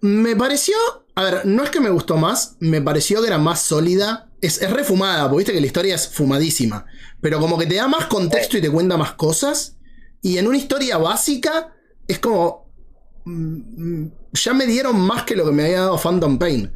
Me 0.00 0.36
pareció. 0.36 0.76
A 1.14 1.22
ver, 1.24 1.46
no 1.46 1.62
es 1.62 1.70
que 1.70 1.80
me 1.80 1.90
gustó 1.90 2.16
más, 2.16 2.56
me 2.60 2.80
pareció 2.80 3.20
que 3.20 3.26
era 3.28 3.38
más 3.38 3.60
sólida. 3.60 4.30
Es, 4.40 4.62
es 4.62 4.70
refumada, 4.70 5.24
porque 5.24 5.38
viste 5.38 5.52
que 5.52 5.60
la 5.60 5.66
historia 5.66 5.94
es 5.94 6.08
fumadísima. 6.08 6.86
Pero 7.20 7.38
como 7.40 7.58
que 7.58 7.66
te 7.66 7.74
da 7.74 7.88
más 7.88 8.06
contexto 8.06 8.56
y 8.56 8.62
te 8.62 8.70
cuenta 8.70 8.96
más 8.96 9.12
cosas. 9.12 9.76
Y 10.22 10.38
en 10.38 10.46
una 10.48 10.56
historia 10.56 10.96
básica, 10.98 11.74
es 12.08 12.18
como. 12.18 12.72
mm, 13.24 14.02
mm, 14.04 14.12
Ya 14.32 14.54
me 14.54 14.66
dieron 14.66 14.98
más 15.00 15.24
que 15.24 15.36
lo 15.36 15.44
que 15.44 15.52
me 15.52 15.64
había 15.64 15.80
dado 15.82 15.98
Phantom 15.98 16.38
Pain. 16.38 16.72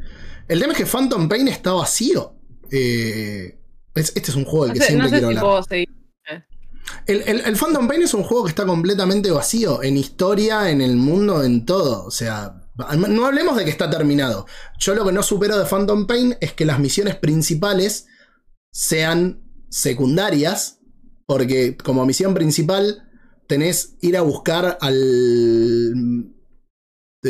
El 0.47 0.59
tema 0.59 0.73
es 0.73 0.77
que 0.79 0.85
Phantom 0.85 1.27
Pain 1.27 1.47
está 1.47 1.73
vacío. 1.73 2.33
Eh, 2.71 3.59
es- 3.95 4.11
este 4.15 4.31
es 4.31 4.35
un 4.35 4.45
juego 4.45 4.65
del 4.65 4.69
No 4.69 4.73
que 4.75 4.79
sé, 4.81 4.87
siempre 4.87 5.03
no 5.03 5.09
sé 5.09 5.15
quiero 5.15 5.27
si 5.31 5.37
hablar. 5.37 5.43
puedo 5.43 5.63
seguir. 5.63 5.89
El, 7.07 7.21
el, 7.25 7.41
el 7.41 7.55
Phantom 7.57 7.87
Pain 7.87 8.03
es 8.03 8.13
un 8.13 8.23
juego 8.23 8.43
que 8.45 8.49
está 8.49 8.65
completamente 8.65 9.31
vacío 9.31 9.81
en 9.81 9.97
historia, 9.97 10.69
en 10.69 10.81
el 10.81 10.97
mundo, 10.97 11.43
en 11.43 11.65
todo. 11.65 12.05
O 12.05 12.11
sea, 12.11 12.61
no 12.97 13.25
hablemos 13.25 13.57
de 13.57 13.63
que 13.65 13.71
está 13.71 13.89
terminado. 13.89 14.45
Yo 14.79 14.93
lo 14.93 15.03
que 15.05 15.11
no 15.11 15.23
supero 15.23 15.57
de 15.57 15.65
Phantom 15.65 16.05
Pain 16.05 16.37
es 16.41 16.53
que 16.53 16.65
las 16.65 16.79
misiones 16.79 17.15
principales 17.15 18.05
sean 18.71 19.41
secundarias, 19.69 20.79
porque 21.25 21.75
como 21.77 22.05
misión 22.05 22.33
principal 22.35 23.09
tenés 23.47 23.95
ir 24.01 24.15
a 24.17 24.21
buscar 24.21 24.77
al... 24.81 25.93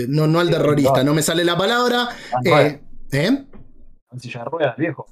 No, 0.09 0.27
no 0.27 0.39
al 0.41 0.49
terrorista, 0.49 1.03
no 1.05 1.13
me 1.13 1.21
sale 1.21 1.45
la 1.45 1.57
palabra. 1.57 2.09
Ah, 2.33 2.39
Eh, 2.43 2.81
¿eh? 3.11 3.45
En 4.11 4.19
silla 4.19 4.39
de 4.39 4.45
ruedas, 4.45 4.77
viejo. 4.77 5.05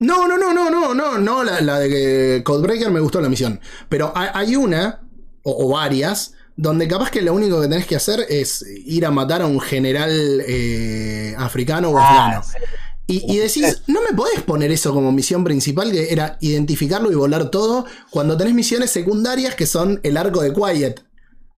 No, 0.00 0.26
no, 0.26 0.36
no, 0.36 0.52
no, 0.52 0.68
no, 0.68 0.94
no, 0.94 1.18
no, 1.18 1.44
la, 1.44 1.60
la 1.60 1.78
de 1.78 2.42
Codebreaker 2.44 2.90
me 2.90 3.00
gustó 3.00 3.20
la 3.20 3.28
misión. 3.28 3.60
Pero 3.88 4.12
hay, 4.14 4.28
hay 4.34 4.56
una, 4.56 5.08
o, 5.44 5.66
o 5.66 5.68
varias, 5.68 6.34
donde 6.56 6.88
capaz 6.88 7.10
que 7.10 7.22
lo 7.22 7.34
único 7.34 7.60
que 7.60 7.68
tenés 7.68 7.86
que 7.86 7.96
hacer 7.96 8.26
es 8.28 8.64
ir 8.84 9.06
a 9.06 9.10
matar 9.10 9.42
a 9.42 9.46
un 9.46 9.60
general 9.60 10.42
eh, 10.46 11.34
africano 11.38 11.90
o 11.90 11.98
afgano. 11.98 12.40
Ah, 12.40 12.42
sí. 12.42 12.58
Y, 13.06 13.32
y 13.32 13.38
decís, 13.38 13.82
no 13.88 14.00
me 14.02 14.16
podés 14.16 14.42
poner 14.42 14.70
eso 14.70 14.92
como 14.92 15.12
misión 15.12 15.44
principal, 15.44 15.90
que 15.90 16.12
era 16.12 16.38
identificarlo 16.40 17.12
y 17.12 17.14
volar 17.14 17.50
todo, 17.50 17.84
cuando 18.10 18.36
tenés 18.36 18.54
misiones 18.54 18.90
secundarias 18.90 19.54
que 19.54 19.66
son 19.66 20.00
el 20.02 20.16
arco 20.16 20.40
de 20.42 20.52
Quiet. 20.52 21.02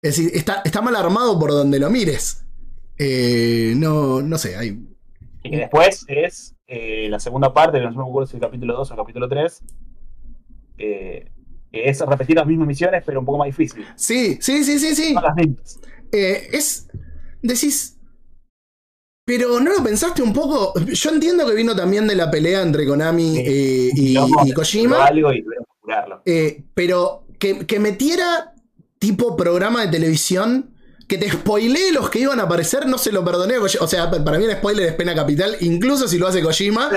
Es 0.01 0.17
decir, 0.17 0.31
está, 0.33 0.61
está 0.65 0.81
mal 0.81 0.95
armado 0.95 1.39
por 1.39 1.51
donde 1.51 1.79
lo 1.79 1.89
mires. 1.89 2.43
Eh, 2.97 3.73
no, 3.77 4.21
no 4.21 4.37
sé, 4.37 4.55
hay, 4.55 4.79
Y 5.43 5.49
que 5.51 5.57
después 5.57 6.05
es 6.07 6.55
eh, 6.67 7.07
la 7.09 7.19
segunda 7.19 7.53
parte, 7.53 7.77
que 7.79 7.85
no 7.85 7.91
me 7.91 8.09
acuerdo 8.09 8.27
si 8.27 8.37
el 8.37 8.41
capítulo 8.41 8.75
2 8.75 8.89
o 8.89 8.93
el 8.93 8.97
capítulo 8.99 9.27
3. 9.29 9.61
eh, 10.77 11.29
que 11.71 11.89
es 11.89 11.99
repetir 12.01 12.35
las 12.35 12.45
mismas 12.45 12.67
misiones, 12.67 13.03
pero 13.05 13.19
un 13.19 13.25
poco 13.25 13.39
más 13.39 13.47
difícil. 13.47 13.83
Sí, 13.95 14.37
sí, 14.39 14.63
sí, 14.63 14.77
sí, 14.79 14.95
sí. 14.95 15.13
Las 15.15 15.35
mismas. 15.35 15.79
Eh, 16.11 16.47
es. 16.51 16.87
Decís. 17.41 17.97
Pero 19.25 19.59
no 19.59 19.71
lo 19.73 19.83
pensaste 19.83 20.21
un 20.21 20.33
poco. 20.33 20.73
Yo 20.79 21.09
entiendo 21.09 21.47
que 21.47 21.55
vino 21.55 21.75
también 21.75 22.07
de 22.07 22.15
la 22.15 22.29
pelea 22.29 22.61
entre 22.61 22.85
Konami 22.85 23.37
Sí. 23.37 23.91
y, 23.95 24.09
y 24.11 24.13
logró 24.13 24.53
Kojima. 24.55 25.05
algo 25.05 25.33
y 25.33 25.43
pero 26.73 27.25
que, 27.39 27.65
que 27.65 27.79
metiera 27.79 28.53
tipo 28.99 29.35
programa 29.35 29.85
de 29.85 29.91
televisión. 29.91 30.72
Que 31.13 31.19
te 31.19 31.29
spoilee 31.31 31.91
los 31.91 32.09
que 32.09 32.17
iban 32.21 32.39
a 32.39 32.43
aparecer, 32.43 32.87
no 32.87 32.97
se 32.97 33.11
lo 33.11 33.23
perdoné. 33.23 33.59
O 33.59 33.67
sea, 33.87 34.09
para 34.09 34.39
mí 34.39 34.45
el 34.45 34.53
spoiler 34.53 34.87
es 34.87 34.93
pena 34.95 35.13
capital, 35.13 35.55
incluso 35.59 36.07
si 36.07 36.17
lo 36.17 36.27
hace 36.27 36.41
Kojima. 36.41 36.89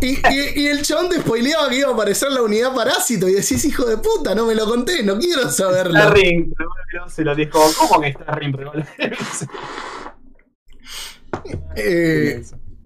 Y, 0.00 0.06
y- 0.32 0.52
y 0.62 0.66
el 0.68 0.80
chabón 0.80 1.10
te 1.10 1.16
spoileaba 1.20 1.68
que 1.68 1.80
iba 1.80 1.90
a 1.90 1.92
aparecer 1.92 2.30
la 2.30 2.40
unidad 2.40 2.74
parásito. 2.74 3.28
Y 3.28 3.34
decís, 3.34 3.62
hijo 3.66 3.84
de 3.84 3.98
puta, 3.98 4.34
no 4.34 4.46
me 4.46 4.54
lo 4.54 4.64
conté, 4.64 5.02
no 5.02 5.18
quiero 5.18 5.50
saberlo. 5.50 5.98
Starring, 6.00 6.54
se 7.08 7.22
lo 7.24 7.34
dijo. 7.34 7.60
¿Cómo 7.78 8.00
que 8.00 8.12
Starring? 8.12 8.56
Eh, 11.76 12.42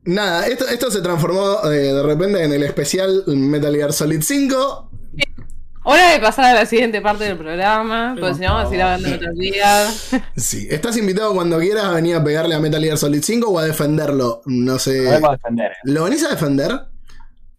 Nada, 0.06 0.46
esto, 0.48 0.66
esto 0.68 0.90
se 0.90 1.00
transformó 1.00 1.60
eh, 1.70 1.92
de 1.94 2.02
repente 2.02 2.42
en 2.42 2.52
el 2.52 2.62
especial 2.64 3.22
Metal 3.26 3.74
Gear 3.74 3.92
Solid 3.92 4.20
5. 4.20 4.90
Hora 5.84 6.12
de 6.12 6.18
pasar 6.20 6.46
a 6.46 6.54
la 6.54 6.66
siguiente 6.66 7.00
parte 7.02 7.24
del 7.24 7.36
programa, 7.36 8.16
porque 8.18 8.34
si 8.36 8.40
no 8.40 8.54
vamos 8.54 8.72
a 8.72 8.74
ir 8.74 8.82
hablando 8.82 9.08
de 9.08 9.14
otros 9.16 9.34
días. 9.36 10.10
Sí, 10.36 10.66
estás 10.70 10.96
invitado 10.96 11.34
cuando 11.34 11.58
quieras 11.58 11.84
a 11.84 11.90
venir 11.92 12.16
a 12.16 12.24
pegarle 12.24 12.54
a 12.54 12.58
Metal 12.60 12.82
Gear 12.82 12.96
Solid 12.98 13.22
5 13.22 13.48
o 13.48 13.58
a 13.58 13.64
defenderlo. 13.64 14.40
No 14.46 14.78
sé. 14.78 15.04
Lo 15.04 15.10
vengo 15.10 15.28
a 15.28 15.32
defender. 15.32 15.72
eh. 15.72 15.76
¿Lo 15.84 16.04
venís 16.04 16.24
a 16.24 16.28
defender? 16.30 16.70
Yo 16.70 16.80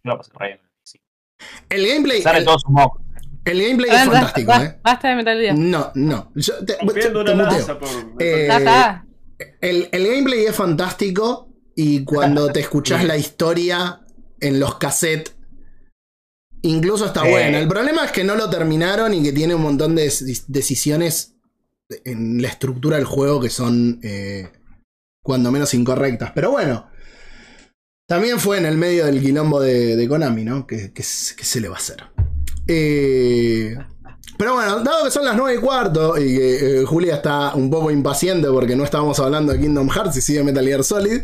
lo 0.04 0.16
pasé 0.18 0.30
re 0.38 0.46
bien. 0.48 0.60
Sí. 0.82 1.00
El 1.68 1.86
gameplay, 1.86 2.22
Sale 2.22 2.38
el, 2.40 2.44
todo 2.44 2.58
su 2.58 2.70
moco. 2.70 3.00
el 3.44 3.62
gameplay 3.62 3.90
es 3.90 3.96
Basta, 3.96 4.10
fantástico, 4.12 4.48
basta, 4.48 4.66
¿eh? 4.66 4.78
basta 4.82 5.08
de 5.08 5.14
Metal 5.16 5.40
Gear. 5.40 5.54
No, 5.56 5.92
no. 5.94 6.32
Yo 6.34 6.54
te, 6.64 6.74
te- 6.74 6.84
por. 6.84 6.98
Eh. 8.18 8.48
El, 9.60 9.88
el 9.92 10.06
gameplay 10.08 10.44
es 10.46 10.54
fantástico 10.56 11.48
y 11.74 12.04
cuando 12.04 12.50
te 12.52 12.60
escuchás 12.60 13.04
la 13.04 13.16
historia 13.16 14.00
en 14.40 14.58
los 14.60 14.76
cassettes, 14.76 15.35
incluso 16.62 17.06
está 17.06 17.22
Sí. 17.22 17.30
buena. 17.30 17.58
El 17.58 17.68
problema 17.68 18.04
es 18.04 18.12
que 18.12 18.24
no 18.24 18.36
lo 18.36 18.48
terminaron 18.50 19.14
y 19.14 19.22
que 19.22 19.32
tiene 19.32 19.54
un 19.54 19.62
montón 19.62 19.94
de 19.94 20.12
decisiones 20.48 21.34
en 22.04 22.42
la 22.42 22.48
estructura 22.48 22.96
del 22.96 23.04
juego 23.06 23.40
que 23.40 23.50
son 23.50 24.00
eh, 24.02 24.48
cuando 25.22 25.50
menos 25.52 25.72
incorrectas. 25.74 26.32
Pero 26.34 26.50
bueno, 26.50 26.88
también 28.08 28.38
fue 28.40 28.58
en 28.58 28.66
el 28.66 28.76
medio 28.76 29.06
del 29.06 29.20
quilombo 29.20 29.60
de, 29.60 29.96
de 29.96 30.08
Konami, 30.08 30.44
¿no? 30.44 30.66
¿Qué, 30.66 30.92
qué 30.92 31.02
se 31.02 31.60
le 31.60 31.68
va 31.68 31.76
a 31.76 31.78
hacer? 31.78 32.02
Eh, 32.68 33.76
pero 34.38 34.54
bueno, 34.54 34.80
dado 34.80 35.04
que 35.04 35.10
son 35.10 35.24
las 35.24 35.36
9 35.36 35.54
y 35.58 35.60
cuarto 35.60 36.16
y 36.18 36.36
que 36.36 36.80
eh, 36.80 36.84
Julia 36.84 37.14
está 37.16 37.54
un 37.54 37.70
poco 37.70 37.90
impaciente 37.90 38.48
porque 38.48 38.76
no 38.76 38.84
estábamos 38.84 39.18
hablando 39.20 39.52
de 39.52 39.60
Kingdom 39.60 39.88
Hearts 39.88 40.16
y 40.16 40.20
sigue 40.20 40.42
Metal 40.42 40.64
Gear 40.66 40.84
Solid. 40.84 41.20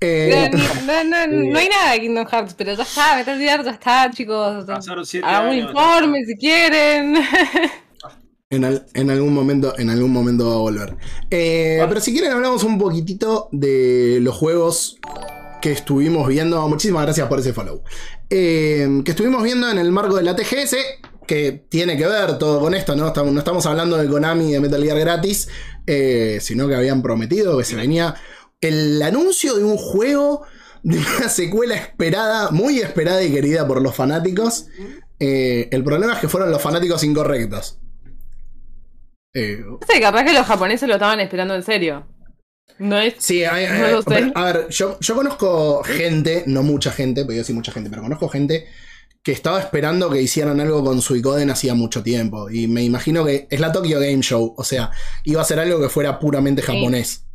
eh, 0.00 0.50
No, 0.86 1.04
no, 1.04 1.26
no, 1.26 1.26
no 1.52 1.58
hay 1.58 1.68
nada 1.68 1.92
de 1.92 2.00
Kingdom 2.00 2.26
Hearts, 2.26 2.54
pero 2.56 2.74
ya 2.74 2.82
está, 2.82 3.16
Metal 3.16 3.38
Gear 3.38 3.64
ya 3.64 3.70
está, 3.72 4.10
chicos. 4.10 4.64
Hagan 5.22 5.48
un 5.48 5.56
informe 5.58 6.24
si 6.24 6.36
quieren. 6.36 7.16
en, 8.50 8.64
al- 8.64 8.86
en 8.94 9.10
algún 9.10 9.34
momento, 9.34 9.78
en 9.78 9.90
algún 9.90 10.12
momento 10.12 10.48
va 10.48 10.54
a 10.54 10.58
volver. 10.58 10.96
Eh, 11.30 11.84
pero 11.88 12.00
si 12.00 12.12
quieren 12.12 12.32
hablamos 12.32 12.62
un 12.64 12.78
poquitito 12.78 13.48
de 13.52 14.18
los 14.20 14.34
juegos 14.36 14.98
que 15.60 15.72
estuvimos 15.72 16.28
viendo. 16.28 16.66
Muchísimas 16.68 17.02
gracias 17.04 17.26
por 17.28 17.38
ese 17.40 17.52
follow. 17.52 17.82
Eh, 18.30 18.86
que 19.04 19.10
estuvimos 19.12 19.42
viendo 19.42 19.70
en 19.70 19.78
el 19.78 19.90
marco 19.92 20.16
de 20.16 20.22
la 20.22 20.36
TGS. 20.36 20.76
Que 21.26 21.52
tiene 21.68 21.96
que 21.96 22.06
ver 22.06 22.38
todo 22.38 22.60
con 22.60 22.74
esto, 22.74 22.94
¿no? 22.96 23.06
Estamos, 23.08 23.32
no 23.32 23.38
estamos 23.38 23.64
hablando 23.66 23.96
de 23.96 24.08
Konami 24.08 24.50
y 24.50 24.52
de 24.52 24.60
Metal 24.60 24.82
Gear 24.82 24.98
gratis. 24.98 25.48
eh, 25.86 26.38
sino 26.40 26.66
que 26.68 26.74
habían 26.74 27.02
prometido 27.02 27.56
que 27.58 27.64
se 27.64 27.76
venía 27.76 28.14
el 28.60 29.00
anuncio 29.02 29.54
de 29.56 29.64
un 29.64 29.76
juego. 29.76 30.42
De 30.82 30.98
una 30.98 31.30
secuela 31.30 31.74
esperada, 31.76 32.50
muy 32.50 32.78
esperada 32.80 33.22
y 33.22 33.32
querida 33.32 33.66
por 33.66 33.80
los 33.80 33.94
fanáticos. 33.96 34.66
Eh, 35.18 35.68
el 35.72 35.82
problema 35.82 36.12
es 36.12 36.18
que 36.18 36.28
fueron 36.28 36.50
los 36.50 36.60
fanáticos 36.60 37.02
incorrectos. 37.04 37.78
Eh, 39.34 39.64
sé, 39.88 40.00
capaz 40.00 40.24
que 40.24 40.32
los 40.32 40.46
japoneses 40.46 40.86
lo 40.88 40.94
estaban 40.94 41.20
esperando 41.20 41.54
en 41.54 41.62
serio. 41.62 42.06
No 42.78 42.98
es. 42.98 43.14
Sí, 43.18 43.44
hay- 43.44 43.66
No 43.66 44.02
a 44.34 44.44
ver, 44.44 44.68
yo, 44.68 44.98
yo 45.00 45.14
conozco 45.14 45.82
gente, 45.84 46.44
no 46.46 46.62
mucha 46.62 46.90
gente, 46.90 47.24
pero 47.24 47.38
yo 47.38 47.44
sí 47.44 47.52
mucha 47.52 47.72
gente, 47.72 47.88
pero 47.90 48.02
conozco 48.02 48.28
gente 48.28 48.66
que 49.24 49.32
estaba 49.32 49.58
esperando 49.58 50.10
que 50.10 50.20
hicieran 50.20 50.60
algo 50.60 50.84
con 50.84 51.00
Suicoden 51.00 51.50
hacía 51.50 51.74
mucho 51.74 52.02
tiempo. 52.02 52.50
Y 52.50 52.68
me 52.68 52.82
imagino 52.82 53.24
que 53.24 53.48
es 53.50 53.58
la 53.58 53.72
Tokyo 53.72 53.98
Game 53.98 54.20
Show, 54.20 54.54
o 54.56 54.64
sea, 54.64 54.90
iba 55.24 55.40
a 55.40 55.44
ser 55.44 55.58
algo 55.58 55.80
que 55.80 55.88
fuera 55.88 56.18
puramente 56.18 56.60
japonés. 56.60 57.26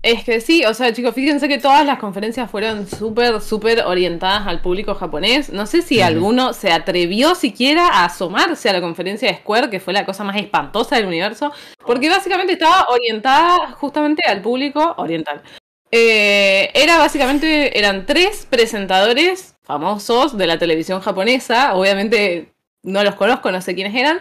Es 0.00 0.22
que 0.22 0.40
sí, 0.40 0.64
o 0.64 0.72
sea, 0.74 0.92
chicos, 0.92 1.12
fíjense 1.12 1.48
que 1.48 1.58
todas 1.58 1.84
las 1.84 1.98
conferencias 1.98 2.48
fueron 2.48 2.86
súper, 2.86 3.40
súper 3.40 3.80
orientadas 3.80 4.46
al 4.46 4.60
público 4.62 4.94
japonés. 4.94 5.50
No 5.50 5.66
sé 5.66 5.82
si 5.82 6.00
alguno 6.00 6.52
se 6.52 6.70
atrevió 6.70 7.34
siquiera 7.34 7.88
a 7.88 8.04
asomarse 8.04 8.68
a 8.68 8.74
la 8.74 8.80
conferencia 8.80 9.28
de 9.28 9.38
Square, 9.38 9.70
que 9.70 9.80
fue 9.80 9.92
la 9.92 10.06
cosa 10.06 10.22
más 10.22 10.36
espantosa 10.36 10.94
del 10.94 11.06
universo, 11.06 11.50
porque 11.84 12.08
básicamente 12.08 12.52
estaba 12.52 12.86
orientada 12.90 13.72
justamente 13.72 14.22
al 14.24 14.40
público 14.40 14.94
oriental. 14.98 15.42
Eh, 15.90 16.70
era 16.74 16.98
básicamente, 16.98 17.76
eran 17.76 18.06
tres 18.06 18.46
presentadores 18.48 19.56
famosos 19.68 20.38
de 20.38 20.46
la 20.46 20.58
televisión 20.58 21.00
japonesa, 21.02 21.74
obviamente 21.74 22.54
no 22.82 23.04
los 23.04 23.16
conozco, 23.16 23.52
no 23.52 23.60
sé 23.60 23.74
quiénes 23.74 23.94
eran, 23.94 24.20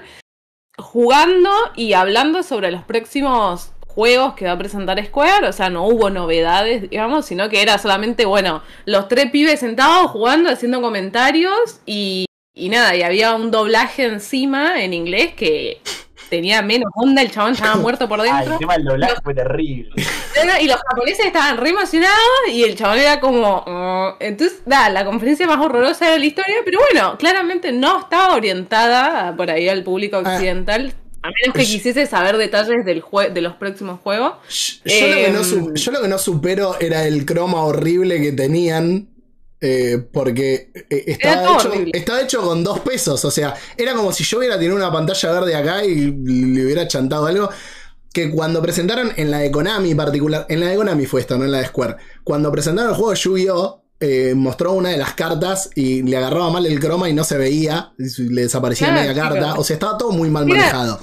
jugando 0.78 1.50
y 1.74 1.94
hablando 1.94 2.44
sobre 2.44 2.70
los 2.70 2.84
próximos 2.84 3.72
juegos 3.88 4.34
que 4.34 4.46
va 4.46 4.52
a 4.52 4.58
presentar 4.58 5.04
Square, 5.04 5.48
o 5.48 5.54
sea, 5.54 5.70
no 5.70 5.88
hubo 5.88 6.10
novedades, 6.10 6.90
digamos, 6.90 7.26
sino 7.26 7.48
que 7.48 7.62
era 7.62 7.78
solamente, 7.78 8.26
bueno, 8.26 8.62
los 8.84 9.08
tres 9.08 9.32
pibes 9.32 9.62
sentados 9.62 10.12
jugando, 10.12 10.50
haciendo 10.50 10.82
comentarios 10.82 11.80
y, 11.86 12.26
y 12.54 12.68
nada, 12.68 12.94
y 12.98 13.04
había 13.04 13.34
un 13.34 13.50
doblaje 13.50 14.04
encima 14.04 14.84
en 14.84 14.94
inglés 14.94 15.34
que 15.34 15.80
tenía 16.30 16.62
menos 16.62 16.90
onda, 16.96 17.22
el 17.22 17.32
chabón 17.32 17.54
estaba 17.54 17.76
muerto 17.78 18.08
por 18.08 18.20
Ah, 18.22 18.24
dentro. 18.24 18.54
el 18.54 18.60
tema 18.60 18.74
del 18.76 18.84
doblaje 18.86 19.16
fue 19.24 19.34
terrible. 19.34 19.92
Y 20.62 20.68
los 20.68 20.78
japoneses 20.78 21.26
estaban 21.26 21.58
re 21.58 21.70
emocionados 21.70 22.18
y 22.52 22.64
el 22.64 22.76
chabón 22.76 23.00
era 23.00 23.20
como... 23.20 23.64
"Mm". 23.68 24.16
entonces, 24.24 24.62
nada, 24.66 24.90
la 24.90 25.06
conferencia 25.06 25.48
más 25.48 25.60
horrorosa 25.60 26.10
de 26.12 26.20
la 26.20 26.26
historia, 26.26 26.56
pero 26.66 26.80
bueno, 26.92 27.18
claramente 27.18 27.72
no 27.72 28.00
estaba 28.02 28.36
orientada 28.36 29.36
por 29.36 29.50
ahí 29.50 29.68
al 29.70 29.84
público 29.84 30.18
Ah. 30.24 30.34
occidental, 30.34 30.94
a 31.24 31.28
menos 31.30 31.56
que 31.56 31.64
quisiese 31.66 32.06
saber 32.06 32.38
detalles 32.38 32.86
del 32.86 33.02
jue- 33.04 33.32
de 33.34 33.42
los 33.42 33.54
próximos 33.56 34.00
juegos. 34.02 34.34
Yo, 34.86 35.08
lo 35.08 35.16
que 35.16 35.30
no 35.32 35.42
Em. 35.42 35.74
yo 35.76 35.92
lo 35.92 36.02
que 36.02 36.08
no 36.08 36.18
supero 36.18 36.76
era 36.80 37.06
el 37.06 37.26
croma 37.26 37.64
horrible 37.64 38.22
que 38.22 38.32
tenían. 38.32 39.08
Eh, 39.60 39.98
porque 40.12 40.72
eh, 40.90 41.04
estaba 41.08 41.56
hecho, 41.56 41.72
estaba 41.94 42.22
hecho 42.22 42.42
con 42.42 42.64
dos 42.64 42.80
pesos. 42.82 43.24
O 43.26 43.32
sea, 43.32 43.56
era 43.78 43.94
como 43.94 44.12
si 44.12 44.24
yo 44.24 44.38
hubiera 44.40 44.56
tenido 44.56 44.76
una 44.76 44.92
pantalla 44.92 45.32
verde 45.32 45.56
acá 45.56 45.84
y 45.84 46.12
le 46.12 46.66
hubiera 46.66 46.88
chantado 46.88 47.26
algo. 47.26 47.50
Que 48.14 48.32
cuando 48.32 48.62
presentaron 48.62 49.12
en 49.16 49.30
la 49.30 49.40
de 49.40 49.52
Konami 49.52 49.94
particular, 49.94 50.46
en 50.50 50.60
la 50.60 50.68
de 50.68 50.76
Konami 50.76 51.06
fue 51.06 51.22
esto, 51.22 51.38
no 51.38 51.46
en 51.46 51.52
la 51.52 51.60
de 51.60 51.66
Square. 51.68 51.98
Cuando 52.24 52.52
presentaron 52.52 52.92
el 52.92 52.96
juego 52.96 53.12
de 53.12 53.18
Yu-Gi-Oh! 53.18 53.84
eh, 54.00 54.34
mostró 54.36 54.74
una 54.74 54.90
de 54.90 54.98
las 54.98 55.14
cartas 55.14 55.70
y 55.76 56.04
le 56.04 56.18
agarraba 56.18 56.52
mal 56.52 56.66
el 56.66 56.80
croma 56.80 57.10
y 57.10 57.14
no 57.14 57.24
se 57.24 57.38
veía, 57.38 57.94
le 57.98 58.44
desaparecía 58.44 58.88
Claro, 58.88 59.02
media 59.02 59.22
carta. 59.22 59.54
O 59.60 59.64
sea, 59.64 59.74
estaba 59.76 59.98
todo 59.98 60.12
muy 60.12 60.30
mal 60.30 60.46
Mira, 60.46 60.60
manejado. 60.60 61.00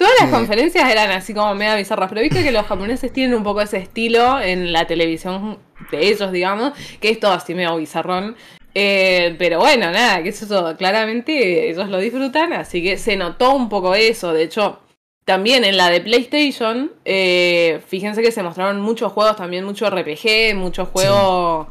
Todas 0.00 0.14
las 0.22 0.30
conferencias 0.30 0.90
eran 0.90 1.10
así 1.10 1.34
como 1.34 1.54
media 1.54 1.76
bizarras, 1.76 2.08
pero 2.08 2.22
viste 2.22 2.42
que 2.42 2.52
los 2.52 2.64
japoneses 2.64 3.12
tienen 3.12 3.36
un 3.36 3.42
poco 3.44 3.60
ese 3.60 3.76
estilo 3.76 4.40
en 4.40 4.72
la 4.72 4.86
televisión 4.86 5.58
de 5.90 6.08
ellos, 6.08 6.32
digamos, 6.32 6.72
que 7.00 7.10
es 7.10 7.20
todo 7.20 7.32
así 7.32 7.54
medio 7.54 7.76
bizarrón. 7.76 8.34
Eh, 8.74 9.34
pero 9.38 9.58
bueno, 9.58 9.90
nada, 9.90 10.22
que 10.22 10.30
eso 10.30 10.74
claramente 10.78 11.68
ellos 11.68 11.90
lo 11.90 11.98
disfrutan, 11.98 12.54
así 12.54 12.82
que 12.82 12.96
se 12.96 13.16
notó 13.16 13.52
un 13.54 13.68
poco 13.68 13.94
eso. 13.94 14.32
De 14.32 14.44
hecho, 14.44 14.78
también 15.26 15.64
en 15.64 15.76
la 15.76 15.90
de 15.90 16.00
PlayStation, 16.00 16.92
eh, 17.04 17.82
fíjense 17.86 18.22
que 18.22 18.32
se 18.32 18.42
mostraron 18.42 18.80
muchos 18.80 19.12
juegos, 19.12 19.36
también 19.36 19.64
mucho 19.66 19.84
RPG, 19.90 20.54
muchos 20.56 20.88
juegos 20.88 21.66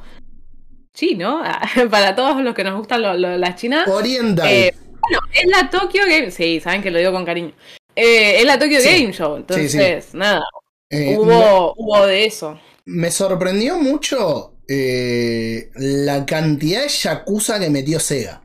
chino, 0.93 1.41
para 1.89 2.15
todos 2.15 2.41
los 2.43 2.53
que 2.53 2.63
nos 2.63 2.75
gustan 2.77 3.01
lo- 3.01 3.15
lo- 3.15 3.37
las 3.39 3.55
chinas. 3.55 3.87
Oriental. 3.87 4.47
Eh, 4.47 4.73
bueno, 5.01 5.19
es 5.33 5.47
la 5.47 5.69
Tokyo 5.69 6.01
Game. 6.07 6.29
Sí, 6.29 6.59
saben 6.59 6.81
que 6.83 6.91
lo 6.91 6.99
digo 6.99 7.11
con 7.11 7.25
cariño. 7.25 7.53
Eh, 7.99 8.39
es 8.39 8.45
la 8.45 8.57
Tokyo 8.59 8.79
Sí. 8.79 8.89
Game 9.01 9.13
Show. 9.13 9.35
Entonces, 9.37 10.05
Sí, 10.11 10.17
nada, 10.17 10.43
Eh, 10.89 11.15
hubo, 11.17 11.73
hubo 11.77 12.05
de 12.07 12.25
eso. 12.25 12.59
Me 12.85 13.11
sorprendió 13.11 13.77
mucho 13.77 14.55
eh, 14.67 15.69
la 15.75 16.25
cantidad 16.25 16.83
de 16.83 16.89
Yakuza 16.89 17.59
que 17.59 17.69
metió 17.69 17.99
Sega. 17.99 18.43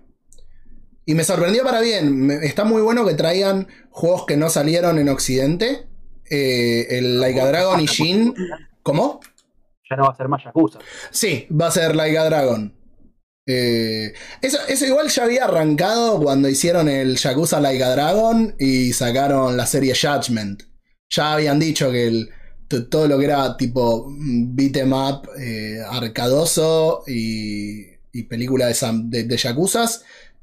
Y 1.06 1.14
me 1.14 1.22
sorprendió 1.24 1.62
para 1.64 1.80
bien. 1.80 2.18
Me- 2.26 2.46
está 2.46 2.64
muy 2.64 2.80
bueno 2.82 3.06
que 3.06 3.14
traigan 3.14 3.68
juegos 3.90 4.24
que 4.26 4.36
no 4.36 4.48
salieron 4.48 4.98
en 4.98 5.08
Occidente. 5.10 5.86
Eh, 6.30 6.86
el 6.98 7.20
Like 7.20 7.40
a 7.40 7.46
Dragon 7.46 7.80
y 7.80 7.86
Shin. 7.86 8.34
¿Cómo? 8.82 9.20
Ya 9.90 9.96
no 9.96 10.04
va 10.04 10.10
a 10.12 10.16
ser 10.16 10.28
más 10.28 10.42
Yakuza. 10.44 10.78
Sí, 11.10 11.46
va 11.52 11.66
a 11.66 11.70
ser 11.70 11.94
Like 11.94 12.16
a 12.18 12.24
Dragon. 12.24 12.74
Eh, 13.46 14.14
eso, 14.40 14.58
eso 14.68 14.86
igual 14.86 15.08
ya 15.08 15.24
había 15.24 15.44
arrancado 15.44 16.18
cuando 16.20 16.48
hicieron 16.48 16.88
el 16.88 17.16
Yakuza 17.16 17.60
Like 17.60 17.84
Dragon 17.84 18.54
y 18.58 18.92
sacaron 18.92 19.56
la 19.56 19.66
serie 19.66 19.94
Judgment. 19.94 20.62
Ya 21.10 21.34
habían 21.34 21.58
dicho 21.58 21.90
que 21.90 22.06
el- 22.08 22.30
todo 22.90 23.06
lo 23.06 23.18
que 23.18 23.26
era 23.26 23.56
tipo 23.56 24.06
mm, 24.10 24.56
beat 24.56 24.76
'em 24.78 24.92
up, 24.92 25.28
eh, 25.38 25.78
arcadoso 25.88 27.04
y, 27.06 27.82
y 28.12 28.22
película 28.24 28.66
de, 28.66 28.74
de, 29.24 29.38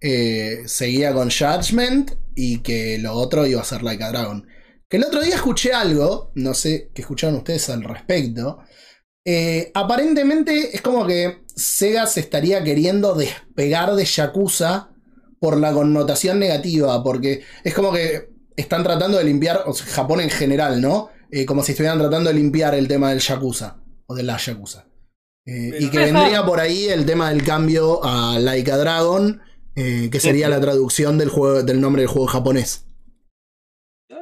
eh, 0.02 0.62
seguía 0.66 1.14
con 1.14 1.30
Judgment 1.30 2.12
y 2.36 2.60
que 2.60 2.98
lo 3.00 3.14
otro 3.14 3.46
iba 3.46 3.62
a 3.62 3.66
ser 3.66 3.84
Like 3.84 4.04
a 4.04 4.10
Dragon. 4.12 4.48
Que 4.90 4.98
el 4.98 5.04
otro 5.06 5.22
día 5.22 5.36
escuché 5.36 5.74
algo, 5.74 6.32
no 6.36 6.54
sé 6.54 6.90
qué 6.94 7.02
escucharon 7.02 7.36
ustedes 7.38 7.70
al 7.70 7.84
respecto. 7.84 8.60
Aparentemente 9.74 10.76
es 10.76 10.82
como 10.82 11.06
que 11.06 11.41
Sega 11.56 12.08
se 12.08 12.20
estaría 12.20 12.64
queriendo 12.64 13.14
despegar 13.14 13.96
de 13.96 14.06
Yakuza 14.06 14.90
por 15.40 15.58
la 15.58 15.74
connotación 15.74 16.40
negativa, 16.40 17.04
porque 17.04 17.44
es 17.64 17.74
como 17.74 17.92
que 17.92 18.30
están 18.56 18.84
tratando 18.84 19.18
de 19.18 19.24
limpiar, 19.24 19.64
o 19.66 19.74
sea, 19.74 19.88
Japón 19.88 20.22
en 20.22 20.30
general, 20.30 20.82
¿no? 20.82 21.10
Eh, 21.32 21.46
como 21.46 21.64
si 21.64 21.72
estuvieran 21.72 22.00
tratando 22.00 22.30
de 22.30 22.36
limpiar 22.36 22.76
el 22.76 22.88
tema 22.88 23.10
del 23.10 23.20
Yakuza, 23.20 23.78
o 24.06 24.16
de 24.16 24.24
la 24.24 24.38
Yakuza. 24.38 24.86
Eh, 25.46 25.78
y 25.80 25.90
que 25.90 25.98
vendría 25.98 26.46
por 26.46 26.60
ahí 26.60 26.86
el 26.86 27.06
tema 27.06 27.30
del 27.30 27.44
cambio 27.44 28.04
a 28.04 28.38
Like 28.40 28.72
a 28.72 28.78
Dragon, 28.78 29.42
eh, 29.76 30.10
que 30.12 30.20
sería 30.20 30.50
la 30.50 30.62
traducción 30.62 31.18
del, 31.18 31.30
juego, 31.30 31.64
del 31.64 31.82
nombre 31.82 32.04
del 32.04 32.10
juego 32.10 32.28
japonés. 32.28 32.86
Ah, 34.12 34.18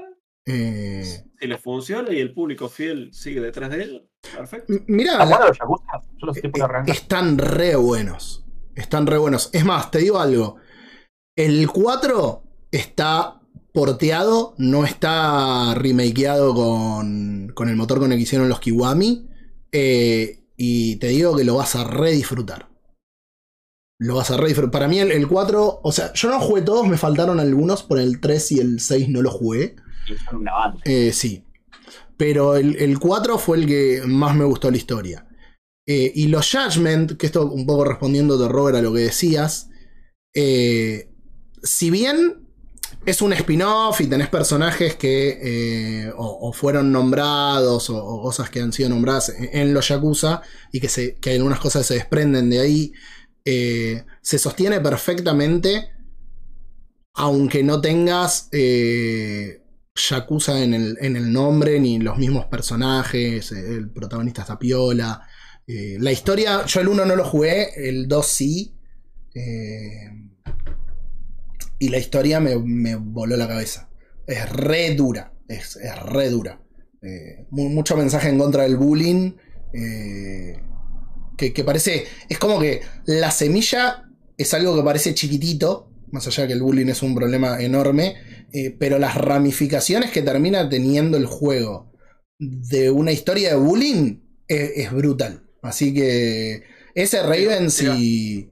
Eh, 0.46 1.26
Si 1.40 1.48
le 1.48 1.58
funciona 1.58 2.12
y 2.12 2.20
el 2.20 2.34
público 2.34 2.68
fiel 2.70 3.10
sigue 3.14 3.40
detrás 3.40 3.70
de 3.72 3.84
él, 3.84 4.10
perfecto. 4.36 4.74
m- 4.74 4.84
mirá, 4.88 5.14
¿Están 5.14 5.30
la- 5.30 5.38
buenos 5.38 5.50
los 5.50 5.58
Yakuza? 5.60 6.08
Yo 6.18 6.26
los 6.28 6.36
estoy 6.36 6.52
por 6.52 6.62
arrancar. 6.64 6.96
Están 6.96 7.38
re 7.38 7.76
buenos. 7.76 8.46
Están 8.76 9.08
re 9.08 9.18
buenos. 9.18 9.50
Es 9.54 9.64
más, 9.66 9.90
te 9.92 10.00
digo 10.00 10.20
algo. 10.20 10.58
El 11.38 11.70
4 11.72 12.44
está 12.72 13.42
porteado, 13.74 14.56
no 14.58 14.84
está 14.84 15.74
remakeado 15.76 16.54
con, 16.54 17.52
con 17.56 17.70
el 17.70 17.76
motor 17.78 18.00
con 18.00 18.12
el 18.12 18.18
que 18.18 18.24
hicieron 18.24 18.50
los 18.50 18.60
Kiwami. 18.60 19.28
eh, 19.72 20.36
y 20.62 20.98
te 20.98 21.08
digo 21.08 21.38
que 21.38 21.46
lo 21.46 21.56
vas 21.56 21.76
a 21.78 21.86
re 21.86 22.12
disfrutar. 22.12 22.68
Lo 23.98 24.16
vas 24.16 24.32
a 24.32 24.36
re 24.38 24.48
disfrutar. 24.48 24.72
Para 24.72 24.88
mí 24.90 25.00
el, 25.00 25.12
el 25.12 25.26
4, 25.28 25.80
o 25.84 25.92
sea, 25.94 26.12
yo 26.14 26.30
no 26.30 26.40
jugué 26.42 26.62
todos, 26.64 26.86
me 26.88 26.98
faltaron 26.98 27.40
algunos, 27.40 27.84
por 27.84 27.98
el 28.00 28.20
3 28.20 28.52
y 28.54 28.60
el 28.60 28.80
6 28.82 29.08
no 29.08 29.22
los 29.22 29.34
jugué. 29.34 29.76
Son. 30.18 30.46
Eh, 30.86 31.12
sí. 31.14 31.46
Pero 32.18 32.56
el, 32.56 32.76
el 32.78 33.00
4 33.00 33.38
fue 33.38 33.58
el 33.58 33.66
que 33.66 34.02
más 34.06 34.36
me 34.36 34.46
gustó 34.46 34.70
la 34.70 34.78
historia. 34.78 35.26
Eh, 35.86 36.12
y 36.14 36.28
los 36.28 36.52
Judgment, 36.52 37.18
que 37.18 37.26
esto 37.26 37.50
un 37.50 37.66
poco 37.66 37.84
respondiendo 37.84 38.38
de 38.38 38.48
Robert 38.48 38.78
a 38.78 38.82
lo 38.82 38.94
que 38.94 39.02
decías. 39.02 39.70
eh, 40.34 41.10
si 41.64 41.90
bien 41.90 42.48
es 43.06 43.22
un 43.22 43.34
spin-off 43.34 44.00
y 44.02 44.08
tenés 44.08 44.30
personajes 44.30 44.96
que 44.96 46.12
o, 46.16 46.54
fueron 46.54 46.92
nombrados 46.92 47.90
o, 47.90 48.22
cosas 48.22 48.50
que 48.50 48.62
han 48.62 48.72
sido 48.72 48.90
nombradas 48.90 49.34
en, 49.38 49.74
los 49.74 49.88
Yakuza 49.88 50.42
y 50.72 50.80
que, 50.80 50.90
se, 50.90 51.16
que 51.16 51.32
algunas 51.32 51.60
cosas 51.60 51.86
se 51.86 51.96
desprenden 51.96 52.50
de 52.50 52.60
ahí, 52.60 52.94
se 53.44 54.40
sostiene 54.40 54.80
perfectamente 54.80 55.90
aunque 57.16 57.64
no 57.64 57.82
tengas 57.82 58.50
Yakuza 60.10 60.64
en 60.64 60.74
el, 60.74 60.98
en 61.02 61.16
el 61.16 61.32
nombre, 61.32 61.80
ni 61.80 62.00
los 62.00 62.18
mismos 62.18 62.46
personajes, 62.46 63.52
eh, 63.52 63.60
el 63.78 63.90
protagonista 63.92 64.42
está 64.42 64.58
piola. 64.58 65.22
eh, 65.68 65.98
la 66.00 66.12
historia, 66.12 66.66
yo 66.66 66.82
el 66.82 66.88
1 66.88 67.06
no 67.06 67.16
lo 67.16 67.24
jugué, 67.26 67.88
el 67.90 68.08
2 68.08 68.26
sí. 68.28 68.76
eh, 69.36 70.10
y 71.80 71.90
la 71.90 71.98
historia 71.98 72.40
me, 72.40 72.58
me 72.58 72.96
voló 72.96 73.38
la 73.38 73.48
cabeza. 73.48 73.90
Es 74.28 74.50
re 74.52 74.96
dura, 74.96 75.34
es, 75.48 75.76
es 75.78 75.96
re 76.04 76.30
dura. 76.30 76.62
Mu- 77.52 77.70
mucho 77.70 77.96
mensaje 77.96 78.28
en 78.30 78.38
contra 78.38 78.64
del 78.64 78.76
bullying. 78.78 79.32
que, 81.38 81.54
que 81.54 81.64
parece, 81.64 82.06
es 82.28 82.38
como 82.38 82.60
que 82.60 82.82
la 83.06 83.32
semilla 83.32 84.04
es 84.38 84.54
algo 84.54 84.76
que 84.76 84.84
parece 84.84 85.14
chiquitito, 85.14 85.92
más 86.12 86.28
allá 86.28 86.44
de 86.44 86.48
que 86.48 86.54
el 86.54 86.62
bullying 86.62 86.88
es 86.88 87.02
un 87.02 87.16
problema 87.16 87.62
enorme, 87.62 88.16
eh, 88.54 88.76
pero 88.78 89.00
las 89.00 89.16
ramificaciones 89.16 90.12
que 90.12 90.22
termina 90.22 90.70
teniendo 90.70 91.18
el 91.18 91.26
juego 91.26 91.92
de 92.38 92.90
una 92.90 93.12
historia 93.12 93.50
de 93.50 93.56
bullying 93.56 94.20
es, 94.48 94.72
es 94.76 94.92
brutal. 94.92 95.44
Así 95.62 95.94
que 95.94 96.64
ese 96.96 97.22
Raven, 97.24 97.70
si, 97.70 98.52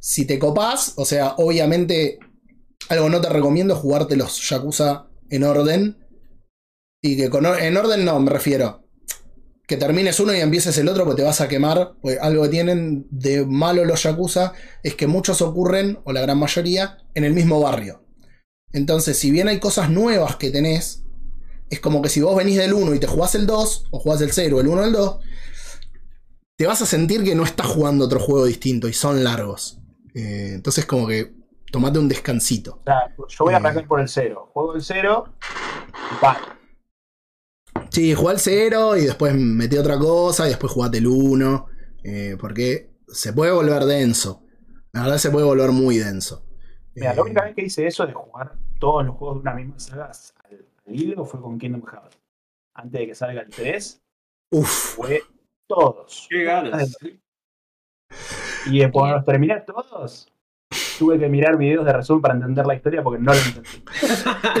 si 0.00 0.24
te 0.24 0.38
copás, 0.38 0.94
o 0.96 1.04
sea, 1.04 1.34
obviamente 1.36 2.18
algo 2.88 3.08
no 3.08 3.20
te 3.20 3.28
recomiendo 3.28 3.74
jugarte 3.74 4.16
los 4.16 4.48
Yakuza 4.48 5.08
en 5.30 5.44
orden. 5.44 5.98
Y 7.02 7.16
que 7.16 7.30
con 7.30 7.46
en 7.46 7.76
orden 7.76 8.04
no, 8.04 8.18
me 8.20 8.30
refiero. 8.30 8.84
que 9.66 9.76
termines 9.76 10.20
uno 10.20 10.32
y 10.32 10.38
empieces 10.38 10.78
el 10.78 10.88
otro 10.88 11.04
porque 11.04 11.22
te 11.22 11.26
vas 11.26 11.40
a 11.40 11.48
quemar. 11.48 11.94
Pues 12.00 12.18
algo 12.20 12.44
que 12.44 12.48
tienen 12.50 13.06
de 13.10 13.44
malo 13.44 13.84
los 13.84 14.02
Yakuza 14.02 14.52
es 14.82 14.94
que 14.94 15.06
muchos 15.06 15.42
ocurren, 15.42 15.98
o 16.04 16.12
la 16.12 16.20
gran 16.20 16.38
mayoría, 16.38 16.98
en 17.14 17.24
el 17.24 17.32
mismo 17.32 17.60
barrio. 17.60 18.05
Entonces, 18.76 19.18
si 19.18 19.30
bien 19.30 19.48
hay 19.48 19.58
cosas 19.58 19.88
nuevas 19.90 20.36
que 20.36 20.50
tenés, 20.50 21.02
es 21.70 21.80
como 21.80 22.02
que 22.02 22.10
si 22.10 22.20
vos 22.20 22.36
venís 22.36 22.58
del 22.58 22.74
1 22.74 22.94
y 22.94 22.98
te 23.00 23.06
jugás 23.06 23.34
el 23.34 23.46
2, 23.46 23.86
o 23.90 23.98
jugás 23.98 24.20
el 24.20 24.32
0, 24.32 24.60
el 24.60 24.66
1 24.68 24.80
o 24.82 24.84
el 24.84 24.92
2, 24.92 25.16
te 26.56 26.66
vas 26.66 26.82
a 26.82 26.86
sentir 26.86 27.24
que 27.24 27.34
no 27.34 27.44
estás 27.44 27.66
jugando 27.68 28.04
otro 28.04 28.20
juego 28.20 28.44
distinto 28.44 28.86
y 28.86 28.92
son 28.92 29.24
largos. 29.24 29.78
Eh, 30.14 30.52
entonces, 30.54 30.84
como 30.84 31.06
que 31.06 31.32
tomate 31.72 31.98
un 31.98 32.08
descansito. 32.08 32.76
O 32.76 32.82
sea, 32.84 33.14
yo 33.16 33.44
voy 33.44 33.54
a 33.54 33.56
Eh. 33.56 33.60
arrancar 33.60 33.86
por 33.88 34.00
el 34.00 34.08
cero. 34.08 34.50
Juego 34.52 34.74
el 34.74 34.82
cero 34.82 35.24
y 36.12 36.20
pa. 36.20 36.38
Sí, 37.90 38.12
jugá 38.14 38.32
el 38.32 38.40
0 38.40 38.96
y 38.98 39.06
después 39.06 39.34
metí 39.34 39.78
otra 39.78 39.98
cosa 39.98 40.46
y 40.46 40.50
después 40.50 40.72
jugate 40.72 40.98
el 40.98 41.06
1. 41.06 41.66
eh, 42.08 42.36
porque 42.38 42.90
se 43.08 43.32
puede 43.32 43.50
volver 43.50 43.84
denso. 43.84 44.42
La 44.92 45.02
verdad 45.02 45.18
se 45.18 45.30
puede 45.30 45.44
volver 45.44 45.72
muy 45.72 45.98
denso. 45.98 46.44
Mira, 46.94 47.12
Eh, 47.12 47.16
la 47.16 47.22
única 47.22 47.42
vez 47.44 47.54
que 47.56 47.62
hice 47.64 47.84
eso 47.86 48.06
de 48.06 48.12
jugar 48.12 48.52
todos 48.78 49.04
los 49.06 49.16
juegos 49.16 49.36
de 49.36 49.40
una 49.42 49.54
misma 49.54 49.78
saga 49.78 50.10
al, 50.50 50.66
al 50.86 50.94
hilo 51.00 51.24
fue 51.24 51.40
con 51.40 51.58
Kingdom 51.58 51.82
Hearts. 51.86 52.18
Antes 52.74 53.00
de 53.00 53.06
que 53.06 53.14
salga 53.14 53.42
el 53.42 53.48
3, 53.50 54.02
Uf, 54.52 54.96
jugué 54.96 55.22
todos. 55.68 56.26
Qué 56.30 56.44
ganas. 56.44 56.96
Y 58.66 58.82
eh, 58.82 58.90
cuando 58.90 59.16
los 59.16 59.24
terminé 59.24 59.60
todos, 59.60 60.28
tuve 60.98 61.18
que 61.18 61.28
mirar 61.28 61.56
videos 61.56 61.84
de 61.86 61.92
resumen 61.92 62.22
para 62.22 62.34
entender 62.34 62.66
la 62.66 62.74
historia 62.74 63.02
porque 63.02 63.20
no 63.22 63.32
lo 63.32 63.38
entendí. 63.38 63.68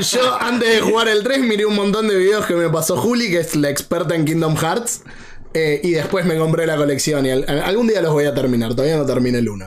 Yo 0.10 0.34
antes 0.40 0.68
de 0.68 0.80
jugar 0.80 1.08
el 1.08 1.22
3 1.22 1.40
miré 1.40 1.66
un 1.66 1.74
montón 1.76 2.08
de 2.08 2.16
videos 2.16 2.46
que 2.46 2.54
me 2.54 2.68
pasó 2.70 2.96
Juli, 2.96 3.28
que 3.30 3.40
es 3.40 3.54
la 3.56 3.68
experta 3.70 4.14
en 4.14 4.24
Kingdom 4.24 4.56
Hearts. 4.56 5.04
eh, 5.54 5.80
y 5.82 5.92
después 5.92 6.24
me 6.26 6.36
compré 6.38 6.66
la 6.66 6.76
colección 6.76 7.24
y 7.26 7.30
al- 7.30 7.48
algún 7.48 7.86
día 7.86 8.00
los 8.02 8.12
voy 8.12 8.24
a 8.26 8.34
terminar. 8.34 8.70
Todavía 8.74 8.96
no 8.96 9.06
terminé 9.06 9.38
el 9.38 9.48
1. 9.48 9.64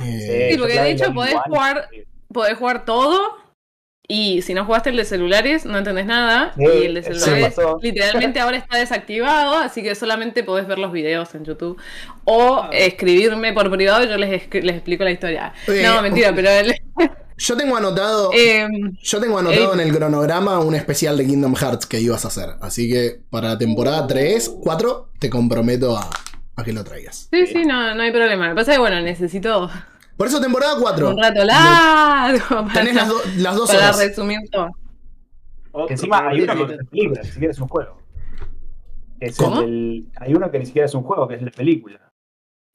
Eh, 0.00 0.48
Sí, 0.52 0.58
porque 0.58 0.80
de 0.80 0.90
hecho 0.90 1.12
podés 1.14 1.34
jugar- 1.46 1.88
Podés 2.32 2.58
jugar 2.58 2.84
todo. 2.84 3.36
Y 4.06 4.42
si 4.42 4.52
no 4.52 4.66
jugaste 4.66 4.90
el 4.90 4.96
de 4.98 5.04
celulares, 5.06 5.64
no 5.64 5.78
entendés 5.78 6.04
nada. 6.04 6.52
Sí, 6.56 6.62
y 6.62 6.84
el 6.86 6.94
de 6.94 7.02
celulares 7.02 7.56
literalmente 7.80 8.38
ahora 8.38 8.58
está 8.58 8.76
desactivado, 8.76 9.56
así 9.56 9.82
que 9.82 9.94
solamente 9.94 10.44
podés 10.44 10.66
ver 10.66 10.78
los 10.78 10.92
videos 10.92 11.34
en 11.34 11.44
YouTube. 11.46 11.78
O 12.24 12.56
Ah. 12.64 12.70
escribirme 12.72 13.54
por 13.54 13.70
privado 13.70 14.04
y 14.04 14.08
yo 14.08 14.18
les, 14.18 14.30
les 14.52 14.74
explico 14.76 15.04
la 15.04 15.10
historia. 15.10 15.52
Eh, 15.68 15.82
no, 15.86 16.02
mentira, 16.02 16.34
pero 16.34 16.50
el- 16.50 16.74
yo 17.38 17.56
tengo 17.56 17.76
anotado. 17.78 18.30
em, 18.34 18.94
Yo 19.02 19.20
tengo 19.20 19.38
anotado 19.38 19.70
Eh. 19.70 19.74
en 19.82 19.88
el 19.88 19.96
cronograma 19.96 20.60
un 20.60 20.74
especial 20.74 21.16
de 21.16 21.24
Kingdom 21.26 21.54
Hearts 21.56 21.86
que 21.86 21.98
ibas 21.98 22.26
a 22.26 22.28
hacer. 22.28 22.50
Así 22.60 22.90
que 22.90 23.20
para 23.30 23.48
la 23.50 23.58
temporada 23.58 24.06
3, 24.06 24.50
4, 24.60 25.12
te 25.18 25.30
comprometo 25.30 25.96
a, 25.96 26.10
a 26.56 26.62
que 26.62 26.74
lo 26.74 26.84
traigas. 26.84 27.28
sí, 27.32 27.46
sí, 27.46 27.64
no, 27.64 27.94
no 27.94 28.02
hay 28.02 28.10
problema. 28.12 28.48
Lo 28.48 28.52
que 28.54 28.56
pasa 28.56 28.72
es 28.72 28.76
que, 28.76 28.80
bueno, 28.82 29.00
necesito 29.00 29.70
Por 30.16 30.28
eso 30.28 30.40
temporada 30.40 30.76
4. 30.80 31.10
un 31.10 31.18
rato 31.22 31.44
largo 31.44 32.48
para, 32.68 32.72
Tenés 32.72 32.94
las, 32.94 33.08
do- 33.08 33.22
las 33.38 33.54
dos 33.56 33.66
para 33.68 33.78
horas. 33.90 33.98
resumir 33.98 34.38
todo. 34.50 34.68
Que 35.88 35.94
encima 35.94 36.28
hay 36.28 36.42
uno 36.42 36.54
que 36.68 36.76
película, 36.84 37.20
ni 37.22 37.28
siquiera 37.30 37.50
es 37.52 37.58
un 37.58 37.68
juego. 37.68 37.98
Es 39.20 39.36
¿Cómo? 39.36 39.62
el 39.62 40.06
hay 40.20 40.34
uno 40.34 40.50
que 40.50 40.58
ni 40.58 40.66
siquiera 40.66 40.86
es 40.86 40.94
un 40.94 41.02
juego, 41.02 41.26
que 41.26 41.34
es 41.36 41.42
la 41.42 41.50
película. 41.50 42.00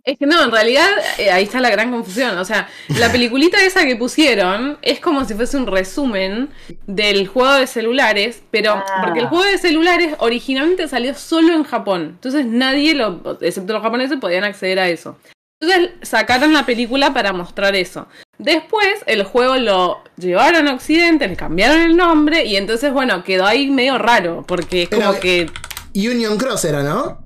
Es 0.04 0.18
que 0.18 0.26
no, 0.26 0.44
en 0.44 0.52
realidad 0.52 0.88
eh, 1.18 1.30
ahí 1.30 1.44
está 1.44 1.60
la 1.60 1.70
gran 1.70 1.92
confusión. 1.92 2.38
O 2.38 2.46
sea, 2.46 2.68
la 2.98 3.10
peliculita 3.12 3.64
esa 3.64 3.86
que 3.86 3.96
pusieron 3.96 4.78
es 4.82 5.00
como 5.00 5.24
si 5.26 5.34
fuese 5.34 5.58
un 5.58 5.68
resumen 5.68 6.50
del 6.88 7.28
juego 7.28 7.54
de 7.54 7.68
celulares, 7.68 8.42
pero 8.52 8.74
Ah. 8.76 9.02
porque 9.04 9.20
el 9.20 9.28
juego 9.28 9.44
de 9.46 9.58
celulares 9.58 10.16
originalmente 10.20 10.88
salió 10.88 11.14
solo 11.14 11.54
en 11.54 11.64
Japón. 11.64 12.02
Entonces 12.16 12.46
nadie, 12.46 12.96
lo, 12.96 13.38
excepto 13.42 13.74
los 13.74 13.82
japoneses, 13.82 14.18
podían 14.20 14.44
acceder 14.46 14.80
a 14.80 14.90
eso. 14.90 15.18
Entonces 15.62 15.92
sacaron 16.04 16.54
la 16.54 16.66
película 16.66 17.14
para 17.14 17.34
mostrar 17.34 17.76
eso. 17.76 18.08
Después 18.38 18.88
el 19.06 19.24
juego 19.24 19.58
lo 19.58 20.02
llevaron 20.18 20.68
a 20.70 20.74
Occidente, 20.76 21.28
le 21.28 21.36
cambiaron 21.36 21.82
el 21.82 21.98
nombre 21.98 22.46
y 22.46 22.56
entonces, 22.56 22.94
bueno, 22.94 23.24
quedó 23.26 23.46
ahí 23.46 23.70
medio 23.70 23.98
raro, 23.98 24.46
porque 24.48 24.84
es 24.84 24.90
como 24.90 25.12
Era- 25.12 25.20
que, 25.20 25.50
Union 25.94 26.38
Cross 26.38 26.64
era, 26.66 26.82
¿no? 26.84 27.26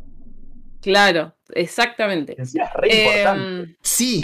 claro, 0.82 1.34
exactamente. 1.54 2.36
Es 2.42 2.54
re 2.76 3.04
importante. 3.04 3.44
Em, 3.70 3.76
Sí. 3.84 4.22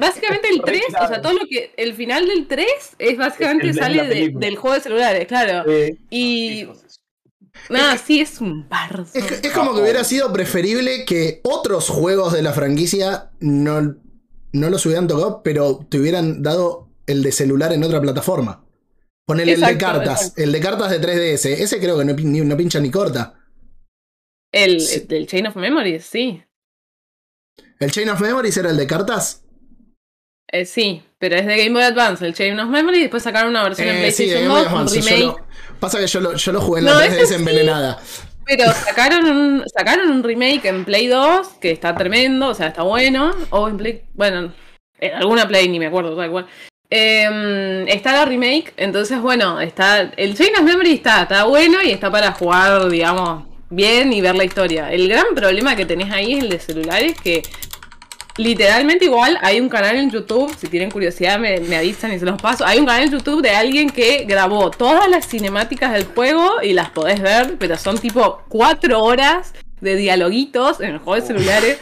Básicamente 0.00 0.48
el 0.48 0.58
Re 0.58 0.64
3, 0.64 0.82
clave. 0.88 1.04
o 1.04 1.08
sea, 1.08 1.22
todo 1.22 1.32
lo 1.34 1.46
que. 1.48 1.72
El 1.76 1.94
final 1.94 2.26
del 2.26 2.46
3 2.46 2.66
es 2.98 3.16
básicamente 3.16 3.68
Es 3.70 3.76
el 3.76 3.82
sale 3.82 4.06
de- 4.06 4.30
del 4.34 4.56
juego 4.56 4.74
de 4.74 4.80
celulares, 4.82 5.26
claro. 5.26 5.64
Eh, 5.70 5.96
Y. 6.10 6.66
Nada, 7.70 7.98
sí, 7.98 8.20
es 8.20 8.40
un 8.40 8.68
barzo. 8.68 9.10
Es, 9.18 9.30
es 9.44 9.52
como 9.52 9.74
que 9.74 9.82
hubiera 9.82 10.04
sido 10.04 10.32
preferible 10.32 11.04
que 11.04 11.40
otros 11.44 11.88
juegos 11.88 12.32
de 12.32 12.42
la 12.42 12.52
franquicia 12.52 13.30
no, 13.40 13.96
no 14.52 14.70
los 14.70 14.84
hubieran 14.86 15.06
tocado, 15.08 15.42
pero 15.42 15.86
te 15.88 15.98
hubieran 15.98 16.42
dado 16.42 16.88
el 17.06 17.22
de 17.22 17.32
celular 17.32 17.72
en 17.72 17.84
otra 17.84 18.00
plataforma. 18.00 18.64
Ponele 19.26 19.52
el 19.54 19.60
de 19.60 19.76
cartas, 19.76 20.20
exacto. 20.22 20.42
el 20.42 20.52
de 20.52 20.60
cartas 20.60 20.90
de 20.90 21.00
3DS. 21.00 21.44
Ese 21.60 21.78
creo 21.80 21.98
que 21.98 22.04
no, 22.06 22.14
ni- 22.14 22.40
no 22.40 22.56
pincha 22.56 22.80
ni 22.80 22.90
corta. 22.90 23.34
El, 24.52 24.80
Sí. 24.80 25.06
el 25.10 25.26
Chain 25.26 25.46
of 25.48 25.56
Memories, 25.56 26.04
sí. 26.06 26.42
¿El 27.78 27.90
Chain 27.92 28.08
of 28.08 28.20
Memories 28.20 28.56
era 28.56 28.70
el 28.70 28.76
de 28.78 28.86
cartas? 28.86 29.44
Eh, 30.50 30.64
sí, 30.64 31.02
pero 31.18 31.36
es 31.36 31.44
de 31.46 31.58
Game 31.58 31.72
Boy 31.74 31.82
Advance, 31.82 32.24
el 32.24 32.32
Chain 32.34 32.58
of 32.58 32.70
Memories, 32.70 33.00
y 33.00 33.02
después 33.02 33.22
sacaron 33.22 33.50
una 33.50 33.62
versión 33.64 33.88
en 33.88 33.96
Eh, 33.96 34.10
sí, 34.12 34.26
de 34.26 34.36
PlayStation 34.38 34.50
Boy 34.50 34.64
2, 34.64 34.96
un 34.96 35.04
remake. 35.04 35.44
Pasa 35.78 35.98
que 35.98 36.06
yo 36.06 36.20
lo, 36.20 36.34
yo 36.34 36.52
lo 36.52 36.60
jugué 36.60 36.80
en 36.80 36.86
la 36.86 36.94
No, 36.94 37.00
3DS 37.00 37.12
ese 37.22 37.26
sí. 37.26 37.34
envenenada. 37.34 37.98
Pero 38.44 38.64
sacaron 38.72 39.26
un, 39.26 39.64
sacaron 39.68 40.10
un 40.10 40.22
remake 40.22 40.64
en 40.66 40.84
Play 40.84 41.06
2 41.06 41.46
que 41.60 41.70
está 41.70 41.94
tremendo, 41.94 42.48
o 42.48 42.54
sea, 42.54 42.68
está 42.68 42.82
bueno. 42.82 43.34
O 43.50 43.68
en 43.68 43.76
Play. 43.76 44.02
Bueno, 44.14 44.52
en 45.00 45.14
alguna 45.14 45.46
Play, 45.46 45.68
ni 45.68 45.78
me 45.78 45.86
acuerdo, 45.86 46.14
da 46.16 46.26
igual. 46.26 46.46
Eh, 46.90 47.84
está 47.88 48.12
la 48.12 48.24
remake, 48.24 48.72
entonces, 48.78 49.20
bueno, 49.20 49.60
está. 49.60 50.00
El 50.16 50.34
Chain 50.36 50.54
of 50.56 50.62
Memory 50.62 50.94
está, 50.94 51.22
está 51.22 51.44
bueno 51.44 51.82
y 51.82 51.90
está 51.90 52.10
para 52.10 52.32
jugar, 52.32 52.88
digamos, 52.88 53.44
bien 53.68 54.12
y 54.14 54.22
ver 54.22 54.34
la 54.34 54.44
historia. 54.44 54.90
El 54.90 55.06
gran 55.08 55.26
problema 55.34 55.76
que 55.76 55.84
tenés 55.84 56.10
ahí 56.10 56.32
es 56.34 56.42
el 56.44 56.48
de 56.48 56.58
celulares, 56.58 57.14
que 57.22 57.42
literalmente 58.38 59.04
igual 59.04 59.38
hay 59.42 59.60
un 59.60 59.68
canal 59.68 59.96
en 59.96 60.10
YouTube, 60.10 60.54
si 60.56 60.68
tienen 60.68 60.90
curiosidad 60.90 61.38
me, 61.38 61.60
me 61.60 61.76
avisan 61.76 62.12
y 62.12 62.18
se 62.18 62.24
los 62.24 62.40
paso. 62.40 62.64
Hay 62.64 62.78
un 62.78 62.86
canal 62.86 63.02
en 63.02 63.10
YouTube 63.10 63.42
de 63.42 63.50
alguien 63.50 63.90
que 63.90 64.24
grabó 64.26 64.70
todas 64.70 65.08
las 65.10 65.28
cinemáticas 65.28 65.92
del 65.92 66.04
juego 66.04 66.62
y 66.62 66.72
las 66.72 66.90
podés 66.90 67.20
ver, 67.20 67.56
pero 67.58 67.76
son 67.76 67.98
tipo 67.98 68.40
cuatro 68.48 69.02
horas 69.02 69.52
de 69.80 69.96
dialoguitos 69.96 70.80
en 70.80 70.90
el 70.92 70.98
juego 70.98 71.20
de 71.20 71.26
celulares. 71.26 71.78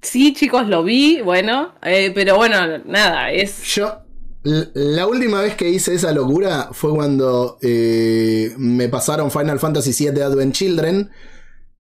Sí, 0.00 0.34
chicos, 0.34 0.68
lo 0.68 0.84
vi, 0.84 1.22
bueno, 1.22 1.74
eh, 1.82 2.12
pero 2.14 2.36
bueno, 2.36 2.78
nada, 2.84 3.32
es... 3.32 3.62
Yo, 3.74 4.04
la 4.42 5.06
última 5.06 5.40
vez 5.40 5.54
que 5.54 5.70
hice 5.70 5.94
esa 5.94 6.12
locura 6.12 6.68
fue 6.72 6.90
cuando 6.90 7.56
eh, 7.62 8.52
me 8.58 8.90
pasaron 8.90 9.30
Final 9.30 9.58
Fantasy 9.58 10.10
VII 10.10 10.20
Advent 10.20 10.54
Children, 10.54 11.10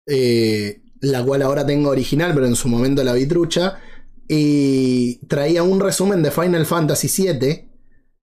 eh, 0.06 0.82
la 1.02 1.24
cual 1.24 1.42
ahora 1.42 1.66
tengo 1.66 1.90
original, 1.90 2.34
pero 2.34 2.46
en 2.46 2.56
su 2.56 2.68
momento 2.68 3.04
la 3.04 3.14
vi 3.14 3.26
trucha, 3.26 3.80
y 4.28 5.26
traía 5.28 5.64
un 5.64 5.80
resumen 5.80 6.22
de 6.22 6.32
Final 6.32 6.66
Fantasy 6.66 7.08
VII, 7.24 7.70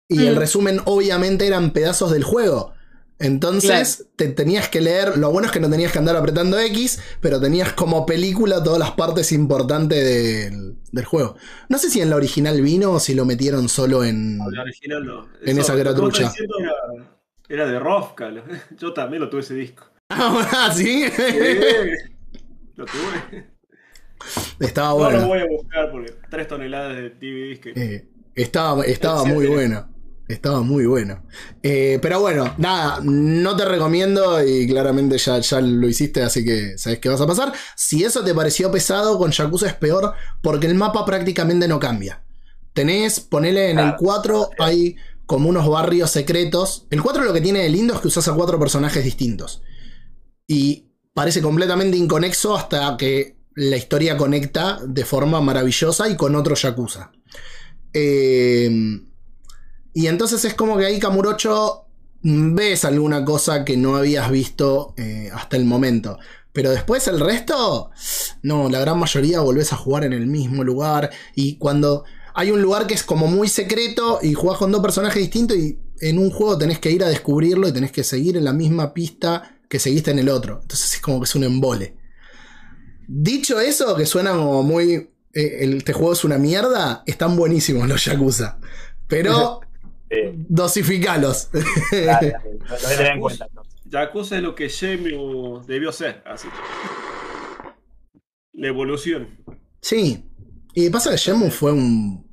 y 0.10 0.26
el 0.26 0.36
Mm. 0.36 0.40
resumen 0.40 0.82
obviamente 0.86 1.48
eran 1.48 1.72
pedazos 1.72 2.12
del 2.12 2.24
juego. 2.24 2.74
Entonces 3.18 4.08
te 4.18 4.28
tenías 4.28 4.68
que 4.68 4.82
leer, 4.82 5.18
lo 5.18 5.32
bueno 5.32 5.48
es 5.48 5.54
que 5.54 5.62
no 5.62 5.70
tenías 5.70 5.94
que 5.94 6.00
andar 6.00 6.18
apretando 6.18 6.60
X, 6.60 7.00
pero 7.22 7.40
tenías 7.40 7.72
como 7.72 8.06
película 8.06 8.62
todas 8.62 8.78
las 8.78 8.92
partes 8.92 9.32
importantes 9.32 10.04
del, 10.04 10.76
del 10.92 11.06
juego. 11.06 11.38
No 11.70 11.78
sé 11.78 11.90
si 11.90 12.02
en 12.02 12.10
la 12.10 12.18
original 12.18 12.62
vino 12.62 12.92
o 12.92 13.00
si 13.00 13.14
lo 13.16 13.24
metieron 13.24 13.70
solo 13.70 14.04
en... 14.04 14.38
La 14.52 14.64
original 14.64 15.06
no. 15.06 15.28
En 15.46 15.58
esa 15.58 15.74
que 15.76 15.82
era 15.82 15.92
Era, 17.48 17.66
de 17.68 17.80
Rofka. 17.80 18.32
Yo 18.78 18.94
también 18.94 19.22
lo 19.22 19.30
tuve 19.30 19.42
ese 19.42 19.54
disco. 19.56 19.86
Ah, 20.10 20.72
¿sí? 20.76 21.06
Sí, 21.08 21.22
lo 22.76 22.86
tuve. 22.86 23.56
Estaba 24.60 24.90
No 24.90 24.96
lo 25.12 25.28
bueno. 25.28 25.28
voy 25.28 25.40
a 25.40 25.46
buscar 25.46 25.92
porque 25.92 26.14
tres 26.30 26.48
toneladas 26.48 26.96
de 26.96 27.10
DVDs 27.10 27.60
que. 27.60 27.74
Eh, 27.76 28.08
estaba 28.36 28.84
estaba 28.86 29.24
Sí, 29.24 29.30
muy 29.30 29.46
sí. 29.48 29.52
bueno. 29.52 29.92
Estaba 30.28 30.62
muy 30.62 30.88
bueno. 30.88 31.24
Eh, 31.62 32.00
pero 32.02 32.20
bueno, 32.20 32.56
nada, 32.58 33.00
no 33.04 33.56
te 33.56 33.64
recomiendo 33.64 34.44
y 34.44 34.68
claramente 34.68 35.20
ya, 35.20 35.38
ya 35.40 35.62
lo 35.62 35.88
hiciste, 35.88 36.24
así 36.24 36.44
que 36.44 36.80
sabes 36.80 36.98
qué 36.98 37.10
vas 37.10 37.22
a 37.22 37.28
pasar. 37.28 37.54
Si 37.76 38.04
eso 38.04 38.24
te 38.24 38.34
pareció 38.34 38.72
pesado, 38.72 39.20
con 39.20 39.30
Yakuza 39.30 39.68
es 39.68 39.76
peor 39.76 40.14
porque 40.42 40.66
el 40.66 40.74
mapa 40.74 41.06
prácticamente 41.06 41.68
no 41.68 41.80
cambia. 41.80 42.24
Tenés, 42.74 43.20
ponele 43.20 43.70
en 43.70 43.78
el 43.78 43.86
Claro. 43.86 43.98
4, 44.00 44.50
hay 44.58 44.96
como 45.28 45.48
unos 45.48 45.70
barrios 45.70 46.10
secretos. 46.10 46.88
El 46.90 47.04
4 47.04 47.24
lo 47.24 47.32
que 47.32 47.42
tiene 47.42 47.60
de 47.60 47.70
lindo 47.70 47.94
es 47.94 48.00
que 48.02 48.08
usas 48.08 48.28
a 48.28 48.34
cuatro 48.34 48.58
personajes 48.58 49.04
distintos. 49.04 49.62
Y 50.48 50.88
parece 51.16 51.42
completamente 51.42 51.98
inconexo 51.98 52.56
hasta 52.56 52.96
que 52.98 53.38
la 53.56 53.78
historia 53.78 54.18
conecta 54.18 54.80
de 54.86 55.06
forma 55.06 55.40
maravillosa 55.40 56.10
y 56.10 56.18
con 56.18 56.36
otro 56.36 56.56
Yakuza. 56.56 57.12
Eh, 57.94 58.70
y 59.94 60.08
entonces 60.08 60.44
es 60.44 60.54
como 60.54 60.78
que 60.78 60.86
ahí 60.86 61.00
Kamurocho 61.00 61.86
ves 62.22 62.84
alguna 62.84 63.24
cosa 63.24 63.64
que 63.64 63.78
no 63.78 63.96
habías 63.96 64.30
visto 64.30 64.94
eh, 64.98 65.32
hasta 65.34 65.56
el 65.56 65.64
momento. 65.64 66.20
Pero 66.52 66.72
después 66.72 67.08
el 67.08 67.22
resto, 67.22 67.92
no, 68.44 68.70
la 68.70 68.82
gran 68.82 69.00
mayoría 69.00 69.40
volvés 69.40 69.72
a 69.72 69.78
jugar 69.78 70.04
en 70.04 70.12
el 70.12 70.28
mismo 70.28 70.66
lugar. 70.66 71.12
Y 71.34 71.58
cuando 71.58 72.04
hay 72.34 72.52
un 72.52 72.62
lugar 72.62 72.88
que 72.88 72.94
es 72.94 73.04
como 73.04 73.28
muy 73.28 73.48
secreto 73.48 74.20
y 74.22 74.34
jugás 74.34 74.58
con 74.58 74.74
dos 74.74 74.82
personajes 74.82 75.22
distintos 75.22 75.56
y 75.56 75.80
en 76.02 76.20
un 76.20 76.30
juego 76.30 76.58
tenés 76.58 76.80
que 76.80 76.92
ir 76.92 77.06
a 77.06 77.08
descubrirlo 77.08 77.70
y 77.70 77.72
tenés 77.72 77.94
que 77.94 78.04
seguir 78.04 78.36
en 78.36 78.44
la 78.44 78.52
misma 78.52 78.94
pista 78.94 79.55
que 79.70 79.80
seguiste 79.80 80.12
en 80.12 80.20
el 80.20 80.30
otro. 80.30 80.60
Entonces 80.62 80.94
es 80.96 81.02
como 81.02 81.20
que 81.20 81.26
es 81.26 81.36
un 81.36 81.44
embole. 81.44 81.98
Dicho 83.08 83.60
eso, 83.60 83.96
que 83.96 84.06
suena 84.06 84.32
como 84.32 84.64
muy... 84.64 84.94
eh, 85.34 85.58
el- 85.62 85.78
este 85.78 85.94
juego 85.94 86.14
es 86.14 86.24
una 86.24 86.38
mierda, 86.38 87.04
están 87.06 87.36
buenísimos 87.36 87.88
los 87.88 88.04
Yakuza. 88.06 88.60
Pero 89.08 89.62
dosificalos. 90.36 91.50
dale, 91.92 92.06
dale, 92.06 92.34
lo 92.44 92.66
voy 92.68 92.94
a 92.94 92.98
tener 92.98 93.12
en 93.14 93.20
cuenta. 93.22 93.46
entonces. 93.46 93.74
Yakuza 93.86 94.38
es 94.38 94.42
lo 94.42 94.56
que 94.56 94.68
Shenmue 94.68 95.62
debió 95.68 95.92
ser, 95.92 96.24
así. 96.26 96.48
La 98.54 98.68
evolución. 98.68 99.38
Sí. 99.82 100.26
Y 100.74 100.90
pasa 100.90 101.12
que 101.12 101.18
Shenmue 101.18 101.52
fue 101.52 101.72
un. 101.74 102.26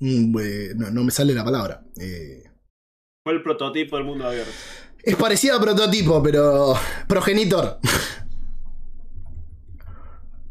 un, 0.00 0.36
eh, 0.42 0.72
no, 0.76 0.90
no 0.90 1.04
me 1.04 1.10
sale 1.10 1.32
la 1.34 1.44
palabra. 1.44 1.82
Eh, 2.00 2.42
Fue 3.24 3.32
el 3.32 3.42
prototipo 3.42 3.96
del 3.96 4.04
mundo 4.04 4.26
abierto. 4.26 4.52
Es 5.10 5.16
parecido 5.16 5.56
a 5.56 5.60
prototipo, 5.60 6.22
pero. 6.22 6.74
progenitor. 7.06 7.78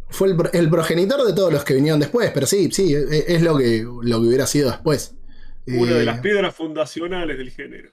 Fue 0.10 0.30
el, 0.30 0.36
pro- 0.38 0.52
el 0.54 0.70
progenitor 0.70 1.26
de 1.26 1.34
todos 1.34 1.52
los 1.52 1.64
que 1.64 1.74
vinieron 1.76 2.00
después, 2.00 2.32
pero 2.34 2.48
sí, 2.48 2.72
sí, 2.72 2.94
es, 2.94 3.26
es 3.28 3.42
lo, 3.42 3.58
que, 3.58 3.84
lo 3.84 4.22
que 4.22 4.28
hubiera 4.28 4.48
sido 4.48 4.70
después. 4.72 5.16
Una 5.68 5.92
Eh, 5.92 5.96
de 5.96 6.06
las 6.06 6.20
piedras 6.22 6.56
fundacionales 6.56 7.38
del 7.38 7.52
género. 7.52 7.92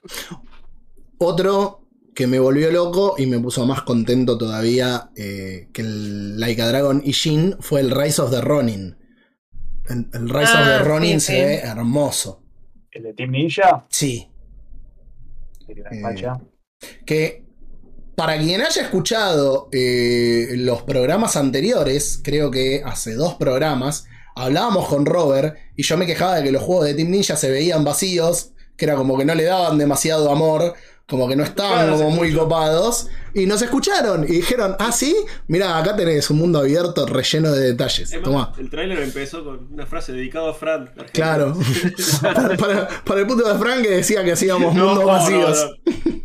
Otro 1.17 1.81
que 2.15 2.25
me 2.27 2.39
volvió 2.39 2.71
loco 2.71 3.15
y 3.17 3.25
me 3.25 3.37
puso 3.39 3.65
más 3.65 3.81
contento 3.81 4.37
todavía 4.37 5.11
eh, 5.17 5.67
que 5.73 5.81
el 5.81 6.39
Laika 6.39 6.67
Dragon 6.69 7.01
Ishin 7.03 7.57
fue 7.59 7.81
el 7.81 7.91
Rise 7.91 8.21
of 8.21 8.31
the 8.31 8.39
Ronin. 8.41 8.95
El, 9.89 10.07
el 10.13 10.29
Rise 10.29 10.53
of 10.53 10.59
Ah, 10.61 10.77
the 10.79 10.83
Ronin 10.87 11.19
sí, 11.19 11.27
se 11.27 11.33
sí. 11.33 11.39
ve 11.41 11.55
hermoso. 11.59 12.41
El 12.91 13.03
de 13.03 13.13
Team 13.13 13.31
Ninja, 13.31 13.85
Sí, 13.89 14.29
Eh. 15.67 16.01
Que 17.05 17.43
para 18.15 18.37
quien 18.37 18.61
haya 18.61 18.81
escuchado 18.81 19.67
eh, 19.71 20.47
los 20.57 20.83
programas 20.83 21.35
anteriores, 21.35 22.19
creo 22.23 22.49
que 22.49 22.81
hace 22.85 23.13
dos 23.15 23.35
programas, 23.35 24.05
hablábamos 24.35 24.87
con 24.87 25.05
Robert 25.05 25.57
y 25.75 25.83
yo 25.83 25.97
me 25.97 26.05
quejaba 26.05 26.35
de 26.35 26.43
que 26.43 26.51
los 26.51 26.63
juegos 26.63 26.85
de 26.85 26.93
Team 26.93 27.09
Ninja 27.11 27.35
se 27.35 27.51
veían 27.51 27.83
vacíos, 27.83 28.51
que 28.77 28.85
era 28.85 28.95
como 28.95 29.17
que 29.17 29.25
no 29.25 29.35
le 29.35 29.43
daban 29.43 29.77
demasiado 29.77 30.31
amor, 30.31 30.75
como 31.07 31.27
que 31.27 31.35
no 31.35 31.43
estaban 31.43 31.87
Claro, 31.87 31.97
como 31.97 32.09
muy 32.11 32.33
copados, 32.33 33.07
y 33.33 33.45
nos 33.45 33.61
escucharon 33.61 34.23
y 34.23 34.27
dijeron, 34.37 34.75
ah, 34.79 34.91
sí, 34.91 35.15
mira, 35.47 35.77
acá 35.77 35.95
tenés 35.95 36.29
un 36.29 36.37
mundo 36.37 36.59
abierto 36.59 37.05
relleno 37.05 37.51
de 37.51 37.61
detalles. 37.67 38.11
Tomá. 38.23 38.53
el 38.57 38.69
tráiler 38.69 38.99
empezó 38.99 39.43
con 39.43 39.67
una 39.73 39.85
frase 39.85 40.13
dedicada 40.13 40.49
a 40.51 40.53
Fran. 40.53 40.83
argentino. 40.97 41.11
Claro. 41.13 41.57
para, 42.57 42.87
para 43.03 43.19
el 43.21 43.27
punto 43.27 43.47
de 43.47 43.59
Frank 43.59 43.81
que 43.83 43.89
decía 43.91 44.23
que 44.23 44.31
hacíamos 44.31 44.73
No, 44.73 44.85
mundos 44.85 45.03
no, 45.03 45.11
vacíos. 45.11 45.71
no. 45.95 46.24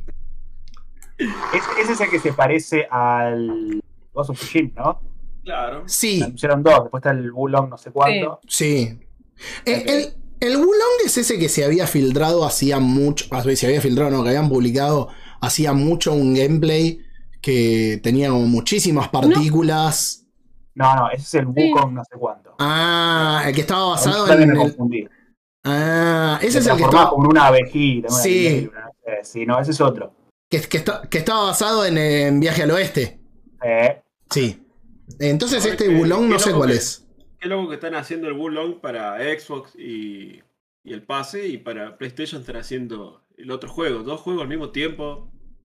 Es, 1.54 1.62
ese 1.82 1.92
es 1.92 2.00
el 2.00 2.10
que 2.10 2.18
se 2.18 2.32
parece 2.32 2.86
al 2.90 3.82
Ghost 4.12 4.30
of 4.30 4.38
Tsushima, 4.38 4.70
¿no? 4.76 5.00
Claro. 5.44 5.82
Sí, 5.86 6.22
Anunciaron 6.22 6.62
dos, 6.62 6.82
después 6.82 7.00
está 7.00 7.10
el 7.10 7.32
Wulong 7.32 7.68
no 7.70 7.78
sé 7.78 7.90
cuánto. 7.90 8.40
Sí. 8.46 8.98
El, 9.64 9.80
Ok. 9.80 9.88
el, 9.88 10.14
el 10.40 10.56
Wulong 10.56 11.00
es 11.04 11.18
ese 11.18 11.38
que 11.38 11.48
se 11.48 11.64
había 11.64 11.86
filtrado 11.86 12.44
hacía 12.44 12.78
mucho. 12.78 13.26
Se 13.54 13.66
había 13.66 13.80
filtrado, 13.80 14.10
no, 14.10 14.22
que 14.22 14.28
habían 14.30 14.48
publicado 14.48 15.08
hacía 15.40 15.72
mucho 15.72 16.12
un 16.12 16.34
gameplay 16.34 17.00
que 17.40 17.98
tenía 18.02 18.28
como 18.28 18.46
muchísimas 18.46 19.08
partículas. 19.08 20.26
No, 20.74 20.94
no, 20.94 21.10
ese 21.10 21.22
es 21.22 21.34
el 21.34 21.46
Wukong 21.46 21.92
no 21.94 22.04
sé 22.04 22.16
cuánto. 22.18 22.54
Ah, 22.58 23.42
el 23.46 23.54
que 23.54 23.62
estaba 23.62 23.88
basado 23.90 24.30
en 24.32 24.48
me 24.52 24.62
el. 24.62 25.10
Ah, 25.64 26.38
ese 26.40 26.52
Se 26.52 26.58
es 26.60 26.66
el 26.66 26.76
que 26.76 26.82
estaba. 26.84 27.10
como 27.10 27.24
en 27.24 27.30
una 27.32 27.46
abejita. 27.46 28.08
una 28.08 28.18
Sí. 28.22 28.70
Sí, 29.22 29.44
no, 29.46 29.58
ese 29.60 29.72
es 29.72 29.80
otro. 29.80 30.14
Que, 30.50 30.60
que 30.62 30.76
está- 30.78 31.02
que 31.08 31.18
estaba 31.18 31.44
basado 31.46 31.86
en, 31.86 31.96
en 31.96 32.40
Viaje 32.40 32.62
al 32.64 32.70
Oeste. 32.72 33.20
Eh, 33.64 34.02
Sí. 34.30 34.62
Entonces 35.18 35.64
este 35.64 35.86
que- 35.88 35.94
Wulong 35.96 36.28
no 36.28 36.38
sé 36.38 36.52
cuál 36.52 36.70
que- 36.70 36.76
es. 36.76 37.06
Qué 37.40 37.48
loco 37.48 37.68
que 37.68 37.74
están 37.76 37.94
haciendo 37.94 38.28
el 38.28 38.34
Wulong 38.34 38.80
para 38.80 39.16
Xbox 39.18 39.74
y, 39.76 40.42
y 40.84 40.92
el 40.92 41.02
pase 41.02 41.48
y 41.48 41.56
para 41.58 41.96
PlayStation 41.96 42.42
están 42.42 42.56
haciendo 42.56 43.24
el 43.36 43.50
otro 43.50 43.68
juego. 43.70 44.02
Dos 44.02 44.20
juegos 44.20 44.42
al 44.42 44.48
mismo 44.48 44.70
tiempo. 44.70 45.32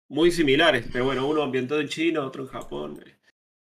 Muy 0.09 0.31
similares. 0.33 0.87
Pero 0.93 1.05
bueno, 1.05 1.29
uno 1.29 1.43
ambientado 1.43 1.81
en 1.81 1.89
China, 1.89 2.25
otro 2.27 2.43
en 2.45 2.49
Japón. 2.49 3.05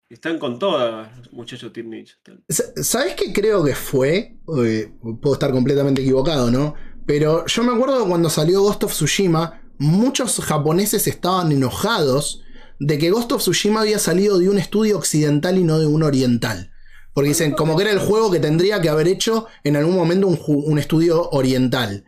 Están 0.09 0.39
con 0.39 0.59
todas, 0.59 1.09
muchachos 1.33 1.73
Team 1.73 1.91
Ninja. 1.91 2.15
¿Sabes 2.49 3.15
qué 3.15 3.33
creo 3.33 3.63
que 3.65 3.75
fue? 3.75 4.37
Eh, 4.65 4.93
puedo 5.21 5.35
estar 5.35 5.51
completamente 5.53 6.03
equivocado, 6.03 6.51
¿no? 6.51 6.75
Pero 7.07 7.47
yo 7.47 7.63
me 7.65 7.73
acuerdo 7.75 8.07
cuando 8.09 8.31
salió 8.31 8.61
Ghost 8.63 8.85
of 8.85 8.93
Tsushima, 8.93 9.61
muchos 9.79 10.41
japoneses 10.41 11.07
estaban 11.07 11.53
enojados 11.53 12.43
de 12.79 12.99
que 12.99 13.11
Ghost 13.11 13.33
of 13.33 13.41
Tsushima 13.43 13.81
había 13.83 13.99
salido 13.99 14.39
de 14.39 14.49
un 14.49 14.59
estudio 14.59 14.97
occidental 14.99 15.59
y 15.59 15.65
no 15.65 15.79
de 15.79 15.87
un 15.87 16.03
oriental. 16.03 16.71
Porque 17.13 17.29
dicen, 17.29 17.53
como 17.53 17.77
que 17.77 17.85
era 17.85 17.93
el 17.93 18.01
juego 18.01 18.31
que 18.31 18.41
tendría 18.41 18.81
que 18.81 18.89
haber 18.89 19.07
hecho 19.07 19.47
en 19.63 19.77
algún 19.77 19.95
momento 19.95 20.27
un, 20.27 20.39
un 20.47 20.79
estudio 20.79 21.29
oriental. 21.31 22.05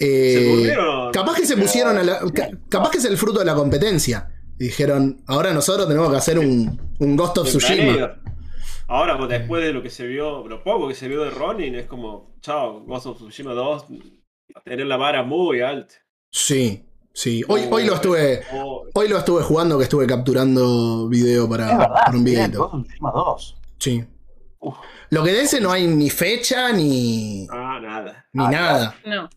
Eh, 0.00 0.74
capaz 1.12 1.36
que 1.36 1.46
se 1.46 1.56
pusieron 1.56 1.96
a 1.98 2.02
la, 2.02 2.18
ca- 2.32 2.50
capaz 2.68 2.90
que 2.90 2.98
es 2.98 3.04
el 3.04 3.16
fruto 3.16 3.38
de 3.40 3.44
la 3.44 3.54
competencia. 3.54 4.32
Dijeron, 4.56 5.22
ahora 5.26 5.52
nosotros 5.52 5.86
tenemos 5.86 6.10
que 6.10 6.16
hacer 6.16 6.38
un, 6.38 6.80
un 6.98 7.16
Ghost 7.16 7.38
of 7.38 7.48
Tsushima. 7.48 8.20
Ahora, 8.88 9.16
pues, 9.18 9.28
después 9.30 9.62
de 9.62 9.72
lo 9.72 9.82
que 9.82 9.90
se 9.90 10.06
vio, 10.06 10.48
lo 10.48 10.64
poco 10.64 10.88
que 10.88 10.94
se 10.94 11.08
vio 11.08 11.22
de 11.22 11.30
Ronin, 11.30 11.74
es 11.74 11.86
como, 11.86 12.34
chao, 12.40 12.80
Ghost 12.84 13.06
of 13.06 13.18
Tsushima 13.18 13.52
2, 13.52 13.84
a 14.54 14.60
tener 14.62 14.86
la 14.86 14.96
vara 14.96 15.22
muy 15.22 15.60
alta. 15.60 15.94
Sí, 16.30 16.84
sí. 17.18 17.42
Hoy, 17.48 17.68
hoy 17.70 17.84
lo 17.84 17.94
estuve. 17.94 18.42
Hoy 18.94 19.08
lo 19.08 19.18
estuve 19.18 19.42
jugando, 19.42 19.76
que 19.76 19.84
estuve 19.84 20.06
capturando 20.06 21.08
video 21.08 21.48
para, 21.48 21.72
es 21.72 21.78
verdad. 21.78 21.94
para 22.04 22.16
un 22.16 22.24
bien, 22.24 22.36
videito. 22.36 22.64
Of 22.66 22.82
Tsushima 22.86 23.10
2. 23.12 23.56
Sí. 23.78 24.04
Uf. 24.60 24.76
Lo 25.10 25.24
que 25.24 25.32
de 25.32 25.42
ese 25.42 25.60
no 25.60 25.70
hay 25.70 25.86
ni 25.86 26.10
fecha 26.10 26.72
ni, 26.72 27.46
ah, 27.50 27.78
nada. 27.80 28.26
ni 28.32 28.44
Ah, 28.44 28.50
nada. 28.50 28.94
No. 29.04 29.28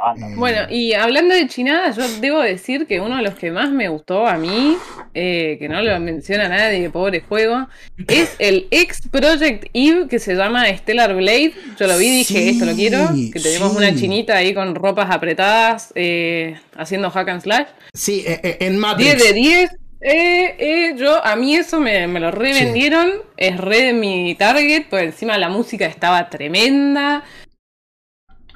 La 0.00 0.06
banda. 0.12 0.28
Eh, 0.28 0.34
Bueno, 0.36 0.60
y 0.70 0.92
hablando 0.94 1.34
de 1.34 1.46
chinada, 1.48 1.90
yo 1.92 2.02
debo 2.20 2.40
decir 2.40 2.86
que 2.86 3.00
uno 3.00 3.16
de 3.16 3.22
los 3.22 3.34
que 3.34 3.50
más 3.50 3.70
me 3.70 3.88
gustó 3.88 4.26
a 4.26 4.36
mí, 4.36 4.76
eh, 5.14 5.56
que 5.58 5.68
no 5.68 5.82
lo 5.82 5.98
menciona 6.00 6.48
nadie, 6.48 6.88
pobre 6.90 7.20
juego, 7.20 7.68
es 8.08 8.34
el 8.38 8.66
ex 8.70 9.08
Project 9.08 9.66
Eve 9.74 10.08
que 10.08 10.18
se 10.18 10.34
llama 10.34 10.66
Stellar 10.76 11.14
Blade. 11.14 11.52
Yo 11.78 11.86
lo 11.86 11.98
vi 11.98 12.06
y 12.06 12.10
dije, 12.18 12.34
Sí, 12.42 12.48
esto 12.50 12.64
lo 12.64 12.74
quiero. 12.74 13.08
Que 13.32 13.40
tenemos 13.40 13.72
sí. 13.72 13.76
una 13.78 13.94
chinita 13.94 14.36
ahí 14.36 14.54
con 14.54 14.74
ropas 14.74 15.10
apretadas, 15.10 15.92
eh, 15.94 16.56
haciendo 16.76 17.10
hack 17.10 17.28
and 17.28 17.42
slash. 17.42 17.66
Sí, 17.92 18.24
eh, 18.26 18.40
eh, 18.42 18.56
en 18.60 18.72
10 18.72 18.80
Matrix. 18.80 19.22
de 19.24 19.32
10. 19.32 19.70
Eh, 20.02 20.54
eh, 20.58 20.94
yo, 20.96 21.22
a 21.22 21.36
mí 21.36 21.54
eso 21.56 21.78
me, 21.78 22.06
me 22.06 22.20
lo 22.20 22.30
revendieron. 22.30 23.10
Es 23.36 23.58
re 23.58 23.82
de 23.82 23.92
mi 23.92 24.34
target. 24.34 24.86
Por 24.88 25.00
encima 25.00 25.36
la 25.36 25.50
música 25.50 25.84
estaba 25.86 26.30
tremenda. 26.30 27.22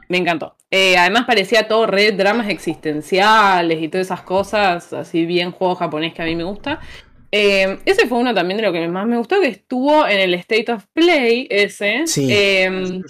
Me 0.09 0.18
encantó. 0.18 0.56
Eh, 0.70 0.97
además 0.97 1.24
parecía 1.26 1.66
todo 1.68 1.86
re 1.86 2.12
dramas 2.12 2.48
existenciales 2.48 3.81
y 3.82 3.89
todas 3.89 4.06
esas 4.09 4.22
cosas. 4.22 4.93
Así 4.93 5.24
bien 5.26 5.51
juego 5.52 5.74
japonés 5.74 6.12
que 6.14 6.22
a 6.22 6.26
mí 6.26 6.35
me 6.36 6.44
gusta. 6.44 6.81
Eh, 7.32 7.78
ese 7.85 8.06
fue 8.06 8.18
uno 8.18 8.32
también 8.35 8.59
de 8.59 8.62
lo 8.64 8.72
que 8.72 8.86
más 8.89 9.06
me 9.06 9.16
gustó. 9.16 9.40
Que 9.40 9.48
estuvo 9.48 10.06
en 10.06 10.18
el 10.20 10.35
State 10.35 10.70
of 10.72 10.85
Play 10.93 11.47
ese. 11.51 12.06
Sí. 12.06 12.28
Eh, 12.31 13.01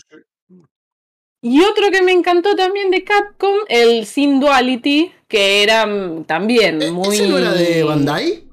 y 1.43 1.61
otro 1.63 1.91
que 1.91 2.01
me 2.03 2.13
encantó 2.13 2.57
también 2.57 2.91
de 2.91 3.05
Capcom, 3.05 3.55
el 3.69 4.07
Sin 4.07 4.41
Duality, 4.41 5.13
que 5.29 5.63
era 5.63 5.85
mm, 5.85 6.25
también 6.25 6.81
Eh, 6.81 6.91
muy. 6.91 7.15
¿Ese 7.17 7.29
no 7.29 7.37
era 7.39 7.53
de 7.53 7.83
Bandai? 7.85 8.45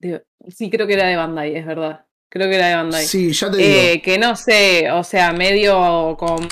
de- 0.00 0.24
Sí, 0.48 0.70
creo 0.70 0.86
que 0.86 0.94
era 0.94 1.06
de 1.08 1.16
Bandai, 1.16 1.56
es 1.56 1.66
verdad. 1.66 2.06
Creo 2.28 2.48
que 2.48 2.56
era 2.56 2.68
de 2.68 2.74
Bandai. 2.76 3.04
Sí, 3.04 3.32
ya 3.32 3.50
te 3.50 3.56
digo. 3.56 3.68
Eh, 3.68 4.02
que 4.02 4.18
no 4.18 4.36
sé, 4.36 4.90
o 4.90 5.02
sea, 5.02 5.32
medio 5.32 6.16
con. 6.18 6.48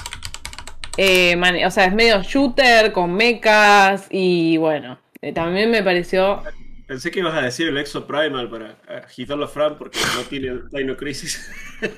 eh, 0.96 1.36
o 1.66 1.70
sea, 1.70 1.86
es 1.86 1.94
medio 1.94 2.22
shooter 2.22 2.92
con 2.92 3.14
mechas 3.14 4.06
y 4.10 4.56
bueno, 4.56 4.98
eh, 5.20 5.32
también 5.32 5.70
me 5.70 5.82
pareció. 5.82 6.42
Pensé 6.86 7.10
que 7.10 7.18
ibas 7.18 7.34
a 7.34 7.42
decir 7.42 7.66
el 7.66 7.76
Exo 7.78 8.06
Primal 8.06 8.48
para 8.48 8.78
agitarlo 9.04 9.44
a 9.44 9.48
Fran 9.48 9.76
porque 9.76 9.98
no 10.14 10.22
tiene 10.22 10.60
Dino 10.72 10.96
Crisis. 10.96 11.50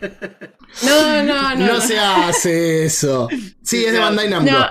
No, 0.84 1.22
no, 1.22 1.22
no. 1.22 1.54
no, 1.54 1.66
no. 1.74 1.80
se 1.80 1.98
hace 1.98 2.84
eso. 2.84 3.28
Sí, 3.62 3.84
es 3.84 3.92
de 3.92 3.98
Bandai 4.00 4.28
Namco. 4.28 4.50
No. 4.50 4.66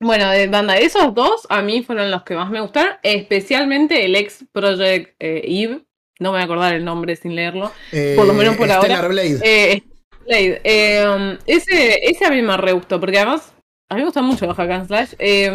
Bueno, 0.00 0.30
de 0.30 0.46
Bandai, 0.46 0.84
esos 0.84 1.12
dos 1.14 1.46
a 1.50 1.60
mí 1.60 1.82
fueron 1.82 2.10
los 2.10 2.22
que 2.22 2.34
más 2.34 2.50
me 2.50 2.60
gustaron, 2.60 2.94
especialmente 3.02 4.04
el 4.04 4.16
ex 4.16 4.44
Project 4.52 5.14
eh, 5.18 5.42
Eve. 5.44 5.84
No 6.18 6.30
me 6.30 6.36
voy 6.38 6.40
a 6.42 6.44
acordar 6.44 6.74
el 6.74 6.84
nombre 6.84 7.14
sin 7.16 7.34
leerlo. 7.36 7.72
Eh, 7.92 8.14
por 8.16 8.26
lo 8.26 8.34
menos 8.34 8.56
por 8.56 8.70
ahora. 8.70 8.86
Stellar 8.96 9.08
Blade. 9.08 9.38
Eh, 9.42 9.82
Blade, 10.26 10.60
eh, 10.64 11.06
um, 11.08 11.38
ese, 11.46 11.98
ese 12.10 12.24
a 12.26 12.30
mí 12.30 12.42
me 12.42 12.56
re 12.56 12.72
gustó, 12.72 12.98
porque 13.00 13.18
además 13.18 13.54
a 13.88 13.94
mí 13.94 14.00
me 14.00 14.06
gusta 14.06 14.20
mucho 14.22 14.46
los 14.46 14.56
hack 14.56 14.70
and 14.70 14.86
slash. 14.86 15.12
eh, 15.18 15.46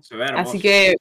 Se 0.00 0.16
ve 0.16 0.24
hermoso. 0.24 0.48
así 0.48 0.60
que 0.60 0.94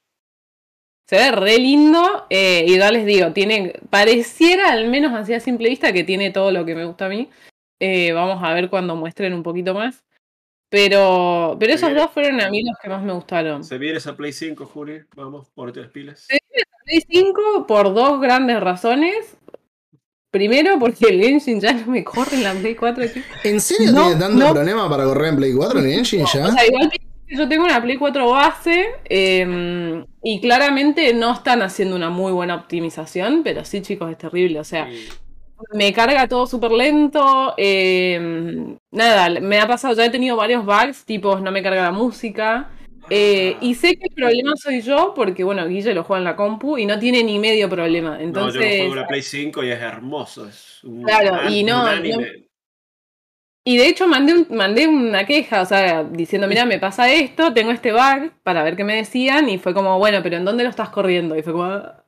Se 1.08 1.16
ve 1.18 1.32
re 1.32 1.58
lindo 1.58 2.26
eh, 2.30 2.66
y 2.68 2.78
ya 2.78 2.92
les 2.92 3.06
digo, 3.06 3.32
tiene, 3.34 3.74
pareciera 3.90 4.72
al 4.72 4.88
menos 4.90 5.14
así 5.14 5.34
a 5.34 5.40
simple 5.40 5.70
vista 5.70 5.92
que 5.94 6.04
tiene 6.04 6.32
todo 6.32 6.52
lo 6.52 6.66
que 6.66 6.74
me 6.76 6.86
gusta 6.86 7.06
a 7.06 7.10
mí. 7.10 7.30
Eh, 7.80 8.12
vamos 8.14 8.44
a 8.44 8.54
ver 8.54 8.70
cuando 8.70 8.96
muestren 8.96 9.34
un 9.34 9.44
poquito 9.44 9.74
más. 9.74 10.04
Pero, 10.72 11.58
pero 11.60 11.74
esos 11.74 11.94
dos 11.94 12.12
fueron 12.12 12.40
a 12.40 12.50
mí 12.50 12.64
los 12.64 12.78
que 12.82 12.88
más 12.88 13.04
me 13.04 13.12
gustaron. 13.12 13.62
Se 13.62 13.78
viene 13.78 13.98
esa 13.98 14.16
Play 14.16 14.32
5, 14.32 14.66
Juli. 14.66 15.02
Vamos, 15.18 15.50
por 15.54 15.74
tres 15.74 15.90
pilas. 15.90 16.26
Sí. 16.30 16.38
Play 16.86 17.04
5 17.10 17.68
por 17.68 17.94
dos 17.94 18.22
grandes 18.22 18.58
razones. 18.62 19.36
Primero, 20.32 20.80
porque 20.80 21.08
el 21.10 21.22
Genshin 21.22 21.60
ya 21.60 21.74
no 21.74 21.88
me 21.88 22.06
corre 22.06 22.38
en 22.38 22.44
la 22.44 22.54
Play 22.54 22.76
4. 22.76 23.04
tío. 23.10 23.22
¿En 23.44 23.60
serio 23.60 23.92
No, 23.92 24.06
tiene 24.06 24.22
tanto 24.22 24.38
no. 24.46 24.54
problema 24.54 24.90
para 24.90 25.04
correr 25.04 25.28
en 25.28 25.36
Play 25.36 25.54
4 25.54 25.80
en 25.82 25.88
Engine 25.92 26.24
ya? 26.34 26.48
O 26.48 26.52
sea, 26.54 26.66
igual 26.66 26.90
que 26.90 27.36
yo 27.36 27.50
tengo 27.50 27.66
una 27.66 27.82
Play 27.82 27.98
4 27.98 28.30
base 28.30 28.86
eh, 29.10 30.06
y 30.24 30.40
claramente 30.40 31.14
no 31.14 31.34
están 31.34 31.62
haciendo 31.64 31.98
una 31.98 32.10
muy 32.10 32.32
buena 32.32 32.56
optimización, 32.56 33.42
pero 33.44 33.66
sí, 33.66 33.82
chicos, 33.82 34.10
es 34.10 34.18
terrible. 34.18 34.58
O 34.62 34.64
sea, 34.64 34.88
me 35.74 35.94
carga 35.94 36.28
todo 36.28 36.48
súper 36.48 36.72
lento. 36.72 37.54
eh, 37.58 38.76
nada, 38.92 39.40
me 39.40 39.60
ha 39.60 39.68
pasado, 39.68 39.94
ya 39.96 40.06
he 40.06 40.10
tenido 40.10 40.36
varios 40.36 40.66
bugs, 40.66 41.06
tipo 41.06 41.40
no 41.40 41.52
me 41.52 41.62
carga 41.64 41.84
la 41.84 41.92
música. 41.92 42.70
eh, 43.10 43.58
y 43.62 43.76
sé 43.76 43.96
que 43.96 44.06
el 44.10 44.16
problema 44.16 44.54
soy 44.56 44.82
yo, 44.82 45.14
porque 45.14 45.44
bueno, 45.44 45.68
Guille 45.68 45.94
lo 45.94 46.04
juega 46.04 46.20
en 46.20 46.24
la 46.26 46.36
compu 46.36 46.78
y 46.78 46.86
no 46.86 46.98
tiene 46.98 47.24
ni 47.24 47.40
medio 47.40 47.70
problema. 47.70 48.12
No, 48.12 48.18
yo 48.20 48.24
Entonces, 48.26 48.62
lo 48.62 48.70
juego 48.78 48.94
en 48.94 49.00
la 49.02 49.08
Play 49.08 49.22
5 49.22 49.64
y 49.64 49.70
es 49.72 49.80
hermoso. 49.82 50.48
Es 50.48 50.84
un, 50.84 51.04
Claro, 51.04 51.50
y 51.52 51.62
un 51.64 51.68
no-. 51.70 51.82
Y 53.64 53.78
de 53.78 53.88
hecho 53.88 54.08
mandé, 54.08 54.34
un- 54.34 54.48
mandé 54.50 54.88
una 54.88 55.26
queja, 55.26 55.62
o 55.62 55.66
sea, 55.66 56.04
diciendo, 56.04 56.48
mira, 56.48 56.66
me 56.66 56.80
pasa 56.80 57.12
esto, 57.12 57.54
tengo 57.54 57.72
este 57.72 57.92
bug, 57.92 58.32
para 58.44 58.64
ver 58.64 58.76
qué 58.76 58.84
me 58.84 58.96
decían, 58.96 59.50
y 59.50 59.60
fue 59.60 59.74
como, 59.76 60.00
bueno, 60.00 60.22
pero 60.24 60.38
¿en 60.38 60.46
dónde 60.46 60.64
lo 60.64 60.70
estás 60.72 60.90
corriendo? 60.90 61.36
Y 61.36 61.44
fue 61.44 61.54
como, 61.54 61.66
"Ah, 61.66 62.01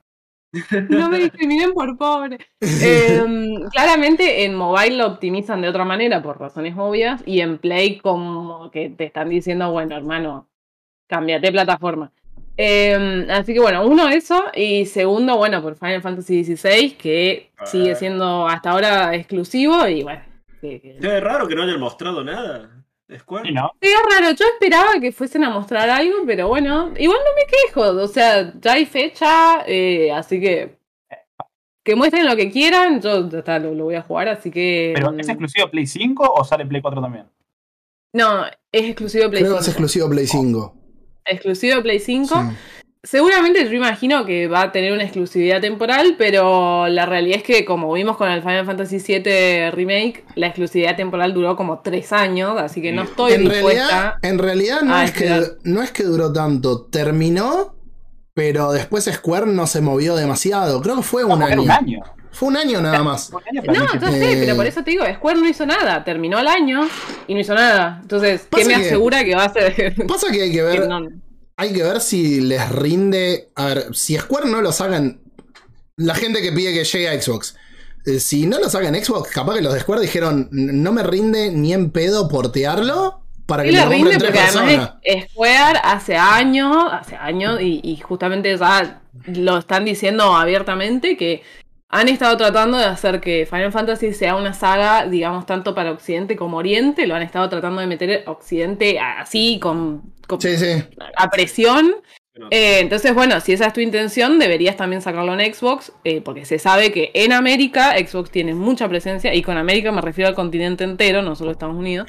no 0.88 1.08
me 1.08 1.18
discriminen 1.30 1.72
por 1.74 1.96
pobre. 1.96 2.38
Em, 2.60 3.62
claramente 3.70 4.44
en 4.44 4.54
mobile 4.54 4.96
lo 4.96 5.06
optimizan 5.06 5.60
de 5.62 5.68
otra 5.68 5.84
manera, 5.84 6.22
por 6.22 6.38
razones 6.40 6.74
obvias, 6.76 7.22
y 7.26 7.40
en 7.40 7.58
Play 7.58 7.98
como 7.98 8.70
que 8.70 8.90
te 8.90 9.04
están 9.04 9.28
diciendo, 9.28 9.70
bueno, 9.72 9.96
hermano, 9.96 10.48
cámbiate 11.08 11.52
plataforma. 11.52 12.10
Em, 12.56 13.28
así 13.30 13.52
que 13.52 13.60
bueno, 13.60 13.84
uno 13.84 14.08
eso, 14.08 14.44
y 14.54 14.86
segundo, 14.86 15.36
bueno, 15.36 15.60
por 15.60 15.76
Final 15.76 16.02
Fantasy 16.02 16.44
XVI, 16.44 16.92
que 16.92 17.50
sigue 17.64 17.94
siendo 17.96 18.46
hasta 18.46 18.70
ahora 18.70 19.14
exclusivo, 19.16 19.86
y 19.88 20.02
bueno. 20.04 20.22
que- 20.60 20.80
que- 20.80 20.96
Qué 21.00 21.20
raro 21.20 21.48
que 21.48 21.54
no 21.56 21.62
hayan 21.64 21.80
mostrado 21.80 22.22
nada. 22.24 22.70
Square. 23.18 23.48
Sí, 23.48 23.54
¿no? 23.54 23.72
Sí, 23.80 23.88
es 23.88 24.14
raro, 24.14 24.34
yo 24.34 24.44
esperaba 24.46 25.00
que 25.00 25.12
fuesen 25.12 25.44
a 25.44 25.50
mostrar 25.50 25.88
algo, 25.90 26.18
pero 26.26 26.48
bueno, 26.48 26.92
igual 26.98 27.18
no 27.18 27.34
me 27.36 27.46
quejo, 27.46 28.02
o 28.02 28.08
sea, 28.08 28.52
ya 28.60 28.72
hay 28.72 28.86
fecha, 28.86 29.64
eh, 29.66 30.12
así 30.12 30.40
que 30.40 30.78
que 31.84 31.94
muestren 31.94 32.26
lo 32.26 32.34
que 32.34 32.50
quieran, 32.50 33.00
yo 33.02 33.28
ya 33.28 33.38
está, 33.38 33.58
lo, 33.58 33.74
lo 33.74 33.84
voy 33.84 33.94
a 33.94 34.02
jugar, 34.02 34.28
así 34.28 34.50
que... 34.50 34.92
¿Pero 34.94 35.12
mm, 35.12 35.20
es 35.20 35.28
exclusivo 35.28 35.70
Play 35.70 35.86
5 35.86 36.32
o 36.34 36.42
sale 36.42 36.64
Play 36.64 36.80
4 36.80 37.00
también? 37.02 37.26
No, 38.14 38.46
es 38.46 38.84
exclusivo 38.84 39.24
de 39.24 39.30
Play 39.30 39.42
Creo 39.42 39.56
que 39.56 39.58
5. 39.58 39.62
es 39.62 39.68
exclusivo 39.68 40.08
Play 40.08 40.26
5. 40.26 40.74
Exclusivo 41.26 41.76
de 41.76 41.82
Play 41.82 42.00
5. 42.00 42.34
Sí. 42.34 42.56
Seguramente 43.04 43.62
yo 43.68 43.72
imagino 43.74 44.24
que 44.24 44.48
va 44.48 44.62
a 44.62 44.72
tener 44.72 44.92
una 44.92 45.02
exclusividad 45.04 45.60
temporal, 45.60 46.14
pero 46.16 46.88
la 46.88 47.04
realidad 47.04 47.36
es 47.36 47.42
que 47.42 47.64
como 47.66 47.92
vimos 47.92 48.16
con 48.16 48.30
el 48.30 48.40
Final 48.40 48.64
Fantasy 48.64 48.96
VII 48.98 49.70
Remake, 49.72 50.24
la 50.36 50.46
exclusividad 50.46 50.96
temporal 50.96 51.34
duró 51.34 51.54
como 51.54 51.80
tres 51.80 52.12
años, 52.14 52.58
así 52.58 52.80
que 52.80 52.92
no 52.92 53.02
estoy 53.02 53.32
En 53.34 53.42
dispuesta... 53.42 53.68
realidad, 53.70 54.14
en 54.22 54.38
realidad 54.38 54.80
no, 54.82 55.00
es 55.02 55.12
que, 55.12 55.42
no 55.64 55.82
es 55.82 55.90
que 55.92 56.02
duró 56.04 56.32
tanto. 56.32 56.86
Terminó, 56.86 57.74
pero 58.32 58.72
después 58.72 59.04
Square 59.04 59.46
no 59.46 59.66
se 59.66 59.82
movió 59.82 60.16
demasiado. 60.16 60.80
Creo 60.80 60.96
que 60.96 61.02
fue 61.02 61.24
un 61.24 61.42
año. 61.42 61.62
un 61.62 61.70
año. 61.70 62.00
Fue 62.32 62.48
un 62.48 62.56
año 62.56 62.80
nada 62.80 63.00
más. 63.04 63.30
No, 63.30 63.38
yo 64.00 64.08
sé, 64.10 64.32
Eh, 64.32 64.36
pero 64.40 64.56
por 64.56 64.66
eso 64.66 64.82
te 64.82 64.90
digo, 64.90 65.04
Square 65.14 65.38
no 65.40 65.48
hizo 65.48 65.64
nada, 65.66 66.02
terminó 66.02 66.38
el 66.40 66.48
año 66.48 66.80
y 67.28 67.34
no 67.34 67.40
hizo 67.40 67.54
nada. 67.54 67.98
Entonces, 68.02 68.40
¿qué 68.42 68.48
Pasa 68.50 68.66
me 68.68 68.74
que- 68.74 68.86
asegura 68.86 69.22
que 69.24 69.34
va 69.36 69.44
a 69.44 69.52
ser? 69.52 69.94
Pasa 70.08 70.32
que 70.32 70.42
hay 70.42 70.50
que 70.50 70.56
que 70.56 70.62
ver, 70.62 70.88
no- 70.88 71.08
hay 71.56 71.72
que 71.72 71.82
ver 71.82 72.00
si 72.00 72.40
les 72.40 72.68
rinde. 72.70 73.50
A 73.54 73.66
ver, 73.66 73.94
si 73.94 74.16
Square 74.16 74.48
no 74.48 74.60
lo 74.60 74.72
sacan. 74.72 75.20
La 75.96 76.14
gente 76.14 76.42
que 76.42 76.52
pide 76.52 76.72
que 76.74 76.84
llegue 76.84 77.08
a 77.08 77.20
Xbox. 77.20 77.56
eh, 78.06 78.18
Si 78.18 78.46
no 78.46 78.58
lo 78.58 78.68
sacan 78.68 78.94
Xbox, 78.94 79.30
capaz 79.30 79.54
que 79.54 79.62
los 79.62 79.72
de 79.74 79.80
Square 79.80 80.00
dijeron, 80.02 80.48
no 80.50 80.92
me 80.92 81.02
rinde 81.02 81.50
ni 81.52 81.72
en 81.72 81.90
pedo 81.90 82.28
portearlo 82.28 83.20
para 83.46 83.62
que 83.62 83.70
Sí 83.70 83.76
lo 83.76 83.88
rinde 83.88 84.18
porque 84.18 84.32
personas. 84.32 84.62
además 84.68 84.94
Square 85.30 85.78
hace 85.84 86.16
años, 86.16 86.76
hace 86.90 87.14
años, 87.16 87.60
y, 87.60 87.80
y 87.84 87.96
justamente 87.98 88.56
ya 88.56 89.02
lo 89.26 89.58
están 89.58 89.84
diciendo 89.84 90.34
abiertamente 90.34 91.16
que 91.16 91.42
han 91.90 92.08
estado 92.08 92.36
tratando 92.36 92.76
de 92.76 92.86
hacer 92.86 93.20
que 93.20 93.46
Final 93.48 93.70
Fantasy 93.70 94.12
sea 94.14 94.34
una 94.34 94.52
saga, 94.52 95.06
digamos, 95.06 95.46
tanto 95.46 95.76
para 95.76 95.92
Occidente 95.92 96.34
como 96.34 96.56
Oriente. 96.56 97.06
Lo 97.06 97.14
han 97.14 97.22
estado 97.22 97.48
tratando 97.48 97.80
de 97.82 97.86
meter 97.86 98.24
Occidente 98.26 98.98
así, 98.98 99.60
con- 99.60 100.12
Sí, 100.40 100.56
sí. 100.56 100.82
a 101.16 101.30
presión. 101.30 101.94
Eh, 102.50 102.80
entonces, 102.80 103.14
bueno, 103.14 103.40
si 103.40 103.52
esa 103.52 103.66
es 103.66 103.72
tu 103.72 103.80
intención, 103.80 104.40
deberías 104.40 104.76
también 104.76 105.00
sacarlo 105.02 105.38
en 105.38 105.54
Xbox, 105.54 105.92
eh, 106.02 106.20
porque 106.20 106.44
se 106.44 106.58
sabe 106.58 106.90
que 106.90 107.12
en 107.14 107.32
América 107.32 107.94
Xbox 107.96 108.30
tiene 108.30 108.54
mucha 108.54 108.88
presencia, 108.88 109.32
y 109.34 109.42
con 109.42 109.56
América 109.56 109.92
me 109.92 110.00
refiero 110.00 110.28
al 110.28 110.34
continente 110.34 110.82
entero, 110.82 111.22
no 111.22 111.36
solo 111.36 111.52
Estados 111.52 111.76
Unidos. 111.76 112.08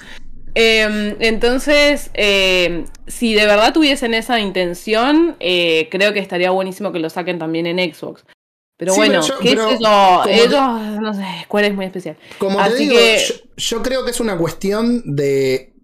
Eh, 0.56 1.16
entonces, 1.20 2.10
eh, 2.16 2.86
si 3.08 3.34
de 3.36 3.46
verdad 3.46 3.74
tuviesen 3.74 4.14
esa 4.14 4.40
intención, 4.40 5.36
eh, 5.40 5.90
creo 5.92 6.14
que 6.14 6.20
estaría 6.20 6.50
buenísimo 6.50 6.92
que 6.92 7.00
lo 7.00 7.10
saquen 7.10 7.38
también 7.38 7.68
en 7.68 7.78
Xbox. 7.94 8.26
Pero 8.78 8.94
Sí, 8.94 8.98
bueno, 9.00 9.22
pero 9.22 9.28
yo- 9.28 9.40
qué 9.40 9.50
pero 9.52 9.66
como 9.66 10.24
te- 10.24 10.36
ellos, 10.44 11.02
no 11.02 11.14
sé, 11.14 11.24
Square 11.44 11.68
es 11.68 11.74
muy 11.76 11.86
especial. 11.86 12.18
Como 12.40 12.62
te 12.64 12.76
digo, 12.76 12.96
que- 12.96 13.20
yo, 13.28 13.36
yo 13.58 13.84
creo 13.84 14.04
que 14.06 14.12
es 14.12 14.20
una 14.20 14.38
cuestión 14.38 15.16
de 15.16 15.74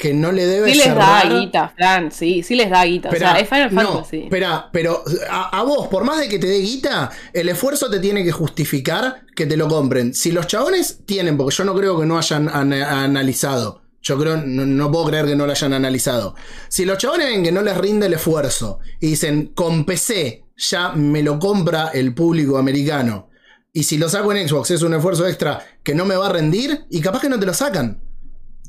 que 0.00 0.14
no 0.14 0.32
le 0.32 0.46
debe 0.46 0.72
Sí 0.72 0.78
les 0.78 0.94
da 0.94 1.22
guita, 1.28 1.68
Fran, 1.76 2.10
sí, 2.10 2.42
sí 2.42 2.54
les 2.54 2.70
da 2.70 2.84
guita. 2.86 3.10
o 3.10 3.12
Espera, 3.12 3.32
sea, 3.32 3.40
es 3.40 3.48
Final 3.50 3.74
no, 3.74 3.82
Fantasy. 3.92 4.22
espera, 4.24 4.70
pero 4.72 5.04
a, 5.28 5.58
a 5.58 5.62
vos, 5.62 5.88
por 5.88 6.04
más 6.04 6.18
de 6.20 6.28
que 6.30 6.38
te 6.38 6.46
dé 6.46 6.58
guita, 6.58 7.10
el 7.34 7.50
esfuerzo 7.50 7.90
te 7.90 8.00
tiene 8.00 8.24
que 8.24 8.32
justificar 8.32 9.26
que 9.36 9.44
te 9.44 9.58
lo 9.58 9.68
compren. 9.68 10.14
Si 10.14 10.32
los 10.32 10.46
chabones 10.46 11.00
tienen, 11.04 11.36
porque 11.36 11.54
yo 11.54 11.64
no 11.64 11.74
creo 11.74 12.00
que 12.00 12.06
no 12.06 12.16
hayan 12.16 12.48
ana- 12.48 13.04
analizado. 13.04 13.82
Yo 14.00 14.18
creo, 14.18 14.38
no, 14.38 14.64
no 14.64 14.90
puedo 14.90 15.04
creer 15.08 15.26
que 15.26 15.36
no 15.36 15.44
lo 15.44 15.52
hayan 15.52 15.74
analizado. 15.74 16.34
Si 16.68 16.86
los 16.86 16.96
chabones 16.96 17.26
ven 17.26 17.42
que 17.44 17.52
no 17.52 17.60
les 17.60 17.76
rinde 17.76 18.06
el 18.06 18.14
esfuerzo 18.14 18.78
y 19.00 19.08
dicen, 19.08 19.48
con 19.54 19.84
PC 19.84 20.46
ya 20.56 20.92
me 20.92 21.22
lo 21.22 21.38
compra 21.38 21.88
el 21.92 22.14
público 22.14 22.56
americano. 22.56 23.28
Y 23.74 23.82
si 23.82 23.98
lo 23.98 24.08
saco 24.08 24.32
en 24.32 24.48
Xbox 24.48 24.70
es 24.70 24.80
un 24.82 24.94
esfuerzo 24.94 25.28
extra 25.28 25.62
que 25.82 25.94
no 25.94 26.06
me 26.06 26.16
va 26.16 26.28
a 26.28 26.32
rendir 26.32 26.86
y 26.90 27.02
capaz 27.02 27.20
que 27.20 27.28
no 27.28 27.38
te 27.38 27.44
lo 27.44 27.52
sacan. 27.52 28.00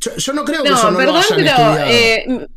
Yo, 0.01 0.15
yo 0.17 0.33
no 0.33 0.43
creo 0.43 0.63
que 0.63 0.69
eso 0.69 0.83
No, 0.85 0.91
no 0.91 0.97
perdón, 0.97 1.15
lo 1.15 1.19
hayan 1.21 1.37
pero 1.37 1.49
estudiado. 1.51 1.85
eh, 1.85 2.47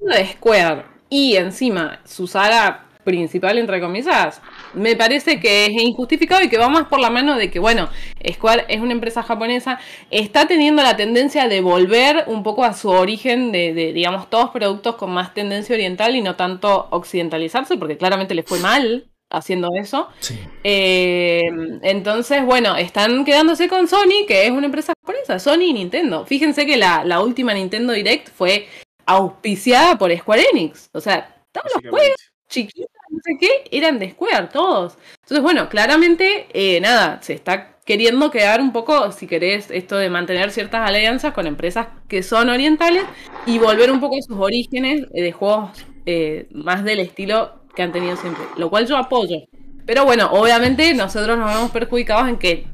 de 0.00 0.26
Square 0.32 0.84
y 1.08 1.36
encima 1.36 2.00
su 2.04 2.26
saga 2.26 2.86
principal, 3.04 3.58
entre 3.58 3.80
comillas, 3.80 4.40
me 4.74 4.94
parece 4.94 5.40
que 5.40 5.66
es 5.66 5.72
injustificado 5.72 6.40
y 6.42 6.48
que 6.48 6.56
va 6.56 6.68
más 6.68 6.86
por 6.86 7.00
la 7.00 7.10
mano 7.10 7.36
de 7.36 7.50
que, 7.50 7.58
bueno, 7.58 7.88
Square 8.32 8.66
es 8.68 8.80
una 8.80 8.92
empresa 8.92 9.24
japonesa, 9.24 9.80
está 10.10 10.46
teniendo 10.46 10.82
la 10.82 10.96
tendencia 10.96 11.48
de 11.48 11.60
volver 11.62 12.24
un 12.28 12.44
poco 12.44 12.64
a 12.64 12.74
su 12.74 12.90
origen 12.90 13.50
de, 13.50 13.74
de, 13.74 13.92
digamos, 13.92 14.30
todos 14.30 14.50
productos 14.50 14.94
con 14.94 15.10
más 15.10 15.34
tendencia 15.34 15.74
oriental 15.74 16.14
y 16.14 16.22
no 16.22 16.36
tanto 16.36 16.86
occidentalizarse, 16.90 17.76
porque 17.76 17.96
claramente 17.96 18.36
les 18.36 18.44
fue 18.46 18.60
mal 18.60 19.08
haciendo 19.32 19.70
eso. 19.74 20.08
Sí. 20.20 20.38
Eh, 20.62 21.42
entonces, 21.82 22.44
bueno, 22.44 22.76
están 22.76 23.24
quedándose 23.24 23.68
con 23.68 23.88
Sony, 23.88 24.26
que 24.28 24.46
es 24.46 24.52
una 24.52 24.66
empresa 24.66 24.92
japonesa, 25.00 25.38
Sony 25.38 25.62
y 25.62 25.72
Nintendo. 25.72 26.24
Fíjense 26.26 26.66
que 26.66 26.76
la, 26.76 27.04
la 27.04 27.20
última 27.20 27.54
Nintendo 27.54 27.92
Direct 27.92 28.28
fue 28.30 28.68
auspiciada 29.06 29.98
por 29.98 30.16
Square 30.16 30.44
Enix. 30.52 30.90
O 30.92 31.00
sea, 31.00 31.34
todos 31.50 31.66
los 31.74 31.90
juegos 31.90 32.16
chiquitos, 32.48 32.90
no 33.08 33.18
sé 33.24 33.36
qué, 33.40 33.76
eran 33.76 33.98
de 33.98 34.10
Square, 34.10 34.48
todos. 34.52 34.98
Entonces, 35.22 35.42
bueno, 35.42 35.68
claramente, 35.68 36.46
eh, 36.52 36.80
nada, 36.80 37.20
se 37.22 37.32
está 37.32 37.78
queriendo 37.84 38.30
quedar 38.30 38.60
un 38.60 38.72
poco, 38.72 39.10
si 39.12 39.26
querés, 39.26 39.70
esto 39.70 39.96
de 39.96 40.08
mantener 40.08 40.50
ciertas 40.50 40.88
alianzas 40.88 41.32
con 41.34 41.46
empresas 41.46 41.88
que 42.08 42.22
son 42.22 42.48
orientales 42.48 43.04
y 43.46 43.58
volver 43.58 43.90
un 43.90 44.00
poco 44.00 44.16
a 44.16 44.22
sus 44.22 44.38
orígenes 44.38 45.02
eh, 45.14 45.22
de 45.22 45.32
juegos 45.32 45.70
eh, 46.06 46.46
más 46.52 46.84
del 46.84 47.00
estilo 47.00 47.61
que 47.74 47.82
han 47.82 47.92
tenido 47.92 48.16
siempre, 48.16 48.44
lo 48.56 48.70
cual 48.70 48.86
yo 48.86 48.96
apoyo. 48.96 49.36
Pero 49.86 50.04
bueno, 50.04 50.28
obviamente 50.32 50.94
nosotros 50.94 51.36
nos 51.38 51.52
vemos 51.52 51.70
perjudicados 51.70 52.28
en 52.28 52.36
que 52.38 52.66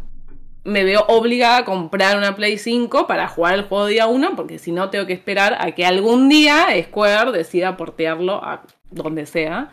me 0.65 0.85
veo 0.85 1.05
obligada 1.09 1.59
a 1.59 1.65
comprar 1.65 2.19
una 2.19 2.37
Play 2.37 2.59
5 2.59 3.07
para 3.07 3.29
jugar 3.29 3.55
el 3.55 3.63
juego 3.63 3.87
día 3.87 4.07
1, 4.07 4.37
porque 4.37 4.59
si 4.59 4.73
no 4.73 4.91
tengo 4.91 5.07
que 5.07 5.15
esperar 5.15 5.57
a 5.61 5.73
que 5.73 5.87
algún 5.87 6.29
día 6.29 6.67
Square 6.85 7.33
decida 7.33 7.77
portearlo 7.77 8.35
a 8.45 8.63
donde 8.91 9.25
sea. 9.25 9.71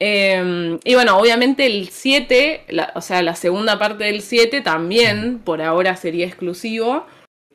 Eh, 0.00 0.78
y 0.84 0.94
bueno, 0.94 1.16
obviamente 1.18 1.66
el 1.66 1.88
7, 1.88 2.64
la- 2.68 2.92
o 2.94 3.00
sea, 3.00 3.22
la 3.22 3.34
segunda 3.34 3.78
parte 3.78 4.04
del 4.04 4.20
7 4.22 4.60
también 4.60 5.38
por 5.40 5.60
ahora 5.62 5.96
sería 5.96 6.26
exclusivo. 6.26 7.06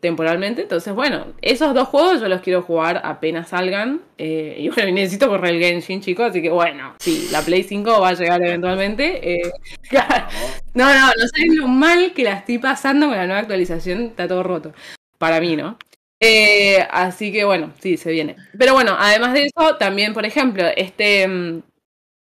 Temporalmente. 0.04 0.62
Entonces, 0.64 0.94
bueno, 0.94 1.34
esos 1.42 1.74
dos 1.74 1.88
juegos 1.88 2.22
yo 2.22 2.28
los 2.30 2.42
quiero 2.42 2.62
jugar 2.62 3.02
apenas 3.04 3.50
salgan. 3.50 4.02
eh, 4.20 4.58
y 4.60 4.70
necesito 4.92 5.28
correr 5.30 5.56
el 5.56 5.60
Genshin, 5.62 6.02
chicos. 6.02 6.28
Así 6.30 6.44
que 6.44 6.52
bueno, 6.52 6.96
sí, 7.00 7.30
la 7.32 7.42
Play 7.42 7.64
5 7.64 8.00
va 8.02 8.10
a 8.10 8.14
llegar 8.14 8.44
eventualmente. 8.46 9.34
eh, 9.42 9.52
no, 10.76 10.86
no, 10.86 11.08
no 11.08 11.28
saben 11.36 11.58
lo 11.58 11.68
mal 11.68 12.14
que 12.14 12.24
la 12.24 12.34
estoy 12.34 12.60
pasando 12.60 13.08
con 13.08 13.16
la 13.18 13.26
nueva 13.26 13.42
actualización. 13.42 14.04
Está 14.04 14.28
todo 14.28 14.44
roto. 14.44 14.74
Para 15.18 15.40
mí, 15.42 15.56
¿no? 15.56 15.78
Eh, 16.20 16.86
así 16.92 17.32
que 17.32 17.44
bueno, 17.46 17.74
sí, 17.82 17.98
se 17.98 18.12
viene. 18.12 18.36
Pero 18.58 18.74
bueno, 18.74 18.96
además 19.00 19.34
de 19.34 19.46
eso, 19.46 19.76
también, 19.78 20.14
por 20.14 20.26
ejemplo, 20.26 20.64
este. 20.76 21.28
mm, 21.28 21.62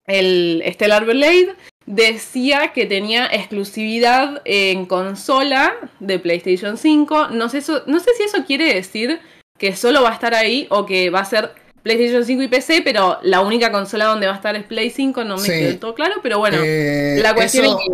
El 0.07 0.63
Stellar 0.75 1.05
Blade 1.05 1.55
decía 1.87 2.73
que 2.73 2.87
tenía 2.87 3.27
exclusividad 3.27 4.41
en 4.45 4.87
consola 4.87 5.73
de 6.01 6.19
PlayStation 6.19 6.77
5. 6.79 7.29
No 7.29 7.49
sé, 7.49 7.59
eso, 7.59 7.83
no 7.87 7.99
sé 8.01 8.11
si 8.17 8.25
eso 8.25 8.45
quiere 8.47 8.73
decir 8.75 9.21
que 9.59 9.75
solo 9.77 10.03
va 10.03 10.11
a 10.11 10.15
estar 10.15 10.35
ahí 10.35 10.67
o 10.71 10.87
que 10.87 11.11
va 11.11 11.21
a 11.21 11.25
ser 11.25 11.53
PlayStation 11.83 12.25
5 12.25 12.43
y 12.43 12.49
PC, 12.49 12.83
pero 12.83 13.19
la 13.23 13.41
única 13.41 13.73
consola 13.73 14.05
donde 14.07 14.27
va 14.27 14.33
a 14.35 14.37
estar 14.37 14.55
es 14.57 14.65
Play 14.65 14.91
5. 14.91 15.25
No 15.25 15.37
me 15.37 15.43
Sí. 15.43 15.51
quedó 15.51 15.79
todo 15.79 15.95
claro, 15.95 16.15
pero 16.23 16.39
bueno, 16.39 16.59
Eh, 16.63 17.19
la 17.23 17.35
cuestión 17.35 17.65
eso, 17.67 17.79
es 17.79 17.85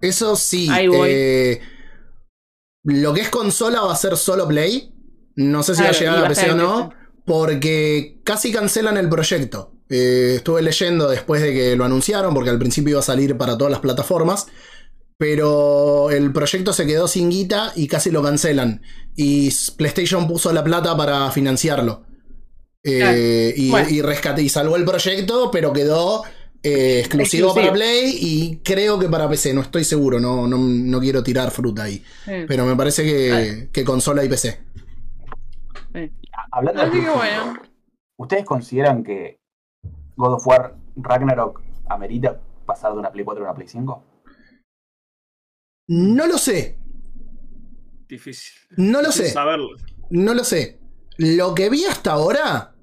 que. 0.00 0.08
eso 0.08 0.36
sí. 0.36 0.68
Ahí 0.70 0.88
voy. 0.88 1.08
eh, 1.12 1.60
lo 2.84 3.12
que 3.12 3.20
es 3.20 3.28
consola 3.30 3.82
va 3.82 3.92
a 3.92 3.96
ser 3.96 4.16
solo 4.16 4.48
Play. 4.48 4.92
No 5.36 5.62
sé 5.62 5.74
si 5.74 5.82
va 5.82 5.90
a 5.90 5.92
llegar 5.92 6.24
a 6.24 6.28
PC 6.28 6.50
o 6.52 6.54
no. 6.56 6.90
Porque 7.26 8.20
casi 8.24 8.50
cancelan 8.50 8.96
el 8.96 9.08
proyecto. 9.10 9.74
Eh, 9.90 10.34
estuve 10.36 10.62
leyendo 10.62 11.08
después 11.08 11.40
de 11.42 11.52
que 11.54 11.76
lo 11.76 11.84
anunciaron, 11.84 12.34
porque 12.34 12.50
al 12.50 12.58
principio 12.58 12.90
iba 12.92 13.00
a 13.00 13.02
salir 13.02 13.36
para 13.36 13.56
todas 13.56 13.70
las 13.70 13.80
plataformas. 13.80 14.46
Pero 15.16 16.10
el 16.10 16.32
proyecto 16.32 16.72
se 16.72 16.86
quedó 16.86 17.08
sin 17.08 17.28
guita 17.30 17.72
y 17.74 17.88
casi 17.88 18.10
lo 18.10 18.22
cancelan. 18.22 18.82
Y 19.16 19.50
PlayStation 19.76 20.28
puso 20.28 20.52
la 20.52 20.62
plata 20.62 20.96
para 20.96 21.30
financiarlo. 21.32 22.04
Eh, 22.84 22.98
Claro. 23.00 23.18
y, 23.56 23.70
Bueno. 23.70 23.88
y 23.90 24.02
rescate 24.02 24.42
y 24.42 24.48
salvó 24.48 24.76
el 24.76 24.84
proyecto, 24.84 25.50
pero 25.50 25.72
quedó 25.72 26.22
eh, 26.62 27.00
exclusivo, 27.00 27.48
Exclusivo. 27.48 27.54
para 27.54 27.72
Play 27.72 28.16
y 28.20 28.58
creo 28.62 28.98
que 28.98 29.08
para 29.08 29.28
PC. 29.28 29.52
No 29.54 29.62
estoy 29.62 29.82
seguro, 29.84 30.20
no, 30.20 30.46
no, 30.46 30.56
no 30.58 31.00
quiero 31.00 31.22
tirar 31.24 31.50
fruta 31.50 31.84
ahí. 31.84 32.02
eh, 32.28 32.44
Pero 32.46 32.64
me 32.64 32.76
parece 32.76 33.02
que, 33.04 33.68
que 33.72 33.84
consola 33.84 34.24
y 34.24 34.28
PC. 34.28 34.60
eh. 35.94 36.10
Hablando 36.52 36.84
de 36.84 36.90
que 36.92 36.98
bueno. 36.98 37.54
5, 37.56 37.62
¿ustedes 38.18 38.44
consideran 38.44 39.02
que 39.02 39.37
God 40.18 40.34
of 40.34 40.46
War 40.46 40.76
Ragnarok 40.96 41.62
amerita 41.88 42.38
pasar 42.66 42.92
de 42.92 42.98
una 42.98 43.10
Play 43.10 43.24
4 43.24 43.42
a 43.42 43.46
una 43.48 43.54
Play 43.54 43.68
5? 43.68 44.04
No 45.88 46.26
lo 46.26 46.36
sé, 46.38 46.78
Difícil. 48.08 48.52
no 48.76 49.00
lo 49.02 49.10
Sin 49.12 49.26
sé, 49.26 49.30
saberlo. 49.30 49.70
no 50.10 50.34
lo 50.34 50.44
sé. 50.44 50.78
Lo 51.16 51.54
que 51.54 51.68
vi 51.70 51.84
hasta 51.84 52.12
ahora. 52.12 52.74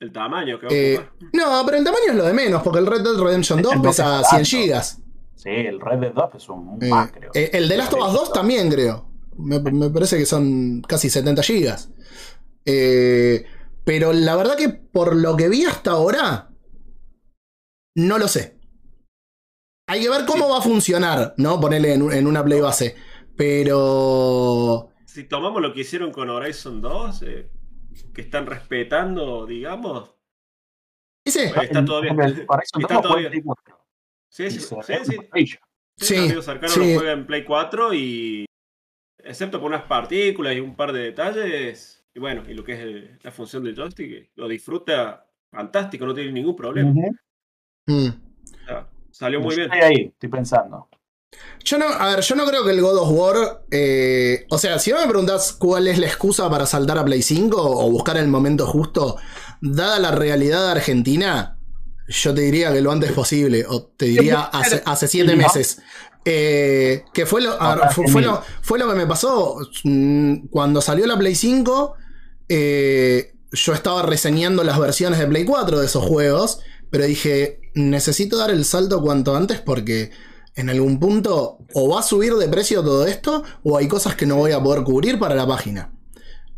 El 0.00 0.12
tamaño 0.12 0.58
que 0.60 0.66
va 0.66 0.72
eh, 0.72 0.96
a 0.96 1.00
ocupar. 1.00 1.28
no, 1.32 1.62
pero 1.66 1.78
el 1.78 1.84
tamaño 1.84 2.04
es 2.10 2.14
lo 2.16 2.24
de 2.24 2.32
menos, 2.32 2.62
porque 2.62 2.78
el 2.78 2.86
Red 2.86 3.02
Dead 3.02 3.16
Redemption 3.18 3.62
2 3.62 3.72
El 3.72 3.80
pesa 3.82 4.04
dos 4.18 4.28
100 4.28 4.42
es 4.42 4.50
tanto. 4.50 4.64
gigas. 4.64 5.02
Sí, 5.34 5.50
el 5.50 5.80
Red 5.80 5.98
Dead 6.00 6.12
2 6.14 6.34
es 6.36 6.48
un 6.48 6.78
Eh, 6.82 6.88
más, 6.88 7.12
creo. 7.12 7.30
eh, 7.34 7.50
el 7.52 7.68
de 7.68 7.76
Last 7.76 7.92
of 7.94 8.00
Us 8.08 8.12
2 8.14 8.32
también, 8.32 8.70
creo. 8.70 9.10
Me, 9.38 9.58
me 9.60 9.90
parece 9.90 10.16
que 10.18 10.26
son 10.26 10.82
casi 10.82 11.10
70 11.10 11.42
gigas. 11.42 11.90
Eh, 12.64 13.44
pero 13.84 14.12
la 14.12 14.36
verdad 14.36 14.56
que 14.56 14.68
por 14.70 15.14
lo 15.14 15.36
que 15.36 15.48
vi 15.48 15.64
hasta 15.64 15.92
ahora, 15.92 16.50
no 17.96 18.18
lo 18.18 18.28
sé. 18.28 18.58
Hay 19.88 20.00
que 20.02 20.08
ver 20.08 20.24
cómo 20.26 20.48
va 20.48 20.58
a 20.58 20.62
funcionar, 20.62 21.34
¿no? 21.36 21.60
Ponerle 21.60 21.94
en, 21.94 22.10
en 22.12 22.26
una 22.26 22.42
play 22.44 22.60
base. 22.60 22.96
Pero. 23.36 24.90
Si 25.04 25.24
tomamos 25.24 25.62
lo 25.62 25.72
que 25.72 25.80
hicieron 25.80 26.10
con 26.12 26.28
Horizon 26.30 26.80
2, 26.80 27.22
eh, 27.22 27.50
que 28.14 28.20
están 28.20 28.46
respetando, 28.46 29.46
digamos. 29.46 30.14
Ese, 31.24 31.46
Está 31.46 31.84
todavía- 31.84 32.12
Horizon 32.12 32.46
está 32.48 32.78
2 32.80 32.88
fue 32.88 33.02
todavía- 33.02 33.26
en 33.26 33.30
Play 33.32 33.42
4. 33.42 33.86
Sí, 34.28 34.50
sí, 34.50 34.60
se 34.60 34.82
sí, 34.82 34.94
sí. 35.04 35.16
Sí, 35.34 35.56
Sí, 35.98 36.16
amigo 36.16 36.42
cercano 36.42 36.72
sí. 36.72 36.92
lo 36.92 36.98
juega 36.98 37.12
en 37.12 37.26
Play 37.26 37.44
4 37.44 37.94
y. 37.94 38.44
Excepto 39.18 39.58
por 39.60 39.68
unas 39.68 39.84
partículas 39.84 40.54
y 40.54 40.60
un 40.60 40.76
par 40.76 40.92
de 40.92 41.00
detalles. 41.00 42.04
Y 42.14 42.20
bueno, 42.20 42.42
y 42.48 42.54
lo 42.54 42.62
que 42.64 42.72
es 42.74 42.80
el- 42.80 43.18
la 43.22 43.30
función 43.32 43.64
del 43.64 43.74
joystick, 43.74 44.30
lo 44.36 44.46
disfruta 44.48 45.26
fantástico, 45.50 46.06
no 46.06 46.14
tiene 46.14 46.32
ningún 46.32 46.54
problema. 46.54 46.90
Ujú. 46.90 47.16
Mm. 47.86 48.08
O 48.08 48.66
sea, 48.66 48.86
salió 49.10 49.40
muy 49.40 49.50
Yo 49.50 49.56
bien. 49.56 49.72
Estoy 49.72 49.80
ahí, 49.80 50.12
estoy 50.12 50.28
pensando. 50.28 50.88
Yo 51.64 51.78
no, 51.78 51.86
a 51.86 52.14
ver, 52.14 52.20
yo 52.20 52.34
no 52.34 52.46
creo 52.46 52.64
que 52.64 52.70
el 52.70 52.80
God 52.80 52.98
of 52.98 53.10
War. 53.10 53.62
eh, 53.70 54.46
o 54.50 54.58
sea, 54.58 54.78
si 54.78 54.90
no 54.92 55.00
me 55.00 55.08
preguntás 55.08 55.52
cuál 55.52 55.88
es 55.88 55.98
la 55.98 56.06
excusa 56.06 56.48
para 56.48 56.64
saltar 56.66 56.98
a 56.98 57.04
Play 57.04 57.22
5 57.22 57.56
o 57.60 57.90
buscar 57.90 58.16
el 58.16 58.28
momento 58.28 58.66
justo, 58.66 59.16
dada 59.60 59.98
la 59.98 60.12
realidad 60.12 60.70
argentina, 60.70 61.58
yo 62.08 62.32
te 62.34 62.42
diría 62.42 62.72
que 62.72 62.80
lo 62.80 62.92
antes 62.92 63.12
posible, 63.12 63.64
o 63.68 63.84
te 63.84 64.06
diría 64.06 64.42
hace, 64.42 64.82
hace 64.84 65.08
siete 65.08 65.34
meses. 65.34 65.80
Eh, 66.24 67.04
que 67.12 67.26
fue 67.26 67.40
lo, 67.42 67.50
ver, 67.58 67.92
fue, 67.92 68.22
lo, 68.22 68.42
fue 68.62 68.78
lo 68.78 68.88
que 68.88 68.94
me 68.96 69.06
pasó 69.06 69.58
mm, 69.84 70.46
cuando 70.50 70.80
salió 70.80 71.06
la 71.06 71.18
Play 71.18 71.34
5. 71.34 71.94
eh, 72.48 73.32
yo 73.52 73.72
estaba 73.72 74.02
reseñando 74.02 74.64
las 74.64 74.78
versiones 74.78 75.18
de 75.18 75.26
Play 75.26 75.44
4 75.44 75.80
de 75.80 75.86
esos 75.86 76.04
juegos, 76.04 76.60
pero 76.90 77.04
dije, 77.04 77.60
necesito 77.76 78.38
dar 78.38 78.50
el 78.50 78.64
salto 78.64 79.00
cuanto 79.02 79.36
antes 79.36 79.60
porque 79.60 80.10
en 80.56 80.70
algún 80.70 80.98
punto 80.98 81.58
o 81.74 81.88
va 81.88 82.00
a 82.00 82.02
subir 82.02 82.34
de 82.34 82.48
precio 82.48 82.82
todo 82.82 83.06
esto 83.06 83.44
o 83.62 83.76
hay 83.76 83.86
cosas 83.86 84.16
que 84.16 84.26
no 84.26 84.36
voy 84.36 84.52
a 84.52 84.62
poder 84.62 84.82
cubrir 84.82 85.18
para 85.18 85.34
la 85.34 85.46
página. 85.46 85.92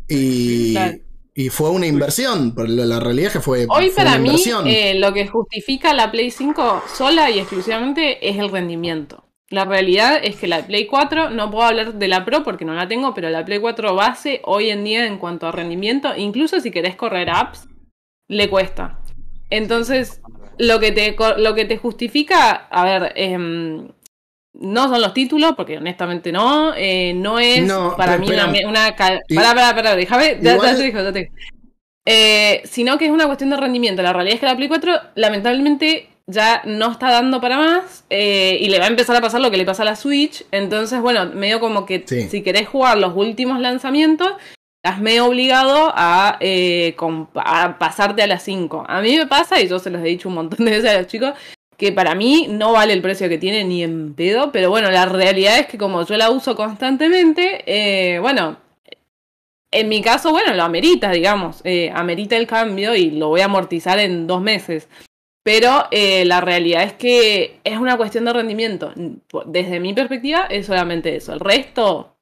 Y, 0.07 0.73
Claro. 0.73 0.97
y 1.35 1.49
fue 1.49 1.69
una 1.69 1.85
inversión, 1.85 2.55
pero 2.55 2.67
la, 2.67 2.99
realidad 2.99 3.27
es 3.27 3.33
que 3.33 3.41
fue, 3.41 3.67
Hoy 3.69 3.89
fue 3.89 4.05
para 4.05 4.17
una 4.17 4.31
mí 4.31 4.43
eh, 4.65 4.95
lo 4.95 5.13
que 5.13 5.27
justifica 5.27 5.93
la 5.93 6.09
Play 6.09 6.31
5 6.31 6.83
sola 6.95 7.29
y 7.29 7.39
exclusivamente 7.39 8.27
es 8.27 8.37
el 8.37 8.49
rendimiento. 8.49 9.25
La 9.49 9.65
realidad 9.65 10.19
es 10.23 10.37
que 10.37 10.47
la 10.47 10.65
Play 10.65 10.85
4, 10.85 11.31
no 11.31 11.51
puedo 11.51 11.63
hablar 11.63 11.95
de 11.95 12.07
la 12.07 12.23
Pro 12.23 12.43
porque 12.43 12.65
no 12.65 12.73
la 12.73 12.87
tengo, 12.87 13.13
pero 13.13 13.29
la 13.29 13.43
Play 13.43 13.59
4 13.59 13.93
base 13.93 14.41
hoy 14.45 14.69
en 14.69 14.85
día 14.85 15.05
en 15.05 15.17
cuanto 15.17 15.47
a 15.47 15.51
rendimiento, 15.51 16.15
incluso 16.15 16.61
si 16.61 16.71
querés 16.71 16.95
correr 16.95 17.29
apps, 17.29 17.67
le 18.27 18.49
cuesta. 18.49 18.99
Entonces, 19.49 20.21
lo 20.59 20.79
que 20.79 20.91
te, 20.91 21.15
lo 21.37 21.55
que 21.55 21.65
te 21.65 21.77
justifica, 21.77 22.67
a 22.69 22.83
ver, 22.83 23.13
em, 23.15 23.87
no 24.53 24.89
son 24.89 25.01
los 25.01 25.13
títulos, 25.13 25.53
porque 25.55 25.77
honestamente 25.77 26.31
no, 26.31 26.73
eh, 26.75 27.13
no 27.15 27.39
es 27.39 27.65
No, 27.65 27.95
para 27.97 28.17
pero 28.17 28.27
mí 28.27 28.33
una, 28.33 28.69
una 28.69 28.95
Pará, 28.95 29.21
pará, 29.55 29.75
pará, 29.75 29.95
déjame, 29.95 30.37
ya, 30.41 30.59
te 30.59 30.83
digo, 30.83 30.99
ya 31.01 31.11
te 31.13 31.19
digo. 31.19 31.31
Eh, 32.05 32.61
sino 32.65 32.97
que 32.97 33.05
es 33.05 33.11
una 33.11 33.25
cuestión 33.25 33.49
de 33.51 33.57
rendimiento. 33.57 34.01
La 34.01 34.13
realidad 34.13 34.35
es 34.35 34.39
que 34.39 34.45
la 34.47 34.55
Play 34.55 34.67
4 34.67 34.93
lamentablemente 35.15 36.09
ya 36.27 36.61
no 36.65 36.91
está 36.91 37.09
dando 37.09 37.39
para 37.39 37.57
más 37.57 38.03
eh, 38.09 38.57
y 38.59 38.69
le 38.69 38.79
va 38.79 38.85
a 38.85 38.89
empezar 38.89 39.15
a 39.15 39.21
pasar 39.21 39.41
lo 39.41 39.49
que 39.51 39.57
le 39.57 39.65
pasa 39.65 39.83
a 39.83 39.85
la 39.85 39.95
Switch. 39.95 40.43
Entonces, 40.51 40.99
bueno, 41.01 41.25
medio 41.27 41.59
como 41.59 41.85
que 41.85 42.03
Sí. 42.05 42.27
si 42.29 42.41
querés 42.41 42.67
jugar 42.67 42.97
los 42.97 43.15
últimos 43.15 43.59
lanzamientos, 43.59 44.33
estás 44.81 45.01
medio 45.01 45.25
obligado 45.25 45.91
a, 45.93 46.37
eh, 46.39 46.95
a 47.35 47.77
pasarte 47.77 48.23
a 48.23 48.27
las 48.27 48.43
5. 48.43 48.85
A 48.87 49.01
mí 49.01 49.17
me 49.17 49.27
pasa, 49.27 49.59
y 49.59 49.67
yo 49.67 49.77
se 49.77 49.89
los 49.89 50.01
he 50.01 50.05
dicho 50.05 50.29
un 50.29 50.35
montón 50.35 50.65
de 50.65 50.71
veces 50.71 50.89
a 50.89 50.97
los 50.99 51.07
chicos, 51.07 51.33
que 51.75 51.91
para 51.91 52.15
mí 52.15 52.47
no 52.49 52.73
vale 52.73 52.93
el 52.93 53.01
precio 53.01 53.27
que 53.27 53.37
tiene 53.37 53.65
ni 53.65 53.83
en 53.83 54.13
pedo, 54.13 54.51
pero 54.51 54.69
bueno, 54.69 54.89
la 54.89 55.05
realidad 55.05 55.59
es 55.59 55.67
que 55.67 55.77
como 55.77 56.05
yo 56.05 56.15
la 56.15 56.29
uso 56.29 56.55
constantemente, 56.55 57.63
eh, 57.65 58.19
bueno, 58.19 58.57
en 59.71 59.89
mi 59.89 60.01
caso, 60.01 60.31
bueno, 60.31 60.53
lo 60.53 60.63
amerita, 60.63 61.11
digamos, 61.11 61.61
eh, 61.65 61.91
amerita 61.93 62.37
el 62.37 62.47
cambio 62.47 62.95
y 62.95 63.11
lo 63.11 63.27
voy 63.27 63.41
a 63.41 63.45
amortizar 63.45 63.99
en 63.99 64.27
dos 64.27 64.41
meses. 64.41 64.87
Pero 65.43 65.85
la 65.91 66.41
realidad 66.41 66.83
es 66.83 66.93
que 66.93 67.59
es 67.63 67.77
una 67.77 67.97
cuestión 67.97 68.25
de 68.25 68.33
rendimiento. 68.33 68.93
Desde 69.45 69.79
mi 69.79 69.93
perspectiva 69.93 70.45
es 70.49 70.67
solamente 70.67 71.15
eso. 71.15 71.33
El 71.33 71.39
resto, 71.39 72.17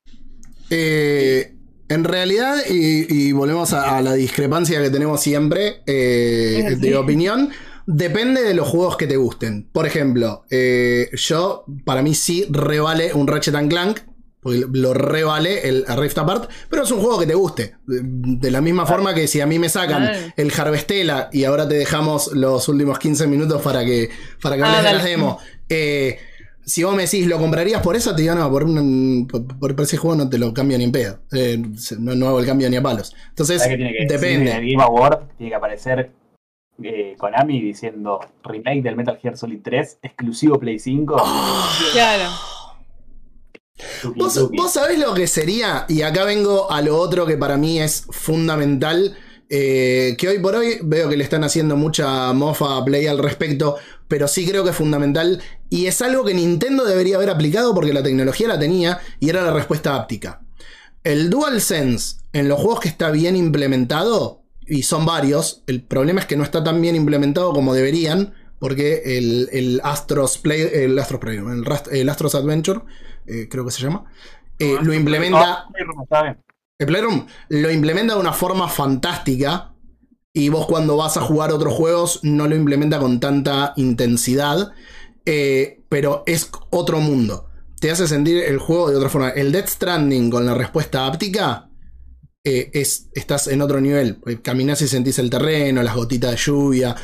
Eh, 0.69 1.56
en 1.89 2.03
realidad, 2.03 2.57
y, 2.69 3.05
y 3.13 3.31
volvemos 3.31 3.73
a, 3.73 3.97
a 3.97 4.01
la 4.01 4.13
discrepancia 4.13 4.81
que 4.81 4.89
tenemos 4.89 5.21
siempre 5.21 5.81
eh, 5.85 6.75
de 6.77 6.95
opinión, 6.97 7.49
depende 7.87 8.43
de 8.43 8.53
los 8.53 8.67
juegos 8.67 8.97
que 8.97 9.07
te 9.07 9.17
gusten. 9.17 9.67
Por 9.71 9.87
ejemplo, 9.87 10.45
eh, 10.49 11.09
yo, 11.13 11.65
para 11.85 12.03
mí 12.03 12.13
sí 12.13 12.45
revale 12.49 13.13
un 13.13 13.27
Ratchet 13.27 13.55
and 13.55 13.69
Clank, 13.69 13.99
porque 14.41 14.65
lo 14.71 14.93
revale 14.93 15.67
el 15.67 15.85
Rift 15.87 16.17
Apart, 16.19 16.49
pero 16.69 16.83
es 16.83 16.91
un 16.91 16.99
juego 16.99 17.19
que 17.19 17.25
te 17.25 17.33
guste. 17.33 17.75
De, 17.85 18.51
la 18.51 18.61
misma 18.61 18.85
forma 18.85 19.13
que 19.13 19.27
si 19.27 19.41
a 19.41 19.47
mí 19.47 19.57
me 19.57 19.67
sacan 19.69 20.33
el 20.35 20.51
Harvestella 20.55 21.29
y 21.31 21.45
ahora 21.45 21.67
te 21.67 21.75
dejamos 21.75 22.31
los 22.33 22.67
últimos 22.67 22.99
15 22.99 23.27
minutos 23.27 23.61
para 23.61 23.83
que, 23.83 24.09
para 24.41 24.57
que 24.57 24.63
Ah, 24.63 24.77
hables 24.77 24.83
de 24.83 24.93
las 24.93 25.03
demos. 25.03 25.41
Eh, 25.69 26.19
si 26.67 26.83
vos 26.83 26.93
me 26.95 27.03
decís, 27.03 27.25
¿lo 27.25 27.39
comprarías 27.39 27.81
por 27.81 27.95
eso? 27.95 28.13
Te 28.13 28.21
digo, 28.23 28.35
no, 28.35 28.51
por, 28.51 28.65
un- 28.65 29.25
por, 29.27 29.57
por- 29.75 29.81
ese 29.81 29.97
juego 29.97 30.17
no 30.17 30.29
te 30.29 30.37
lo 30.37 30.53
cambio 30.53 30.77
ni 30.77 30.83
en 30.83 30.91
pedo. 30.91 31.19
Eh, 31.31 31.57
no, 31.97 32.13
no 32.13 32.27
hago 32.27 32.39
el 32.41 32.45
cambio 32.45 32.69
ni 32.69 32.75
a 32.75 32.83
palos. 32.83 33.15
Entonces, 33.29 33.61
¿Sabes 33.61 33.77
qué 33.77 33.83
tiene 33.83 33.97
que 33.97 34.13
depende. 34.13 34.51
En 34.51 34.57
el 34.57 34.71
Game 34.73 34.83
Award 34.83 35.29
tiene 35.37 35.49
que 35.51 35.55
aparecer 35.55 36.11
eh, 36.83 37.15
Konami 37.17 37.61
diciendo 37.61 38.19
remake 38.43 38.83
del 38.83 38.95
Metal 38.97 39.17
Gear 39.17 39.37
Solid 39.37 39.61
3, 39.63 39.99
exclusivo 40.03 40.59
Play 40.59 40.77
5. 40.77 41.15
Ah. 41.17 41.73
claro. 41.93 42.29
Tuki, 44.01 44.19
¿Vos, 44.19 44.33
tuki. 44.33 44.57
vos 44.57 44.73
sabés 44.73 44.97
lo 44.99 45.13
que 45.13 45.27
sería, 45.27 45.85
y 45.87 46.01
acá 46.01 46.23
vengo 46.25 46.71
a 46.71 46.81
lo 46.81 46.97
otro 46.97 47.25
que 47.27 47.37
para 47.37 47.57
mí 47.57 47.79
es 47.79 48.05
fundamental, 48.09 49.15
eh, 49.49 50.15
que 50.17 50.27
hoy 50.29 50.39
por 50.39 50.55
hoy 50.55 50.79
veo 50.83 51.07
que 51.09 51.15
le 51.17 51.23
están 51.23 51.43
haciendo 51.43 51.77
mucha 51.77 52.33
mofa 52.33 52.77
a 52.77 52.83
Play 52.85 53.05
al 53.07 53.19
respecto, 53.19 53.77
pero 54.07 54.27
sí 54.27 54.47
creo 54.47 54.63
que 54.63 54.69
es 54.71 54.75
fundamental, 54.75 55.41
y 55.69 55.87
es 55.87 56.01
algo 56.01 56.23
que 56.23 56.33
Nintendo 56.33 56.85
debería 56.85 57.17
haber 57.17 57.29
aplicado 57.29 57.73
porque 57.73 57.93
la 57.93 58.03
tecnología 58.03 58.47
la 58.47 58.59
tenía, 58.59 58.99
y 59.19 59.29
era 59.29 59.41
la 59.43 59.53
respuesta 59.53 59.95
áptica. 59.95 60.41
El 61.03 61.29
DualSense 61.29 62.17
en 62.33 62.49
los 62.49 62.59
juegos 62.59 62.81
que 62.81 62.89
está 62.89 63.11
bien 63.11 63.35
implementado, 63.35 64.43
y 64.65 64.83
son 64.83 65.05
varios, 65.05 65.63
el 65.67 65.81
problema 65.83 66.19
es 66.21 66.25
que 66.25 66.35
no 66.35 66.43
está 66.43 66.63
tan 66.63 66.81
bien 66.81 66.95
implementado 66.95 67.53
como 67.53 67.73
deberían, 67.73 68.33
porque 68.59 69.17
el, 69.17 69.49
el 69.51 69.81
Astros 69.83 70.37
Play, 70.39 70.69
el 70.73 70.97
Astros 70.99 71.21
Play, 71.21 71.39
el, 71.91 72.09
Astros 72.09 72.35
Adventure, 72.35 72.81
eh, 73.27 73.47
creo 73.49 73.63
que 73.65 73.71
se 73.71 73.81
llama, 73.81 74.05
eh, 74.59 74.75
lo 74.81 74.93
implementa, 74.93 75.53
Ah, 75.53 75.67
Playroom 75.71 76.01
está 76.01 76.23
bien. 76.23 76.43
el 76.79 76.87
Playroom 76.87 77.27
lo 77.49 77.71
implementa 77.71 78.15
de 78.15 78.19
una 78.19 78.33
forma 78.33 78.67
fantástica. 78.67 79.73
Y 80.33 80.49
vos 80.49 80.67
cuando 80.67 80.97
vas 80.97 81.17
a 81.17 81.21
jugar 81.21 81.51
otros 81.51 81.73
juegos 81.73 82.19
no 82.23 82.47
lo 82.47 82.55
implementa 82.55 82.99
con 82.99 83.19
tanta 83.19 83.73
intensidad. 83.77 84.71
eh, 85.25 85.83
pero 85.89 86.23
es 86.25 86.49
otro 86.71 86.99
mundo. 87.01 87.47
Te 87.79 87.91
hace 87.91 88.07
sentir 88.07 88.37
el 88.43 88.57
juego 88.59 88.89
de 88.89 88.97
otra 88.97 89.09
forma. 89.09 89.29
El 89.29 89.51
Dead 89.51 89.67
Stranding 89.67 90.29
con 90.29 90.45
la 90.45 90.53
respuesta 90.55 91.05
áptica. 91.07 91.69
eh, 92.43 92.71
es, 92.73 93.09
estás 93.13 93.47
en 93.47 93.61
otro 93.61 93.81
nivel. 93.81 94.19
Caminás 94.43 94.81
y 94.81 94.87
sentís 94.87 95.19
el 95.19 95.29
terreno, 95.29 95.83
las 95.83 95.95
gotitas 95.95 96.31
de 96.31 96.37
lluvia. 96.37 96.95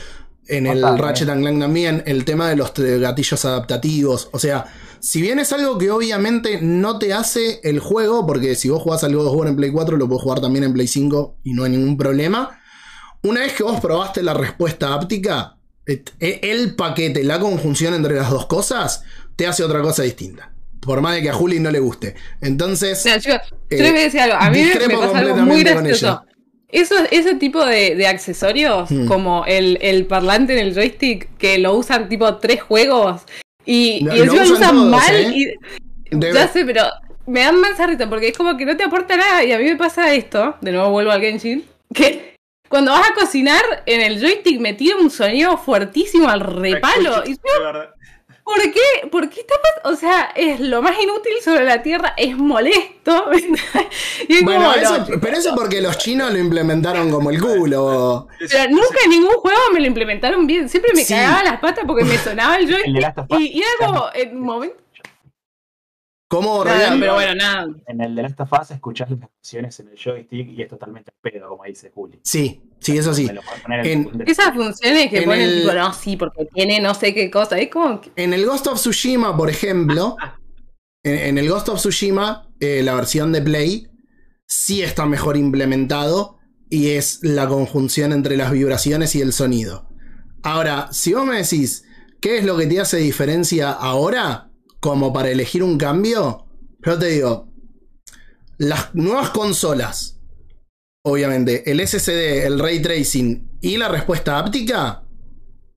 En 0.47 0.67
el 0.67 0.97
Ratchet 0.97 1.29
and 1.29 1.41
Clank 1.41 1.59
también, 1.59 2.03
el 2.05 2.25
tema 2.25 2.49
de 2.49 2.55
los 2.57 2.71
eh, 2.79 2.99
gatillos 2.99 3.45
adaptativos. 3.45 4.29
O 4.33 4.39
sea, 4.39 4.65
si 4.99 5.21
bien 5.21 5.39
es 5.39 5.53
algo 5.53 5.77
que 5.77 5.91
obviamente 5.91 6.59
no 6.61 6.99
te 6.99 7.13
hace 7.13 7.61
el 7.63 7.79
juego, 7.79 8.27
porque 8.27 8.55
si 8.55 8.69
vos 8.69 8.81
jugás 8.81 9.03
al 9.05 9.15
God 9.15 9.27
of 9.27 9.35
War 9.37 9.47
en 9.47 9.55
Play 9.55 9.71
4, 9.71 9.97
lo 9.97 10.07
puedes 10.07 10.23
jugar 10.23 10.41
también 10.41 10.65
en 10.65 10.73
Play 10.73 10.87
5 10.87 11.39
y 11.43 11.53
no 11.53 11.63
hay 11.63 11.71
ningún 11.71 11.97
problema. 11.97 12.59
Una 13.23 13.41
vez 13.41 13.53
que 13.53 13.63
vos 13.63 13.79
probaste 13.79 14.21
la 14.21 14.33
respuesta 14.33 14.93
áptica, 14.93 15.55
e- 15.85 16.03
el 16.43 16.75
paquete, 16.75 17.23
la 17.23 17.39
conjunción 17.39 17.93
entre 17.93 18.15
las 18.15 18.29
dos 18.29 18.45
cosas, 18.47 19.03
te 19.35 19.47
hace 19.47 19.63
otra 19.63 19.81
cosa 19.81 20.03
distinta. 20.03 20.51
Por 20.81 20.99
más 21.01 21.15
de 21.15 21.21
que 21.21 21.29
a 21.29 21.33
Juli 21.33 21.59
no 21.59 21.71
le 21.71 21.79
guste. 21.79 22.15
Entonces, 22.41 23.01
chicos, 23.03 23.39
Eh, 23.69 23.77
yo 23.77 23.83
les 23.83 23.91
voy 23.91 23.99
a 24.01 24.03
decir 24.03 24.19
algo. 24.19 24.35
A 24.37 24.49
mí 24.49 24.63
me, 24.63 24.97
pasa 24.97 25.17
algo 25.19 25.35
muy 25.37 25.63
gracioso. 25.63 26.23
Eso, 26.67 26.95
ese 27.11 27.35
tipo 27.35 27.63
de, 27.65 27.95
de 27.95 28.07
accesorios, 28.07 28.89
Hmm. 28.89 29.05
como 29.07 29.45
el, 29.45 29.77
el 29.81 30.05
parlante 30.07 30.53
en 30.59 30.67
el 30.67 30.73
joystick, 30.73 31.29
que 31.37 31.59
lo 31.59 31.75
usan 31.75 32.09
tipo 32.09 32.37
tres 32.37 32.61
juegos 32.63 33.21
y, 33.65 34.03
Lo- 34.03 34.15
y 34.15 34.21
encima 34.21 34.43
lo 34.43 34.53
usan 34.53 34.55
usan 34.55 34.75
todos, 34.75 34.91
mal. 34.91 35.15
¿eh? 35.15 35.31
Y, 35.35 36.15
Debe- 36.15 36.33
Ya 36.33 36.47
sé, 36.47 36.65
pero 36.65 36.83
me 37.27 37.39
dan 37.41 37.59
más 37.61 37.77
risa 37.87 38.09
porque 38.09 38.27
es 38.29 38.37
como 38.37 38.57
que 38.57 38.65
no 38.65 38.75
te 38.75 38.83
aporta 38.83 39.15
nada. 39.15 39.43
Y 39.45 39.51
a 39.53 39.59
mí 39.59 39.65
me 39.65 39.77
pasa 39.77 40.13
esto, 40.13 40.55
de 40.61 40.71
nuevo 40.71 40.89
vuelvo 40.89 41.11
al 41.11 41.21
Genshin, 41.21 41.63
que 41.93 42.32
cuando 42.73 42.91
vas 42.91 43.07
a 43.07 43.13
cocinar 43.13 43.61
en 43.85 44.01
el 44.01 44.19
joystick 44.19 44.59
me 44.59 44.73
tira 44.73 44.95
un 44.97 45.11
sonido 45.11 45.59
fuertísimo 45.59 46.27
al 46.27 46.39
repalo. 46.39 47.21
Y 47.23 47.33
yo. 47.35 47.39
¿Por 48.43 48.59
qué? 48.61 49.07
¿Por 49.11 49.29
qué 49.29 49.41
está 49.41 49.53
O 49.87 49.95
sea, 49.95 50.31
es 50.35 50.59
lo 50.59 50.81
más 50.81 50.99
inútil 50.99 51.33
sobre 51.43 51.65
la 51.65 51.83
Tierra, 51.83 52.15
es 52.17 52.35
molesto. 52.35 53.27
y 54.27 54.33
es 54.37 54.43
bueno, 54.43 54.61
como, 54.71 54.73
eso- 54.73 54.97
no, 55.07 55.19
pero 55.21 55.37
eso 55.37 55.53
porque 55.55 55.81
los 55.81 55.99
chinos 55.99 56.33
lo 56.33 56.39
implementaron 56.39 57.11
como 57.11 57.29
el 57.29 57.39
culo. 57.39 58.27
Pero 58.39 58.71
nunca 58.71 58.97
en 59.05 59.09
ningún 59.11 59.35
juego 59.35 59.59
me 59.71 59.79
lo 59.79 59.85
implementaron 59.85 60.47
bien. 60.47 60.67
Siempre 60.67 60.93
me 60.95 61.05
Sí. 61.05 61.13
cagaba 61.13 61.43
las 61.43 61.59
patas 61.59 61.83
porque 61.85 62.05
me 62.05 62.17
sonaba 62.17 62.55
el 62.57 62.67
joystick. 62.67 63.13
Y, 63.37 63.59
y 63.59 63.61
era 63.61 63.85
como, 63.87 64.05
en 64.15 64.35
un 64.35 64.43
momento. 64.43 64.82
¿Cómo 66.33 66.65
Nada, 66.65 66.77
Real? 66.79 66.99
pero 66.99 67.13
bueno, 67.13 67.35
nada. 67.35 67.67
En 67.85 68.01
el 68.01 68.15
de 68.15 68.25
of 68.25 68.51
Us 68.59 68.71
escuchás 68.71 69.11
las 69.11 69.19
canciones 69.19 69.79
en 69.79 69.89
el 69.89 69.97
joystick 70.03 70.49
y 70.49 70.61
es 70.63 70.67
totalmente 70.67 71.11
al 71.11 71.31
pedo, 71.31 71.47
como 71.47 71.63
dice 71.63 71.91
Juli. 71.93 72.19
Sí, 72.23 72.59
sí, 72.79 72.97
eso 72.97 73.13
sí. 73.13 73.29
En- 73.67 74.09
en- 74.11 74.23
Esas 74.25 74.53
funciones 74.55 75.11
que 75.11 75.19
En 75.19 75.25
ponen 75.25 75.41
el- 75.41 75.61
tipo, 75.61 75.73
no, 75.73 75.93
sí, 75.93 76.17
porque 76.17 76.45
tiene 76.51 76.79
no 76.81 76.95
sé 76.95 77.13
qué 77.13 77.29
cosa. 77.29 77.59
Es 77.59 77.69
como 77.69 78.01
que. 78.01 78.11
En 78.15 78.33
el 78.33 78.45
Ghost 78.47 78.65
of 78.65 78.79
Tsushima, 78.79 79.37
por 79.37 79.51
ejemplo, 79.51 80.15
en, 81.03 81.19
en 81.19 81.37
el 81.37 81.47
Ghost 81.49 81.69
of 81.69 81.77
Tsushima, 81.79 82.49
eh, 82.59 82.81
la 82.83 82.95
versión 82.95 83.31
de 83.31 83.41
Play, 83.43 83.87
sí 84.47 84.81
está 84.81 85.05
mejor 85.05 85.37
implementado 85.37 86.39
y 86.67 86.89
es 86.91 87.19
la 87.21 87.47
conjunción 87.47 88.11
entre 88.11 88.37
las 88.37 88.51
vibraciones 88.51 89.13
y 89.15 89.21
el 89.21 89.33
sonido. 89.33 89.87
Ahora, 90.41 90.87
si 90.91 91.13
vos 91.13 91.25
me 91.27 91.37
decís, 91.37 91.85
¿qué 92.19 92.39
es 92.39 92.43
lo 92.43 92.57
que 92.57 92.65
te 92.65 92.81
hace 92.81 92.97
diferencia 92.97 93.71
ahora? 93.71 94.49
Como 94.83 95.13
para 95.13 95.29
elegir 95.29 95.63
un 95.63 95.77
cambio, 95.77 96.45
yo 96.85 96.99
te 96.99 97.05
digo, 97.05 97.47
las 98.57 98.93
nuevas 98.93 99.29
consolas, 99.29 100.19
obviamente, 101.05 101.71
el 101.71 101.79
SSD, 101.79 102.45
el 102.45 102.59
ray 102.59 102.81
tracing 102.81 103.59
y 103.61 103.77
la 103.77 103.87
respuesta 103.87 104.37
áptica, 104.37 105.05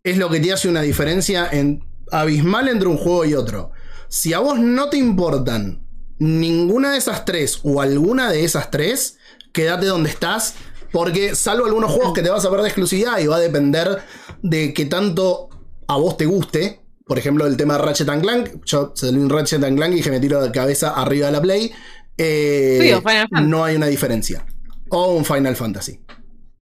es 0.02 0.18
lo 0.18 0.28
que 0.28 0.40
te 0.40 0.52
hace 0.52 0.68
una 0.68 0.82
diferencia 0.82 1.48
en, 1.52 1.84
abismal 2.10 2.66
entre 2.66 2.88
un 2.88 2.96
juego 2.96 3.24
y 3.24 3.34
otro. 3.34 3.70
Si 4.08 4.32
a 4.32 4.40
vos 4.40 4.58
no 4.58 4.90
te 4.90 4.96
importan 4.96 5.86
ninguna 6.18 6.90
de 6.90 6.98
esas 6.98 7.24
tres 7.24 7.60
o 7.62 7.80
alguna 7.80 8.32
de 8.32 8.42
esas 8.42 8.72
tres, 8.72 9.18
quédate 9.52 9.86
donde 9.86 10.10
estás. 10.10 10.54
Porque 10.90 11.36
salvo 11.36 11.66
algunos 11.66 11.92
juegos 11.92 12.12
que 12.12 12.22
te 12.22 12.30
vas 12.30 12.44
a 12.44 12.50
ver 12.50 12.62
de 12.62 12.66
exclusividad 12.66 13.20
y 13.20 13.28
va 13.28 13.36
a 13.36 13.40
depender 13.40 14.02
de 14.42 14.74
que 14.74 14.84
tanto 14.84 15.48
a 15.86 15.96
vos 15.96 16.16
te 16.16 16.26
guste. 16.26 16.85
Por 17.06 17.18
ejemplo, 17.18 17.46
el 17.46 17.56
tema 17.56 17.74
de 17.78 17.82
Ratchet 17.84 18.08
and 18.08 18.22
Clank. 18.22 18.64
Yo 18.64 18.92
salí 18.96 19.16
un 19.18 19.30
Ratchet 19.30 19.62
and 19.62 19.76
Clank 19.76 19.92
y 19.92 19.96
dije 19.96 20.10
me 20.10 20.18
tiro 20.20 20.42
de 20.42 20.50
cabeza 20.50 20.90
arriba 21.00 21.26
de 21.26 21.32
la 21.32 21.40
Play. 21.40 21.72
Eh, 22.18 22.78
Sí, 22.82 22.92
o 22.92 23.00
Final 23.00 23.28
Fantasy. 23.28 23.48
no 23.48 23.64
hay 23.64 23.76
una 23.76 23.86
diferencia. 23.86 24.44
O 24.88 25.12
un 25.14 25.24
Final 25.24 25.54
Fantasy. 25.56 26.00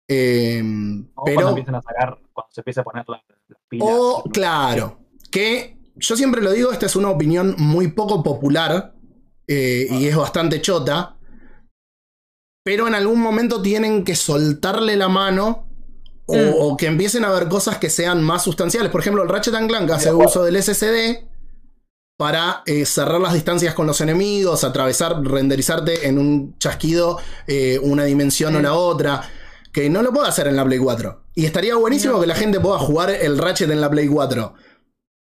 Eh, 0.10 0.62
o 1.16 1.22
cuando 1.22 1.24
pero 1.26 1.50
empiezan 1.50 1.76
a 1.76 1.82
sacar, 1.82 2.18
cuando 2.34 2.52
se 2.54 2.62
empieza 2.62 2.82
a 2.82 2.84
poner 2.84 3.06
la- 3.08 3.24
las 3.48 3.60
pilas. 3.70 3.88
o, 3.90 4.24
claro, 4.32 5.00
que 5.32 5.78
yo 5.96 6.16
siempre 6.18 6.42
lo 6.42 6.52
digo, 6.52 6.72
esta 6.72 6.86
es 6.86 6.96
una 6.96 7.10
opinión 7.10 7.56
muy 7.58 7.90
poco 7.90 8.22
popular 8.24 8.94
eh, 9.48 9.88
y 9.90 10.08
es 10.08 10.16
bastante 10.16 10.62
chota, 10.62 11.18
pero 12.64 12.88
en 12.88 12.96
algún 12.96 13.22
momento 13.22 13.62
tienen 13.62 14.04
que 14.04 14.16
soltarle 14.16 14.96
la 14.98 15.08
mano 15.10 15.67
o, 16.28 16.36
Mm. 16.36 16.54
o 16.60 16.78
que 16.78 16.86
empiecen 16.88 17.26
a 17.26 17.32
ver 17.32 17.48
cosas 17.48 17.78
que 17.78 17.90
sean 17.90 18.22
más 18.24 18.44
sustanciales. 18.44 18.92
Por 18.92 19.02
ejemplo, 19.02 19.24
el 19.24 19.30
Ratchet 19.30 19.56
and 19.56 19.68
Clank 19.70 19.90
hace 19.92 20.12
uso 20.14 20.44
del 20.44 20.56
SSD 20.62 21.26
para 22.18 22.64
eh, 22.66 22.86
cerrar 22.86 23.22
las 23.22 23.34
distancias 23.34 23.74
con 23.74 23.86
los 23.88 24.02
enemigos, 24.02 24.64
atravesar, 24.64 25.22
renderizarte 25.24 26.08
en 26.08 26.18
un 26.18 26.58
chasquido 26.58 27.20
eh, 27.46 27.80
una 27.82 28.06
dimensión 28.06 28.56
o 28.56 28.62
la 28.62 28.74
otra, 28.74 29.22
que 29.72 29.90
no 29.90 30.02
lo 30.02 30.12
puedo 30.12 30.26
hacer 30.26 30.48
en 30.48 30.56
la 30.56 30.66
Play 30.66 30.80
4. 30.80 31.22
Y 31.36 31.46
estaría 31.46 31.76
buenísimo 31.76 32.20
que 32.20 32.26
la 32.28 32.34
gente 32.36 32.60
pueda 32.60 32.80
jugar 32.80 33.12
el 33.12 33.38
Ratchet 33.38 33.70
en 33.70 33.80
la 33.82 33.90
Play 33.90 34.08
4. 34.08 34.56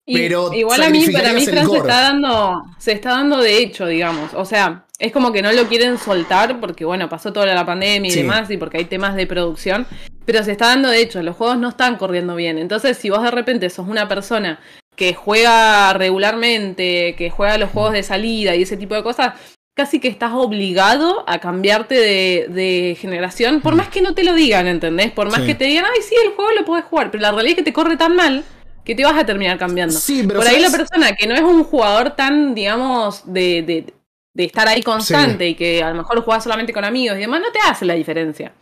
Y- 0.08 0.14
Pero 0.16 0.52
igual 0.54 0.80
a 0.84 0.88
mí, 0.88 1.04
para 1.10 1.32
mí, 1.32 1.44
Fran, 1.44 1.66
se 1.68 1.76
está 1.78 2.00
dando, 2.02 2.62
se 2.78 2.92
está 2.92 3.10
dando 3.10 3.38
de 3.38 3.58
hecho, 3.58 3.86
digamos. 3.86 4.30
O 4.34 4.44
sea, 4.44 4.85
es 4.98 5.12
como 5.12 5.32
que 5.32 5.42
no 5.42 5.52
lo 5.52 5.66
quieren 5.68 5.98
soltar 5.98 6.58
porque, 6.60 6.84
bueno, 6.84 7.08
pasó 7.08 7.32
toda 7.32 7.46
la 7.46 7.66
pandemia 7.66 8.08
y 8.08 8.12
Sí. 8.12 8.22
demás, 8.22 8.50
y 8.50 8.56
porque 8.56 8.78
hay 8.78 8.84
temas 8.86 9.14
de 9.14 9.26
producción. 9.26 9.86
Pero 10.24 10.42
se 10.42 10.52
está 10.52 10.66
dando 10.68 10.88
de 10.88 11.00
hecho, 11.00 11.22
los 11.22 11.36
juegos 11.36 11.58
no 11.58 11.68
están 11.68 11.96
corriendo 11.96 12.34
bien. 12.34 12.58
Entonces, 12.58 12.96
si 12.96 13.10
vos 13.10 13.22
de 13.22 13.30
repente 13.30 13.70
sos 13.70 13.86
una 13.88 14.08
persona 14.08 14.58
que 14.96 15.14
juega 15.14 15.92
regularmente, 15.92 17.14
que 17.16 17.30
juega 17.30 17.58
los 17.58 17.70
juegos 17.70 17.92
de 17.92 18.02
salida 18.02 18.54
y 18.56 18.62
ese 18.62 18.76
tipo 18.76 18.94
de 18.94 19.02
cosas, 19.02 19.34
casi 19.76 20.00
que 20.00 20.08
estás 20.08 20.32
obligado 20.32 21.22
a 21.28 21.38
cambiarte 21.38 21.94
de, 21.94 22.46
de 22.48 22.96
generación, 22.98 23.60
por 23.60 23.74
más 23.74 23.88
que 23.88 24.00
no 24.00 24.14
te 24.14 24.24
lo 24.24 24.32
digan, 24.34 24.66
¿entendés? 24.66 25.12
Por 25.12 25.30
más 25.30 25.42
Sí. 25.42 25.46
que 25.48 25.54
te 25.54 25.64
digan, 25.64 25.84
ay, 25.84 26.00
sí, 26.02 26.14
el 26.24 26.32
juego 26.32 26.50
lo 26.52 26.64
podés 26.64 26.84
jugar, 26.86 27.10
pero 27.10 27.20
la 27.20 27.30
realidad 27.32 27.50
es 27.52 27.56
que 27.56 27.62
te 27.70 27.72
corre 27.74 27.96
tan 27.98 28.16
mal 28.16 28.42
que 28.84 28.94
te 28.94 29.04
vas 29.04 29.16
a 29.18 29.26
terminar 29.26 29.58
cambiando. 29.58 29.94
Sí, 29.98 30.24
pero 30.26 30.40
Por 30.40 30.48
ahí 30.48 30.60
la 30.60 30.70
persona 30.70 31.12
que 31.14 31.26
no 31.26 31.34
es 31.34 31.42
un 31.42 31.62
jugador 31.64 32.16
tan, 32.16 32.54
digamos, 32.54 33.22
de, 33.30 33.62
de, 33.62 33.92
de 34.36 34.44
estar 34.44 34.68
ahí 34.68 34.82
constante 34.82 35.48
y 35.48 35.54
que 35.54 35.82
a 35.82 35.88
lo 35.90 35.96
mejor 35.96 36.22
juega 36.22 36.40
solamente 36.40 36.72
con 36.74 36.84
amigos 36.84 37.16
y 37.16 37.20
demás, 37.22 37.40
no 37.40 37.50
te 37.50 37.58
hace 37.60 37.86
la 37.86 37.94
diferencia. 37.94 38.52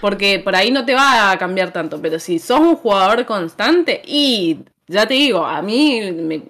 Porque 0.00 0.38
por 0.38 0.54
ahí 0.54 0.70
no 0.70 0.84
te 0.84 0.94
va 0.94 1.32
a 1.32 1.38
cambiar 1.38 1.72
tanto. 1.72 2.00
Pero 2.00 2.18
si 2.20 2.38
sos 2.38 2.60
un 2.60 2.76
jugador 2.76 3.24
constante 3.26 4.00
y 4.06 4.58
ya 4.86 5.06
te 5.06 5.14
digo, 5.14 5.44
a 5.44 5.60
mí 5.62 6.00
me 6.12 6.42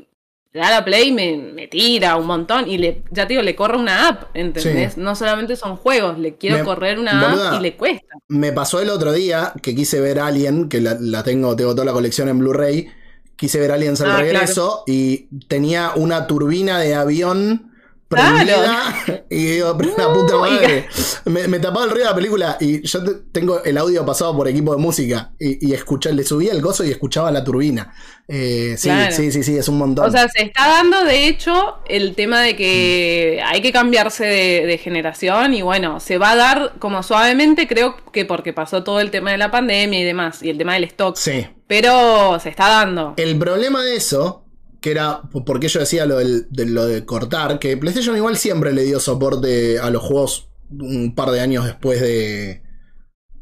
da 0.52 0.70
la 0.70 0.84
play 0.84 1.10
me, 1.12 1.36
me 1.36 1.66
tira 1.66 2.16
un 2.16 2.26
montón 2.26 2.68
y 2.70 2.78
le, 2.78 3.02
ya 3.10 3.26
te 3.26 3.32
digo, 3.32 3.42
le 3.42 3.56
corre 3.56 3.76
una 3.76 4.08
app, 4.08 4.24
¿entendés? 4.34 4.94
Sí. 4.94 5.00
No 5.00 5.16
solamente 5.16 5.56
son 5.56 5.76
juegos, 5.76 6.18
le 6.18 6.36
quiero 6.36 6.58
Me- 6.58 6.64
correr 6.64 6.98
una 6.98 7.28
boluda, 7.28 7.50
app 7.54 7.58
y 7.60 7.62
le 7.62 7.74
cuesta. 7.76 8.06
Me 8.28 8.52
pasó 8.52 8.80
el 8.80 8.90
otro 8.90 9.12
día 9.12 9.52
que 9.62 9.74
quise 9.74 10.00
ver 10.00 10.20
Alien, 10.20 10.68
que 10.68 10.80
la, 10.80 10.96
la 11.00 11.22
tengo, 11.24 11.56
tengo 11.56 11.72
toda 11.74 11.84
la 11.86 11.92
colección 11.92 12.28
en 12.28 12.38
Blu-ray. 12.38 12.88
Quise 13.36 13.58
ver 13.58 13.72
Aliens 13.72 14.00
al 14.00 14.10
Ah, 14.12 14.16
regreso 14.18 14.84
y 14.86 15.26
tenía 15.48 15.90
una 15.96 16.26
turbina 16.28 16.78
de 16.78 16.94
avión 16.94 17.72
prendida 18.08 18.94
y 19.30 19.44
digo, 19.46 19.76
pero 19.76 19.94
la 19.96 20.12
puta 20.12 20.36
madre. 20.36 20.86
Me, 21.24 21.48
me 21.48 21.58
tapaba 21.58 21.84
el 21.84 21.90
ruido 21.90 22.04
de 22.06 22.10
la 22.10 22.14
película 22.16 22.56
y 22.60 22.82
yo 22.86 23.02
te- 23.02 23.14
tengo 23.32 23.62
el 23.64 23.76
audio 23.78 24.04
pasado 24.06 24.36
por 24.36 24.46
equipo 24.48 24.74
de 24.74 24.80
música 24.80 25.32
y, 25.38 25.68
y 25.68 25.72
escuché- 25.74 26.12
le 26.12 26.22
subía 26.24 26.52
el 26.52 26.60
gozo 26.62 26.84
y 26.84 26.90
escuchaba 26.90 27.30
la 27.32 27.42
turbina. 27.42 27.92
Eh, 28.28 28.74
sí, 28.78 28.88
Claro. 28.88 29.14
sí, 29.14 29.30
sí, 29.32 29.42
sí, 29.42 29.56
es 29.56 29.68
un 29.68 29.78
montón. 29.78 30.06
O 30.06 30.10
sea, 30.10 30.28
se 30.28 30.42
está 30.44 30.68
dando, 30.68 31.04
de 31.04 31.26
hecho, 31.28 31.78
el 31.88 32.14
tema 32.14 32.40
de 32.40 32.56
que 32.56 33.42
hay 33.44 33.60
que 33.60 33.72
cambiarse 33.72 34.24
de, 34.24 34.66
de 34.66 34.78
generación 34.78 35.54
y 35.54 35.62
bueno, 35.62 36.00
se 36.00 36.18
va 36.18 36.30
a 36.32 36.36
dar 36.36 36.72
como 36.78 37.02
suavemente, 37.02 37.66
creo 37.68 37.96
que 38.12 38.24
porque 38.24 38.52
pasó 38.52 38.82
todo 38.84 39.00
el 39.00 39.10
tema 39.10 39.30
de 39.32 39.38
la 39.38 39.50
pandemia 39.50 40.00
y 40.00 40.04
demás, 40.04 40.42
y 40.42 40.50
el 40.50 40.58
tema 40.58 40.74
del 40.74 40.84
stock. 40.84 41.16
sí. 41.16 41.46
Pero 41.66 42.38
se 42.40 42.50
está 42.50 42.68
dando. 42.68 43.14
El 43.16 43.38
problema 43.38 43.82
de 43.82 43.96
eso, 43.96 44.43
que 44.84 44.90
era 44.90 45.22
porque 45.46 45.68
yo 45.68 45.80
decía 45.80 46.04
lo, 46.04 46.18
de, 46.18 47.04
cortar, 47.06 47.58
que 47.58 47.74
PlayStation 47.78 48.18
igual 48.18 48.36
siempre 48.36 48.70
le 48.70 48.82
dio 48.84 49.00
soporte 49.00 49.78
a 49.78 49.88
los 49.88 50.02
juegos 50.02 50.50
un 50.70 51.14
par 51.14 51.30
de 51.30 51.40
años 51.40 51.64
después 51.64 52.02
de, 52.02 52.62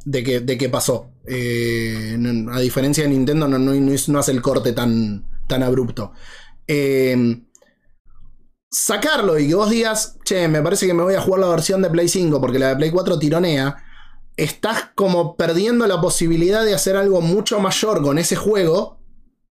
de, 0.04 0.22
que, 0.22 0.38
de 0.38 0.68
pasó. 0.68 1.10
Eh, 1.26 2.16
a 2.48 2.60
diferencia 2.60 3.02
de 3.02 3.10
Nintendo, 3.10 3.48
no, 3.48 3.58
no, 3.58 3.72
no 3.74 4.18
hace 4.20 4.30
el 4.30 4.40
corte 4.40 4.72
tan, 4.72 5.26
tan 5.48 5.64
abrupto. 5.64 6.12
Eh, 6.68 7.42
sacarlo 8.70 9.36
y 9.36 9.48
que 9.48 9.56
vos 9.56 9.68
digas, 9.68 10.18
che, 10.22 10.46
me 10.46 10.62
parece 10.62 10.86
que 10.86 10.94
me 10.94 11.02
voy 11.02 11.14
a 11.14 11.22
jugar 11.22 11.40
la 11.40 11.48
versión 11.48 11.82
de 11.82 11.90
Play 11.90 12.06
5 12.06 12.40
porque 12.40 12.60
la 12.60 12.68
de 12.68 12.76
Play 12.76 12.92
4 12.92 13.18
tironea, 13.18 13.82
estás 14.36 14.90
como 14.94 15.34
perdiendo 15.36 15.88
la 15.88 16.00
posibilidad 16.00 16.64
de 16.64 16.74
hacer 16.74 16.96
algo 16.96 17.20
mucho 17.20 17.58
mayor 17.58 18.00
con 18.00 18.18
ese 18.18 18.36
juego 18.36 19.01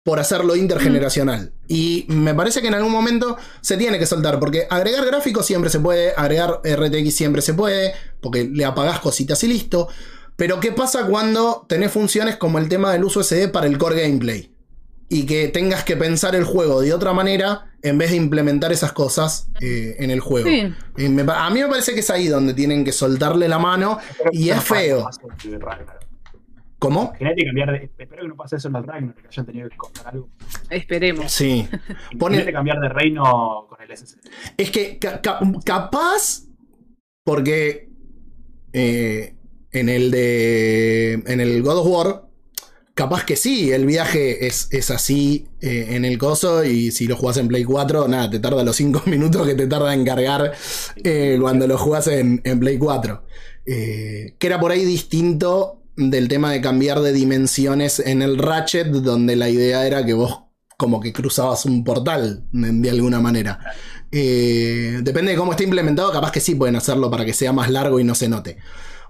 por 0.03 0.19
hacerlo 0.19 0.55
intergeneracional. 0.57 1.53
Y 1.67 2.05
me 2.09 2.33
parece 2.35 2.61
que 2.61 2.67
en 2.67 2.73
algún 2.73 2.91
momento 2.91 3.37
se 3.61 3.77
tiene 3.77 3.97
que 3.97 4.05
soltar, 4.05 4.37
porque 4.39 4.67
agregar 4.69 5.05
gráficos 5.05 5.45
siempre 5.45 5.69
se 5.69 5.79
puede, 5.79 6.11
agregar 6.17 6.59
RTX 6.63 7.15
siempre 7.15 7.41
se 7.41 7.53
puede, 7.53 7.93
porque 8.21 8.43
le 8.43 8.65
apagás 8.65 8.99
cositas 8.99 9.41
y 9.43 9.47
listo. 9.47 9.87
Pero 10.35 10.59
¿qué 10.59 10.71
pasa 10.73 11.05
cuando 11.07 11.65
tenés 11.69 11.91
funciones 11.91 12.35
como 12.35 12.59
el 12.59 12.67
tema 12.67 12.91
del 12.91 13.05
uso 13.05 13.23
SD 13.23 13.47
para 13.49 13.67
el 13.67 13.77
core 13.77 14.01
gameplay? 14.01 14.51
Y 15.07 15.25
que 15.25 15.47
tengas 15.47 15.83
que 15.83 15.95
pensar 15.95 16.35
el 16.35 16.43
juego 16.43 16.81
de 16.81 16.93
otra 16.93 17.13
manera 17.13 17.71
en 17.83 17.97
vez 17.97 18.09
de 18.11 18.15
implementar 18.17 18.71
esas 18.71 18.93
cosas 18.93 19.47
eh, 19.61 19.95
en 19.99 20.09
el 20.09 20.19
juego. 20.21 20.49
Sí. 20.49 20.73
Y 20.97 21.07
me 21.09 21.23
pa- 21.23 21.45
a 21.45 21.49
mí 21.49 21.61
me 21.61 21.67
parece 21.67 21.93
que 21.93 21.99
es 21.99 22.09
ahí 22.09 22.27
donde 22.27 22.53
tienen 22.53 22.83
que 22.83 22.91
soltarle 22.91 23.47
la 23.47 23.59
mano 23.59 23.99
y 24.31 24.49
es 24.49 24.61
feo. 24.63 25.07
¿Cómo? 26.83 27.13
Imagínate 27.19 27.45
cambiar 27.45 27.71
de. 27.71 27.89
Espero 27.97 28.21
que 28.23 28.27
no 28.27 28.35
pase 28.35 28.57
eso 28.57 28.67
en 28.67 28.75
el 28.75 28.83
Ragnarok, 28.83 29.21
que 29.21 29.27
hayan 29.29 29.45
tenido 29.45 29.69
que 29.69 29.77
cortar 29.77 30.07
algo. 30.13 30.29
Esperemos. 30.69 31.31
Sí. 31.31 31.65
Pone- 32.19 32.35
Imagínate 32.35 32.51
cambiar 32.51 32.79
de 32.81 32.89
reino 32.89 33.23
con 33.69 33.81
el 33.81 33.95
SSD. 33.95 34.17
Es 34.57 34.69
que 34.69 34.97
ca- 34.99 35.21
ca- 35.21 35.39
capaz, 35.63 36.43
porque 37.23 37.89
eh, 38.73 39.35
en 39.71 39.87
el 39.87 40.11
de. 40.11 41.13
En 41.25 41.39
el 41.39 41.61
God 41.63 41.77
of 41.77 41.87
War, 41.87 42.23
capaz 42.95 43.23
que 43.23 43.37
sí, 43.37 43.71
el 43.71 43.85
viaje 43.85 44.45
es, 44.45 44.67
es 44.71 44.91
así 44.91 45.47
eh, 45.61 45.87
en 45.91 46.03
el 46.03 46.17
coso. 46.17 46.65
Y 46.65 46.91
si 46.91 47.07
lo 47.07 47.15
jugás 47.15 47.37
en 47.37 47.47
Play 47.47 47.63
4, 47.63 48.09
nada, 48.09 48.29
te 48.29 48.39
tarda 48.39 48.61
los 48.63 48.75
5 48.75 49.03
minutos 49.07 49.47
que 49.47 49.55
te 49.55 49.67
tarda 49.67 49.93
en 49.93 50.03
cargar 50.03 50.51
eh, 51.03 51.37
cuando 51.39 51.65
lo 51.65 51.77
jugás 51.77 52.07
en, 52.07 52.41
en 52.43 52.59
Play 52.59 52.77
4. 52.77 53.23
Eh, 53.65 54.35
que 54.37 54.47
era 54.47 54.59
por 54.59 54.71
ahí 54.71 54.83
distinto 54.83 55.79
del 55.95 56.27
tema 56.27 56.51
de 56.51 56.61
cambiar 56.61 57.01
de 57.01 57.13
dimensiones 57.13 57.99
en 57.99 58.21
el 58.21 58.37
Ratchet, 58.37 58.87
donde 58.87 59.35
la 59.35 59.49
idea 59.49 59.85
era 59.85 60.05
que 60.05 60.13
vos 60.13 60.43
como 60.77 60.99
que 60.99 61.13
cruzabas 61.13 61.65
un 61.65 61.83
portal 61.83 62.45
de, 62.51 62.89
alguna 62.89 63.19
manera. 63.19 63.59
Eh, 64.11 64.99
depende 65.01 65.31
de 65.31 65.37
cómo 65.37 65.51
esté 65.51 65.63
implementado, 65.63 66.11
capaz 66.11 66.31
que 66.31 66.39
sí 66.39 66.55
pueden 66.55 66.75
hacerlo 66.75 67.09
para 67.09 67.25
que 67.25 67.33
sea 67.33 67.53
más 67.53 67.69
largo 67.69 67.99
y 67.99 68.03
no 68.03 68.15
se 68.15 68.27
note. 68.27 68.57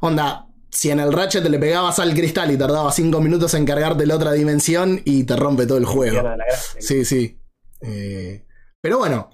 Onda, 0.02 0.48
si 0.70 0.92
en 0.92 1.00
el 1.00 1.14
Ratchet 1.14 1.46
le 1.46 1.60
pegabas 1.60 2.00
al 2.00 2.14
cristal 2.14 2.52
y 2.52 2.58
tardaba 2.58 2.92
5 2.92 3.20
minutos 3.22 3.54
en 3.54 3.66
cargarte 3.66 4.06
la 4.06 4.16
otra 4.16 4.34
dimensión 4.34 5.02
y 5.06 5.24
te 5.24 5.36
rompe 5.36 5.66
todo 5.66 5.78
el 5.78 5.86
juego. 5.86 6.22
Sí, 6.80 7.06
sí. 7.06 7.40
Eh, 7.82 8.46
pero 8.82 9.00
bueno, 9.00 9.30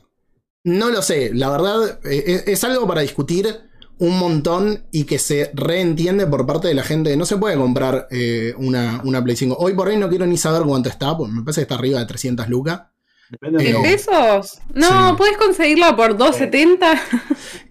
no 0.63 0.89
lo 0.89 1.01
sé. 1.01 1.33
La 1.33 1.49
verdad, 1.49 1.99
eh, 2.03 2.23
es, 2.25 2.47
es 2.47 2.63
algo 2.63 2.87
para 2.87 3.01
discutir 3.01 3.68
un 3.99 4.17
montón 4.17 4.85
y 4.91 5.03
que 5.03 5.19
se 5.19 5.51
reentiende 5.53 6.25
por 6.27 6.45
parte 6.45 6.67
de 6.69 6.73
la 6.73 6.83
gente. 6.83 7.15
No 7.17 7.25
se 7.25 7.37
puede 7.37 7.55
comprar 7.57 8.07
eh, 8.11 8.53
una, 8.57 9.01
una 9.03 9.23
Play 9.23 9.35
5. 9.35 9.57
Hoy 9.59 9.73
por 9.73 9.87
hoy 9.89 9.97
no 9.97 10.09
quiero 10.09 10.25
ni 10.25 10.37
saber 10.37 10.63
cuánto 10.63 10.89
está, 10.89 11.15
porque 11.17 11.33
me 11.33 11.43
parece 11.43 11.61
que 11.61 11.63
está 11.63 11.75
arriba 11.75 11.99
de 11.99 12.05
300 12.05 12.47
lucas. 12.49 12.81
Depende 13.29 13.63
de 13.63 13.69
Eh, 13.69 13.73
lo 13.73 13.79
¿En 13.79 13.83
pesos? 13.83 14.59
No, 14.73 15.09
Sí. 15.11 15.15
puedes 15.17 15.37
conseguirla 15.37 15.95
por 15.95 16.17
2.70. 16.17 16.99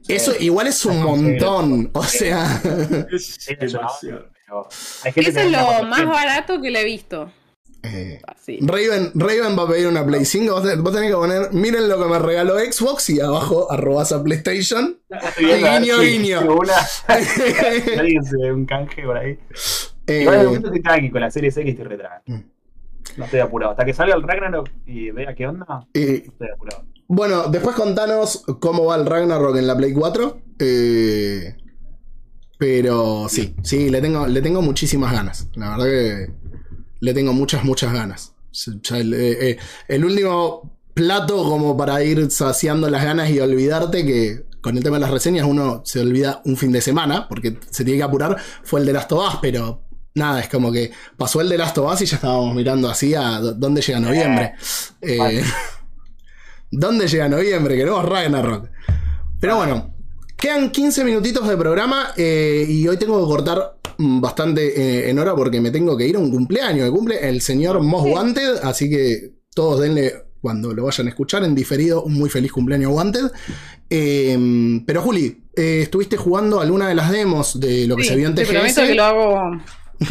Eso 0.07 0.33
igual 0.39 0.69
es 0.69 0.85
un 0.85 1.03
montón. 1.03 1.91
O 1.93 2.05
sea, 2.05 2.61
Eso 3.11 3.41
es 3.65 3.73
lo 3.73 3.83
más 5.85 6.01
80. 6.01 6.05
barato 6.07 6.61
que 6.61 6.71
le 6.71 6.83
he 6.83 6.85
visto. 6.85 7.31
Eh. 7.95 8.21
Raven, 8.61 9.11
Raven 9.15 9.59
va 9.59 9.63
a 9.65 9.69
pedir 9.69 9.87
una 9.87 10.05
Play 10.07 10.25
5. 10.25 10.53
Vos, 10.53 10.63
te- 10.63 10.77
vos 10.77 10.93
tenés 10.93 11.11
que 11.11 11.17
poner, 11.17 11.53
miren 11.53 11.89
lo 11.89 11.99
que 11.99 12.09
me 12.09 12.19
regaló 12.19 12.59
Xbox 12.59 13.11
y 13.11 13.21
abajo 13.21 13.71
arrobas 13.71 14.13
a 14.13 14.23
PlayStation. 14.23 14.99
Ver 15.09 15.81
Guiño, 15.81 16.01
guiño. 16.01 16.41
alguien 17.99 18.25
se 18.25 18.53
un 18.53 18.65
canje 18.67 19.03
por 19.03 19.17
ahí. 19.19 19.39
Eh, 20.07 20.23
Igual 20.23 20.39
de 20.39 20.45
momento 20.47 20.69
estoy 20.69 20.83
tranqui 20.83 21.11
con 21.11 21.21
la 21.21 21.31
serie 21.31 21.51
X 21.51 21.65
estoy 21.67 21.85
retrás. 21.85 22.23
Mm. 22.27 22.39
No 23.17 23.25
estoy 23.25 23.41
apurado. 23.41 23.73
Hasta 23.73 23.85
que 23.85 23.93
salga 23.95 24.15
el 24.15 24.23
Ragnarok 24.23 24.69
y 24.87 25.11
vea 25.11 25.35
qué 25.35 25.47
onda, 25.47 25.87
eh, 25.95 26.23
no 26.27 26.33
estoy 26.33 26.49
apurado. 26.55 26.85
Bueno, 27.09 27.49
después 27.49 27.75
contanos 27.75 28.45
cómo 28.61 28.85
va 28.85 28.97
el 28.97 29.07
Ragnarok 29.07 29.57
en 29.57 29.67
la 29.67 29.77
Play 29.77 29.93
4. 29.93 30.41
Eh, 30.59 31.57
pero 32.59 33.29
sí, 33.29 33.55
sí, 33.63 33.89
le 33.89 34.01
tengo, 34.01 34.27
le 34.27 34.43
tengo 34.43 34.63
muchísimas 34.63 35.13
ganas. 35.13 35.49
La 35.55 35.71
verdad 35.71 35.85
que 35.87 36.31
le 37.01 37.15
tengo 37.15 37.33
muchas, 37.33 37.65
muchas 37.65 37.93
ganas. 37.93 38.35
El, 38.91 39.15
eh, 39.15 39.51
eh, 39.51 39.59
el 39.89 40.05
último 40.05 40.79
plato 40.95 41.45
como 41.45 41.77
para 41.77 42.03
ir 42.03 42.31
saciando 42.31 42.91
las 42.91 43.05
ganas 43.05 43.31
y 43.31 43.39
olvidarte 43.39 44.05
que 44.05 44.47
con 44.61 44.77
el 44.77 44.83
tema 44.83 44.97
de 44.97 45.03
las 45.03 45.11
reseñas 45.11 45.47
uno 45.47 45.83
se 45.85 46.01
olvida 46.01 46.43
un 46.45 46.57
fin 46.57 46.73
de 46.73 46.81
semana 46.81 47.29
porque 47.29 47.59
se 47.71 47.85
tiene 47.85 47.99
que 47.99 48.05
apurar 48.05 48.37
fue 48.65 48.81
el 48.81 48.87
de 48.87 48.93
Last 48.93 49.13
of 49.13 49.35
Us, 49.35 49.39
pero 49.41 49.85
nada, 50.15 50.41
es 50.41 50.49
como 50.49 50.73
que 50.73 50.91
pasó 51.17 51.41
el 51.41 51.49
de 51.49 51.59
Last 51.59 51.79
of 51.79 51.93
Us 51.93 52.03
y 52.03 52.07
ya 52.07 52.17
estábamos 52.17 52.55
mirando 52.55 52.89
así 52.89 53.15
a 53.15 53.39
dónde 53.39 53.81
llega 53.81 54.01
noviembre. 54.01 54.55
Eh, 55.01 55.43
¿Dónde 56.71 57.07
llega 57.07 57.29
noviembre? 57.29 57.77
Queremos 57.77 58.05
Ragnarok. 58.05 58.69
Pero 59.41 59.57
bueno, 59.57 59.95
quedan 60.39 60.71
15 60.71 61.05
minutitos 61.05 61.47
de 61.49 61.57
programa 61.57 62.13
eh, 62.17 62.65
y 62.69 62.87
hoy 62.89 62.97
tengo 62.97 63.21
que 63.21 63.27
cortar 63.27 63.77
mm, 63.99 64.21
bastante 64.21 64.81
eh, 65.07 65.11
en 65.11 65.19
hora 65.19 65.35
porque 65.35 65.61
me 65.61 65.71
tengo 65.71 65.97
que 65.97 66.07
ir 66.07 66.17
a 66.17 66.19
un 66.19 66.31
cumpleaños. 66.31 66.85
Que 66.87 66.91
cumple 66.97 67.29
el 67.29 67.41
señor 67.41 67.81
Most 67.83 68.07
Wanted, 68.07 68.57
así 68.63 68.89
que 68.89 69.33
todos 69.55 69.81
denle 69.81 70.13
cuando 70.41 70.73
lo 70.73 70.85
vayan 70.85 71.07
a 71.09 71.11
escuchar 71.11 71.43
en 71.45 71.55
diferido 71.55 72.03
un 72.05 72.15
muy 72.15 72.31
feliz 72.31 72.53
cumpleaños 72.53 72.93
Wanted. 72.93 73.31
Eh, 73.91 74.81
pero 74.87 75.03
Juli, 75.03 75.43
eh, 75.57 75.81
¿estuviste 75.83 76.17
jugando 76.17 76.61
alguna 76.61 76.89
de 76.89 76.95
las 76.95 77.11
demos 77.11 77.59
de 77.59 77.87
lo 77.87 77.97
que 77.97 78.03
Sí, 78.05 78.11
se 78.11 78.17
vio 78.17 78.29
en 78.29 78.35
te 78.35 78.43
TGS? 78.45 78.53
prometo 78.53 78.83
que 78.87 78.95
lo 78.95 79.05
hago, 79.05 79.61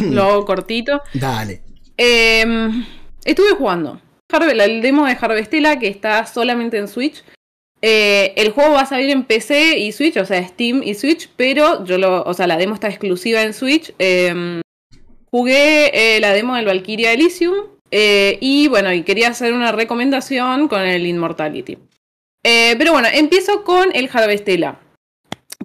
lo 0.10 0.22
hago 0.24 0.44
cortito. 0.44 1.00
Dale. 1.14 1.62
Eh, 1.96 2.44
estuve 3.24 3.52
jugando 3.56 4.00
la- 4.30 4.64
el 4.66 4.82
demo 4.82 5.06
de 5.06 5.16
Harvestella 5.18 5.78
que 5.78 5.88
está 5.88 6.26
solamente 6.26 6.76
en 6.76 6.86
Switch. 6.88 7.24
Eh, 7.80 8.32
el 8.36 8.50
juego 8.50 8.72
va 8.72 8.82
a 8.82 8.86
salir 8.86 9.10
en 9.10 9.24
PC 9.24 9.78
y 9.78 9.92
Switch, 9.92 10.16
o 10.16 10.24
sea, 10.24 10.46
Steam 10.46 10.82
y 10.82 10.94
Switch, 10.94 11.28
pero 11.36 11.84
yo 11.84 11.98
lo, 11.98 12.22
o 12.24 12.34
sea, 12.34 12.46
la 12.46 12.56
demo 12.56 12.74
está 12.74 12.88
exclusiva 12.88 13.42
en 13.42 13.54
Switch. 13.54 13.92
Eh, 13.98 14.62
jugué 15.30 16.16
eh, 16.16 16.20
la 16.20 16.32
demo 16.32 16.56
del 16.56 16.66
Valkyria 16.66 17.12
Elysium 17.12 17.54
eh, 17.90 18.38
y 18.40 18.68
bueno, 18.68 18.92
y 18.92 19.02
quería 19.02 19.28
hacer 19.28 19.52
una 19.52 19.72
recomendación 19.72 20.68
con 20.68 20.82
el 20.82 21.06
Immortality. 21.06 21.78
Pero 22.42 22.92
bueno, 22.92 23.08
empiezo 23.12 23.62
con 23.62 23.94
el 23.94 24.08
Harvestella. 24.10 24.80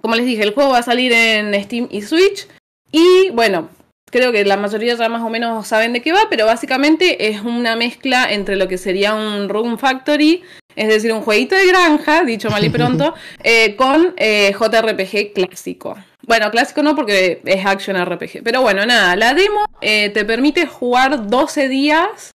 Como 0.02 0.16
les 0.16 0.26
dije, 0.26 0.42
el 0.42 0.52
juego 0.52 0.72
va 0.72 0.78
a 0.78 0.82
salir 0.82 1.14
en 1.14 1.54
Steam 1.64 1.88
y 1.90 2.02
Switch. 2.02 2.46
Y 2.92 3.30
bueno, 3.30 3.70
creo 4.10 4.32
que 4.32 4.44
la 4.44 4.58
mayoría 4.58 4.94
ya 4.94 5.08
más 5.08 5.22
o 5.22 5.30
menos 5.30 5.66
saben 5.66 5.94
de 5.94 6.02
qué 6.02 6.12
va, 6.12 6.28
pero 6.28 6.44
básicamente 6.44 7.28
es 7.28 7.40
una 7.40 7.74
mezcla 7.74 8.30
entre 8.30 8.56
lo 8.56 8.68
que 8.68 8.76
sería 8.76 9.14
un 9.14 9.48
Room 9.48 9.78
Factory, 9.78 10.42
es 10.76 10.88
decir, 10.88 11.12
un 11.12 11.22
jueguito 11.22 11.54
de 11.54 11.66
granja, 11.66 12.22
dicho 12.24 12.50
mal 12.50 12.64
y 12.64 12.68
pronto, 12.70 13.14
eh, 13.42 13.76
con 13.76 14.14
eh, 14.16 14.54
JRPG 14.58 15.32
clásico. 15.32 15.96
Bueno, 16.22 16.50
clásico 16.50 16.82
no 16.82 16.96
porque 16.96 17.42
es 17.44 17.66
action 17.66 18.02
RPG, 18.02 18.42
pero 18.42 18.62
bueno, 18.62 18.86
nada, 18.86 19.14
la 19.14 19.34
demo 19.34 19.66
eh, 19.80 20.08
te 20.10 20.24
permite 20.24 20.66
jugar 20.66 21.28
12 21.28 21.68
días 21.68 22.30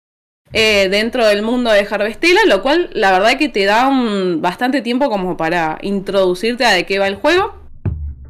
dentro 0.51 1.27
del 1.27 1.43
mundo 1.43 1.69
de 1.69 1.87
Harvestella, 1.87 2.39
lo 2.47 2.63
cual 2.63 2.89
la 2.93 3.11
verdad 3.11 3.37
que 3.37 3.49
te 3.49 3.65
da 3.65 3.87
un, 3.87 4.41
bastante 4.41 4.81
tiempo 4.81 5.07
como 5.07 5.37
para 5.37 5.77
introducirte 5.83 6.65
a 6.65 6.71
de 6.71 6.87
qué 6.87 6.97
va 6.97 7.07
el 7.07 7.17
juego. 7.17 7.53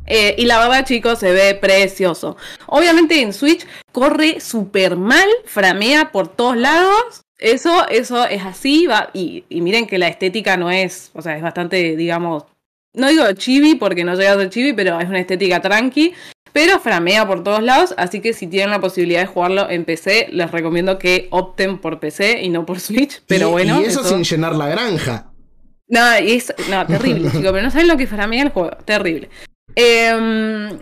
Y 0.06 0.44
la 0.45 0.60
verdad, 0.60 0.86
chicos, 0.86 1.19
se 1.19 1.31
ve 1.31 1.56
precioso. 1.56 2.36
Obviamente 2.65 3.22
en 3.22 3.31
Switch 3.31 3.65
corre 3.94 4.41
súper 4.41 4.98
mal, 4.98 5.30
framea 5.45 6.11
por 6.11 6.27
todos 6.27 6.57
lados. 6.57 7.22
Eso, 7.40 7.88
eso 7.88 8.26
es 8.26 8.44
así, 8.44 8.86
va, 8.86 9.10
y, 9.14 9.45
y 9.48 9.61
miren 9.61 9.88
que 9.88 9.98
la 9.98 10.10
estética 10.10 10.57
no 10.57 10.70
es, 10.70 11.10
o 11.14 11.22
sea, 11.22 11.38
es 11.38 11.41
bastante, 11.41 11.95
digamos, 11.95 12.44
no 12.94 13.07
digo 13.07 13.32
chibi 13.32 13.76
porque 13.76 14.03
no 14.03 14.14
llega 14.16 14.34
a 14.34 14.38
ser 14.38 14.49
chibi, 14.49 14.74
pero 14.74 14.99
es 14.99 15.07
una 15.07 15.22
estética 15.22 15.61
tranqui, 15.61 16.14
pero 16.52 16.80
framea 16.80 17.26
por 17.26 17.41
todos 17.44 17.64
lados, 17.64 17.94
así 17.98 18.20
que 18.20 18.34
si 18.34 18.48
tienen 18.48 18.72
la 18.72 18.82
posibilidad 18.82 19.22
de 19.22 19.28
jugarlo 19.28 19.70
en 19.70 19.86
PC, 19.86 20.28
les 20.34 20.52
recomiendo 20.52 20.99
que 20.99 21.28
opten 21.32 21.78
por 21.78 22.02
PC 22.02 22.41
y 22.41 22.49
no 22.49 22.66
por 22.66 22.82
Switch, 22.82 23.22
pero 23.26 23.48
y, 23.48 23.52
bueno. 23.52 23.82
y 23.82 23.86
eso, 23.86 24.03
sin 24.03 24.24
llenar 24.24 24.53
la 24.56 24.68
granja. 24.68 25.32
No, 25.88 26.11
es, 26.14 26.53
no, 26.70 26.86
terrible, 26.86 27.32
chico, 27.32 27.52
pero 27.53 27.61
no 27.61 27.72
saben 27.72 27.88
lo 27.88 27.95
que 27.95 28.06
framea 28.06 28.44
el 28.44 28.49
juego, 28.49 28.72
terrible. 28.84 29.30
Eh, 29.76 30.78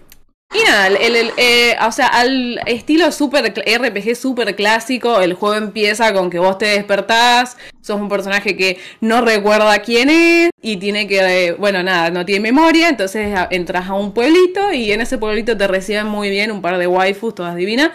y 0.53 0.63
nada, 0.63 0.87
el, 0.87 1.15
el- 1.15 1.31
eh, 1.37 1.75
o 1.85 1.91
sea, 1.91 2.07
al 2.07 2.59
estilo 2.65 3.11
super 3.11 3.53
RPG 3.65 4.15
super 4.15 4.55
clásico, 4.55 5.19
el 5.19 5.33
juego 5.33 5.55
empieza 5.55 6.13
con 6.13 6.29
que 6.29 6.39
vos 6.39 6.57
te 6.57 6.67
despertás, 6.67 7.57
sos 7.81 7.99
un 7.99 8.07
personaje 8.09 8.55
que 8.55 8.79
no 9.01 9.21
recuerda 9.21 9.79
quién 9.79 10.09
es 10.09 10.49
y 10.61 10.77
tiene 10.77 11.05
que, 11.07 11.19
eh, 11.47 11.51
bueno, 11.53 11.83
nada, 11.83 12.09
no 12.11 12.25
tiene 12.25 12.41
memoria, 12.51 12.87
entonces 12.89 13.35
a- 13.35 13.47
entras 13.51 13.89
a 13.89 13.93
un 13.93 14.13
pueblito 14.13 14.71
y 14.71 14.91
en 14.93 15.01
ese 15.01 15.17
pueblito 15.17 15.57
te 15.57 15.67
reciben 15.67 16.07
muy 16.07 16.29
bien 16.29 16.51
un 16.51 16.61
par 16.61 16.77
de 16.77 16.87
waifus, 16.87 17.35
todas 17.35 17.55
divinas, 17.55 17.91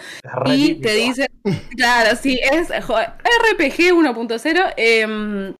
y 0.55 0.75
te 0.75 0.93
dicen, 0.93 1.27
claro, 1.75 2.15
sí, 2.21 2.39
es 2.51 2.69
RPG 2.69 3.93
1.0. 3.93 4.73
em, 4.77 5.55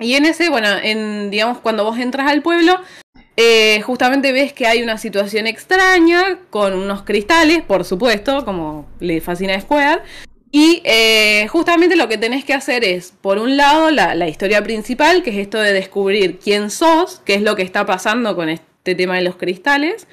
y 0.00 0.14
en 0.14 0.24
ese, 0.26 0.48
bueno, 0.50 0.68
en, 0.82 1.30
digamos, 1.30 1.58
cuando 1.58 1.84
vos 1.84 1.96
entras 1.98 2.28
al 2.28 2.42
pueblo, 2.42 2.80
eh, 3.36 3.80
justamente 3.82 4.32
ves 4.32 4.52
que 4.52 4.66
hay 4.66 4.82
una 4.82 4.98
situación 4.98 5.46
extraña 5.46 6.38
con 6.50 6.74
unos 6.74 7.02
cristales, 7.02 7.62
por 7.62 7.84
supuesto, 7.84 8.44
como 8.44 8.86
le 9.00 9.20
fascina 9.20 9.54
a 9.54 9.60
Square. 9.60 10.02
Y 10.52 10.82
eh, 10.84 11.48
justamente 11.48 11.96
lo 11.96 12.08
que 12.08 12.16
tenés 12.16 12.44
que 12.44 12.54
hacer 12.54 12.84
es, 12.84 13.12
por 13.20 13.38
un 13.38 13.56
lado, 13.56 13.90
la, 13.90 14.14
la 14.14 14.28
historia 14.28 14.62
principal, 14.62 15.24
que 15.24 15.30
es 15.30 15.36
esto 15.36 15.58
de 15.58 15.72
descubrir 15.72 16.38
quién 16.38 16.70
sos, 16.70 17.20
qué 17.24 17.34
es 17.34 17.42
lo 17.42 17.56
que 17.56 17.62
está 17.62 17.84
pasando 17.84 18.36
con 18.36 18.48
este 18.48 18.94
tema 18.94 19.16
de 19.16 19.22
los 19.22 19.34
cristales, 19.34 20.06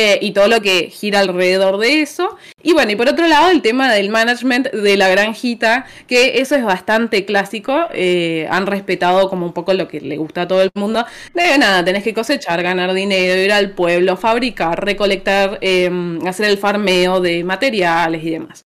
eh, 0.00 0.18
y 0.22 0.30
todo 0.30 0.46
lo 0.46 0.60
que 0.60 0.90
gira 0.90 1.18
alrededor 1.18 1.78
de 1.78 2.02
eso. 2.02 2.36
Y 2.62 2.72
bueno, 2.72 2.92
y 2.92 2.96
por 2.96 3.08
otro 3.08 3.26
lado, 3.26 3.50
el 3.50 3.62
tema 3.62 3.92
del 3.92 4.10
management 4.10 4.68
de 4.70 4.96
la 4.96 5.08
granjita, 5.08 5.86
que 6.06 6.40
eso 6.40 6.54
es 6.54 6.62
bastante 6.62 7.24
clásico. 7.24 7.88
eh, 7.92 8.46
han 8.50 8.66
respetado 8.66 9.28
como 9.28 9.44
un 9.46 9.52
poco 9.52 9.74
lo 9.74 9.88
que 9.88 10.00
le 10.00 10.16
gusta 10.16 10.42
a 10.42 10.48
todo 10.48 10.62
el 10.62 10.70
mundo. 10.74 11.04
De 11.34 11.58
nada, 11.58 11.84
tenés 11.84 12.04
que 12.04 12.14
cosechar, 12.14 12.62
ganar 12.62 12.92
dinero, 12.94 13.40
ir 13.40 13.52
al 13.52 13.70
pueblo, 13.72 14.16
fabricar, 14.16 14.84
recolectar, 14.84 15.58
eh, 15.62 15.90
hacer 16.26 16.46
el 16.46 16.58
farmeo 16.58 17.20
de 17.20 17.42
materiales 17.42 18.22
y 18.22 18.30
demás. 18.30 18.64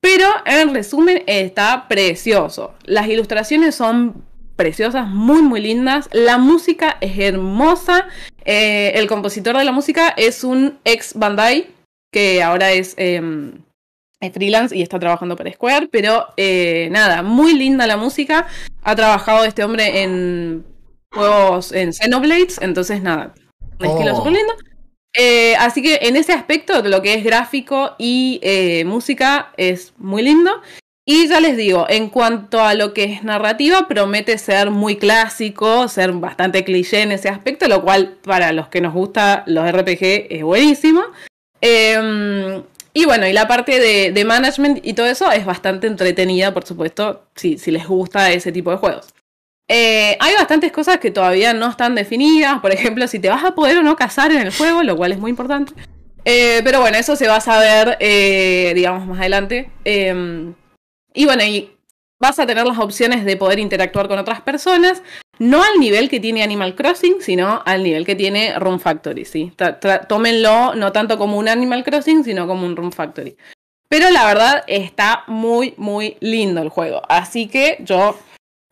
Pero 0.00 0.26
en 0.44 0.74
resumen 0.74 1.22
está 1.26 1.86
precioso. 1.88 2.74
Las 2.84 3.08
ilustraciones 3.08 3.74
son 3.76 4.27
preciosas, 4.58 5.06
muy 5.06 5.40
muy 5.40 5.60
lindas. 5.60 6.08
La 6.12 6.36
música 6.36 6.98
es 7.00 7.16
hermosa. 7.16 8.08
Eh, 8.44 8.92
el 8.96 9.06
compositor 9.06 9.56
de 9.56 9.64
la 9.64 9.72
música 9.72 10.08
es 10.16 10.42
un 10.42 10.78
ex 10.84 11.14
Bandai 11.14 11.68
que 12.12 12.42
ahora 12.42 12.72
es, 12.72 12.94
es 12.96 13.22
freelance 14.32 14.76
y 14.76 14.82
está 14.82 14.98
trabajando 14.98 15.36
para 15.36 15.52
Square. 15.52 15.88
Pero 15.92 16.26
eh, 16.36 16.88
nada, 16.90 17.22
muy 17.22 17.54
linda 17.54 17.86
la 17.86 17.96
música. 17.96 18.48
Ha 18.82 18.96
trabajado 18.96 19.44
este 19.44 19.62
hombre 19.62 20.02
en 20.02 20.64
juegos 21.12 21.72
en 21.72 21.92
Xenoblades, 21.92 22.58
entonces 22.60 23.00
nada, 23.00 23.32
es 23.80 23.90
que 23.92 24.04
lo 24.04 24.12
Oh. 24.12 24.16
súper 24.16 24.32
lindo. 24.32 24.54
Eh, 25.14 25.56
así 25.56 25.82
que 25.82 26.00
en 26.02 26.16
ese 26.16 26.32
aspecto, 26.32 26.82
lo 26.82 27.00
que 27.00 27.14
es 27.14 27.24
gráfico 27.24 27.94
y 27.98 28.40
eh, 28.42 28.84
música, 28.84 29.52
es 29.56 29.94
muy 29.98 30.22
lindo. 30.22 30.60
Y 31.10 31.26
ya 31.26 31.40
les 31.40 31.56
digo, 31.56 31.86
en 31.88 32.10
cuanto 32.10 32.60
a 32.60 32.74
lo 32.74 32.92
que 32.92 33.04
es 33.04 33.24
narrativa, 33.24 33.88
promete 33.88 34.36
ser 34.36 34.70
muy 34.70 34.96
clásico, 34.96 35.88
ser 35.88 36.12
bastante 36.12 36.64
cliché 36.64 37.00
en 37.00 37.12
ese 37.12 37.30
aspecto, 37.30 37.66
lo 37.66 37.80
cual 37.80 38.18
para 38.22 38.52
los 38.52 38.68
que 38.68 38.82
nos 38.82 38.92
gusta 38.92 39.42
los 39.46 39.66
RPG 39.72 40.26
es 40.28 40.42
buenísimo. 40.42 41.02
Eh, 41.62 42.62
y 42.92 43.06
bueno, 43.06 43.26
y 43.26 43.32
la 43.32 43.48
parte 43.48 43.80
de, 44.12 44.24
management 44.26 44.84
y 44.84 44.92
todo 44.92 45.06
eso 45.06 45.32
es 45.32 45.46
bastante 45.46 45.86
entretenida, 45.86 46.52
por 46.52 46.66
supuesto, 46.66 47.22
si, 47.34 47.56
si 47.56 47.70
les 47.70 47.86
gusta 47.86 48.30
ese 48.30 48.52
tipo 48.52 48.70
de 48.70 48.76
juegos. 48.76 49.06
Eh, 49.66 50.14
hay 50.20 50.34
bastantes 50.34 50.72
cosas 50.72 50.98
que 50.98 51.10
todavía 51.10 51.54
no 51.54 51.70
están 51.70 51.94
definidas. 51.94 52.60
Por 52.60 52.72
ejemplo, 52.72 53.08
si 53.08 53.18
te 53.18 53.30
vas 53.30 53.44
a 53.44 53.54
poder 53.54 53.78
o 53.78 53.82
no 53.82 53.96
cazar 53.96 54.30
en 54.30 54.42
el 54.42 54.52
juego, 54.52 54.82
lo 54.82 54.94
cual 54.94 55.12
es 55.12 55.18
muy 55.18 55.30
importante. 55.30 55.72
Eh, 56.26 56.60
pero 56.64 56.80
bueno, 56.80 56.98
eso 56.98 57.16
se 57.16 57.28
va 57.28 57.36
a 57.36 57.40
saber, 57.40 57.96
eh, 58.00 58.72
digamos, 58.74 59.06
más 59.06 59.20
adelante. 59.20 59.70
Y 61.18 61.24
bueno, 61.24 61.42
y 61.42 61.68
vas 62.20 62.38
a 62.38 62.46
tener 62.46 62.64
las 62.64 62.78
opciones 62.78 63.24
de 63.24 63.36
poder 63.36 63.58
interactuar 63.58 64.06
con 64.06 64.20
otras 64.20 64.40
personas. 64.40 65.02
No 65.40 65.64
al 65.64 65.80
nivel 65.80 66.08
que 66.08 66.20
tiene 66.20 66.44
Animal 66.44 66.76
Crossing, 66.76 67.16
sino 67.20 67.60
al 67.66 67.82
nivel 67.82 68.06
que 68.06 68.14
tiene 68.14 68.56
Room 68.56 68.78
Factory, 68.78 69.24
¿sí? 69.24 69.52
Tómenlo 70.08 70.76
no 70.76 70.92
tanto 70.92 71.18
como 71.18 71.36
un 71.36 71.48
Animal 71.48 71.82
Crossing, 71.82 72.22
sino 72.22 72.46
como 72.46 72.64
un 72.64 72.76
Room 72.76 72.92
Factory. 72.92 73.36
Pero 73.88 74.10
la 74.10 74.26
verdad 74.26 74.62
está 74.68 75.24
muy, 75.26 75.74
muy 75.76 76.16
lindo 76.20 76.62
el 76.62 76.68
juego. 76.68 77.02
Así 77.08 77.48
que 77.48 77.78
yo 77.80 78.16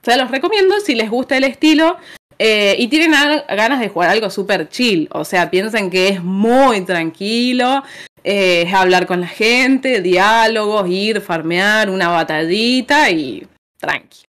se 0.05 0.17
los 0.17 0.31
recomiendo 0.31 0.79
si 0.79 0.95
les 0.95 1.11
gusta 1.11 1.37
el 1.37 1.43
estilo 1.43 1.97
eh, 2.39 2.77
y 2.79 2.87
tienen 2.87 3.11
ganas 3.11 3.81
de 3.81 3.89
jugar 3.89 4.11
algo 4.11 4.31
súper 4.31 4.69
chill. 4.69 5.09
O 5.11 5.25
sea, 5.25 5.51
piensen 5.51 5.91
que 5.91 6.11
es 6.11 6.23
muy 6.23 6.83
tranquilo, 6.83 7.83
eh, 8.29 8.63
es 8.63 8.75
hablar 8.75 9.07
con 9.07 9.21
la 9.21 9.29
gente, 9.29 10.03
diálogos, 10.03 10.91
ir, 10.91 11.21
farmear, 11.21 11.89
una 11.89 12.09
batallita 12.09 13.09
y 13.09 13.47
tranqui. 13.79 14.25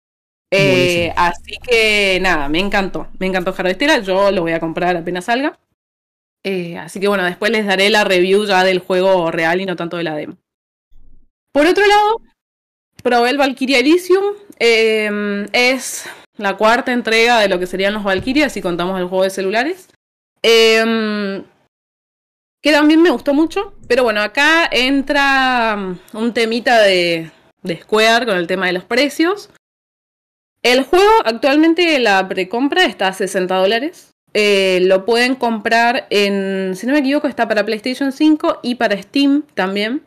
Eh, 0.50 1.12
así 1.16 1.58
que 1.62 2.18
nada, 2.20 2.48
me 2.48 2.58
encantó. 2.58 3.06
Me 3.20 3.26
encantó 3.26 3.54
Harvestera. 3.56 4.00
Yo 4.00 4.32
lo 4.32 4.42
voy 4.42 4.50
a 4.50 4.58
comprar 4.58 4.96
apenas 4.96 5.26
salga. 5.26 5.56
Eh, 6.42 6.76
así 6.76 6.98
que 6.98 7.06
bueno, 7.06 7.24
después 7.24 7.52
les 7.52 7.66
daré 7.66 7.88
la 7.88 8.02
review 8.02 8.44
ya 8.46 8.64
del 8.64 8.80
juego 8.80 9.30
real 9.30 9.60
y 9.60 9.66
no 9.66 9.76
tanto 9.76 9.96
de 9.96 10.02
la 10.02 10.16
demo. 10.16 10.36
Por 11.52 11.66
otro 11.66 11.86
lado, 11.86 12.20
probé 13.04 13.30
el 13.30 13.38
Valkyria 13.38 13.78
Elysium. 13.78 14.24
Eh, 14.58 15.46
es 15.52 16.10
la 16.36 16.56
cuarta 16.56 16.92
entrega 16.92 17.38
de 17.38 17.48
lo 17.48 17.60
que 17.60 17.68
serían 17.68 17.94
los 17.94 18.02
Valkyria, 18.02 18.48
si 18.48 18.60
contamos 18.60 18.98
el 18.98 19.06
juego 19.06 19.22
de 19.22 19.30
celulares. 19.30 19.88
Eh, 20.42 21.44
que 22.64 22.72
también 22.72 23.02
me 23.02 23.10
gustó 23.10 23.34
mucho. 23.34 23.74
Pero 23.86 24.04
bueno, 24.04 24.22
acá 24.22 24.66
entra 24.72 25.76
um, 25.76 25.98
un 26.18 26.32
temita 26.32 26.80
de, 26.80 27.30
de 27.62 27.76
Square 27.76 28.24
con 28.24 28.38
el 28.38 28.46
tema 28.46 28.66
de 28.66 28.72
los 28.72 28.84
precios. 28.84 29.50
El 30.62 30.82
juego 30.84 31.10
actualmente 31.26 31.98
la 31.98 32.26
precompra 32.26 32.86
está 32.86 33.08
a 33.08 33.12
60 33.12 33.54
dólares. 33.54 34.14
Eh, 34.32 34.78
lo 34.80 35.04
pueden 35.04 35.34
comprar 35.34 36.06
en, 36.08 36.74
si 36.74 36.86
no 36.86 36.94
me 36.94 37.00
equivoco, 37.00 37.28
está 37.28 37.46
para 37.46 37.66
PlayStation 37.66 38.12
5 38.12 38.60
y 38.62 38.76
para 38.76 39.00
Steam 39.00 39.42
también. 39.52 40.02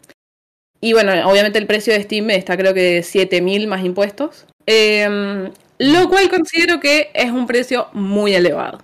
Y 0.82 0.94
bueno, 0.94 1.12
obviamente 1.30 1.60
el 1.60 1.68
precio 1.68 1.94
de 1.94 2.02
Steam 2.02 2.32
está 2.32 2.58
creo 2.58 2.74
que 2.74 3.04
7000 3.04 3.68
más 3.68 3.86
impuestos. 3.86 4.48
Eh, 4.66 5.52
lo 5.78 6.10
cual 6.10 6.28
considero 6.28 6.80
que 6.80 7.12
es 7.14 7.30
un 7.30 7.46
precio 7.46 7.90
muy 7.94 8.34
elevado. 8.34 8.80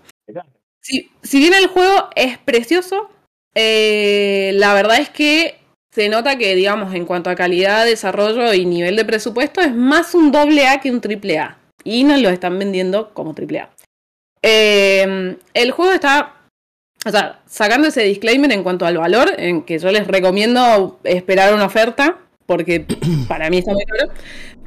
Si, 0.79 1.09
si 1.23 1.39
bien 1.39 1.55
el 1.55 1.67
juego 1.67 2.09
es 2.15 2.37
precioso, 2.37 3.09
eh, 3.55 4.51
la 4.55 4.73
verdad 4.73 4.99
es 4.99 5.09
que 5.09 5.59
se 5.93 6.09
nota 6.09 6.37
que, 6.37 6.55
digamos, 6.55 6.93
en 6.95 7.05
cuanto 7.05 7.29
a 7.29 7.35
calidad, 7.35 7.85
desarrollo 7.85 8.53
y 8.53 8.65
nivel 8.65 8.95
de 8.95 9.05
presupuesto, 9.05 9.61
es 9.61 9.73
más 9.73 10.15
un 10.15 10.31
doble 10.31 10.67
A 10.67 10.81
que 10.81 10.89
un 10.91 11.01
triple 11.01 11.37
A. 11.39 11.59
Y 11.83 12.03
nos 12.03 12.19
lo 12.19 12.29
están 12.29 12.57
vendiendo 12.57 13.13
como 13.13 13.33
triple 13.33 13.59
A. 13.59 13.69
Eh, 14.41 15.37
el 15.53 15.71
juego 15.71 15.91
está, 15.91 16.33
o 17.05 17.11
sea, 17.11 17.41
sacando 17.45 17.87
ese 17.87 18.01
disclaimer 18.03 18.51
en 18.51 18.63
cuanto 18.63 18.85
al 18.85 18.97
valor, 18.97 19.33
en 19.37 19.61
que 19.61 19.77
yo 19.77 19.91
les 19.91 20.07
recomiendo 20.07 20.99
esperar 21.03 21.53
una 21.53 21.65
oferta, 21.65 22.17
porque 22.47 22.85
para 23.27 23.49
mí 23.49 23.59
está 23.59 23.73
muy 23.73 23.85
caro. 23.85 24.11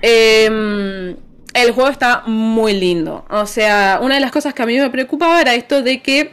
Eh, 0.02 1.16
el 1.54 1.72
juego 1.72 1.90
está 1.90 2.22
muy 2.26 2.74
lindo. 2.74 3.24
O 3.30 3.46
sea, 3.46 3.98
una 4.02 4.14
de 4.14 4.20
las 4.20 4.30
cosas 4.30 4.54
que 4.54 4.62
a 4.62 4.66
mí 4.66 4.78
me 4.78 4.90
preocupaba 4.90 5.40
era 5.40 5.54
esto 5.54 5.82
de 5.82 6.02
que 6.02 6.32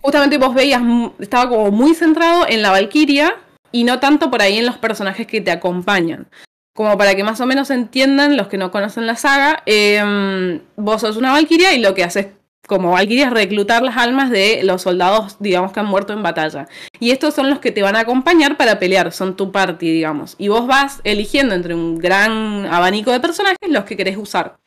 justamente 0.00 0.38
vos 0.38 0.54
veías, 0.54 0.82
estaba 1.18 1.48
como 1.48 1.70
muy 1.70 1.94
centrado 1.94 2.46
en 2.48 2.62
la 2.62 2.70
Valkyria 2.70 3.34
y 3.72 3.84
no 3.84 3.98
tanto 3.98 4.30
por 4.30 4.42
ahí 4.42 4.58
en 4.58 4.66
los 4.66 4.78
personajes 4.78 5.26
que 5.26 5.40
te 5.40 5.50
acompañan. 5.50 6.28
Como 6.74 6.96
para 6.96 7.14
que 7.14 7.24
más 7.24 7.40
o 7.40 7.46
menos 7.46 7.70
entiendan 7.70 8.36
los 8.36 8.46
que 8.46 8.56
no 8.56 8.70
conocen 8.70 9.06
la 9.06 9.16
saga, 9.16 9.62
eh, 9.66 10.60
vos 10.76 11.00
sos 11.00 11.16
una 11.16 11.32
Valkyria 11.32 11.74
y 11.74 11.80
lo 11.80 11.94
que 11.94 12.04
haces 12.04 12.28
como 12.68 12.92
Valkyria 12.92 13.26
es 13.26 13.32
reclutar 13.32 13.82
las 13.82 13.96
almas 13.96 14.30
de 14.30 14.60
los 14.62 14.82
soldados, 14.82 15.38
digamos, 15.40 15.72
que 15.72 15.80
han 15.80 15.86
muerto 15.86 16.12
en 16.12 16.22
batalla. 16.22 16.68
Y 17.00 17.10
estos 17.10 17.34
son 17.34 17.50
los 17.50 17.58
que 17.58 17.72
te 17.72 17.82
van 17.82 17.96
a 17.96 18.00
acompañar 18.00 18.56
para 18.56 18.78
pelear, 18.78 19.10
son 19.10 19.36
tu 19.36 19.50
party, 19.50 19.90
digamos. 19.90 20.36
Y 20.38 20.48
vos 20.48 20.66
vas 20.66 21.00
eligiendo 21.02 21.54
entre 21.54 21.74
un 21.74 21.98
gran 21.98 22.66
abanico 22.66 23.10
de 23.10 23.20
personajes 23.20 23.56
los 23.68 23.84
que 23.84 23.96
querés 23.96 24.18
usar. 24.18 24.58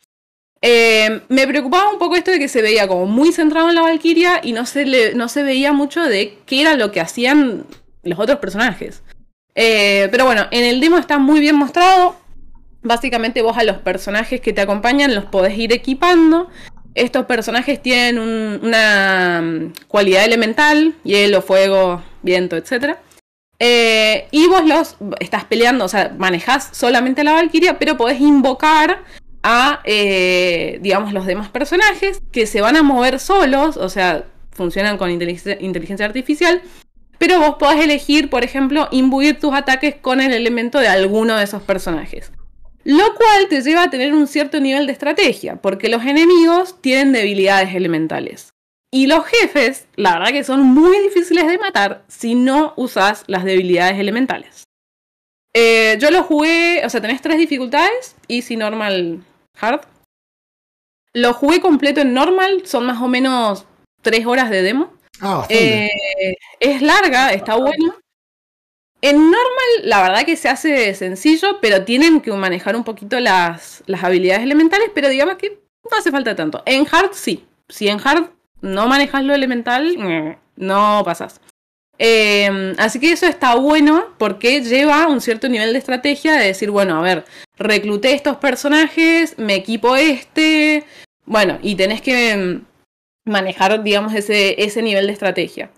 Eh, 0.64 1.22
me 1.28 1.46
preocupaba 1.48 1.90
un 1.90 1.98
poco 1.98 2.14
esto 2.14 2.30
de 2.30 2.38
que 2.38 2.46
se 2.48 2.62
veía 2.62 2.86
como 2.86 3.06
muy 3.06 3.32
centrado 3.32 3.68
en 3.68 3.74
la 3.74 3.82
Valkyria 3.82 4.40
y 4.44 4.52
no 4.52 4.64
se, 4.64 5.12
no 5.14 5.28
se 5.28 5.42
veía 5.42 5.72
mucho 5.72 6.02
de 6.02 6.38
qué 6.46 6.60
era 6.60 6.74
lo 6.76 6.92
que 6.92 7.00
hacían 7.00 7.64
los 8.04 8.18
otros 8.18 8.38
personajes. 8.38 9.02
Eh, 9.56 10.08
pero 10.12 10.24
bueno, 10.24 10.46
en 10.52 10.64
el 10.64 10.80
demo 10.80 10.98
está 10.98 11.18
muy 11.18 11.40
bien 11.40 11.56
mostrado. 11.56 12.16
básicamente 12.84 13.42
vos 13.42 13.56
a 13.58 13.62
los 13.62 13.76
personajes 13.78 14.40
que 14.40 14.52
te 14.52 14.60
acompañan 14.60 15.14
los 15.14 15.24
podés 15.26 15.56
ir 15.56 15.72
equipando. 15.72 16.48
Estos 16.96 17.26
personajes 17.26 17.80
tienen 17.80 18.18
un- 18.18 18.60
una 18.62 19.40
mm, 19.40 19.72
cualidad 19.88 20.24
elemental, 20.24 20.94
hielo, 21.04 21.42
fuego, 21.42 22.02
viento, 22.22 22.56
etc. 22.56 22.96
y 24.32 24.46
vos 24.48 24.64
los 24.66 24.96
estás 25.20 25.44
peleando, 25.44 25.84
o 25.84 25.88
sea, 25.88 26.12
manejás 26.18 26.70
solamente 26.72 27.22
la 27.22 27.32
Valkyria, 27.34 27.78
pero 27.78 27.96
podés 27.96 28.20
invocar 28.20 29.04
a, 29.42 29.80
eh, 29.84 30.78
digamos, 30.82 31.12
los 31.12 31.26
demás 31.26 31.48
personajes 31.48 32.20
que 32.30 32.46
se 32.46 32.60
van 32.60 32.76
a 32.76 32.82
mover 32.82 33.18
solos, 33.18 33.76
o 33.76 33.88
sea, 33.88 34.24
funcionan 34.52 34.98
con 34.98 35.10
inteligencia, 35.10 35.56
inteligencia 35.60 36.06
artificial, 36.06 36.62
pero 37.18 37.38
vos 37.38 37.56
podés 37.58 37.84
elegir, 37.84 38.30
por 38.30 38.44
ejemplo, 38.44 38.88
imbuir 38.90 39.38
tus 39.38 39.54
ataques 39.54 39.94
con 39.96 40.20
el 40.20 40.32
elemento 40.32 40.78
de 40.78 40.88
alguno 40.88 41.36
de 41.36 41.44
esos 41.44 41.62
personajes. 41.62 42.32
Lo 42.84 43.14
cual 43.14 43.48
te 43.48 43.62
lleva 43.62 43.84
a 43.84 43.90
tener 43.90 44.12
un 44.12 44.26
cierto 44.26 44.58
nivel 44.60 44.86
de 44.86 44.92
estrategia, 44.92 45.56
porque 45.56 45.88
los 45.88 46.04
enemigos 46.04 46.80
tienen 46.80 47.12
debilidades 47.12 47.74
elementales. 47.74 48.52
Y 48.90 49.06
los 49.06 49.24
jefes, 49.24 49.86
la 49.96 50.18
verdad 50.18 50.32
que 50.32 50.44
son 50.44 50.62
muy 50.62 50.98
difíciles 50.98 51.46
de 51.46 51.58
matar 51.58 52.04
si 52.08 52.34
no 52.34 52.74
usas 52.76 53.24
las 53.26 53.44
debilidades 53.44 53.98
elementales. 53.98 54.64
Eh, 55.54 55.96
yo 56.00 56.10
lo 56.10 56.22
jugué, 56.24 56.82
o 56.84 56.90
sea, 56.90 57.00
tenés 57.00 57.22
tres 57.22 57.38
dificultades, 57.38 58.16
easy, 58.28 58.56
normal, 58.56 59.22
hard. 59.60 59.80
Lo 61.14 61.34
jugué 61.34 61.60
completo 61.60 62.00
en 62.00 62.14
normal, 62.14 62.62
son 62.64 62.86
más 62.86 63.00
o 63.00 63.08
menos 63.08 63.66
tres 64.00 64.26
horas 64.26 64.50
de 64.50 64.62
demo. 64.62 64.92
Ah, 65.20 65.36
bastante. 65.38 65.86
Eh, 65.86 66.36
es 66.60 66.82
larga, 66.82 67.32
está 67.32 67.56
bueno. 67.56 67.96
En 69.02 69.16
normal, 69.16 69.40
la 69.82 70.00
verdad 70.02 70.24
que 70.24 70.36
se 70.36 70.48
hace 70.48 70.94
sencillo, 70.94 71.58
pero 71.60 71.84
tienen 71.84 72.20
que 72.20 72.32
manejar 72.32 72.76
un 72.76 72.84
poquito 72.84 73.18
las, 73.18 73.82
las 73.86 74.04
habilidades 74.04 74.44
elementales, 74.44 74.90
pero 74.94 75.08
digamos 75.08 75.36
que 75.36 75.60
no 75.90 75.98
hace 75.98 76.12
falta 76.12 76.36
tanto. 76.36 76.62
En 76.66 76.86
hard 76.90 77.10
sí. 77.12 77.44
Si 77.68 77.88
en 77.88 78.00
hard 78.02 78.30
no 78.60 78.86
manejas 78.86 79.24
lo 79.24 79.34
elemental, 79.34 79.98
mm, 79.98 80.36
no 80.56 81.02
pasas. 81.04 81.40
Eh, 81.98 82.74
así 82.78 82.98
que 83.00 83.12
eso 83.12 83.26
está 83.26 83.54
bueno 83.56 84.14
porque 84.18 84.60
lleva 84.62 85.06
un 85.06 85.20
cierto 85.20 85.48
nivel 85.48 85.72
de 85.72 85.78
estrategia 85.78 86.34
de 86.34 86.46
decir, 86.46 86.70
bueno, 86.70 86.96
a 86.98 87.02
ver, 87.02 87.24
recluté 87.62 88.12
estos 88.12 88.36
personajes, 88.36 89.38
me 89.38 89.54
equipo 89.54 89.96
este, 89.96 90.84
bueno, 91.24 91.58
y 91.62 91.76
tenés 91.76 92.00
que 92.00 92.36
mm, 92.36 93.30
manejar, 93.30 93.82
digamos, 93.82 94.14
ese, 94.14 94.62
ese 94.62 94.82
nivel 94.82 95.06
de 95.06 95.12
estrategia. 95.12 95.70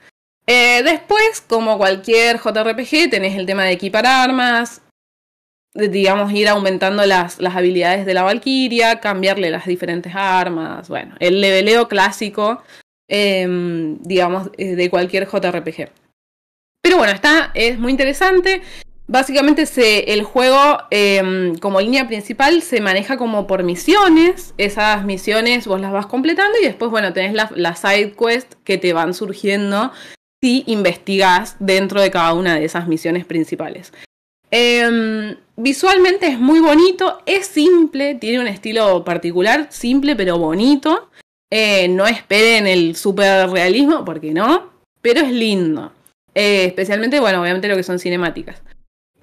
Eh, 0.46 0.82
después, 0.82 1.40
como 1.40 1.78
cualquier 1.78 2.38
JRPG, 2.38 3.10
tenés 3.10 3.36
el 3.36 3.46
tema 3.46 3.64
de 3.64 3.72
equipar 3.72 4.06
armas, 4.06 4.82
digamos, 5.74 6.32
ir 6.32 6.48
aumentando 6.48 7.04
las, 7.06 7.40
las 7.40 7.56
habilidades 7.56 8.06
de 8.06 8.14
la 8.14 8.22
Valkyria, 8.22 9.00
cambiarle 9.00 9.50
las 9.50 9.66
diferentes 9.66 10.14
armas, 10.14 10.88
bueno, 10.88 11.14
el 11.18 11.40
leveleo 11.40 11.88
clásico, 11.88 12.62
em, 13.08 13.98
digamos, 14.02 14.50
eh, 14.56 14.76
de 14.76 14.90
cualquier 14.90 15.26
JRPG. 15.26 15.90
Pero 16.82 16.98
bueno, 16.98 17.12
está, 17.12 17.50
es 17.54 17.78
muy 17.78 17.90
interesante. 17.92 18.62
Básicamente 19.14 20.12
el 20.12 20.24
juego 20.24 20.78
em, 20.90 21.56
como 21.58 21.80
línea 21.80 22.08
principal 22.08 22.62
se 22.62 22.80
maneja 22.80 23.16
como 23.16 23.46
por 23.46 23.62
misiones. 23.62 24.54
Esas 24.58 25.04
misiones 25.04 25.68
vos 25.68 25.80
las 25.80 25.92
vas 25.92 26.06
completando 26.06 26.58
y 26.60 26.64
después, 26.64 26.90
bueno, 26.90 27.12
tenés 27.12 27.32
las 27.32 27.52
la 27.52 27.76
side 27.76 28.14
quest 28.18 28.54
que 28.64 28.76
te 28.76 28.92
van 28.92 29.14
surgiendo 29.14 29.92
si 30.42 30.64
investigás 30.66 31.54
dentro 31.60 32.02
de 32.02 32.10
cada 32.10 32.34
una 32.34 32.56
de 32.56 32.64
esas 32.64 32.88
misiones 32.88 33.24
principales. 33.24 33.92
Em, 34.50 35.36
visualmente 35.54 36.26
es 36.26 36.40
muy 36.40 36.58
bonito, 36.58 37.20
es 37.24 37.46
simple, 37.46 38.16
tiene 38.16 38.40
un 38.40 38.48
estilo 38.48 39.04
particular, 39.04 39.68
simple 39.70 40.16
pero 40.16 40.38
bonito. 40.38 41.08
Eh, 41.52 41.86
no 41.86 42.08
esperen 42.08 42.66
el 42.66 42.96
super 42.96 43.48
realismo, 43.48 44.04
porque 44.04 44.32
no, 44.32 44.72
pero 45.00 45.20
es 45.20 45.30
lindo. 45.30 45.92
Eh, 46.34 46.64
especialmente, 46.64 47.20
bueno, 47.20 47.40
obviamente 47.40 47.68
lo 47.68 47.76
que 47.76 47.84
son 47.84 48.00
cinemáticas. 48.00 48.60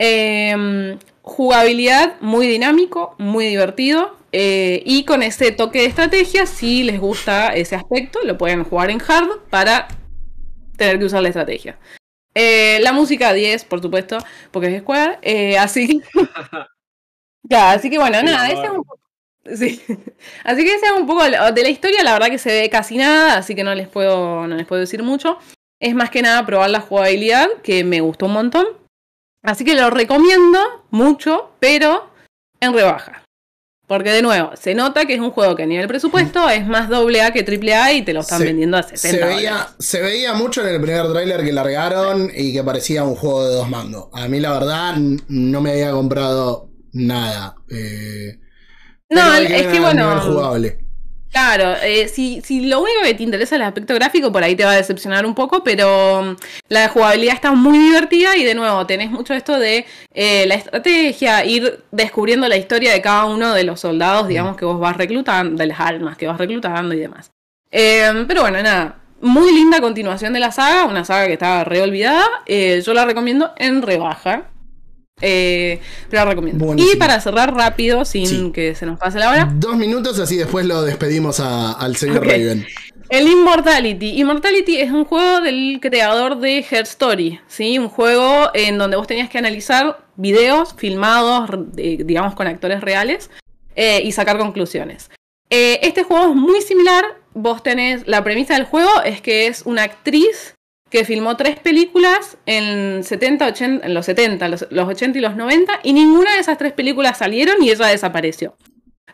Em, 0.04 0.98
jugabilidad 1.22 2.20
muy 2.22 2.48
dinámico, 2.48 3.14
muy 3.20 3.46
divertido. 3.46 4.18
eh, 4.34 4.82
y 4.86 5.04
con 5.04 5.22
ese 5.24 5.52
toque 5.52 5.80
de 5.82 5.86
estrategia, 5.88 6.46
si 6.46 6.84
les 6.84 7.00
gusta 7.00 7.50
ese 7.50 7.76
aspecto, 7.76 8.20
lo 8.24 8.38
pueden 8.38 8.64
jugar 8.64 8.90
en 8.90 9.02
hard 9.06 9.42
para 9.50 9.90
tener 10.78 10.98
que 10.98 11.06
usar 11.06 11.22
la 11.22 11.28
estrategia. 11.28 11.78
Eh, 12.34 12.80
la 12.82 12.94
música 12.94 13.34
10, 13.34 13.66
por 13.66 13.82
supuesto, 13.82 14.18
porque 14.52 14.74
es 14.74 14.82
Square. 14.82 15.20
eh, 15.22 15.58
así 15.58 16.02
así 17.52 17.90
que 17.90 18.00
bueno, 18.00 18.20
Sí, 18.20 18.26
nada, 18.26 18.48
ese 18.48 18.64
es 18.64 18.70
un. 18.72 18.84
Sí. 19.58 19.82
Así 20.44 20.64
que 20.64 20.76
ese 20.76 20.86
es 20.86 20.92
un 20.92 21.08
poco 21.08 21.24
de 21.24 21.32
la 21.32 21.70
historia, 21.70 22.04
la 22.04 22.14
verdad 22.14 22.30
que 22.30 22.38
se 22.38 22.52
ve 22.52 22.70
casi 22.70 22.96
nada, 22.98 23.38
así 23.38 23.56
que 23.56 23.64
no 23.64 23.74
les 23.74 23.88
puedo, 23.88 24.46
no 24.48 24.56
les 24.56 24.68
puedo 24.68 24.80
decir 24.80 25.02
mucho. 25.02 25.40
Es 25.80 25.96
más 25.96 26.12
que 26.12 26.22
nada 26.22 26.46
probar 26.46 26.70
la 26.70 26.80
jugabilidad, 26.80 27.48
que 27.64 27.84
me 27.84 28.02
gustó 28.02 28.28
un 28.28 28.34
montón. 28.34 28.68
Así 29.44 29.64
que 29.66 29.76
lo 29.76 29.90
recomiendo 29.90 30.60
mucho, 30.92 31.52
pero 31.60 32.10
en 32.60 32.74
rebaja. 32.74 33.24
Porque 33.88 34.12
de 34.12 34.22
nuevo, 34.22 34.52
se 34.56 34.74
nota 34.74 35.06
que 35.06 35.16
es 35.16 35.20
un 35.20 35.32
juego 35.32 35.56
que 35.56 35.64
a 35.64 35.66
nivel 35.66 35.88
presupuesto 35.88 36.48
es 36.50 36.66
más 36.66 36.88
doble 36.88 37.22
A 37.24 37.32
que 37.34 37.44
triple 37.44 37.76
A 37.76 37.92
y 37.92 38.04
te 38.04 38.14
lo 38.14 38.22
están 38.22 38.38
Se- 38.40 38.46
vendiendo 38.46 38.78
a 38.78 38.84
Se 38.84 38.96
60 38.96 39.26
veía, 39.26 39.52
dólares. 39.52 39.74
se 39.80 40.02
veía 40.02 40.34
mucho 40.34 40.62
en 40.66 40.74
el 40.76 40.82
primer 40.82 41.12
tráiler 41.12 41.44
que 41.44 41.52
largaron 41.52 42.32
y 42.34 42.54
que 42.54 42.64
parecía 42.64 43.04
un 43.04 43.16
juego 43.16 43.46
de 43.50 43.56
dos 43.56 43.68
mangos. 43.68 44.08
A 44.14 44.28
mí 44.30 44.40
la 44.40 44.54
verdad 44.54 44.96
no 45.28 45.60
me 45.60 45.72
había 45.72 45.92
comprado 45.92 46.70
nada. 46.94 47.56
eh, 47.70 48.38
No, 49.10 49.34
es 49.36 49.68
que 49.68 49.80
bueno. 49.82 50.22
jugable. 50.22 50.81
Claro, 51.32 51.76
eh, 51.82 52.10
si, 52.10 52.42
si 52.42 52.66
lo 52.66 52.82
único 52.82 53.04
que 53.04 53.14
te 53.14 53.24
interesa 53.24 53.56
es 53.56 53.62
el 53.62 53.66
aspecto 53.66 53.96
gráfico, 53.96 54.34
por 54.34 54.44
ahí 54.44 54.54
te 54.54 54.66
va 54.66 54.72
a 54.72 54.76
decepcionar 54.76 55.26
un 55.26 55.34
poco, 55.34 55.64
pero 55.64 56.22
mm, 56.24 56.36
la 56.68 56.90
jugabilidad 56.90 57.36
está 57.36 57.54
muy 57.54 57.80
divertida 57.80 58.36
y 58.36 58.44
de 58.44 58.54
nuevo 58.54 58.86
tenés 58.86 59.10
mucho 59.10 59.34
esto 59.34 59.58
de 59.58 59.86
eh, 60.14 60.46
la 60.48 60.56
estrategia, 60.56 61.46
ir 61.46 61.86
descubriendo 61.92 62.50
la 62.50 62.58
historia 62.58 62.92
de 62.92 63.02
cada 63.02 63.26
uno 63.26 63.54
de 63.54 63.64
los 63.64 63.80
soldados, 63.80 64.28
digamos, 64.28 64.58
que 64.58 64.66
vos 64.66 64.78
vas 64.78 64.98
reclutando, 64.98 65.56
de 65.56 65.68
las 65.68 65.80
almas 65.80 66.18
que 66.18 66.28
vas 66.28 66.38
reclutando 66.38 66.94
y 66.94 67.00
demás. 67.00 67.32
Eh, 67.72 68.26
pero 68.28 68.42
bueno, 68.42 68.62
nada, 68.62 68.98
muy 69.22 69.54
linda 69.54 69.80
continuación 69.80 70.34
de 70.34 70.40
la 70.42 70.52
saga, 70.52 70.86
una 70.86 71.06
saga 71.06 71.28
que 71.28 71.34
estaba 71.34 71.64
re 71.64 71.82
olvidada, 71.82 72.28
eh, 72.46 72.82
yo 72.86 72.94
la 72.94 73.06
recomiendo 73.06 73.54
en 73.56 73.82
rebaja. 73.82 74.50
Eh, 75.22 75.80
pero 76.10 76.24
la 76.26 76.30
recomiendo. 76.32 76.66
Buenísimo. 76.66 76.94
Y 76.94 76.98
para 76.98 77.20
cerrar 77.22 77.54
rápido, 77.54 78.06
sin 78.06 78.26
Sí. 78.28 78.52
que 78.54 78.76
se 78.76 78.86
nos 78.86 79.00
pase 79.00 79.20
la 79.20 79.30
hora, 79.30 79.50
Dos 79.54 79.76
minutos, 79.78 80.20
así 80.20 80.36
después 80.38 80.66
lo 80.66 80.82
despedimos 80.84 81.40
a- 81.40 81.72
al 81.74 81.96
señor 81.96 82.20
Ok. 82.20 82.26
Raven. 82.26 82.66
El 83.10 83.28
Immortality. 83.28 84.20
Immortality 84.22 84.78
es 84.80 84.90
un 84.92 85.04
juego 85.04 85.42
del 85.42 85.80
creador 85.82 86.40
de 86.40 86.60
Her 86.70 86.84
Story, 86.84 87.40
¿sí? 87.48 87.78
Un 87.78 87.90
juego 87.90 88.50
en 88.54 88.78
donde 88.78 88.96
vos 88.96 89.06
tenías 89.06 89.30
que 89.30 89.38
analizar 89.38 90.00
videos 90.16 90.74
filmados, 90.78 91.50
eh, 91.78 91.98
digamos, 92.06 92.36
con 92.36 92.48
actores 92.48 92.80
reales 92.82 93.30
eh, 93.76 94.02
y 94.04 94.12
sacar 94.14 94.38
conclusiones. 94.38 95.10
Eh, 95.50 95.80
este 95.84 96.04
juego 96.04 96.30
es 96.30 96.36
muy 96.36 96.62
similar. 96.62 97.04
Vos 97.34 97.62
tenés. 97.64 98.08
La 98.08 98.24
premisa 98.24 98.54
del 98.54 98.64
juego 98.66 98.90
es 99.04 99.22
que 99.22 99.48
es 99.48 99.64
una 99.66 99.84
actriz 99.84 100.56
que 100.92 101.06
filmó 101.06 101.38
tres 101.38 101.60
películas 101.60 102.38
en, 102.46 103.04
70, 103.04 103.48
80, 103.48 103.88
en 103.88 103.94
los 103.94 104.06
70, 104.06 104.48
los, 104.50 104.68
los 104.70 104.88
80 104.88 105.18
y 105.18 105.22
los 105.22 105.36
90, 105.36 105.80
y 105.82 105.94
ninguna 105.94 106.34
de 106.34 106.42
esas 106.42 106.60
tres 106.60 106.74
películas 106.74 107.18
salieron 107.18 107.64
y 107.64 107.72
ella 107.72 107.88
desapareció. 107.88 108.56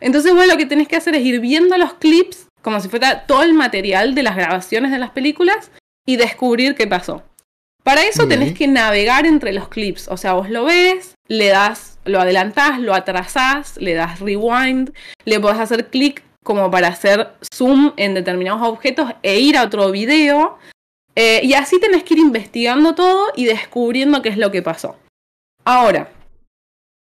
Entonces, 0.00 0.34
vos 0.34 0.46
lo 0.46 0.56
que 0.56 0.66
tenés 0.66 0.88
que 0.88 0.96
hacer 0.96 1.14
es 1.14 1.24
ir 1.24 1.40
viendo 1.40 1.78
los 1.78 1.94
clips 1.94 2.48
como 2.62 2.80
si 2.80 2.88
fuera 2.88 3.26
todo 3.26 3.42
el 3.44 3.54
material 3.54 4.14
de 4.14 4.22
las 4.22 4.36
grabaciones 4.36 4.90
de 4.90 4.98
las 4.98 5.10
películas 5.10 5.70
y 6.06 6.16
descubrir 6.16 6.74
qué 6.74 6.86
pasó. 6.86 7.22
Para 7.84 8.02
eso 8.02 8.28
tenés 8.28 8.52
que 8.52 8.66
navegar 8.66 9.24
entre 9.24 9.52
los 9.52 9.68
clips. 9.68 10.08
O 10.08 10.18
sea, 10.18 10.34
vos 10.34 10.50
lo 10.50 10.66
ves, 10.66 11.14
le 11.28 11.48
das, 11.48 11.98
lo 12.04 12.20
adelantás, 12.20 12.78
lo 12.80 12.92
atrasás, 12.94 13.78
le 13.78 13.94
das 13.94 14.20
rewind, 14.20 14.92
le 15.24 15.40
podés 15.40 15.58
hacer 15.58 15.86
clic 15.86 16.22
como 16.44 16.70
para 16.70 16.88
hacer 16.88 17.30
zoom 17.54 17.94
en 17.96 18.12
determinados 18.12 18.60
objetos 18.62 19.12
e 19.22 19.40
ir 19.40 19.56
a 19.56 19.62
otro 19.62 19.90
video. 19.90 20.58
Eh, 21.20 21.40
y 21.42 21.54
así 21.54 21.80
tenés 21.80 22.04
que 22.04 22.14
ir 22.14 22.20
investigando 22.20 22.94
todo 22.94 23.32
y 23.34 23.44
descubriendo 23.44 24.22
qué 24.22 24.28
es 24.28 24.38
lo 24.38 24.52
que 24.52 24.62
pasó. 24.62 24.94
Ahora, 25.64 26.12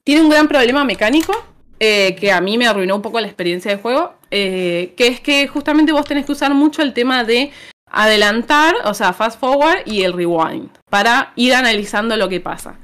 tiene 0.03 0.21
un 0.21 0.29
gran 0.29 0.47
problema 0.47 0.83
mecánico 0.83 1.31
eh, 1.79 2.15
que 2.19 2.31
a 2.31 2.41
mí 2.41 2.57
me 2.57 2.65
arruinó 2.65 2.95
un 2.95 3.03
poco 3.03 3.19
la 3.19 3.27
experiencia 3.27 3.69
de 3.69 3.77
juego, 3.77 4.15
eh, 4.31 4.93
que 4.97 5.05
es 5.05 5.19
que 5.19 5.47
justamente 5.47 5.91
vos 5.91 6.07
tenés 6.07 6.25
que 6.25 6.31
usar 6.31 6.55
mucho 6.55 6.81
el 6.81 6.93
tema 6.93 7.23
de 7.23 7.51
adelantar, 7.91 8.73
o 8.85 8.95
sea, 8.95 9.13
fast 9.13 9.39
forward 9.39 9.83
y 9.85 10.01
el 10.01 10.13
rewind, 10.13 10.71
para 10.89 11.31
ir 11.35 11.53
analizando 11.53 12.17
lo 12.17 12.29
que 12.29 12.39
pasa. 12.39 12.79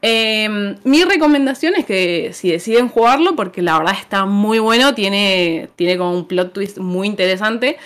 Eh, 0.00 0.76
mi 0.84 1.04
recomendación 1.04 1.74
es 1.76 1.84
que 1.84 2.32
si 2.32 2.50
deciden 2.50 2.88
jugarlo, 2.88 3.36
porque 3.36 3.60
la 3.60 3.78
verdad 3.78 3.96
está 4.00 4.24
muy 4.24 4.58
bueno, 4.58 4.94
tiene, 4.94 5.68
tiene 5.76 5.98
como 5.98 6.16
un 6.16 6.26
plot 6.26 6.54
twist 6.54 6.78
muy 6.78 7.06
interesante. 7.06 7.76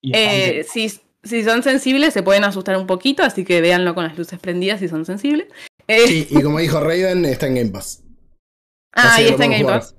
Y 0.00 0.12
Eh, 0.14 0.60
es 0.60 0.68
si, 0.68 1.00
si 1.24 1.42
son 1.44 1.62
sensibles, 1.62 2.12
se 2.14 2.22
pueden 2.22 2.44
asustar 2.44 2.76
un 2.76 2.86
poquito, 2.86 3.22
así 3.22 3.44
que 3.44 3.60
véanlo 3.60 3.94
con 3.94 4.04
las 4.04 4.16
luces 4.16 4.38
prendidas 4.38 4.80
si 4.80 4.88
son 4.88 5.04
sensibles. 5.04 5.46
Eh, 5.88 6.06
Sí, 6.06 6.26
y 6.30 6.42
como 6.42 6.58
dijo 6.58 6.80
Raven, 6.80 7.24
está 7.24 7.46
en 7.46 7.54
Game 7.56 7.70
Pass. 7.70 8.02
ah, 8.94 9.14
Así 9.14 9.22
y 9.22 9.26
está 9.28 9.44
en 9.44 9.50
Game. 9.52 9.64
Pass. 9.64 9.94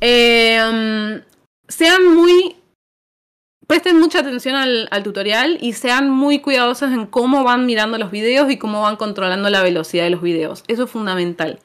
Eh, 0.00 0.58
um, 0.68 1.20
sean 1.68 2.14
muy. 2.14 2.56
Presten 3.66 4.00
mucha 4.00 4.18
atención 4.20 4.56
al, 4.56 4.88
al 4.90 5.04
tutorial 5.04 5.58
y 5.60 5.74
sean 5.74 6.10
muy 6.10 6.40
cuidadosos 6.40 6.90
en 6.90 7.06
cómo 7.06 7.44
van 7.44 7.66
mirando 7.66 7.98
los 7.98 8.10
videos 8.10 8.50
y 8.50 8.56
cómo 8.58 8.82
van 8.82 8.96
controlando 8.96 9.48
la 9.48 9.62
velocidad 9.62 10.02
de 10.04 10.10
los 10.10 10.22
videos. 10.22 10.64
Eso 10.66 10.84
es 10.84 10.90
fundamental. 10.90 11.60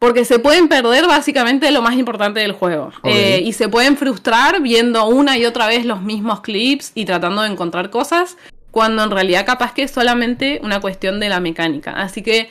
Porque 0.00 0.24
se 0.24 0.38
pueden 0.38 0.68
perder 0.68 1.06
básicamente 1.06 1.70
lo 1.70 1.82
más 1.82 1.94
importante 1.94 2.40
del 2.40 2.52
juego. 2.52 2.90
Eh, 3.04 3.42
y 3.44 3.52
se 3.52 3.68
pueden 3.68 3.98
frustrar 3.98 4.62
viendo 4.62 5.06
una 5.06 5.36
y 5.36 5.44
otra 5.44 5.66
vez 5.66 5.84
los 5.84 6.00
mismos 6.00 6.40
clips 6.40 6.92
y 6.94 7.04
tratando 7.04 7.42
de 7.42 7.50
encontrar 7.50 7.90
cosas, 7.90 8.38
cuando 8.70 9.04
en 9.04 9.10
realidad 9.10 9.44
capaz 9.44 9.74
que 9.74 9.82
es 9.82 9.90
solamente 9.90 10.58
una 10.62 10.80
cuestión 10.80 11.20
de 11.20 11.28
la 11.28 11.38
mecánica. 11.38 11.92
Así 11.92 12.22
que 12.22 12.48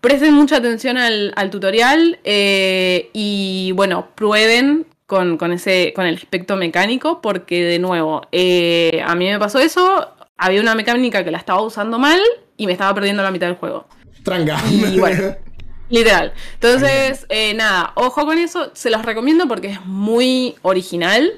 presten 0.00 0.34
mucha 0.34 0.56
atención 0.56 0.98
al, 0.98 1.32
al 1.36 1.50
tutorial 1.50 2.18
eh, 2.24 3.10
y 3.12 3.70
bueno, 3.76 4.08
prueben 4.16 4.84
con, 5.06 5.38
con, 5.38 5.52
ese, 5.52 5.92
con 5.94 6.04
el 6.04 6.16
aspecto 6.16 6.56
mecánico, 6.56 7.20
porque 7.20 7.62
de 7.62 7.78
nuevo, 7.78 8.22
eh, 8.32 9.04
a 9.06 9.14
mí 9.14 9.26
me 9.26 9.38
pasó 9.38 9.60
eso, 9.60 10.16
había 10.36 10.60
una 10.60 10.74
mecánica 10.74 11.22
que 11.22 11.30
la 11.30 11.38
estaba 11.38 11.62
usando 11.62 12.00
mal 12.00 12.20
y 12.56 12.66
me 12.66 12.72
estaba 12.72 12.92
perdiendo 12.92 13.22
la 13.22 13.30
mitad 13.30 13.46
del 13.46 13.56
juego. 13.56 13.86
Tranca. 14.24 14.60
Y 14.68 14.98
bueno. 14.98 15.36
Literal. 15.90 16.32
Entonces, 16.54 17.26
eh, 17.28 17.54
nada, 17.54 17.92
ojo 17.94 18.24
con 18.26 18.38
eso. 18.38 18.70
Se 18.74 18.90
los 18.90 19.04
recomiendo 19.04 19.46
porque 19.48 19.68
es 19.68 19.84
muy 19.86 20.54
original. 20.62 21.32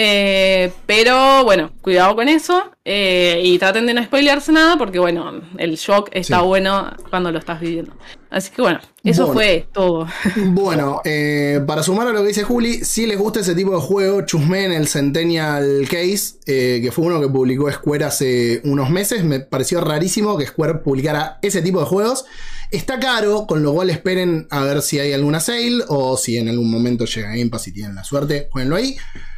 Eh, 0.00 0.70
pero 0.86 1.42
bueno, 1.44 1.72
cuidado 1.80 2.14
con 2.14 2.28
eso. 2.28 2.70
eh, 2.90 3.42
y 3.44 3.58
traten 3.58 3.84
de 3.84 3.92
no 3.92 4.02
spoilearse 4.02 4.50
nada 4.50 4.78
porque 4.78 4.98
bueno, 4.98 5.42
el 5.58 5.74
shock 5.76 6.08
está 6.12 6.38
Sí. 6.38 6.44
bueno 6.46 6.90
cuando 7.10 7.30
lo 7.32 7.38
estás 7.38 7.60
viviendo. 7.60 7.92
Así 8.30 8.50
que 8.50 8.62
bueno, 8.62 8.78
eso 9.04 9.26
Bueno. 9.26 9.32
fue 9.34 9.68
todo. 9.74 10.06
Bueno, 10.36 11.02
eh, 11.04 11.60
para 11.66 11.82
sumar 11.82 12.06
a 12.08 12.12
lo 12.12 12.22
que 12.22 12.28
dice 12.28 12.44
Juli, 12.44 12.84
si 12.84 13.06
les 13.06 13.18
gusta 13.18 13.40
ese 13.40 13.54
tipo 13.54 13.72
de 13.74 13.80
juego, 13.82 14.22
chusmeen 14.22 14.72
el 14.72 14.86
Centennial 14.88 15.86
Case, 15.90 16.36
eh, 16.46 16.80
que 16.82 16.90
fue 16.92 17.04
uno 17.06 17.20
que 17.20 17.28
publicó 17.28 17.70
Square 17.70 18.04
hace 18.06 18.60
unos 18.64 18.88
meses. 18.88 19.22
Me 19.24 19.40
pareció 19.40 19.80
rarísimo 19.82 20.38
que 20.38 20.46
Square 20.46 20.74
publicara 20.76 21.38
ese 21.42 21.60
tipo 21.60 21.80
de 21.80 21.86
juegos. 21.86 22.24
Está 22.70 23.00
caro, 23.00 23.46
con 23.46 23.62
lo 23.62 23.72
cual 23.72 23.88
esperen 23.88 24.46
a 24.50 24.62
ver 24.62 24.82
si 24.82 24.98
hay 24.98 25.14
alguna 25.14 25.40
sale 25.40 25.84
o 25.88 26.18
si 26.18 26.36
en 26.36 26.48
algún 26.48 26.70
momento 26.70 27.06
llega 27.06 27.30
Game 27.30 27.48
Pass 27.48 27.68
y 27.68 27.72
tienen 27.72 27.94
la 27.94 28.04
suerte, 28.04 28.48
jueguenlo 28.50 28.76
ahí. 28.76 28.96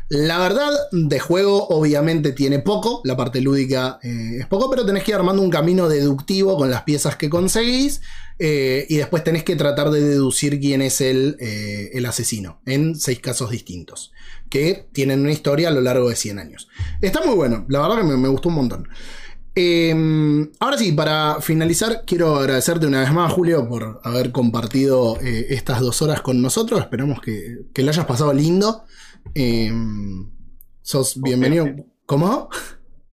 La 0.09 0.41
verdad, 0.41 0.73
de 0.91 1.21
juego 1.21 1.69
obviamente 1.69 2.33
tiene 2.33 2.59
poco, 2.59 3.01
la 3.05 3.17
parte 3.17 3.41
lúdica 3.41 4.01
eh, 4.03 4.39
es 4.41 4.47
poco, 4.47 4.69
pero 4.69 4.85
tenés 4.85 5.05
que 5.05 5.13
ir 5.13 5.15
armando 5.15 5.41
un 5.41 5.51
camino 5.51 5.89
deductivo 5.89 6.57
con 6.57 6.69
las 6.69 6.83
piezas 6.83 7.15
que 7.15 7.31
conseguís 7.31 8.01
eh, 8.41 8.87
y 8.89 8.97
después 8.97 9.23
tenés 9.23 9.45
que 9.45 9.55
tratar 9.55 9.91
de 9.91 10.01
deducir 10.01 10.59
quién 10.59 10.83
es 10.83 11.01
el, 11.01 11.37
eh, 11.39 11.91
el 11.93 12.07
asesino 12.07 12.61
en 12.67 12.97
seis 12.97 13.21
casos 13.21 13.51
distintos, 13.51 14.11
que 14.49 14.89
tienen 14.93 15.21
una 15.21 15.31
historia 15.31 15.69
a 15.69 15.73
lo 15.73 15.81
largo 15.81 16.09
de 16.09 16.17
100 16.17 16.41
años. 16.41 16.67
Está 17.01 17.25
muy 17.25 17.37
bueno, 17.37 17.65
la 17.69 17.81
verdad 17.81 17.99
que 17.99 18.05
me, 18.05 18.17
me 18.17 18.29
gustó 18.29 18.49
un 18.49 18.57
montón. 18.57 18.89
Eh, 19.55 19.95
ahora 20.61 20.77
sí, 20.79 20.93
para 20.93 21.41
finalizar, 21.41 22.05
quiero 22.07 22.37
agradecerte 22.37 22.87
una 22.87 23.01
vez 23.01 23.13
más, 23.13 23.33
Julio, 23.33 23.69
por 23.69 24.01
haber 24.05 24.33
compartido 24.33 25.19
eh, 25.21 25.47
estas 25.51 25.81
dos 25.81 26.01
horas 26.03 26.21
con 26.21 26.41
nosotros. 26.41 26.81
Esperamos 26.81 27.21
que, 27.21 27.67
que 27.75 27.83
le 27.83 27.91
hayas 27.91 28.07
pasado 28.07 28.33
lindo. 28.33 28.85
Eh, 29.35 29.73
sos 30.83 31.21
bienvenido. 31.21 31.67
¿Cómo? 32.07 32.49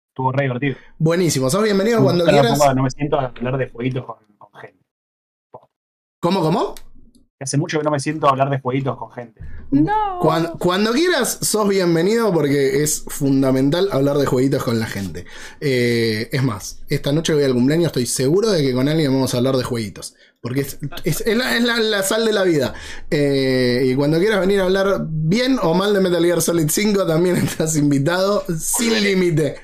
Estuvo 0.09 0.33
re 0.33 0.45
divertido. 0.45 0.77
Buenísimo, 0.99 1.51
sos 1.51 1.63
bienvenido 1.63 2.03
cuando 2.03 2.25
quieras. 2.25 2.59
No 2.75 2.83
me 2.83 2.91
siento 2.91 3.19
a 3.19 3.27
hablar 3.27 3.59
de 3.59 3.71
jueguitos 3.71 4.05
con, 4.05 4.17
con 4.39 4.61
gente. 4.61 4.85
¿Cómo, 6.21 6.41
cómo? 6.41 6.75
Hace 7.39 7.59
mucho 7.59 7.77
que 7.79 7.85
no 7.85 7.91
me 7.91 8.01
siento 8.01 8.27
a 8.27 8.31
hablar 8.31 8.49
de 8.49 8.61
jueguitos 8.61 8.97
con 8.97 9.11
gente. 9.13 9.43
No. 9.71 10.19
Cuando, 10.23 10.53
cuando 10.59 10.93
quieras, 10.93 11.39
sos 11.43 11.69
bienvenido 11.69 12.33
porque 12.33 12.83
es 12.83 13.05
fundamental 13.09 13.91
hablar 13.93 14.17
de 14.17 14.25
jueguitos 14.25 14.65
con 14.65 14.79
la 14.81 14.87
gente. 14.87 15.27
Eh, 15.61 16.31
es 16.33 16.43
más, 16.43 16.79
esta 16.89 17.13
noche 17.13 17.35
voy 17.35 17.45
al 17.45 17.53
cumpleaños, 17.53 17.89
estoy 17.89 18.07
seguro 18.07 18.51
de 18.51 18.63
que 18.63 18.73
con 18.73 18.89
alguien 18.89 19.13
vamos 19.13 19.35
a 19.35 19.37
hablar 19.37 19.55
de 19.59 19.65
jueguitos. 19.65 20.15
Porque 20.41 20.63
es, 20.63 20.79
es- 21.05 21.21
es 21.27 21.37
la, 21.37 21.57
es 21.57 21.63
la- 21.63 21.79
la 21.81 22.03
sal 22.03 22.25
de 22.25 22.33
la 22.33 22.43
vida. 22.43 22.73
Eh, 23.11 23.83
y 23.85 23.95
cuando 23.97 24.19
quieras 24.19 24.41
venir 24.41 24.61
a 24.61 24.65
hablar 24.65 25.05
bien 25.07 25.59
o 25.63 25.75
mal 25.75 25.93
de 25.93 26.01
Metal 26.01 26.25
Gear 26.25 26.41
Solid 26.41 26.71
5, 26.71 27.05
también 27.07 27.37
estás 27.37 27.77
invitado 27.77 28.45
sin 28.59 28.95
límite. 29.05 29.57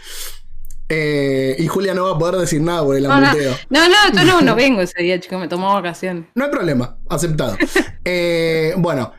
Eh, 0.95 1.57
y 1.59 1.67
Julia 1.69 1.95
no 1.95 2.05
va 2.05 2.17
a 2.17 2.19
poder 2.19 2.35
decir 2.37 2.61
nada 2.61 2.85
por 2.85 2.97
el 2.97 3.05
No, 3.05 3.19
no, 3.21 3.29
amuteo. 3.29 3.55
no, 3.71 3.81
no, 3.89 3.95
yo 4.15 4.25
no, 4.25 4.41
no 4.43 4.55
vengo 4.63 4.83
ese 4.83 5.03
día, 5.03 5.19
chicos, 5.19 5.41
me 5.41 5.49
tomó 5.49 5.73
vacaciones. 5.73 6.27
No 6.35 6.45
hay 6.45 6.51
problema, 6.51 6.99
aceptado. 7.09 7.57
Eh, 8.05 8.75
bueno, 8.79 9.13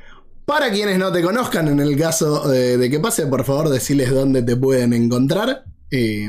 para 0.45 0.70
quienes 0.70 1.00
no 1.00 1.10
te 1.12 1.22
conozcan, 1.24 1.70
en 1.70 1.80
el 1.80 1.98
caso 1.98 2.48
de, 2.50 2.78
de 2.78 2.90
que 2.90 3.00
pase, 3.00 3.26
por 3.28 3.45
favor, 3.45 3.70
decirles 3.70 4.12
dónde 4.14 4.44
te 4.44 4.58
pueden 4.58 4.91
encontrar. 4.94 5.64
eh, 5.90 6.28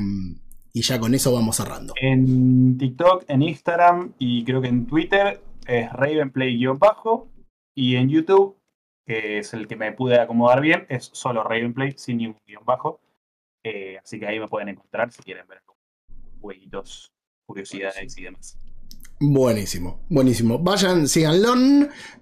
y 0.73 0.83
ya 0.83 0.99
con 0.99 1.15
eso 1.15 1.33
vamos 1.33 1.57
cerrando. 1.57 1.95
En 2.01 2.77
TikTok, 2.79 3.25
en 3.29 3.43
Instagram 3.43 4.13
y 4.19 4.45
creo 4.45 4.61
que 4.61 4.69
en 4.69 4.87
Twitter 4.87 5.41
es 5.67 5.89
Ravenplay-bajo. 5.93 7.29
Y 7.77 7.97
en 7.97 8.09
YouTube, 8.09 8.57
que 9.07 9.39
es 9.39 9.53
el 9.55 9.67
que 9.69 9.77
me 9.77 9.93
pude 9.93 10.19
acomodar 10.21 10.61
bien, 10.61 10.87
es 10.89 11.11
solo 11.13 11.43
Ravenplay 11.45 11.95
sin 11.97 12.19
ningún 12.19 12.39
guion 12.47 12.65
bajo. 12.65 13.01
Eh, 13.65 13.99
así 14.03 14.21
que 14.21 14.27
ahí 14.27 14.39
me 14.39 14.47
pueden 14.47 14.69
encontrar 14.69 15.11
si 15.11 15.23
quieren 15.23 15.47
ver 15.49 15.63
jueguitos, 16.41 17.11
curiosidades 17.47 18.19
y 18.19 18.25
demás. 18.25 18.59
Buenísimo, 19.19 20.05
buenísimo. 20.11 20.59
Vayan, 20.59 21.09
síganlo. 21.09 21.55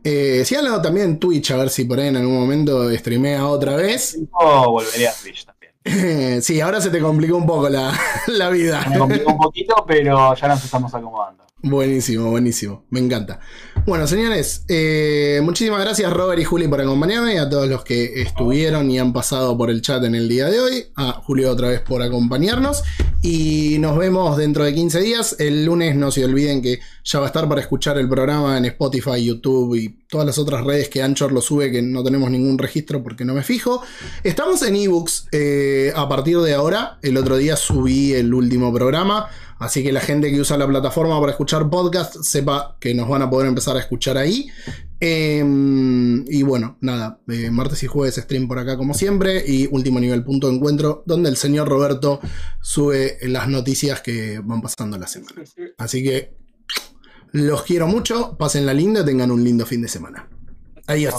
Eh, 0.04 0.44
síganlo 0.44 0.80
también 0.80 1.10
en 1.10 1.18
Twitch, 1.18 1.50
a 1.50 1.56
ver 1.56 1.70
si 1.70 1.84
por 1.84 1.98
ahí 1.98 2.08
en 2.08 2.16
algún 2.16 2.38
momento 2.38 2.88
streamea 2.94 3.46
otra 3.48 3.74
vez. 3.74 4.18
O 4.30 4.70
volveré 4.70 5.08
a 5.08 5.12
Twitch 5.12 5.44
también. 5.44 5.72
sí, 6.42 6.60
ahora 6.60 6.80
se 6.80 6.90
te 6.90 7.00
complicó 7.00 7.36
un 7.36 7.46
poco 7.46 7.68
la, 7.68 7.92
la 8.28 8.50
vida. 8.50 8.86
Me 8.88 8.98
complica 8.98 9.32
un 9.32 9.38
poquito, 9.38 9.84
pero 9.86 10.34
ya 10.36 10.46
nos 10.46 10.64
estamos 10.64 10.94
acomodando. 10.94 11.41
Buenísimo, 11.64 12.28
buenísimo. 12.28 12.84
Me 12.90 12.98
encanta. 12.98 13.38
Bueno, 13.86 14.08
señores, 14.08 14.64
eh, 14.66 15.40
muchísimas 15.44 15.80
gracias 15.80 16.12
Robert 16.12 16.40
y 16.40 16.44
Juli 16.44 16.66
por 16.66 16.80
acompañarme 16.80 17.34
y 17.34 17.36
a 17.36 17.48
todos 17.48 17.68
los 17.68 17.84
que 17.84 18.20
estuvieron 18.20 18.90
y 18.90 18.98
han 18.98 19.12
pasado 19.12 19.56
por 19.56 19.70
el 19.70 19.80
chat 19.80 20.02
en 20.02 20.16
el 20.16 20.28
día 20.28 20.46
de 20.46 20.58
hoy. 20.58 20.86
A 20.96 21.12
Julio 21.12 21.52
otra 21.52 21.68
vez 21.68 21.80
por 21.80 22.02
acompañarnos. 22.02 22.82
Y 23.22 23.76
nos 23.78 23.96
vemos 23.96 24.36
dentro 24.36 24.64
de 24.64 24.74
15 24.74 25.00
días. 25.00 25.36
El 25.38 25.64
lunes 25.64 25.94
no 25.94 26.10
se 26.10 26.24
olviden 26.24 26.62
que 26.62 26.80
ya 27.04 27.20
va 27.20 27.26
a 27.26 27.28
estar 27.28 27.48
para 27.48 27.60
escuchar 27.60 27.96
el 27.96 28.08
programa 28.08 28.58
en 28.58 28.64
Spotify, 28.64 29.24
YouTube 29.24 29.76
y 29.76 29.88
todas 30.08 30.26
las 30.26 30.38
otras 30.38 30.64
redes 30.64 30.88
que 30.88 31.00
Anchor 31.00 31.30
lo 31.30 31.40
sube 31.40 31.70
que 31.70 31.80
no 31.80 32.02
tenemos 32.02 32.28
ningún 32.28 32.58
registro 32.58 33.04
porque 33.04 33.24
no 33.24 33.34
me 33.34 33.44
fijo. 33.44 33.82
Estamos 34.24 34.62
en 34.62 34.74
ebooks 34.74 35.28
eh, 35.30 35.92
a 35.94 36.08
partir 36.08 36.38
de 36.38 36.54
ahora. 36.54 36.98
El 37.02 37.16
otro 37.16 37.36
día 37.36 37.54
subí 37.54 38.14
el 38.14 38.34
último 38.34 38.72
programa. 38.72 39.28
Así 39.62 39.84
que 39.84 39.92
la 39.92 40.00
gente 40.00 40.28
que 40.28 40.40
usa 40.40 40.56
la 40.56 40.66
plataforma 40.66 41.20
para 41.20 41.30
escuchar 41.30 41.70
podcast 41.70 42.16
sepa 42.22 42.76
que 42.80 42.94
nos 42.94 43.08
van 43.08 43.22
a 43.22 43.30
poder 43.30 43.46
empezar 43.46 43.76
a 43.76 43.78
escuchar 43.78 44.18
ahí. 44.18 44.48
Eh, 44.98 45.40
y 46.26 46.42
bueno, 46.42 46.78
nada, 46.80 47.20
eh, 47.28 47.48
martes 47.52 47.80
y 47.84 47.86
jueves 47.86 48.16
stream 48.16 48.48
por 48.48 48.58
acá 48.58 48.76
como 48.76 48.92
siempre. 48.92 49.44
Y 49.46 49.68
último 49.70 50.00
nivel 50.00 50.24
punto 50.24 50.48
de 50.48 50.56
encuentro, 50.56 51.04
donde 51.06 51.28
el 51.28 51.36
señor 51.36 51.68
Roberto 51.68 52.18
sube 52.60 53.18
las 53.22 53.46
noticias 53.46 54.00
que 54.00 54.40
van 54.40 54.62
pasando 54.62 54.98
la 54.98 55.06
semana. 55.06 55.44
Así 55.78 56.02
que 56.02 56.34
los 57.30 57.62
quiero 57.62 57.86
mucho, 57.86 58.36
pasen 58.36 58.66
la 58.66 58.74
linda, 58.74 59.04
tengan 59.04 59.30
un 59.30 59.44
lindo 59.44 59.64
fin 59.64 59.80
de 59.80 59.88
semana. 59.88 60.28
Adiós. 60.88 61.14